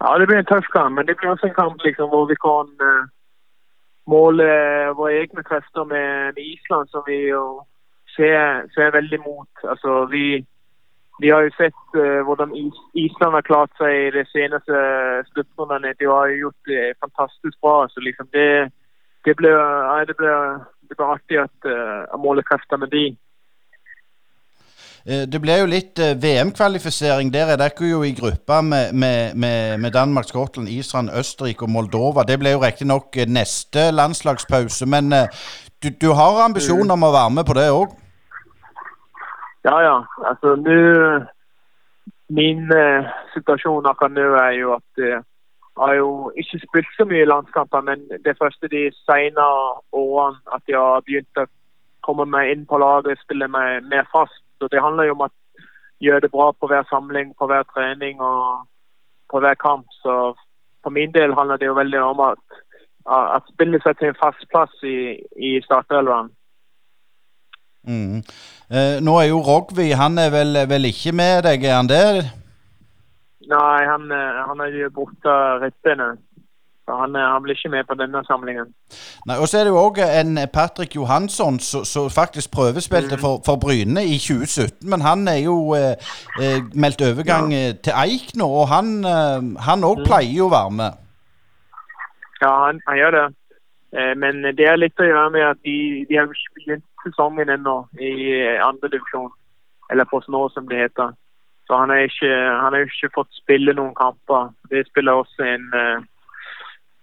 Ja, 0.00 0.16
det 0.16 0.28
blir 0.28 0.40
en 0.40 0.48
tøff 0.48 0.64
kamp, 0.72 0.96
men 0.96 1.06
det 1.06 1.18
blir 1.20 1.28
også 1.28 1.50
en 1.50 1.60
kamp 1.60 1.76
liksom, 1.84 2.08
hvor 2.08 2.24
vi 2.24 2.36
kan 2.40 2.72
uh, 2.88 3.04
måle 4.08 4.48
våre 4.96 5.20
egne 5.20 5.44
krefter 5.44 5.84
med, 5.84 6.32
med, 6.36 6.44
Island, 6.56 6.88
som 6.88 7.04
vi 7.04 7.18
jo 7.36 7.44
ser, 8.16 8.64
ser 8.72 8.96
veldig 8.96 9.20
mot. 9.28 9.52
Altså, 9.68 10.06
vi 10.08 10.40
vi 11.20 11.30
har 11.30 11.42
jo 11.44 11.52
sett 11.56 11.80
uh, 11.96 12.20
hvordan 12.26 12.52
Island 13.04 13.34
har 13.36 13.46
klart 13.46 13.72
seg 13.80 13.92
i 13.92 14.12
de 14.14 14.24
seneste 14.32 14.76
sluttrundene. 15.30 15.96
De 16.00 16.08
har 16.08 16.30
jo 16.32 16.44
gjort 16.44 16.70
det 16.70 16.84
fantastisk 17.04 17.56
bra. 17.60 17.88
så 17.88 18.00
liksom 18.00 18.28
Det, 18.32 18.70
det 19.24 19.36
det 19.36 20.96
blir 20.96 21.12
artig 21.14 21.42
at, 21.46 21.58
uh, 21.66 22.02
å 22.14 22.22
måle 22.24 22.42
krefter 22.42 22.80
med 22.80 22.90
de. 22.94 23.04
Eh, 25.06 25.24
det 25.32 25.40
ble 25.40 25.60
jo 25.60 25.68
litt 25.70 26.00
VM-kvalifisering. 26.24 27.32
Der 27.32 27.52
er 27.52 27.60
dere 27.60 27.88
jo 27.88 28.02
i 28.02 28.16
gruppa 28.16 28.60
med, 28.60 28.92
med, 28.92 29.36
med, 29.78 29.90
Danmark, 29.92 30.28
Skottland, 30.28 30.68
Israel, 30.68 31.12
Østerrike 31.20 31.64
og 31.64 31.70
Moldova. 31.70 32.24
Det 32.24 32.38
ble 32.40 32.56
jo 32.56 32.64
riktignok 32.64 33.16
neste 33.28 33.90
landslagspause, 33.92 34.86
men 34.86 35.12
du, 35.82 35.88
du 35.88 36.12
har 36.12 36.44
ambisjoner 36.44 36.96
om 36.96 37.08
å 37.08 37.12
være 37.16 37.36
med 37.38 37.48
på 37.48 37.56
det 37.56 37.70
òg? 37.72 37.96
Ja, 39.64 39.80
ja. 39.82 40.04
Altså, 40.24 40.56
nå 40.56 41.26
Min 42.30 42.70
eh, 42.72 43.08
situasjon 43.34 43.86
akkurat 43.90 44.12
nå 44.14 44.26
er 44.38 44.52
jo 44.54 44.74
at 44.76 45.00
jeg 45.02 45.16
eh, 45.18 45.24
har 45.80 45.94
jo 45.94 46.30
ikke 46.38 46.60
spilt 46.62 46.92
så 46.96 47.04
mye 47.10 47.26
landskamper, 47.26 47.80
men 47.80 48.04
det 48.24 48.36
første 48.38 48.68
de 48.70 48.82
senere 49.02 49.80
årene 49.92 50.38
at 50.54 50.62
jeg 50.68 50.78
har 50.78 51.02
begynt 51.06 51.42
å 51.42 51.48
komme 52.06 52.26
meg 52.30 52.52
inn 52.52 52.66
på 52.70 52.78
laget, 52.78 53.18
spille 53.18 53.48
meg 53.48 53.82
mer 53.90 54.06
fast. 54.12 54.38
Så 54.58 54.68
Det 54.68 54.82
handler 54.82 55.08
jo 55.08 55.16
om 55.16 55.26
å 55.26 55.32
gjøre 56.00 56.20
det 56.20 56.30
bra 56.30 56.52
på 56.52 56.70
hver 56.70 56.86
samling, 56.90 57.34
på 57.34 57.46
hver 57.50 57.66
trening 57.74 58.20
og 58.20 58.66
på 59.30 59.40
hver 59.40 59.54
kamp. 59.54 59.86
Så 60.02 60.34
for 60.82 60.90
min 60.90 61.12
del 61.12 61.34
handler 61.34 61.56
det 61.56 61.66
jo 61.66 61.78
veldig 61.78 62.00
om 62.00 62.20
at, 62.30 62.44
at 63.10 63.54
spille 63.54 63.80
seg 63.82 63.98
til 63.98 64.12
en 64.12 64.20
fast 64.22 64.46
plass 64.52 64.74
i, 64.82 65.18
i 65.36 65.58
startelveren. 65.66 66.30
Mm. 67.86 68.22
Eh, 68.70 68.96
nå 69.02 69.16
er 69.18 69.30
jo 69.30 69.40
Rogvi 69.40 69.90
Han 69.96 70.18
er 70.18 70.30
vel, 70.30 70.58
vel, 70.68 70.84
ikke 70.84 71.12
med 71.16 71.46
deg, 71.46 71.64
er 71.64 71.78
han 71.78 71.88
der? 71.88 72.18
Nei, 73.50 73.78
han, 73.88 74.10
eh, 74.12 74.42
han 74.48 74.60
er 74.60 74.74
jo 74.76 74.90
borte 74.94 75.36
ribbene. 75.62 76.12
Han, 76.90 77.16
eh, 77.16 77.22
han, 77.32 77.42
blir 77.42 77.56
ikke 77.56 77.72
med 77.72 77.88
på 77.88 77.96
denne 77.98 78.22
samlingen. 78.28 78.70
Nei, 79.26 79.36
Og 79.40 79.48
så 79.48 79.58
er 79.58 79.64
det 79.64 79.72
jo 79.72 79.80
òg 79.80 79.98
en 80.04 80.38
Patrick 80.52 80.94
Johansson 80.96 81.58
som 81.60 82.10
faktisk 82.10 82.52
prøvespilte 82.52 83.16
mm. 83.16 83.22
for, 83.24 83.42
for, 83.46 83.56
Bryne 83.56 84.04
i 84.04 84.18
2017. 84.18 84.88
Men 84.90 85.00
han 85.00 85.28
er 85.28 85.40
jo 85.44 85.74
eh, 85.74 85.96
eh 86.42 86.60
meldt 86.74 87.02
overgang 87.02 87.52
ja. 87.52 87.72
til 87.84 87.92
Eik 88.04 88.34
nå, 88.36 88.46
og 88.46 88.68
han 88.68 89.84
òg 89.90 90.02
mm. 90.02 90.06
pleier 90.06 90.36
jo 90.36 90.50
å 90.50 90.56
være 90.56 90.76
med. 90.82 91.06
Ja, 92.40 92.52
han, 92.66 92.80
han 92.88 92.98
gjør 92.98 93.16
det. 93.18 93.26
Eh, 93.98 94.14
men 94.22 94.42
det 94.56 94.66
er 94.66 94.78
litt 94.78 95.02
å 95.02 95.06
gjøre 95.08 95.30
med 95.34 95.44
at 95.48 95.58
de, 95.66 96.06
de 96.08 96.18
har 96.18 96.30
begynt 96.30 96.86
sesongen 97.04 97.48
ennå 97.48 97.76
i 98.00 98.12
andredivisjon, 98.60 99.32
eller 99.90 100.04
på 100.04 100.20
snå 100.20 100.48
som 100.48 100.68
det 100.68 100.82
heter. 100.84 101.12
Så 101.66 101.76
han 101.76 101.90
har 101.90 102.06
ikke, 102.06 102.86
ikke 102.86 103.14
fått 103.14 103.32
spille 103.42 103.74
noen 103.74 103.94
kamper. 103.94 104.50
Det 104.70 104.86
spiller 104.88 105.12
også 105.12 105.42
en 105.54 105.68
eh, 105.74 106.08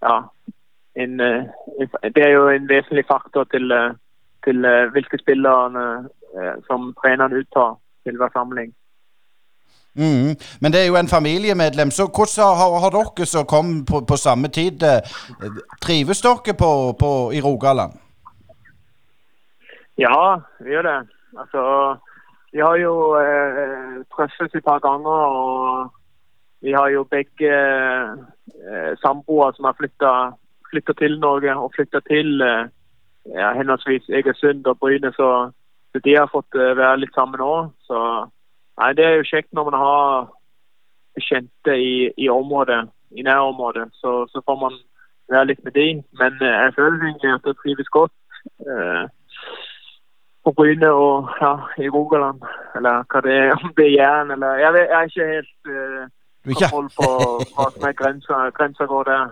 Ja. 0.02 0.18
En, 0.98 1.18
det 2.14 2.22
er 2.22 2.30
jo 2.30 2.48
en 2.48 2.68
vesentlig 2.68 3.04
faktor 3.06 3.44
til, 3.44 3.70
til 4.44 4.66
hvilke 4.92 5.18
spillere 5.18 6.08
som 6.66 6.94
treneren 7.02 7.38
uttar 7.38 7.76
til 8.06 8.18
hver 8.18 8.30
samling. 8.34 8.72
Mm. 9.98 10.36
Men 10.60 10.72
det 10.72 10.80
er 10.80 10.86
jo 10.86 10.96
en 10.96 11.08
familiemedlem. 11.08 11.90
Så 11.90 12.06
hvordan 12.06 12.56
har, 12.56 12.78
har 12.78 12.90
dere 12.90 13.26
som 13.26 13.46
kom 13.46 13.84
på, 13.84 14.00
på, 14.00 14.16
samme 14.16 14.48
tid, 14.48 14.82
eh, 14.82 15.00
trives 15.82 16.20
dere 16.20 16.54
på, 16.58 16.96
på, 16.98 17.30
i 17.32 17.40
Rogaland? 17.40 17.92
Ja, 19.98 20.40
vi 20.60 20.70
gjør 20.70 20.82
det. 20.82 20.98
Altså, 21.38 21.62
vi 22.52 22.60
har 22.60 22.76
jo 22.78 22.92
eh, 23.18 23.98
treffes 24.14 24.54
et 24.54 24.64
par 24.64 24.78
ganger. 24.78 25.10
Og 25.10 25.90
vi 26.60 26.72
har 26.72 26.88
jo 26.88 27.04
begge 27.04 27.52
eh, 27.52 28.92
samboere 29.02 29.52
som 29.56 29.64
har 29.64 29.76
flytta 30.70 30.92
til 30.98 31.18
Norge 31.18 31.56
og 31.56 31.72
flytta 31.76 32.00
til 32.06 32.40
eh, 32.40 32.70
ja, 33.34 33.52
henholdsvis 33.58 34.08
Egersund 34.08 34.66
og 34.66 34.78
Bryne. 34.78 35.12
Så 35.12 35.50
de 36.04 36.14
har 36.14 36.30
fått 36.32 36.54
eh, 36.54 36.76
være 36.76 37.02
litt 37.02 37.14
sammen 37.14 37.40
òg. 37.40 37.74
Så 37.90 37.98
nei, 38.78 38.92
det 38.94 39.04
er 39.04 39.18
jo 39.18 39.30
kjekt 39.32 39.52
når 39.52 39.70
man 39.70 39.80
har 39.82 40.28
kjente 41.18 41.74
i, 41.74 42.10
i 42.16 42.28
området, 42.30 42.84
i 43.18 43.26
nærområdet. 43.26 43.88
Så, 43.98 44.28
så 44.30 44.42
får 44.46 44.60
man 44.62 44.78
være 45.32 45.50
litt 45.50 45.64
med 45.64 45.74
de. 45.74 45.88
Men 46.22 46.38
eh, 46.38 46.58
jeg 46.64 46.74
føler 46.78 47.06
egentlig 47.06 47.34
at 47.34 47.50
jeg 47.50 47.62
trives 47.62 47.96
godt. 47.98 48.14
Eh, 48.62 49.04
på 50.48 50.54
Bryne 50.58 50.90
og 51.04 51.28
ja, 51.42 51.54
i 51.84 51.88
Rogaland, 51.96 52.40
eller 52.76 53.02
hva 53.10 53.24
det 53.26 53.34
er, 53.40 53.50
om 53.62 53.74
det 53.76 53.88
er 53.88 53.96
Jæren 53.98 54.30
eller 54.36 54.62
Jeg, 54.62 54.72
vet, 54.76 54.86
jeg 54.92 54.98
er 54.98 55.10
ikke 55.10 55.32
helt 55.34 55.54
uh, 55.74 56.04
kontroll 56.54 56.88
på 56.98 57.08
hva 57.56 57.66
som 57.74 57.88
er 57.88 57.96
grensa, 58.00 58.38
grensa 58.58 58.86
går 58.92 59.08
der. 59.10 59.24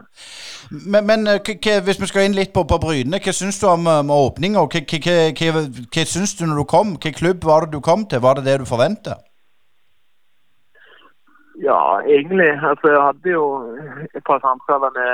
Men, 0.92 1.06
men 1.10 1.28
eh, 1.32 1.80
hvis 1.86 2.00
vi 2.02 2.10
skal 2.10 2.26
inn 2.26 2.36
litt 2.36 2.52
på, 2.56 2.66
på 2.68 2.80
Bryne, 2.82 3.22
hva 3.24 3.36
syns 3.36 3.60
du 3.62 3.68
om, 3.70 3.86
om 3.86 4.12
åpninga? 4.18 4.66
Hva, 4.66 4.82
hva, 4.90 5.00
hva, 5.06 5.54
hva, 5.54 5.64
hva 5.94 6.06
syns 6.12 6.36
du 6.36 6.44
når 6.44 6.60
du 6.60 6.66
kom? 6.74 6.92
Hvilken 6.96 7.18
klubb 7.20 7.48
var 7.48 7.64
det 7.64 7.78
du 7.78 7.80
kom 7.80 8.04
til? 8.10 8.24
Var 8.26 8.40
det 8.40 8.46
det 8.50 8.60
du 8.60 8.68
forventa? 8.68 9.16
Ja, 11.62 11.80
egentlig. 12.04 12.50
Altså, 12.70 12.92
jeg 12.92 13.02
hadde 13.08 13.30
jo 13.38 13.44
et 14.16 14.24
par 14.28 14.40
samtaler 14.44 14.90
med 14.98 15.12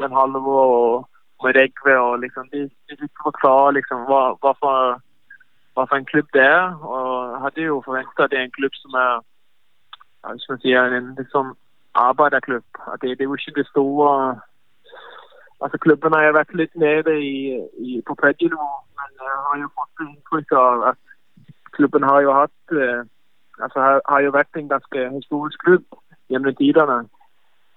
Jan 0.00 0.16
Halvor 0.16 0.64
og 0.80 1.08
med 1.44 1.56
Regve. 1.56 1.94
og 2.00 2.18
liksom, 2.24 2.48
de, 2.52 2.70
de 2.90 3.08
forklare 3.22 3.74
liksom, 3.78 4.06
hva, 4.10 4.22
hva, 4.42 4.52
for, 4.60 5.00
hva 5.74 5.84
for 5.88 5.96
en 5.96 6.08
klubb 6.12 6.28
det 6.36 6.46
er. 6.46 6.64
Og 6.94 7.40
hadde 7.44 7.68
jo 7.68 7.82
forventa 7.84 8.24
at 8.24 8.30
det 8.32 8.38
er 8.38 8.48
en 8.48 8.58
klubb 8.58 8.74
som 8.82 8.98
er 9.06 9.20
jeg 10.22 10.58
sier, 10.62 10.94
en 10.96 11.14
liksom, 11.18 11.54
arbeiderklubb. 11.94 12.64
At 12.92 13.02
det, 13.02 13.20
er 13.20 13.24
jo 13.24 13.34
ikke 13.34 13.58
det 13.60 13.66
store 13.66 14.40
Altså, 15.62 15.78
Klubben 15.78 16.12
har 16.12 16.32
vært 16.34 16.54
litt 16.58 16.72
nede 16.74 17.12
i, 17.22 17.54
i, 17.78 18.00
på 18.06 18.16
tredje 18.18 18.48
nivå, 18.50 18.70
men 18.98 19.10
jeg 19.22 19.36
har 19.46 19.58
jo 19.60 19.68
fått 19.78 20.02
inntrykk 20.04 20.54
av 20.58 20.86
at 20.90 20.98
klubben 21.76 22.02
har 22.02 22.20
jo 22.24 22.32
hatt 22.34 22.74
eh, 22.74 23.04
altså 23.62 23.78
har, 23.84 24.00
har 24.08 24.24
jo 24.26 24.32
vært 24.34 24.58
en 24.58 24.72
ganske 24.72 25.04
historisk 25.12 25.62
klubb 25.62 25.84
gjennom 26.34 26.56
tidene. 26.58 26.96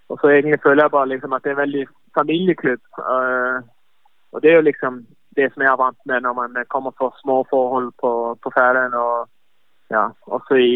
Og 0.10 0.20
så 0.22 0.30
egentlig 0.30 0.60
føler 0.64 0.84
jeg 0.84 0.92
bare 0.92 1.12
liksom 1.14 1.34
at 1.34 1.44
det 1.44 1.52
er 1.52 1.56
en 1.58 1.64
veldig 1.66 1.86
familieklubb. 2.18 2.84
Uh, 2.98 3.58
og 4.34 4.42
det 4.42 4.52
er 4.52 4.56
jo 4.56 4.68
liksom 4.70 5.00
det 5.38 5.48
som 5.52 5.64
jeg 5.64 5.72
er 5.72 5.82
vant 5.82 6.02
med 6.06 6.22
når 6.24 6.34
man 6.34 6.60
kommer 6.74 6.92
fra 6.98 7.10
små 7.22 7.38
forhold 7.50 7.90
på, 8.02 8.12
på 8.44 8.52
Færøyene 8.56 9.00
og 9.00 9.28
ja, 9.92 10.04
også 10.38 10.56
i, 10.56 10.76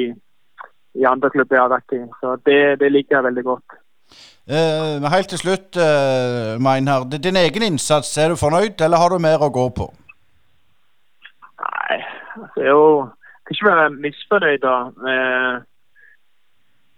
i 1.00 1.04
andre 1.04 1.30
klubber 1.30 1.56
jeg 1.56 1.64
har 1.64 1.76
vært 1.76 1.96
i. 2.00 2.02
Så 2.22 2.36
det, 2.46 2.80
det 2.82 2.92
liker 2.92 3.18
jeg 3.18 3.28
veldig 3.30 3.46
godt. 3.52 3.78
Uh, 4.50 5.06
helt 5.14 5.30
til 5.30 5.42
slutt, 5.44 5.78
uh, 5.78 6.58
Meinhard. 6.66 7.14
Din 7.24 7.38
egen 7.38 7.64
innsats, 7.64 8.18
er 8.18 8.30
du 8.30 8.36
fornøyd, 8.36 8.82
eller 8.82 8.98
har 8.98 9.14
du 9.14 9.22
mer 9.22 9.46
å 9.46 9.54
gå 9.54 9.68
på? 9.78 9.88
Nei, 11.60 12.02
altså 12.42 12.64
jeg 12.64 12.72
er 12.72 12.78
jo 12.78 12.92
kan 13.50 13.56
ikke 13.56 13.66
være 13.66 13.90
misfornøyd 13.90 14.62
da 14.62 14.76
med 15.06 15.62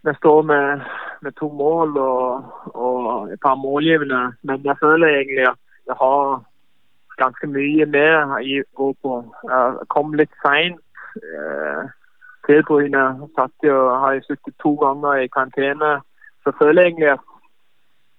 jeg 0.04 0.16
står 0.18 0.42
med, 0.42 0.82
med 1.22 1.32
to 1.38 1.52
mål 1.54 1.98
og, 1.98 2.46
og 2.74 3.34
et 3.34 3.42
par 3.42 3.56
målgivende, 3.56 4.34
men 4.42 4.66
jeg 4.66 4.76
føler 4.80 5.08
egentlig 5.08 5.48
at 5.48 5.60
jeg 5.88 5.96
har 6.00 6.44
ganske 7.22 7.48
mye 7.48 7.86
mer 7.86 8.34
å 8.34 8.40
gå 8.80 8.88
på. 9.04 9.18
Jeg 9.50 9.90
kom 9.94 10.14
litt 10.18 10.34
seint 10.46 10.80
Tilbryne 11.12 11.92
til 12.48 12.64
Bryne. 12.68 13.28
Satt 13.36 13.68
jo, 13.68 13.76
har 13.90 14.14
jeg 14.14 14.24
sittet 14.24 14.56
to 14.64 14.74
ganger 14.76 15.14
i 15.22 15.28
karantene. 15.28 15.92
Så 16.42 16.50
jeg 16.52 16.60
føler 16.60 16.82
egentlig 16.84 17.12
at 17.12 17.26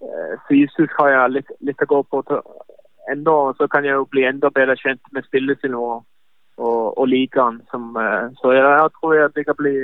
eh, 0.06 0.34
fysisk 0.48 0.92
har 0.98 1.08
jeg 1.08 1.32
litt, 1.36 1.50
litt 1.60 1.82
å 1.82 1.90
gå 1.94 2.02
på. 2.02 2.22
ennå. 3.10 3.54
Så 3.58 3.66
kan 3.66 3.84
jeg 3.84 3.98
jo 3.98 4.04
bli 4.10 4.24
enda 4.24 4.50
bedre 4.50 4.76
kjent 4.76 5.02
med 5.12 5.24
spillestilen 5.24 5.74
og, 5.74 6.04
og, 6.56 6.98
og 6.98 7.08
ligaen. 7.08 7.60
Eh, 7.74 8.26
så 8.38 8.52
jeg, 8.52 8.62
jeg 8.62 8.90
tror 9.00 9.14
jeg 9.14 9.34
det 9.34 9.46
kan 9.46 9.58
bli 9.58 9.76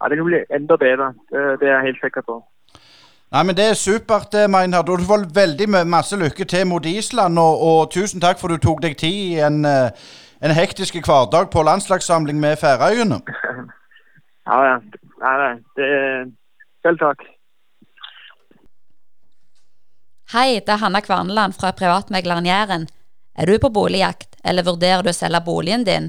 ja, 0.00 0.08
det 0.08 0.16
kan 0.16 0.26
bli 0.26 0.44
enda 0.50 0.76
bedre. 0.76 1.12
Det, 1.30 1.44
det 1.60 1.68
er 1.68 1.74
jeg 1.76 1.86
helt 1.90 2.00
sikker 2.04 2.24
på. 2.26 2.38
Nei, 3.32 3.42
men 3.44 3.56
Det 3.56 3.64
er 3.70 3.74
supert, 3.74 4.32
Meinhard. 4.32 4.50
Meinar. 4.50 4.82
Du 4.82 5.04
får 5.04 5.26
veldig 5.34 5.68
masse 5.86 6.16
lykke 6.16 6.44
til 6.44 6.66
mot 6.66 6.86
Island. 6.86 7.38
Og, 7.38 7.62
og 7.70 7.90
tusen 7.90 8.20
takk 8.20 8.40
for 8.40 8.48
du 8.48 8.56
tok 8.56 8.80
deg 8.82 8.96
tid 8.96 9.18
i 9.34 9.40
en, 9.44 9.64
eh, 9.68 9.90
en 10.40 10.54
hektisk 10.56 10.94
hverdag 10.94 11.50
på 11.52 11.62
landslagssamling 11.62 12.40
med 12.40 12.56
Færøyene. 12.56 13.20
Ja, 14.48 14.58
ja. 14.64 14.76
Nei. 15.20 15.48
Det, 15.76 15.88
selv 16.80 17.02
takk. 17.02 17.24
Hei, 20.32 20.60
det 20.64 20.72
er 20.72 20.80
Hanna 20.80 21.02
Kvarneland 21.04 21.52
fra 21.56 21.74
privatmegleren 21.76 22.48
Jæren. 22.48 22.86
Er 23.36 23.46
du 23.46 23.58
på 23.60 23.68
boligjakt, 23.68 24.38
eller 24.44 24.64
vurderer 24.64 25.04
du 25.04 25.10
å 25.12 25.16
selge 25.16 25.42
boligen 25.44 25.84
din? 25.84 26.08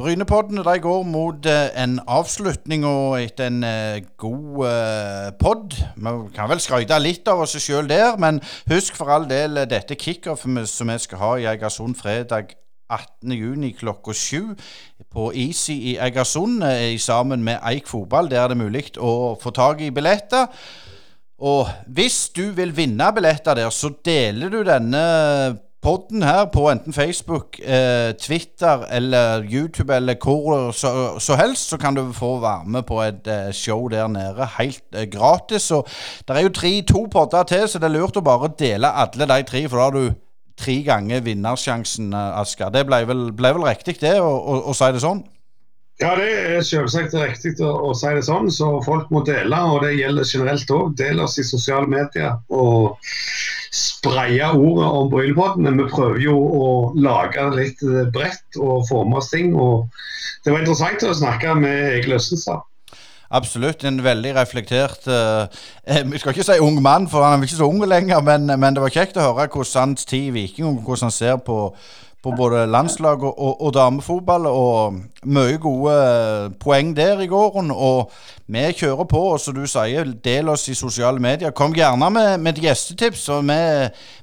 Brynepoddene 0.00 0.62
de 0.64 0.80
går 0.80 1.02
mot 1.04 1.46
eh, 1.46 1.66
en 1.82 1.98
avslutning 2.08 2.86
og 2.88 3.18
etter 3.20 3.50
en 3.50 3.64
eh, 3.66 3.98
god 4.16 4.62
uh, 4.64 5.26
pod. 5.36 5.76
Vi 5.76 6.14
kan 6.32 6.48
vel 6.48 6.62
skryte 6.64 6.96
litt 7.02 7.28
av 7.28 7.42
oss 7.44 7.58
sjøl 7.60 7.90
der, 7.90 8.16
men 8.16 8.38
husk 8.70 8.96
for 8.96 9.12
all 9.12 9.28
del 9.28 9.60
eh, 9.60 9.68
dette 9.68 9.98
kickoffet 10.00 10.64
som 10.72 10.88
vi 10.88 10.96
skal 11.04 11.20
ha 11.20 11.34
i 11.36 11.46
Egersund 11.52 11.98
fredag 12.00 12.54
18.6 12.88 13.76
klokka 13.82 14.16
sju 14.16 14.54
på 15.12 15.30
Easy 15.36 15.76
i 15.92 15.96
Egersund 16.00 16.64
eh, 16.64 16.96
sammen 16.96 17.44
med 17.44 17.60
Eik 17.68 17.90
fotball. 17.90 18.32
Der 18.32 18.46
er 18.46 18.54
det 18.54 18.62
mulig 18.62 18.86
å 18.96 19.34
få 19.42 19.52
tak 19.52 19.84
i 19.84 19.92
billetter. 19.92 20.48
Og 21.44 21.68
hvis 21.92 22.30
du 22.32 22.46
vil 22.56 22.72
vinne 22.76 23.12
billetter 23.12 23.60
der, 23.60 23.68
så 23.68 23.92
deler 24.00 24.48
du 24.48 24.62
denne 24.64 25.04
podden 25.82 26.22
her 26.22 26.44
på 26.52 26.66
enten 26.70 26.92
Facebook, 26.92 27.58
eh, 27.58 28.12
Twitter 28.20 28.84
eller 28.92 29.44
YouTube 29.52 29.94
eller 29.96 30.14
hvor 30.22 30.70
så, 30.70 31.18
så 31.18 31.36
helst, 31.36 31.68
så 31.68 31.76
kan 31.76 31.94
du 31.94 32.12
få 32.12 32.38
være 32.40 32.64
med 32.66 32.82
på 32.82 33.00
et 33.02 33.26
eh, 33.26 33.52
show 33.52 33.88
der 33.88 34.08
nede 34.08 34.48
helt 34.58 34.84
eh, 34.92 35.08
gratis. 35.10 35.70
Og 35.70 35.88
det 36.28 36.36
er 36.36 36.42
jo 36.42 36.48
tre, 36.48 36.82
to 36.82 37.06
podder 37.12 37.42
til, 37.42 37.68
så 37.68 37.78
det 37.78 37.88
er 37.88 37.96
lurt 37.96 38.20
å 38.20 38.24
bare 38.24 38.52
dele 38.58 38.92
alle 38.92 39.28
de 39.32 39.42
tre, 39.48 39.64
for 39.68 39.80
da 39.80 39.88
har 39.88 39.96
du 39.96 40.20
tre 40.60 40.82
ganger 40.84 41.24
vinnersjansen, 41.24 42.12
eh, 42.12 42.40
Asker. 42.40 42.68
Det 42.68 42.84
ble 42.86 43.04
vel, 43.08 43.30
ble 43.36 43.54
vel 43.56 43.68
riktig, 43.70 44.00
det, 44.04 44.18
å, 44.20 44.74
si 44.76 44.92
det 44.92 45.04
sånn? 45.04 45.24
Ja, 46.00 46.14
det 46.16 46.28
er 46.32 46.62
selvsagt 46.64 47.12
riktig 47.12 47.58
å, 47.60 47.74
å 47.90 47.94
si 47.96 48.08
det 48.16 48.24
sånn, 48.24 48.48
så 48.52 48.70
folk 48.86 49.10
må 49.12 49.20
dele. 49.26 49.58
Og 49.68 49.82
det 49.84 49.98
gjelder 49.98 50.28
generelt 50.28 50.72
òg. 50.72 50.94
Del 50.96 51.20
oss 51.20 51.36
i 51.36 51.44
sosiale 51.44 51.88
medier 51.90 52.38
og 52.48 52.96
spraye 53.70 54.48
ordet 54.56 54.88
om 54.88 55.10
Brynepodden. 55.12 55.68
Vi 55.76 55.90
prøver 55.92 56.24
jo 56.24 56.38
å 56.40 56.70
lage 56.96 57.44
det 57.52 57.58
litt 57.58 57.84
bredt 58.14 58.58
og 58.58 58.88
med 58.88 59.20
oss 59.20 59.30
ting. 59.34 59.52
og 59.52 59.92
Det 60.44 60.54
var 60.54 60.64
interessant 60.64 61.04
å 61.04 61.14
snakke 61.20 61.54
med 61.60 62.00
Egil 62.00 62.16
Østenstad. 62.16 62.64
Absolutt. 63.30 63.84
En 63.84 64.00
veldig 64.02 64.32
reflektert 64.34 65.04
uh, 65.06 65.46
skal 66.16 66.32
ikke 66.32 66.48
si 66.48 66.58
ung 66.64 66.80
mann, 66.82 67.06
for 67.12 67.22
han 67.22 67.38
er 67.38 67.46
ikke 67.46 67.60
så 67.60 67.68
ung 67.68 67.84
lenger, 67.86 68.24
men, 68.26 68.50
men 68.58 68.74
det 68.74 68.82
var 68.82 68.94
kjekt 68.94 69.20
å 69.20 69.28
høre 69.28 69.52
hvordan 69.52 69.92
hans 69.92 70.08
tid 70.08 70.32
i 70.32 70.34
Viking, 70.40 70.80
hvordan 70.80 71.06
han 71.06 71.14
ser 71.14 71.36
på, 71.46 71.60
på 72.22 72.32
både 72.36 72.66
landslag 72.68 73.22
og, 73.24 73.32
og, 73.38 73.62
og 73.64 73.74
damefotball. 73.74 74.46
Og 74.46 74.98
mye 75.24 75.58
gode 75.60 75.94
poeng 76.60 76.92
der 76.96 77.20
i 77.24 77.28
gården. 77.30 77.70
Og 77.70 78.10
vi 78.50 78.66
kjører 78.76 79.08
på, 79.08 79.22
og 79.34 79.40
som 79.40 79.56
du 79.56 79.64
sier, 79.70 80.08
del 80.24 80.50
oss 80.52 80.68
i 80.68 80.76
sosiale 80.76 81.22
medier. 81.22 81.54
Kom 81.56 81.74
gjerne 81.76 82.10
med, 82.12 82.36
med 82.42 82.58
et 82.58 82.64
gjestetips, 82.66 83.28
og 83.32 83.46
vi, 83.48 83.60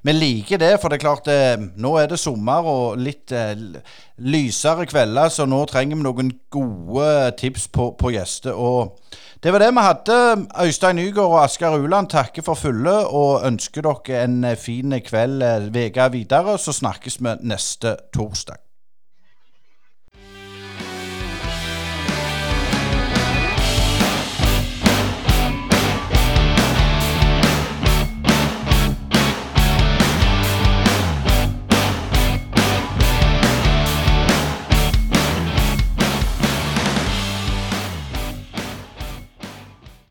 vi 0.05 0.17
liker 0.17 0.61
det. 0.61 0.75
For 0.81 0.89
det 0.89 0.99
er 0.99 1.05
klart, 1.05 1.25
det, 1.25 1.71
nå 1.77 1.95
er 1.97 2.11
det 2.11 2.21
sommer 2.21 2.69
og 2.69 3.01
litt 3.01 3.33
eh, 3.35 3.55
lysere 4.17 4.87
kvelder, 4.89 5.33
så 5.33 5.49
nå 5.49 5.63
trenger 5.69 5.97
vi 5.97 6.05
noen 6.05 6.31
gode 6.53 7.11
tips 7.39 7.67
på, 7.73 7.91
på 7.97 8.13
gjester. 8.13 8.53
Og 8.57 8.97
det 9.47 9.53
var 9.53 9.61
det 9.63 9.67
vi 9.71 9.79
hadde. 9.79 10.15
Øystein 10.59 10.97
Nygaard 10.99 11.31
og 11.31 11.43
Asker 11.45 11.77
Uland 11.79 12.09
takker 12.11 12.43
for 12.43 12.59
fulle 12.59 12.97
og 13.07 13.45
ønsker 13.47 13.85
dere 13.85 14.25
en 14.25 14.43
fin 14.59 14.91
kveld, 14.99 15.39
uke 15.71 16.11
videre. 16.11 16.57
Så 16.59 16.75
snakkes 16.75 17.21
vi 17.23 17.37
neste 17.47 17.95
torsdag. 18.11 18.66